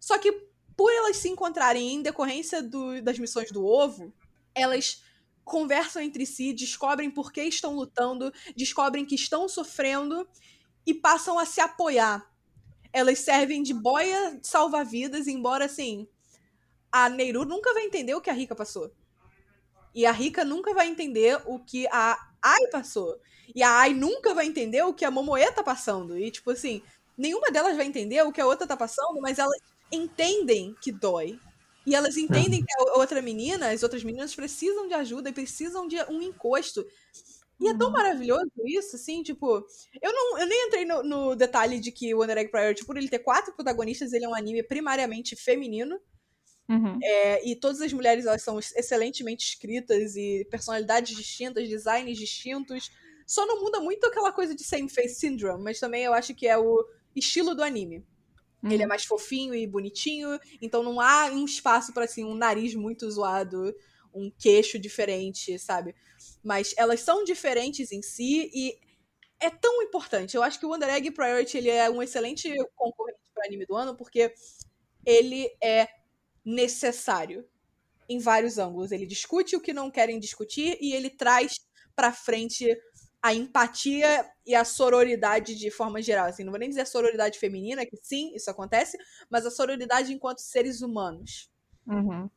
Só 0.00 0.18
que, 0.18 0.32
por 0.76 0.90
elas 0.92 1.16
se 1.16 1.28
encontrarem 1.28 1.94
em 1.94 2.02
decorrência 2.02 2.60
do, 2.60 3.00
das 3.00 3.20
missões 3.20 3.52
do 3.52 3.64
ovo, 3.64 4.12
elas 4.52 5.04
conversam 5.44 6.02
entre 6.02 6.26
si, 6.26 6.52
descobrem 6.52 7.08
por 7.08 7.32
que 7.32 7.42
estão 7.42 7.76
lutando, 7.76 8.32
descobrem 8.56 9.04
que 9.04 9.14
estão 9.14 9.48
sofrendo 9.48 10.28
e 10.84 10.92
passam 10.92 11.38
a 11.38 11.46
se 11.46 11.60
apoiar. 11.60 12.28
Elas 12.92 13.20
servem 13.20 13.62
de 13.62 13.72
boia 13.72 14.40
salva-vidas, 14.42 15.28
embora, 15.28 15.66
assim, 15.66 16.08
a 16.90 17.08
Neiru 17.08 17.44
nunca 17.44 17.72
vai 17.72 17.84
entender 17.84 18.14
o 18.14 18.20
que 18.20 18.30
a 18.30 18.32
Rika 18.32 18.56
passou. 18.56 18.92
E 19.94 20.04
a 20.04 20.12
Rika 20.12 20.44
nunca 20.44 20.74
vai 20.74 20.88
entender 20.88 21.40
o 21.46 21.58
que 21.58 21.86
a 21.88 22.18
Ai 22.42 22.66
passou. 22.70 23.18
E 23.54 23.62
a 23.62 23.78
Ai 23.78 23.94
nunca 23.94 24.34
vai 24.34 24.46
entender 24.46 24.82
o 24.82 24.92
que 24.92 25.04
a 25.04 25.10
Momoe 25.10 25.50
tá 25.52 25.62
passando. 25.62 26.18
E, 26.18 26.30
tipo 26.30 26.50
assim, 26.50 26.82
nenhuma 27.16 27.50
delas 27.50 27.76
vai 27.76 27.86
entender 27.86 28.22
o 28.22 28.32
que 28.32 28.40
a 28.40 28.46
outra 28.46 28.66
tá 28.66 28.76
passando, 28.76 29.20
mas 29.20 29.38
elas 29.38 29.60
entendem 29.90 30.74
que 30.80 30.90
dói. 30.90 31.38
E 31.86 31.94
elas 31.94 32.16
entendem 32.16 32.64
que 32.64 32.72
a 32.78 32.98
outra 32.98 33.20
menina, 33.20 33.70
as 33.70 33.82
outras 33.82 34.02
meninas 34.02 34.34
precisam 34.34 34.88
de 34.88 34.94
ajuda 34.94 35.28
e 35.28 35.34
precisam 35.34 35.86
de 35.86 35.96
um 36.04 36.22
encosto. 36.22 36.84
E 37.60 37.68
é 37.68 37.76
tão 37.76 37.88
uhum. 37.88 37.92
maravilhoso 37.92 38.50
isso, 38.64 38.96
assim, 38.96 39.22
tipo. 39.22 39.64
Eu, 40.02 40.12
não, 40.12 40.38
eu 40.38 40.46
nem 40.46 40.66
entrei 40.66 40.84
no, 40.84 41.02
no 41.02 41.36
detalhe 41.36 41.78
de 41.78 41.92
que 41.92 42.12
o 42.14 42.18
Wonder 42.18 42.38
Egg 42.38 42.50
Priority, 42.50 42.84
por 42.84 42.96
ele 42.96 43.08
ter 43.08 43.20
quatro 43.20 43.52
protagonistas, 43.52 44.12
ele 44.12 44.24
é 44.24 44.28
um 44.28 44.34
anime 44.34 44.62
primariamente 44.62 45.36
feminino. 45.36 46.00
Uhum. 46.68 46.98
É, 47.02 47.46
e 47.46 47.54
todas 47.56 47.80
as 47.80 47.92
mulheres 47.92 48.24
elas 48.26 48.42
são 48.42 48.58
excelentemente 48.58 49.46
escritas 49.46 50.16
e 50.16 50.46
personalidades 50.50 51.16
distintas, 51.16 51.68
designs 51.68 52.18
distintos. 52.18 52.90
Só 53.26 53.46
não 53.46 53.62
muda 53.62 53.80
muito 53.80 54.06
aquela 54.06 54.32
coisa 54.32 54.54
de 54.54 54.64
same 54.64 54.88
face 54.88 55.16
syndrome, 55.16 55.62
mas 55.62 55.78
também 55.78 56.04
eu 56.04 56.14
acho 56.14 56.34
que 56.34 56.46
é 56.46 56.56
o 56.56 56.84
estilo 57.14 57.54
do 57.54 57.62
anime. 57.62 58.04
Uhum. 58.62 58.70
Ele 58.70 58.82
é 58.82 58.86
uhum. 58.86 58.88
mais 58.88 59.04
fofinho 59.04 59.54
e 59.54 59.66
bonitinho, 59.66 60.38
então 60.60 60.82
não 60.82 61.00
há 61.00 61.26
um 61.26 61.44
espaço 61.44 61.92
para 61.92 62.04
assim 62.04 62.24
um 62.24 62.34
nariz 62.34 62.74
muito 62.74 63.10
zoado, 63.10 63.74
um 64.12 64.30
queixo 64.30 64.78
diferente, 64.78 65.58
sabe? 65.58 65.94
Mas 66.42 66.74
elas 66.76 67.00
são 67.00 67.24
diferentes 67.24 67.92
em 67.92 68.00
si 68.00 68.50
e 68.54 68.78
é 69.38 69.50
tão 69.50 69.82
importante. 69.82 70.34
Eu 70.34 70.42
acho 70.42 70.58
que 70.58 70.64
o 70.64 70.70
Wonder 70.70 70.88
Egg 70.88 71.10
Priority 71.10 71.58
ele 71.58 71.68
é 71.68 71.90
um 71.90 72.02
excelente 72.02 72.50
concorrente 72.74 73.18
para 73.34 73.46
anime 73.46 73.66
do 73.66 73.76
ano 73.76 73.94
porque 73.96 74.32
ele 75.04 75.50
é 75.62 75.86
necessário 76.44 77.46
em 78.08 78.18
vários 78.18 78.58
ângulos. 78.58 78.92
Ele 78.92 79.06
discute 79.06 79.56
o 79.56 79.60
que 79.60 79.72
não 79.72 79.90
querem 79.90 80.18
discutir 80.18 80.76
e 80.80 80.92
ele 80.92 81.10
traz 81.10 81.54
para 81.94 82.12
frente 82.12 82.76
a 83.22 83.32
empatia 83.32 84.30
e 84.44 84.54
a 84.54 84.64
sororidade 84.64 85.54
de 85.54 85.70
forma 85.70 86.02
geral. 86.02 86.26
Assim, 86.26 86.44
não 86.44 86.52
vou 86.52 86.58
nem 86.58 86.68
dizer 86.68 86.82
a 86.82 86.86
sororidade 86.86 87.38
feminina, 87.38 87.86
que 87.86 87.96
sim, 88.02 88.34
isso 88.34 88.50
acontece, 88.50 88.98
mas 89.30 89.46
a 89.46 89.50
sororidade 89.50 90.12
enquanto 90.12 90.40
seres 90.40 90.82
humanos. 90.82 91.50
Uhum. 91.86 92.28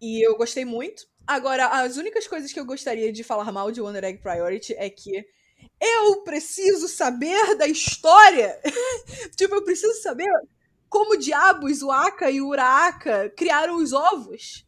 E 0.00 0.26
eu 0.26 0.36
gostei 0.36 0.64
muito. 0.64 1.06
Agora, 1.26 1.66
as 1.66 1.96
únicas 1.98 2.26
coisas 2.26 2.52
que 2.52 2.58
eu 2.58 2.64
gostaria 2.64 3.12
de 3.12 3.22
falar 3.22 3.50
mal 3.52 3.70
de 3.70 3.80
Wonder 3.80 4.04
Egg 4.04 4.22
Priority 4.22 4.74
é 4.74 4.88
que 4.88 5.26
eu 5.80 6.22
preciso 6.22 6.88
saber 6.88 7.56
da 7.56 7.66
história. 7.66 8.58
tipo, 9.36 9.54
eu 9.54 9.64
preciso 9.64 10.00
saber 10.00 10.28
como 10.94 11.16
diabos 11.16 11.82
o 11.82 11.90
Aka 11.90 12.30
e 12.30 12.40
o 12.40 12.46
Uraka 12.46 13.28
criaram 13.36 13.78
os 13.78 13.92
ovos? 13.92 14.64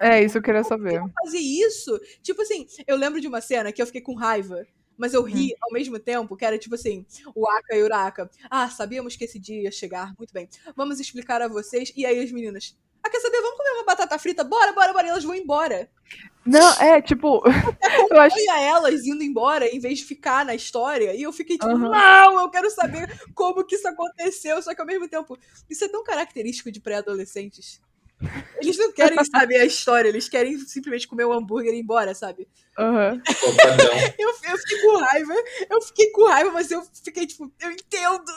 É, 0.00 0.24
isso 0.24 0.38
eu 0.38 0.42
queria 0.42 0.64
saber. 0.64 0.98
fazer 1.22 1.38
isso? 1.38 2.00
Tipo 2.22 2.40
assim, 2.40 2.66
eu 2.86 2.96
lembro 2.96 3.20
de 3.20 3.28
uma 3.28 3.42
cena 3.42 3.70
que 3.70 3.82
eu 3.82 3.84
fiquei 3.84 4.00
com 4.00 4.14
raiva, 4.14 4.66
mas 4.96 5.12
eu 5.12 5.22
ri 5.22 5.52
hum. 5.52 5.56
ao 5.60 5.72
mesmo 5.72 5.98
tempo, 5.98 6.38
que 6.38 6.44
era 6.46 6.58
tipo 6.58 6.74
assim, 6.74 7.04
o 7.34 7.46
Aka 7.46 7.76
e 7.76 7.82
o 7.82 7.84
Uraka. 7.84 8.30
Ah, 8.48 8.70
sabíamos 8.70 9.14
que 9.14 9.24
esse 9.24 9.38
dia 9.38 9.64
ia 9.64 9.70
chegar, 9.70 10.14
muito 10.16 10.32
bem. 10.32 10.48
Vamos 10.74 11.00
explicar 11.00 11.42
a 11.42 11.48
vocês. 11.48 11.92
E 11.94 12.06
aí 12.06 12.18
as 12.18 12.32
meninas, 12.32 12.74
Ah, 13.06 13.10
quer 13.10 13.20
saber? 13.20 13.40
Vamos 13.40 13.56
comer 13.56 13.70
uma 13.70 13.84
batata 13.84 14.18
frita? 14.18 14.42
Bora, 14.42 14.72
bora, 14.72 14.92
bora. 14.92 15.06
E 15.06 15.10
elas 15.10 15.22
vão 15.22 15.34
embora. 15.34 15.88
Não, 16.44 16.72
é, 16.80 17.00
tipo, 17.00 17.42
eu 18.10 18.20
acho 18.20 18.36
elas 18.50 19.06
indo 19.06 19.22
embora 19.22 19.66
em 19.66 19.78
vez 19.78 19.98
de 20.00 20.04
ficar 20.04 20.44
na 20.44 20.54
história. 20.54 21.14
E 21.14 21.22
eu 21.22 21.32
fiquei 21.32 21.56
tipo, 21.56 21.70
Aham. 21.70 21.88
não, 21.88 22.40
eu 22.40 22.50
quero 22.50 22.68
saber 22.70 23.08
como 23.32 23.64
que 23.64 23.76
isso 23.76 23.86
aconteceu. 23.86 24.60
Só 24.60 24.74
que 24.74 24.80
ao 24.80 24.86
mesmo 24.86 25.08
tempo, 25.08 25.38
isso 25.70 25.84
é 25.84 25.88
tão 25.88 26.02
característico 26.02 26.70
de 26.72 26.80
pré-adolescentes. 26.80 27.80
Eles 28.60 28.76
não 28.76 28.92
querem 28.92 29.18
saber 29.30 29.60
a 29.60 29.64
história, 29.64 30.08
eles 30.08 30.28
querem 30.28 30.58
simplesmente 30.58 31.06
comer 31.06 31.26
o 31.26 31.32
hambúrguer 31.32 31.74
e 31.74 31.76
ir 31.76 31.80
embora, 31.82 32.12
sabe? 32.12 32.48
Padrão. 32.74 33.94
Eu, 34.18 34.30
eu 34.50 34.58
fiquei 34.58 34.80
com 34.80 34.96
raiva, 34.96 35.34
eu 35.70 35.82
fiquei 35.82 36.10
com 36.10 36.26
raiva, 36.26 36.50
mas 36.50 36.70
eu 36.72 36.82
fiquei 37.04 37.26
tipo, 37.26 37.52
eu 37.60 37.70
entendo. 37.70 38.32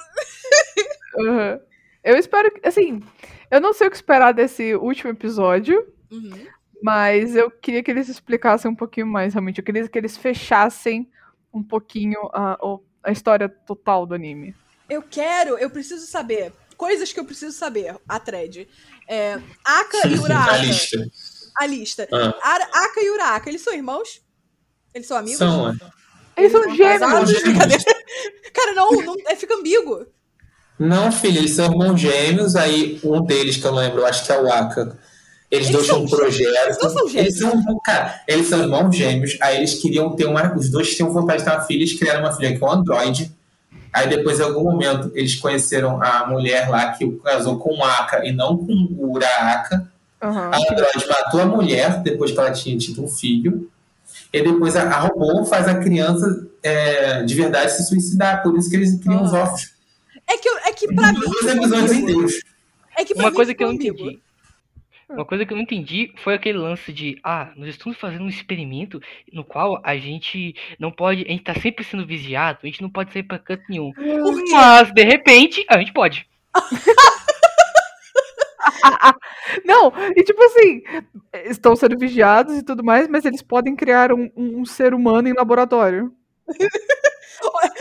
Aham. 1.26 1.60
Eu 2.04 2.16
espero 2.16 2.50
que, 2.52 2.66
assim, 2.66 3.04
eu 3.52 3.60
não 3.62 3.74
sei 3.74 3.88
o 3.88 3.90
que 3.90 3.96
esperar 3.96 4.34
desse 4.34 4.76
último 4.76 5.12
episódio, 5.12 5.86
Uhum. 6.12 6.48
mas 6.82 7.36
eu 7.36 7.50
queria 7.52 7.84
que 7.84 7.92
eles 7.92 8.10
explicassem 8.10 8.70
um 8.72 8.76
pouquinho 8.76 9.08
mais, 9.08 9.34
realmente. 9.34 9.60
Eu 9.60 9.64
queria 9.64 9.88
que 9.88 9.98
eles 9.98 10.18
fechassem 10.18 11.10
um 11.54 11.62
pouquinho 11.64 12.20
a, 12.34 12.58
a 13.04 13.12
história 13.12 13.48
total 13.50 14.06
do 14.06 14.14
anime. 14.16 14.56
Eu 14.90 15.02
quero, 15.04 15.58
eu 15.58 15.70
preciso 15.70 16.06
saber. 16.08 16.52
Coisas 16.78 17.12
que 17.12 17.20
eu 17.20 17.26
preciso 17.26 17.56
saber, 17.58 17.96
a 18.08 18.20
thread. 18.20 18.68
É, 19.08 19.34
Aka 19.66 20.08
e 20.08 20.16
A 20.16 20.22
Uraka. 20.22 20.58
lista. 20.58 20.98
A 21.58 21.66
lista. 21.66 22.08
Ah, 22.12 22.86
Aka 22.86 23.02
e 23.02 23.12
Uraka, 23.12 23.50
eles 23.50 23.62
são 23.62 23.74
irmãos? 23.74 24.22
Eles 24.94 25.06
são 25.08 25.18
amigos? 25.18 25.40
são, 25.40 25.70
é. 25.70 25.76
Eles 26.38 26.52
são 26.52 26.64
são 26.64 26.76
gêmeos! 26.76 27.00
casados? 27.00 27.34
Cara, 28.54 28.74
não, 28.74 28.92
não 28.92 29.16
é, 29.28 29.36
fica 29.36 29.54
ambíguo. 29.56 30.06
Não, 30.80 31.12
filho, 31.12 31.40
eles 31.40 31.52
são 31.52 31.66
irmãos 31.66 32.00
gêmeos, 32.00 32.56
aí 32.56 33.00
um 33.04 33.22
deles, 33.22 33.58
que 33.58 33.66
eu 33.68 33.72
não 33.72 33.80
lembro, 33.80 34.00
eu 34.00 34.06
acho 34.06 34.26
que 34.26 34.32
é 34.32 34.42
o 34.42 34.52
Aka. 34.52 34.98
Eles, 35.52 35.68
Eles 35.68 35.72
dois 35.72 35.88
são 35.88 36.04
um 36.04 36.08
gêmeos? 36.08 36.20
projeto. 36.20 36.66
Eles 36.66 36.78
não 36.82 36.90
são 36.90 37.10
Eles 37.20 37.38
são, 37.38 37.80
cara, 37.84 38.22
eles 38.28 38.48
são 38.48 38.60
irmãos 38.60 38.96
gêmeos, 38.96 39.38
aí 39.42 39.58
eles 39.58 39.74
queriam 39.76 40.16
ter 40.16 40.26
uma. 40.26 40.56
Os 40.56 40.70
dois 40.70 40.96
tinham 40.96 41.12
vontade 41.12 41.40
de 41.40 41.46
ter 41.46 41.52
uma 41.56 41.62
filha, 41.64 41.80
eles 41.82 41.98
criaram 42.00 42.22
uma 42.22 42.32
filha 42.34 42.56
que 42.58 42.64
é 42.64 42.68
um 42.68 42.72
androide. 42.72 43.32
Aí 43.92 44.08
depois, 44.08 44.40
em 44.40 44.44
algum 44.44 44.64
momento, 44.64 45.12
eles 45.16 45.36
conheceram 45.36 46.02
a 46.02 46.28
mulher 46.28 46.70
lá 46.70 46.92
que 46.94 47.10
casou 47.24 47.58
com 47.58 47.76
o 47.76 47.84
Aka 47.84 48.24
e 48.26 48.32
não 48.32 48.56
com 48.56 48.72
o 48.72 49.12
Uraka. 49.14 49.90
Aham. 50.22 50.52
A 50.54 50.58
androide 50.58 51.08
matou 51.10 51.42
a 51.42 51.46
mulher 51.46 52.00
depois 52.04 52.32
que 52.32 52.40
ela 52.40 52.52
tinha 52.52 52.78
tido 52.78 53.04
um 53.04 53.08
filho. 53.08 53.68
E 54.32 54.44
depois 54.44 54.76
a, 54.76 54.84
a 54.84 55.00
robô 55.00 55.44
faz 55.44 55.68
a 55.68 55.76
criança 55.76 56.46
é, 56.62 57.24
de 57.24 57.34
verdade 57.34 57.72
se 57.72 57.84
suicidar. 57.88 58.44
Por 58.44 58.56
isso 58.58 58.70
que 58.70 58.76
eles 58.76 59.00
criam 59.00 59.24
os 59.24 59.34
Ah. 59.34 59.42
É 60.30 60.38
que, 60.38 60.48
eu- 60.50 60.58
é 60.60 60.74
que 60.74 60.88
pra 60.94 61.12
mim. 61.12 61.20
Dois 61.20 61.46
episódios 61.46 61.92
ambíguo. 61.92 62.12
inteiros. 62.12 62.42
É 62.98 63.06
que 63.06 63.14
pra 63.14 63.24
Uma 63.24 63.30
mim 63.32 63.36
coisa 63.36 63.54
que 63.54 63.64
eu 63.64 63.68
não 63.68 63.74
entendi. 63.76 64.20
Uma 65.10 65.26
coisa 65.26 65.44
que 65.44 65.52
eu 65.52 65.56
não 65.58 65.64
entendi 65.64 66.14
foi 66.18 66.36
aquele 66.36 66.60
lance 66.60 66.94
de, 66.94 67.18
ah, 67.24 67.52
nós 67.56 67.70
estamos 67.70 67.98
fazendo 67.98 68.24
um 68.26 68.30
experimento 68.30 69.02
no 69.34 69.44
qual 69.44 69.82
a 69.84 69.98
gente 69.98 70.54
não 70.78 70.92
pode, 70.92 71.24
a 71.24 71.32
gente 71.32 71.42
tá 71.44 71.56
sempre 71.56 71.84
sendo 71.84 72.06
vigiado, 72.06 72.60
a 72.62 72.68
gente 72.68 72.84
não 72.84 72.92
pode 72.92 73.12
sair 73.12 73.24
pra 73.24 73.40
canto 73.40 73.64
nenhum. 73.68 73.92
Por 73.92 74.04
quê? 74.44 74.52
Mas, 74.52 74.92
de 74.94 75.04
repente, 75.04 75.66
a 75.68 75.80
gente 75.80 75.92
pode. 75.94 76.28
Não, 79.66 79.92
e 80.16 80.24
tipo 80.24 80.42
assim, 80.44 80.82
estão 81.46 81.76
sendo 81.76 81.98
vigiados 81.98 82.58
e 82.58 82.64
tudo 82.64 82.84
mais, 82.84 83.08
mas 83.08 83.26
eles 83.26 83.42
podem 83.42 83.76
criar 83.76 84.12
um, 84.14 84.30
um- 84.36 84.60
um 84.62 84.66
ser 84.66 84.94
humano 84.94 85.28
em 85.28 85.34
laboratório. 85.34 86.12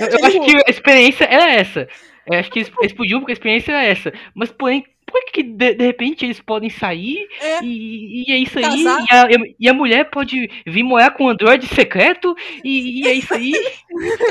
Eu, 0.01 0.09
eu 0.19 0.25
acho 0.27 0.41
que 0.41 0.57
a 0.67 0.71
experiência 0.71 1.25
era 1.25 1.51
essa. 1.53 1.89
Eu 2.31 2.39
acho 2.39 2.51
que 2.51 2.61
eles, 2.61 2.73
eles 2.81 2.93
podiam 2.93 3.21
porque 3.21 3.33
a 3.33 3.35
experiência 3.35 3.73
era 3.73 3.85
essa. 3.85 4.13
Mas, 4.35 4.51
porém, 4.51 4.85
por 5.11 5.25
que 5.33 5.43
de, 5.43 5.75
de 5.75 5.87
repente 5.87 6.25
eles 6.25 6.41
podem 6.41 6.69
sair 6.69 7.27
É. 7.41 7.63
e, 7.63 8.29
e 8.29 8.33
é 8.33 8.39
isso 8.39 8.59
aí? 8.59 8.85
Casar? 8.85 9.01
E 9.01 9.15
a, 9.15 9.55
e 9.59 9.69
a 9.69 9.75
mulher 9.75 10.11
pode 10.11 10.49
vir 10.67 10.83
morar 10.83 11.13
com 11.13 11.25
um 11.25 11.31
androide 11.31 11.67
secreto 11.67 12.35
e, 12.63 13.03
e 13.03 13.09
é 13.09 13.15
isso 13.15 13.33
aí? 13.35 13.53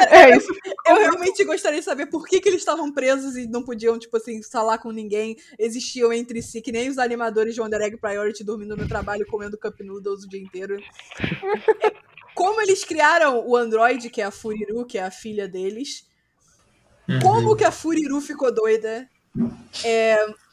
É 0.10 0.38
isso. 0.38 0.48
Eu 0.86 0.96
realmente 0.96 1.44
gostaria 1.44 1.80
de 1.80 1.86
saber 1.86 2.06
por 2.06 2.26
que, 2.26 2.40
que 2.40 2.48
eles 2.48 2.62
estavam 2.62 2.92
presos 2.94 3.36
e 3.36 3.48
não 3.48 3.64
podiam, 3.64 4.00
tipo 4.00 4.16
assim, 4.16 4.42
falar 4.42 4.78
com 4.78 4.92
ninguém. 4.92 5.36
Existiam 5.60 6.14
entre 6.14 6.42
si, 6.42 6.62
que 6.62 6.72
nem 6.72 6.90
os 6.90 6.98
animadores 6.98 7.54
de 7.54 7.60
Wonder 7.60 7.82
Egg 7.82 7.98
Priority 7.98 8.46
dormindo 8.46 8.78
no 8.78 8.88
trabalho, 8.88 9.26
comendo 9.28 9.58
Cup 9.58 9.78
Noodles 9.82 10.24
o 10.24 10.30
dia 10.30 10.40
inteiro. 10.42 10.78
Como 12.34 12.62
eles 12.62 12.84
criaram 12.86 13.46
o 13.46 13.58
androide, 13.58 14.10
que 14.10 14.22
é 14.22 14.26
a 14.26 14.32
Furiru, 14.32 14.86
que 14.86 14.98
é 14.98 15.04
a 15.04 15.12
filha 15.12 15.48
deles. 15.48 16.07
Uhum. 17.10 17.20
Como 17.22 17.56
que 17.56 17.64
a 17.64 17.72
Furiru 17.72 18.20
ficou 18.22 18.54
doida? 18.54 19.10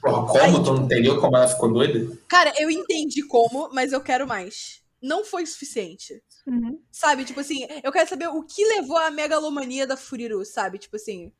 Porra, 0.00 0.26
como? 0.26 0.62
Tu 0.64 0.72
não 0.72 0.84
entendeu 0.84 1.20
como 1.20 1.36
ela 1.36 1.48
ficou 1.48 1.72
doida? 1.72 2.16
Cara, 2.28 2.52
eu 2.58 2.70
entendi 2.70 3.22
como, 3.26 3.70
mas 3.72 3.92
eu 3.92 4.00
quero 4.00 4.26
mais. 4.26 4.82
Não 5.02 5.24
foi 5.24 5.44
suficiente. 5.46 6.22
Uhum. 6.46 6.78
Sabe, 6.92 7.24
tipo 7.24 7.40
assim, 7.40 7.66
eu 7.82 7.90
quero 7.92 8.08
saber 8.08 8.28
o 8.28 8.42
que 8.42 8.64
levou 8.64 8.96
à 8.96 9.10
megalomania 9.10 9.86
da 9.86 9.96
Furiru, 9.96 10.44
sabe? 10.44 10.78
Tipo 10.78 10.96
assim, 10.96 11.32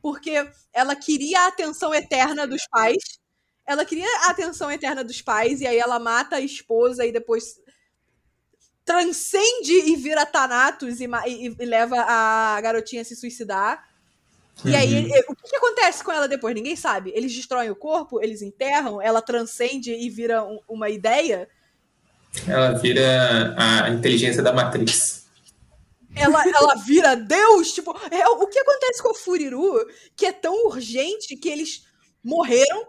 porque 0.00 0.46
ela 0.72 0.94
queria 0.94 1.40
a 1.40 1.48
atenção 1.48 1.94
eterna 1.94 2.46
dos 2.46 2.66
pais. 2.70 3.02
Ela 3.66 3.84
queria 3.84 4.06
a 4.26 4.30
atenção 4.30 4.70
eterna 4.70 5.02
dos 5.04 5.20
pais, 5.22 5.60
e 5.60 5.66
aí 5.66 5.78
ela 5.78 5.98
mata 5.98 6.36
a 6.36 6.40
esposa 6.40 7.04
e 7.06 7.12
depois 7.12 7.60
transcende 8.84 9.72
e 9.72 9.96
vira 9.96 10.26
Thanatos 10.26 11.00
e, 11.00 11.04
e- 11.26 11.56
e 11.58 11.64
leva 11.64 11.96
a 12.00 12.60
garotinha 12.60 13.02
a 13.02 13.04
se 13.04 13.14
suicidar. 13.16 13.88
E 14.64 14.74
aí, 14.76 14.94
ele- 14.94 15.24
o 15.28 15.34
que, 15.34 15.48
que 15.48 15.56
acontece 15.56 16.02
com 16.04 16.12
ela 16.12 16.28
depois? 16.28 16.54
Ninguém 16.54 16.76
sabe. 16.76 17.12
Eles 17.14 17.32
destroem 17.34 17.70
o 17.70 17.76
corpo, 17.76 18.22
eles 18.22 18.42
enterram, 18.42 19.00
ela 19.00 19.22
transcende 19.22 19.92
e 19.92 20.10
vira 20.10 20.44
um- 20.44 20.60
uma 20.68 20.88
ideia. 20.90 21.48
Ela 22.46 22.72
vira 22.72 23.54
a 23.58 23.90
inteligência 23.90 24.42
da 24.42 24.52
Matrix. 24.52 25.26
ela, 26.14 26.42
ela 26.46 26.74
vira 26.76 27.14
Deus, 27.16 27.72
tipo, 27.72 27.92
é, 28.10 28.26
o 28.28 28.46
que 28.46 28.58
acontece 28.58 29.02
com 29.02 29.10
a 29.10 29.14
Furiru 29.14 29.86
que 30.16 30.26
é 30.26 30.32
tão 30.32 30.66
urgente 30.66 31.36
que 31.36 31.48
eles 31.48 31.86
morreram? 32.22 32.86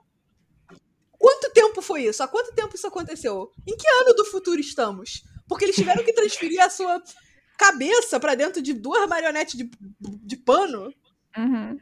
Quanto 1.18 1.52
tempo 1.54 1.82
foi 1.82 2.06
isso? 2.06 2.24
Há 2.24 2.28
quanto 2.28 2.54
tempo 2.54 2.76
isso 2.76 2.88
aconteceu? 2.88 3.52
Em 3.68 3.78
que 3.78 3.88
ano 3.88 4.14
do 4.16 4.26
futuro 4.26 4.60
estamos? 4.60 5.24
Porque 5.48 5.66
eles 5.66 5.76
tiveram 5.76 6.04
que 6.04 6.14
transferir 6.14 6.60
a 6.64 6.70
sua 6.70 7.02
cabeça 7.58 8.20
pra 8.20 8.34
dentro 8.34 8.60
de 8.62 8.74
duas 8.74 9.08
marionetes 9.08 9.56
de, 9.56 9.70
de 10.00 10.36
pano? 10.38 10.92
Uhum. 11.38 11.80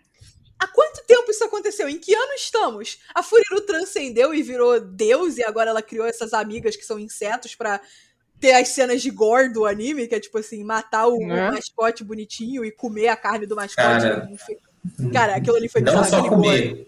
Há 0.60 0.68
quanto 0.68 1.02
tempo 1.08 1.32
isso 1.32 1.44
aconteceu? 1.44 1.88
Em 1.88 1.98
que 1.98 2.14
ano 2.14 2.34
estamos? 2.34 3.00
A 3.16 3.24
Furiru 3.24 3.62
transcendeu 3.62 4.34
e 4.34 4.44
virou 4.44 4.80
Deus 4.80 5.38
e 5.38 5.44
agora 5.44 5.70
ela 5.70 5.82
criou 5.82 6.06
essas 6.06 6.34
amigas 6.34 6.76
que 6.76 6.84
são 6.86 7.00
insetos 7.00 7.56
pra 7.56 7.80
ter 8.42 8.52
as 8.54 8.70
cenas 8.70 9.02
de 9.02 9.10
gore 9.10 9.52
do 9.54 9.66
anime, 9.66 10.08
que 10.08 10.16
é 10.16 10.20
tipo 10.20 10.38
assim, 10.38 10.64
matar 10.64 11.08
o, 11.08 11.18
Né? 11.18 11.52
mascote 11.52 12.04
bonitinho 12.04 12.64
e 12.66 12.72
comer 12.72 13.08
a 13.08 13.16
carne 13.16 13.46
do 13.46 13.56
mascote. 13.56 13.76
Cara. 14.02 14.30
Cara, 15.14 15.36
aquilo 15.36 15.56
ali 15.58 15.68
foi 15.70 15.82
Não 15.82 15.94
só 15.94 16.18
aquele 16.18 16.22
gore. 16.22 16.30
comer. 16.30 16.88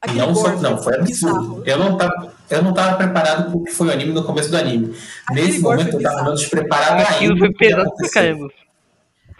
Aquele 0.00 0.18
Não, 0.20 0.34
só, 0.34 0.56
não, 0.56 0.80
foi 0.80 0.94
absurdo. 0.94 1.62
Eu 1.66 1.78
não, 1.78 1.96
tava, 1.96 2.32
eu 2.50 2.62
não 2.62 2.72
tava 2.72 2.96
preparado 2.96 3.50
porque 3.50 3.72
foi 3.72 3.88
o 3.88 3.90
anime 3.90 4.12
no 4.12 4.22
começo 4.24 4.48
do 4.50 4.56
anime. 4.56 4.96
Aquele 5.28 5.46
Nesse 5.46 5.58
momento 5.60 5.90
foi 5.90 6.00
eu 6.00 6.02
tava 6.04 6.22
menos 6.24 6.46
preparado 6.46 7.00
Aquilo 7.00 7.32
ainda. 7.34 7.46
foi 7.46 7.54
que 7.54 7.64
ia 7.64 7.70
pesado 7.76 7.96
pra 7.96 8.08
caramba. 8.10 8.48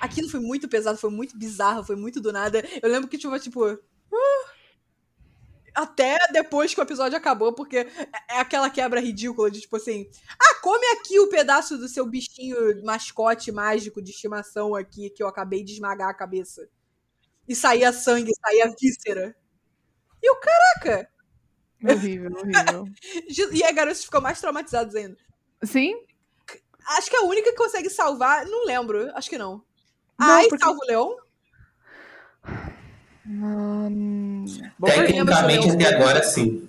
Aquilo 0.01 0.29
foi 0.29 0.41
muito 0.41 0.69
pesado, 0.69 0.99
foi 0.99 1.11
muito 1.11 1.37
bizarro, 1.37 1.85
foi 1.85 1.97
muito 1.97 2.21
do 2.21 2.33
nada. 2.33 2.63
Eu 2.83 2.91
lembro 2.91 3.09
que, 3.09 3.19
tipo, 3.19 3.39
tipo. 3.39 3.65
ah, 4.13 4.53
Até 5.75 6.17
depois 6.33 6.75
que 6.75 6.81
o 6.81 6.83
episódio 6.83 7.17
acabou, 7.17 7.53
porque 7.53 7.79
é 8.29 8.39
aquela 8.41 8.69
quebra 8.71 9.01
ridícula 9.01 9.51
de 9.51 9.61
tipo 9.61 9.77
assim: 9.77 10.09
ah, 10.39 10.55
come 10.63 10.85
aqui 10.99 11.21
o 11.21 11.29
pedaço 11.29 11.79
do 11.79 11.89
seu 11.89 12.05
bichinho 12.07 12.57
mascote 12.85 13.53
mágico 13.53 14.03
de 14.03 14.11
estimação 14.11 14.75
aqui 14.75 15.11
que 15.11 15.23
eu 15.23 15.29
acabei 15.29 15.63
de 15.63 15.73
esmagar 15.75 16.09
a 16.09 16.15
cabeça. 16.15 16.69
E 17.49 17.55
saía 17.57 17.93
sangue, 17.93 18.33
saía 18.47 18.75
víscera. 18.81 19.37
E 20.23 20.31
o 20.31 20.37
caraca! 20.41 21.11
Horrível, 21.85 22.33
horrível. 22.37 22.85
E 23.53 23.65
aí, 23.65 23.73
garotos 23.73 24.05
ficam 24.05 24.21
mais 24.21 24.41
traumatizados 24.41 24.95
ainda. 24.95 25.17
Sim? 25.63 25.95
Acho 26.97 27.11
que 27.11 27.17
a 27.17 27.23
única 27.23 27.51
que 27.51 27.57
consegue 27.57 27.91
salvar, 27.91 28.47
não 28.47 28.65
lembro, 28.65 29.11
acho 29.15 29.29
que 29.31 29.39
não. 29.39 29.65
Não, 30.19 30.27
Ai 30.29 30.49
porque- 30.49 30.65
salva 30.65 30.79
o 30.83 30.87
leão? 30.87 31.17
Hum. 33.27 34.45
Tecnicamente, 34.85 35.71
até 35.71 35.95
agora, 35.95 36.23
sim. 36.23 36.69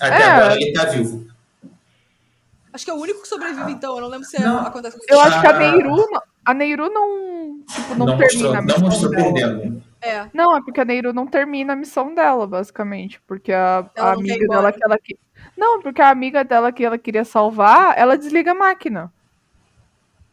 Até 0.00 0.22
É. 0.22 0.24
agora 0.24 0.54
ele 0.56 0.72
tá 0.72 0.84
vivo. 0.86 1.26
Acho 2.72 2.84
que 2.84 2.90
é 2.90 2.94
o 2.94 2.98
único 2.98 3.22
que 3.22 3.28
sobrevive, 3.28 3.72
então. 3.72 3.94
Eu 3.96 4.02
não 4.02 4.08
lembro 4.08 4.26
se 4.26 4.40
Não. 4.40 4.60
acontece 4.66 4.96
com 4.96 5.04
Eu 5.12 5.20
acho 5.20 5.40
que 5.40 5.46
a 5.46 5.50
Ah. 5.50 5.58
Neiru, 5.58 5.96
não- 5.96 6.22
a 6.44 6.54
Neiru 6.54 6.88
não, 6.90 7.60
tipo, 7.68 7.94
não, 7.96 8.06
Não, 8.06 8.18
termina 8.18 8.48
mostrou, 8.48 8.52
a 8.52 8.54
não 8.56 8.62
missão 8.64 8.80
mostrou 8.80 9.10
dela. 9.10 9.32
perdendo. 9.58 9.82
É. 10.02 10.26
Não, 10.32 10.56
é 10.56 10.62
porque 10.62 10.80
a 10.80 10.84
Neiru 10.84 11.12
não 11.12 11.26
termina 11.26 11.72
a 11.74 11.76
missão 11.76 12.14
dela, 12.14 12.46
basicamente. 12.46 13.20
Porque 13.26 13.52
a, 13.52 13.78
a 13.96 14.02
não 14.02 14.08
amiga 14.20 14.46
dela 14.48 14.72
que 14.72 14.82
ela 14.84 14.98
que... 14.98 15.18
Não, 15.56 15.80
porque 15.82 16.00
a 16.00 16.08
amiga 16.10 16.42
dela 16.44 16.72
que 16.72 16.84
ela 16.84 16.96
queria 16.96 17.24
salvar, 17.24 17.98
ela 17.98 18.16
desliga 18.16 18.52
a 18.52 18.54
máquina. 18.54 19.12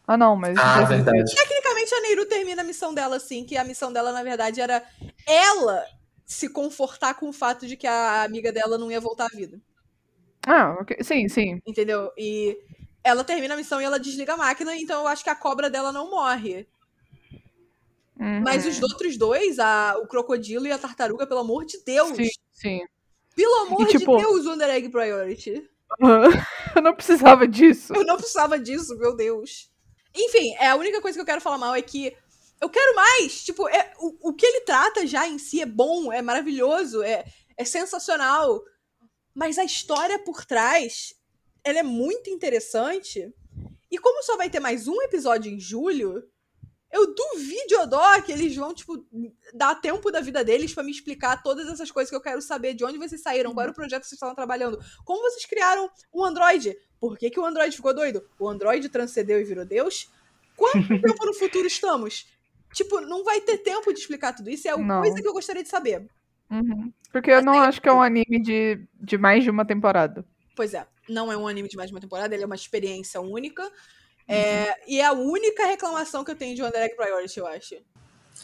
Ah, 0.06 0.16
não, 0.16 0.34
mas. 0.36 0.56
Ah, 0.56 0.80
não 0.80 0.86
faz 0.86 1.04
sentido. 1.04 1.57
Tecnicamente, 1.88 1.94
a 1.94 2.00
Neiru 2.00 2.26
termina 2.26 2.62
a 2.62 2.64
missão 2.64 2.92
dela, 2.94 3.16
assim, 3.16 3.44
que 3.44 3.56
a 3.56 3.64
missão 3.64 3.92
dela, 3.92 4.12
na 4.12 4.22
verdade, 4.22 4.60
era 4.60 4.84
ela 5.26 5.84
se 6.26 6.48
confortar 6.48 7.14
com 7.14 7.28
o 7.28 7.32
fato 7.32 7.66
de 7.66 7.76
que 7.76 7.86
a 7.86 8.22
amiga 8.22 8.52
dela 8.52 8.76
não 8.76 8.90
ia 8.90 9.00
voltar 9.00 9.26
à 9.26 9.36
vida. 9.36 9.60
Ah, 10.46 10.76
ok. 10.80 10.98
Sim, 11.02 11.28
sim. 11.28 11.60
Entendeu? 11.66 12.12
E 12.16 12.56
ela 13.02 13.24
termina 13.24 13.54
a 13.54 13.56
missão 13.56 13.80
e 13.80 13.84
ela 13.84 13.98
desliga 13.98 14.34
a 14.34 14.36
máquina, 14.36 14.76
então 14.76 15.02
eu 15.02 15.08
acho 15.08 15.24
que 15.24 15.30
a 15.30 15.34
cobra 15.34 15.70
dela 15.70 15.92
não 15.92 16.10
morre. 16.10 16.66
Uhum. 18.18 18.40
Mas 18.40 18.66
os 18.66 18.82
outros 18.82 19.16
dois, 19.16 19.58
a, 19.58 19.96
o 19.98 20.06
crocodilo 20.06 20.66
e 20.66 20.72
a 20.72 20.78
tartaruga, 20.78 21.26
pelo 21.26 21.40
amor 21.40 21.64
de 21.64 21.82
Deus. 21.84 22.16
Sim, 22.16 22.28
sim. 22.52 22.80
Pelo 23.34 23.66
amor 23.66 23.86
tipo- 23.86 24.16
de 24.16 24.24
Deus, 24.24 24.46
Wonder 24.46 24.68
Egg 24.70 24.88
Priority. 24.88 25.68
Eu 26.76 26.82
não 26.82 26.94
precisava 26.94 27.48
disso. 27.48 27.94
Eu 27.94 28.04
não 28.04 28.16
precisava 28.16 28.58
disso, 28.58 28.96
meu 28.98 29.16
Deus. 29.16 29.70
Enfim, 30.18 30.54
é 30.58 30.68
a 30.68 30.76
única 30.76 31.00
coisa 31.00 31.16
que 31.16 31.22
eu 31.22 31.26
quero 31.26 31.40
falar 31.40 31.58
mal 31.58 31.74
é 31.74 31.82
que 31.82 32.16
eu 32.60 32.68
quero 32.68 32.94
mais. 32.94 33.44
Tipo, 33.44 33.68
é, 33.68 33.92
o, 33.98 34.30
o 34.30 34.34
que 34.34 34.44
ele 34.44 34.62
trata 34.62 35.06
já 35.06 35.26
em 35.28 35.38
si 35.38 35.60
é 35.60 35.66
bom, 35.66 36.12
é 36.12 36.20
maravilhoso, 36.20 37.02
é, 37.02 37.24
é 37.56 37.64
sensacional. 37.64 38.60
Mas 39.32 39.58
a 39.58 39.64
história 39.64 40.18
por 40.18 40.44
trás, 40.44 41.14
ela 41.62 41.78
é 41.78 41.82
muito 41.84 42.28
interessante. 42.28 43.32
E 43.90 43.98
como 43.98 44.22
só 44.22 44.36
vai 44.36 44.50
ter 44.50 44.60
mais 44.60 44.88
um 44.88 45.00
episódio 45.02 45.52
em 45.52 45.60
julho, 45.60 46.28
eu 46.90 47.14
duvido, 47.14 47.82
Odó, 47.82 48.20
que 48.22 48.32
eles 48.32 48.56
vão, 48.56 48.72
tipo, 48.74 49.04
dar 49.52 49.74
tempo 49.74 50.10
da 50.10 50.20
vida 50.20 50.42
deles 50.42 50.72
pra 50.72 50.82
me 50.82 50.90
explicar 50.90 51.42
todas 51.42 51.68
essas 51.68 51.90
coisas 51.90 52.08
que 52.08 52.16
eu 52.16 52.20
quero 52.20 52.40
saber. 52.40 52.74
De 52.74 52.84
onde 52.84 52.98
vocês 52.98 53.20
saíram, 53.20 53.52
qual 53.52 53.62
era 53.62 53.72
o 53.72 53.74
projeto 53.74 54.02
que 54.02 54.08
vocês 54.08 54.16
estavam 54.16 54.34
trabalhando, 54.34 54.78
como 55.04 55.22
vocês 55.22 55.44
criaram 55.44 55.90
um 56.12 56.24
Android, 56.24 56.76
por 56.98 57.18
que, 57.18 57.30
que 57.30 57.38
o 57.38 57.44
Android 57.44 57.74
ficou 57.74 57.94
doido? 57.94 58.22
O 58.38 58.48
Android 58.48 58.88
transcendeu 58.88 59.40
e 59.40 59.44
virou 59.44 59.64
Deus? 59.64 60.10
Quanto 60.56 60.88
tempo 61.00 61.26
no 61.26 61.34
futuro 61.34 61.66
estamos? 61.66 62.26
Tipo, 62.72 63.00
não 63.00 63.22
vai 63.24 63.40
ter 63.40 63.58
tempo 63.58 63.92
de 63.92 64.00
explicar 64.00 64.34
tudo 64.34 64.50
isso. 64.50 64.66
É 64.68 64.74
uma 64.74 64.94
Não. 64.94 65.02
coisa 65.02 65.20
que 65.20 65.28
eu 65.28 65.32
gostaria 65.32 65.62
de 65.62 65.68
saber. 65.68 66.06
Uhum. 66.50 66.92
Porque 67.12 67.30
eu 67.30 67.42
não 67.42 67.58
acho 67.60 67.80
que 67.80 67.88
é 67.88 67.92
um 67.92 68.02
anime 68.02 68.40
de, 68.40 68.86
de 68.94 69.18
mais 69.18 69.44
de 69.44 69.50
uma 69.50 69.64
temporada. 69.64 70.24
Pois 70.56 70.74
é, 70.74 70.86
não 71.08 71.30
é 71.30 71.36
um 71.36 71.46
anime 71.46 71.68
de 71.68 71.76
mais 71.76 71.88
de 71.88 71.94
uma 71.94 72.00
temporada, 72.00 72.34
ele 72.34 72.42
é 72.42 72.46
uma 72.46 72.54
experiência 72.54 73.20
única. 73.20 73.70
É, 74.28 74.74
e 74.86 75.00
é 75.00 75.06
a 75.06 75.12
única 75.12 75.66
reclamação 75.66 76.22
que 76.24 76.30
eu 76.30 76.36
tenho 76.36 76.54
de 76.54 76.62
Wonder 76.62 76.82
Egg 76.82 76.94
Priority, 76.96 77.38
eu 77.40 77.46
acho. 77.46 77.76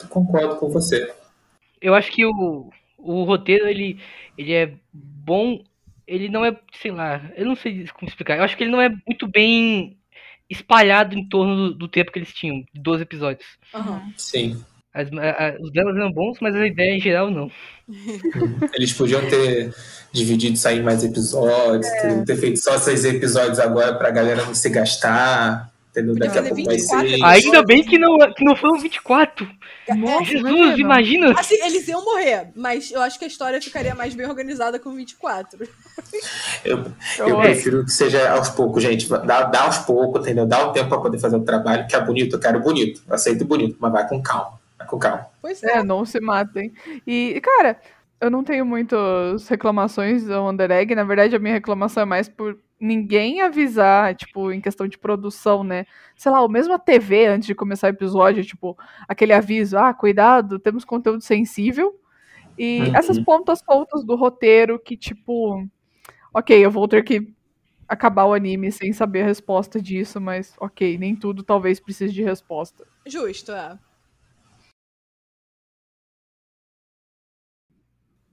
Concordo 0.08 0.56
com 0.56 0.68
você. 0.70 1.12
Eu 1.80 1.94
acho 1.94 2.10
que 2.10 2.24
o, 2.24 2.70
o 2.98 3.24
roteiro, 3.24 3.68
ele, 3.68 4.00
ele 4.38 4.52
é 4.52 4.72
bom. 4.92 5.62
Ele 6.06 6.28
não 6.28 6.44
é, 6.44 6.56
sei 6.80 6.90
lá, 6.90 7.20
eu 7.36 7.46
não 7.46 7.54
sei 7.56 7.86
como 7.88 8.08
explicar. 8.08 8.36
Eu 8.38 8.44
acho 8.44 8.56
que 8.56 8.64
ele 8.64 8.70
não 8.72 8.80
é 8.80 8.88
muito 9.06 9.26
bem 9.28 9.96
espalhado 10.50 11.14
em 11.16 11.26
torno 11.28 11.56
do, 11.70 11.74
do 11.74 11.88
tempo 11.88 12.10
que 12.12 12.18
eles 12.18 12.32
tinham, 12.32 12.60
de 12.72 12.80
12 12.80 13.02
episódios. 13.02 13.46
Aham. 13.74 14.12
Sim. 14.16 14.62
As, 14.92 15.08
a- 15.12 15.48
a- 15.48 15.56
os 15.60 15.72
delas 15.72 15.96
eram 15.96 16.12
bons, 16.12 16.38
mas 16.40 16.54
a 16.54 16.66
ideia 16.66 16.96
em 16.96 17.00
geral 17.00 17.30
não. 17.30 17.50
Eles 18.74 18.92
podiam 18.92 19.20
ter 19.28 19.74
dividido 20.12 20.56
sair 20.56 20.82
mais 20.82 21.02
episódios, 21.02 21.86
É. 21.86 22.00
ter, 22.02 22.24
ter 22.26 22.36
feito 22.36 22.58
só 22.60 22.78
seis 22.78 23.04
episódios 23.04 23.58
agora 23.58 23.94
pra 23.96 24.10
galera 24.10 24.44
não 24.44 24.54
se 24.54 24.68
gastar. 24.70 25.72
Entendeu? 25.94 26.16
Daqui 26.16 26.38
a 26.38 26.42
pouco 26.42 26.64
vai 26.64 26.76
24 26.76 27.08
ser. 27.08 27.24
Ainda 27.24 27.62
bem 27.62 27.84
que 27.84 27.96
não, 27.98 28.18
que 28.34 28.44
não 28.44 28.56
foram 28.56 28.78
24. 28.80 29.48
Nossa, 29.96 30.24
Jesus, 30.24 30.42
imagina. 30.50 30.76
imagina. 30.80 31.32
Assim, 31.38 31.54
eles 31.62 31.86
iam 31.86 32.04
morrer, 32.04 32.48
mas 32.56 32.90
eu 32.90 33.00
acho 33.00 33.16
que 33.16 33.24
a 33.24 33.28
história 33.28 33.62
ficaria 33.62 33.94
mais 33.94 34.12
bem 34.12 34.26
organizada 34.26 34.76
com 34.80 34.90
24. 34.92 35.68
Eu, 36.64 36.84
eu 37.18 37.28
Eu- 37.28 37.36
prefiro 37.40 37.84
que 37.84 37.92
seja 37.92 38.28
aos 38.32 38.48
poucos, 38.48 38.82
gente. 38.82 39.08
Dá, 39.08 39.44
dá 39.44 39.62
aos 39.66 39.78
poucos, 39.78 40.22
entendeu? 40.22 40.46
Dá 40.46 40.66
o 40.66 40.72
tempo 40.72 40.88
pra 40.88 40.98
poder 40.98 41.18
fazer 41.18 41.36
o 41.36 41.44
trabalho, 41.44 41.86
que 41.86 41.94
é 41.94 42.00
bonito, 42.00 42.34
eu 42.36 42.40
quero 42.40 42.58
bonito. 42.60 43.00
Eu 43.06 43.14
aceito 43.14 43.44
bonito, 43.44 43.76
mas 43.78 43.92
vai 43.92 44.08
com 44.08 44.20
calma. 44.20 44.58
Vai 44.76 44.86
com 44.88 44.98
calma. 44.98 45.26
Pois 45.40 45.62
é. 45.62 45.78
É, 45.78 45.82
não 45.84 46.04
se 46.04 46.18
matem. 46.20 46.72
E, 47.06 47.40
cara, 47.40 47.78
eu 48.20 48.30
não 48.30 48.42
tenho 48.42 48.64
muitas 48.66 49.46
reclamações 49.48 50.24
do 50.24 50.32
Wonder 50.42 50.70
Egg. 50.72 50.94
Na 50.94 51.04
verdade, 51.04 51.36
a 51.36 51.38
minha 51.38 51.54
reclamação 51.54 52.02
é 52.02 52.06
mais 52.06 52.28
por 52.28 52.58
ninguém 52.80 53.40
avisar, 53.42 54.14
tipo, 54.16 54.52
em 54.52 54.60
questão 54.60 54.86
de 54.88 54.98
produção, 54.98 55.64
né? 55.64 55.86
Sei 56.16 56.30
lá, 56.32 56.42
o 56.44 56.48
mesmo 56.48 56.74
a 56.74 56.78
TV 56.78 57.26
antes 57.26 57.46
de 57.46 57.54
começar 57.54 57.88
o 57.88 57.90
episódio, 57.90 58.44
tipo, 58.44 58.76
aquele 59.08 59.32
aviso, 59.32 59.76
ah, 59.78 59.94
cuidado, 59.94 60.58
temos 60.58 60.84
conteúdo 60.84 61.22
sensível. 61.22 61.94
E 62.58 62.90
Uhum. 62.90 62.96
essas 62.96 63.18
pontas 63.18 63.60
soltas 63.64 64.04
do 64.04 64.16
roteiro 64.16 64.78
que, 64.80 64.96
tipo, 64.96 65.66
ok, 66.34 66.64
eu 66.64 66.70
vou 66.70 66.88
ter 66.88 67.04
que 67.04 67.32
acabar 67.88 68.26
o 68.26 68.34
anime 68.34 68.72
sem 68.72 68.92
saber 68.92 69.22
a 69.22 69.26
resposta 69.26 69.80
disso, 69.82 70.20
mas 70.20 70.54
ok, 70.60 70.98
nem 70.98 71.16
tudo 71.16 71.42
talvez 71.44 71.80
precise 71.80 72.12
de 72.14 72.22
resposta. 72.24 72.86
Justo, 73.06 73.52
é. 73.52 73.78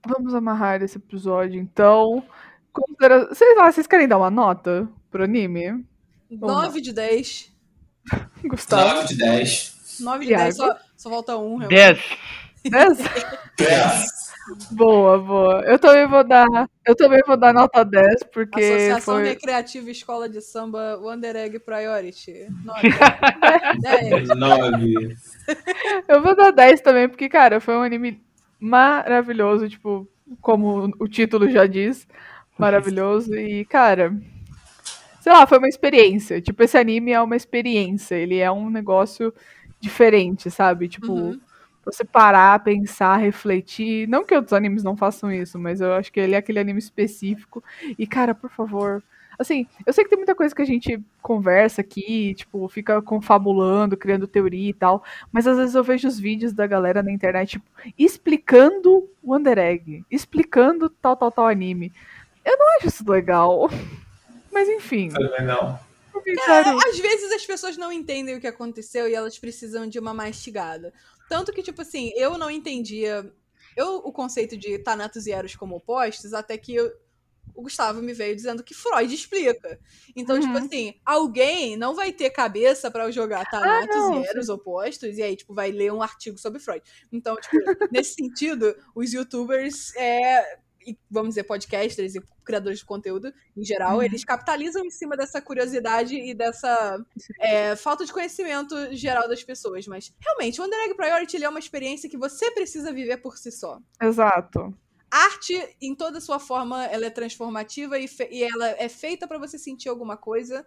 Vamos 0.06 0.34
amarrar 0.34 0.82
esse 0.82 0.98
episódio, 0.98 1.60
então. 1.60 2.24
Considera... 2.72 3.34
Sei 3.34 3.54
lá, 3.54 3.70
vocês 3.70 3.86
querem 3.86 4.08
dar 4.08 4.18
uma 4.18 4.30
nota 4.30 4.88
pro 5.10 5.24
anime? 5.24 5.84
9 6.30 6.80
de 6.80 6.92
10. 6.92 7.52
Gustavo? 8.44 8.94
9 8.94 9.08
de 9.08 9.18
10. 9.18 9.98
9 10.00 10.20
de 10.20 10.26
Thiago? 10.28 10.42
10, 10.44 10.56
só, 10.56 10.76
só 10.96 11.10
falta 11.10 11.36
um. 11.36 11.56
realmente. 11.56 12.18
10. 12.64 12.98
10? 12.98 12.98
10. 13.58 14.06
boa, 14.72 15.18
boa. 15.18 15.60
Eu 15.66 15.78
também 15.78 16.06
vou 16.06 16.24
dar. 16.24 16.46
Eu 16.86 16.96
também 16.96 17.20
vou 17.26 17.36
dar 17.36 17.52
nota 17.52 17.84
10, 17.84 18.24
porque 18.32 18.60
Associação 18.60 19.14
foi. 19.16 19.24
Recreativa 19.24 19.90
Escola 19.90 20.28
de 20.28 20.40
Samba 20.40 20.98
Wonder 21.00 21.36
Egg 21.36 21.58
Priority. 21.58 22.48
9. 22.64 22.88
10. 23.80 24.28
9. 24.28 25.16
Eu 26.08 26.22
vou 26.22 26.34
dar 26.34 26.50
10 26.50 26.80
também, 26.80 27.08
porque, 27.08 27.28
cara, 27.28 27.60
foi 27.60 27.76
um 27.76 27.82
anime 27.82 28.22
maravilhoso, 28.58 29.68
tipo, 29.68 30.08
como 30.40 30.92
o 30.98 31.08
título 31.08 31.50
já 31.50 31.66
diz. 31.66 32.06
Maravilhoso. 32.62 33.34
E, 33.34 33.64
cara. 33.64 34.14
Sei 35.20 35.32
lá, 35.32 35.46
foi 35.46 35.58
uma 35.58 35.68
experiência. 35.68 36.40
Tipo, 36.40 36.62
esse 36.64 36.76
anime 36.76 37.12
é 37.12 37.20
uma 37.20 37.36
experiência. 37.36 38.14
Ele 38.16 38.38
é 38.38 38.50
um 38.50 38.68
negócio 38.70 39.32
diferente, 39.80 40.50
sabe? 40.50 40.88
Tipo, 40.88 41.12
Uhum. 41.12 41.40
você 41.84 42.04
parar, 42.04 42.58
pensar, 42.62 43.16
refletir. 43.16 44.08
Não 44.08 44.24
que 44.24 44.34
outros 44.34 44.52
animes 44.52 44.82
não 44.84 44.96
façam 44.96 45.30
isso, 45.32 45.58
mas 45.58 45.80
eu 45.80 45.92
acho 45.94 46.12
que 46.12 46.20
ele 46.20 46.34
é 46.34 46.38
aquele 46.38 46.58
anime 46.60 46.78
específico. 46.78 47.62
E, 47.98 48.06
cara, 48.06 48.34
por 48.34 48.50
favor. 48.50 49.02
Assim, 49.38 49.66
eu 49.84 49.92
sei 49.92 50.04
que 50.04 50.10
tem 50.10 50.18
muita 50.18 50.34
coisa 50.36 50.54
que 50.54 50.62
a 50.62 50.66
gente 50.66 51.00
conversa 51.20 51.80
aqui, 51.80 52.34
tipo, 52.34 52.68
fica 52.68 53.00
confabulando, 53.02 53.96
criando 53.96 54.26
teoria 54.28 54.70
e 54.70 54.74
tal. 54.74 55.02
Mas 55.32 55.46
às 55.46 55.56
vezes 55.56 55.74
eu 55.74 55.82
vejo 55.82 56.06
os 56.06 56.18
vídeos 56.18 56.52
da 56.52 56.66
galera 56.66 57.02
na 57.02 57.10
internet, 57.10 57.52
tipo, 57.52 57.64
explicando 57.98 59.08
o 59.22 59.32
Wonder 59.32 59.58
Egg, 59.58 60.04
explicando 60.10 60.88
tal, 60.88 61.16
tal, 61.16 61.32
tal 61.32 61.46
anime. 61.48 61.90
Eu 62.44 62.56
não 62.58 62.76
acho 62.76 62.88
isso 62.88 63.10
legal. 63.10 63.68
Mas 64.50 64.68
enfim. 64.68 65.08
Também 65.10 65.44
não. 65.46 65.78
comentário- 66.12 66.78
Às 66.88 66.98
vezes 66.98 67.32
as 67.32 67.44
pessoas 67.46 67.76
não 67.76 67.90
entendem 67.92 68.36
o 68.36 68.40
que 68.40 68.46
aconteceu 68.46 69.08
e 69.08 69.14
elas 69.14 69.38
precisam 69.38 69.86
de 69.86 69.98
uma 69.98 70.12
mastigada. 70.14 70.92
Tanto 71.28 71.52
que, 71.52 71.62
tipo 71.62 71.80
assim, 71.82 72.12
eu 72.16 72.36
não 72.36 72.50
entendia 72.50 73.32
eu, 73.74 73.96
o 73.96 74.12
conceito 74.12 74.54
de 74.56 74.78
Thanatos 74.78 75.26
e 75.26 75.32
Eros 75.32 75.56
como 75.56 75.76
opostos, 75.76 76.34
até 76.34 76.58
que 76.58 76.74
eu- 76.74 76.92
o 77.54 77.62
Gustavo 77.62 78.02
me 78.02 78.12
veio 78.12 78.36
dizendo 78.36 78.62
que 78.62 78.74
Freud 78.74 79.12
explica. 79.14 79.78
Então, 80.14 80.38
tipo 80.38 80.52
Uhum. 80.52 80.64
assim, 80.66 80.94
alguém 81.06 81.74
não 81.76 81.94
vai 81.94 82.12
ter 82.12 82.28
cabeça 82.30 82.90
pra 82.90 83.10
jogar 83.10 83.48
Thanatos 83.50 83.96
não, 83.96 84.22
e 84.22 84.26
Eros 84.26 84.50
opostos 84.50 85.16
e 85.16 85.22
aí, 85.22 85.34
tipo, 85.36 85.54
vai 85.54 85.70
ler 85.72 85.90
um 85.92 86.02
artigo 86.02 86.36
sobre 86.38 86.60
Freud. 86.60 86.82
Então, 87.10 87.34
tipo, 87.36 87.56
nesse 87.90 88.14
sentido, 88.20 88.76
os 88.94 89.12
youtubers, 89.14 89.94
é, 89.96 90.58
vamos 91.10 91.30
dizer, 91.30 91.44
podcasters 91.44 92.14
e 92.14 92.22
criadores 92.44 92.78
de 92.80 92.84
conteúdo, 92.84 93.32
em 93.56 93.64
geral, 93.64 93.96
Uhum. 93.96 94.02
eles 94.02 94.24
capitalizam 94.24 94.84
em 94.84 94.90
cima 94.90 95.16
dessa 95.16 95.40
curiosidade 95.40 96.14
e 96.16 96.34
dessa 96.34 97.04
é, 97.40 97.76
falta 97.76 98.04
de 98.04 98.12
conhecimento 98.12 98.74
geral 98.94 99.28
das 99.28 99.42
pessoas. 99.42 99.86
Mas, 99.86 100.12
realmente, 100.20 100.60
o 100.60 100.64
Wonder 100.64 100.78
Egg 100.80 100.94
Priority 100.94 101.42
é 101.42 101.48
uma 101.48 101.58
experiência 101.58 102.08
que 102.08 102.16
você 102.16 102.50
precisa 102.50 102.92
viver 102.92 103.18
por 103.18 103.36
si 103.38 103.50
só. 103.52 103.78
Exato. 104.00 104.76
Arte, 105.10 105.54
em 105.80 105.94
toda 105.94 106.20
sua 106.20 106.38
forma, 106.38 106.86
ela 106.86 107.04
é 107.06 107.10
transformativa 107.10 107.98
e, 107.98 108.08
e 108.30 108.42
ela 108.42 108.68
é 108.70 108.88
feita 108.88 109.28
pra 109.28 109.38
você 109.38 109.58
sentir 109.58 109.88
alguma 109.90 110.16
coisa. 110.16 110.64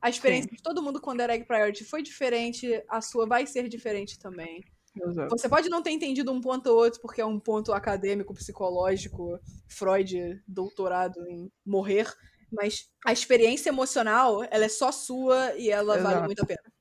A 0.00 0.08
experiência 0.08 0.50
de 0.50 0.62
todo 0.62 0.82
mundo 0.82 1.00
com 1.00 1.10
Wonder 1.10 1.30
Egg 1.30 1.44
Priority 1.44 1.84
foi 1.84 2.02
diferente, 2.02 2.82
a 2.88 3.00
sua 3.00 3.26
vai 3.26 3.46
ser 3.46 3.68
diferente 3.68 4.18
também. 4.18 4.64
Exato. 4.94 5.30
Você 5.30 5.48
pode 5.48 5.68
não 5.68 5.82
ter 5.82 5.90
entendido 5.90 6.30
um 6.32 6.40
ponto 6.40 6.68
ou 6.68 6.76
outro 6.76 7.00
porque 7.00 7.20
é 7.20 7.26
um 7.26 7.40
ponto 7.40 7.72
acadêmico, 7.72 8.34
psicológico, 8.34 9.38
Freud, 9.68 10.42
doutorado 10.46 11.18
em 11.26 11.50
morrer, 11.64 12.12
mas 12.52 12.90
a 13.04 13.12
experiência 13.12 13.70
emocional, 13.70 14.44
ela 14.50 14.64
é 14.64 14.68
só 14.68 14.92
sua 14.92 15.54
e 15.56 15.70
ela 15.70 15.94
vale 15.94 16.14
Exato. 16.14 16.26
muito 16.26 16.42
a 16.42 16.46
pena. 16.46 16.72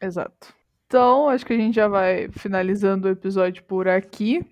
Exato. 0.00 0.54
Então, 0.86 1.28
acho 1.28 1.44
que 1.44 1.52
a 1.52 1.56
gente 1.56 1.74
já 1.74 1.88
vai 1.88 2.28
finalizando 2.30 3.08
o 3.08 3.10
episódio 3.10 3.62
por 3.64 3.88
aqui. 3.88 4.44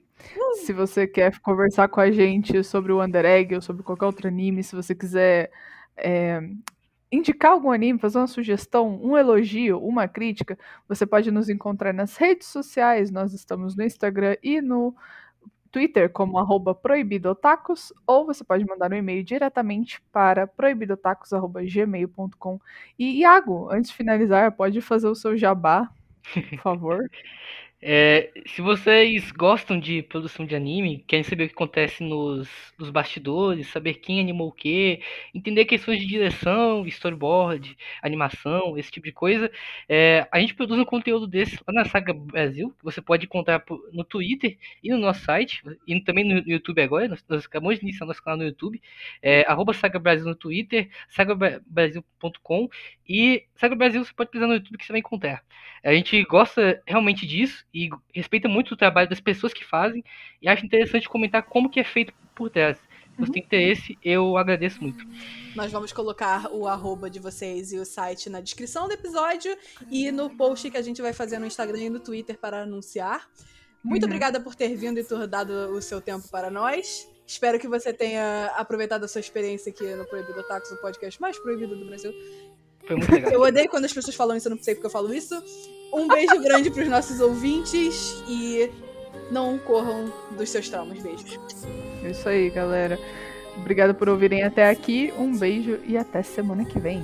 Se 0.65 0.73
você 0.73 1.07
quer 1.07 1.39
conversar 1.41 1.89
com 1.89 2.01
a 2.01 2.11
gente 2.11 2.63
sobre 2.63 2.93
o 2.93 2.99
Wonder 2.99 3.25
Egg 3.25 3.55
ou 3.55 3.63
sobre 3.63 3.83
qualquer 3.83 4.07
outro 4.07 4.29
anime, 4.29 4.63
se 4.63 4.75
você 4.75 4.95
quiser 4.95 5.51
é, 5.97 6.41
indicar 7.13 7.53
algum 7.53 7.71
anime, 7.71 7.99
fazer 7.99 8.19
uma 8.19 8.27
sugestão, 8.27 8.99
um 9.03 9.17
elogio, 9.17 9.79
uma 9.79 10.07
crítica, 10.09 10.59
você 10.89 11.05
pode 11.07 11.31
nos 11.31 11.49
encontrar 11.51 11.93
nas 11.93 12.17
redes 12.17 12.49
sociais. 12.49 13.11
Nós 13.11 13.35
estamos 13.35 13.77
no 13.77 13.85
Instagram 13.85 14.37
e 14.43 14.63
no 14.63 14.95
Twitter 15.71 16.11
como 16.11 16.39
arroba 16.39 16.75
proibidotacos, 16.75 17.93
ou 18.07 18.25
você 18.27 18.43
pode 18.43 18.65
mandar 18.67 18.91
um 18.93 18.97
e-mail 18.97 19.23
diretamente 19.23 20.01
para 20.13 20.47
proibidotacos.gmail.com. 20.47 22.61
E 22.99 23.21
Iago, 23.21 23.71
antes 23.71 23.91
de 23.91 23.97
finalizar, 23.97 24.53
pode 24.53 24.81
fazer 24.81 25.09
o 25.09 25.15
seu 25.15 25.37
jabá, 25.37 25.91
por 26.33 26.59
favor. 26.59 27.11
É, 27.85 28.31
se 28.47 28.63
vocês 28.63 29.33
gostam 29.33 29.77
de 29.77 30.03
produção 30.05 30.47
de 30.47 30.55
anime, 30.55 31.05
querem 31.05 31.25
saber 31.25 31.45
o 31.45 31.49
que 31.49 31.55
acontece 31.55 32.05
nos, 32.05 32.49
nos 32.79 32.91
bastidores, 32.91 33.67
saber 33.67 33.95
quem 33.95 34.21
animou 34.21 34.51
o 34.51 34.53
quê, 34.53 35.01
entender 35.35 35.65
questões 35.65 35.99
de 35.99 36.07
direção, 36.07 36.87
storyboard, 36.87 37.77
animação, 38.01 38.79
esse 38.79 38.89
tipo 38.89 39.07
de 39.07 39.13
coisa, 39.13 39.51
é, 39.89 40.29
a 40.31 40.39
gente 40.39 40.55
produz 40.55 40.79
um 40.79 40.85
conteúdo 40.85 41.27
desse 41.27 41.59
lá 41.67 41.75
na 41.83 41.85
Saga 41.85 42.13
Brasil, 42.15 42.71
que 42.79 42.85
você 42.85 43.03
pode 43.03 43.25
encontrar 43.27 43.65
no 43.93 44.05
Twitter 44.05 44.57
e 44.81 44.91
no 44.91 44.99
nosso 44.99 45.25
site, 45.25 45.61
e 45.85 46.01
também 46.03 46.23
no 46.25 46.39
YouTube 46.49 46.81
agora, 46.81 47.09
nós, 47.09 47.25
nós 47.29 47.45
acabamos 47.47 47.81
de 47.81 47.85
iniciar 47.85 48.07
nosso 48.07 48.23
canal 48.23 48.39
no 48.39 48.45
YouTube, 48.45 48.81
é, 49.21 49.45
Saga 49.75 49.99
Brasil 49.99 50.27
no 50.27 50.37
Twitter, 50.37 50.89
sagabrasil.com, 51.09 52.69
e 53.09 53.45
Saga 53.57 53.75
Brasil 53.75 54.05
você 54.05 54.13
pode 54.15 54.31
pesquisar 54.31 54.47
no 54.47 54.55
YouTube 54.55 54.79
que 54.79 54.87
você 54.87 54.93
vai 54.93 55.01
encontrar. 55.01 55.43
A 55.85 55.93
gente 55.93 56.23
gosta 56.25 56.81
realmente 56.87 57.27
disso, 57.27 57.65
e 57.73 57.89
respeita 58.15 58.49
muito 58.49 58.73
o 58.73 58.77
trabalho 58.77 59.09
das 59.09 59.21
pessoas 59.21 59.53
que 59.53 59.65
fazem 59.65 60.05
e 60.41 60.49
acho 60.49 60.65
interessante 60.65 61.09
comentar 61.09 61.43
como 61.43 61.71
que 61.71 61.81
é 61.81 61.85
feito 61.85 62.13
por 62.35 62.51
trás. 62.51 62.77
Se 62.77 63.19
você 63.19 63.33
tem 63.33 63.43
interesse, 63.43 63.99
eu 64.03 64.37
agradeço 64.39 64.83
muito. 64.83 65.05
Nós 65.55 65.71
vamos 65.71 65.93
colocar 65.93 66.51
o 66.51 66.67
arroba 66.67 67.11
de 67.11 67.21
vocês 67.21 67.73
e 67.73 67.79
o 67.79 67.85
site 67.85 68.31
na 68.31 68.41
descrição 68.41 68.89
do 68.89 68.95
episódio 68.95 69.55
e 69.91 70.11
no 70.11 70.31
post 70.31 70.71
que 70.71 70.79
a 70.79 70.83
gente 70.83 71.03
vai 71.03 71.13
fazer 71.13 71.39
no 71.39 71.47
Instagram 71.47 71.81
e 71.81 71.91
no 71.91 72.01
Twitter 72.01 72.39
para 72.39 72.63
anunciar. 72.63 73.29
Muito 73.85 74.05
uhum. 74.05 74.09
obrigada 74.09 74.41
por 74.41 74.55
ter 74.55 74.75
vindo 74.77 74.99
e 74.99 75.05
ter 75.05 75.27
dado 75.27 75.53
o 75.73 75.83
seu 75.83 76.01
tempo 76.01 76.27
para 76.31 76.51
nós. 76.51 77.07
Espero 77.27 77.59
que 77.59 77.69
você 77.69 77.93
tenha 77.93 78.47
aproveitado 78.57 79.05
a 79.05 79.09
sua 79.09 79.21
experiência 79.21 79.71
aqui 79.71 79.85
no 79.95 80.05
Proibido 80.07 80.43
Táxi, 80.45 80.75
o 80.75 80.77
podcast 80.79 81.21
mais 81.21 81.39
proibido 81.39 81.77
do 81.77 81.85
Brasil. 81.87 82.13
Foi 82.87 82.97
muito 82.97 83.13
legal. 83.13 83.33
Eu 83.33 83.41
odeio 83.43 83.69
quando 83.69 83.85
as 83.85 83.93
pessoas 83.93 84.15
falam 84.15 84.37
isso, 84.37 84.49
eu 84.49 84.51
não 84.55 84.63
sei 84.63 84.75
porque 84.75 84.87
eu 84.87 84.91
falo 84.91 85.13
isso. 85.15 85.43
Um 85.93 86.09
beijo 86.09 86.39
grande 86.43 86.71
para 86.71 86.83
os 86.83 86.89
nossos 86.89 87.21
ouvintes 87.21 88.23
e 88.29 88.71
não 89.31 89.59
corram 89.59 90.13
dos 90.37 90.51
seus 90.51 90.69
traumas. 90.69 90.99
Beijos. 91.01 91.39
É 92.05 92.11
isso 92.11 92.29
aí, 92.29 92.51
galera. 92.51 92.99
Obrigada 93.57 93.93
por 93.93 94.09
ouvirem 94.09 94.43
até 94.43 94.69
aqui. 94.69 95.13
Um 95.19 95.37
beijo 95.37 95.79
e 95.87 95.97
até 95.97 96.23
semana 96.23 96.65
que 96.65 96.79
vem. 96.79 97.03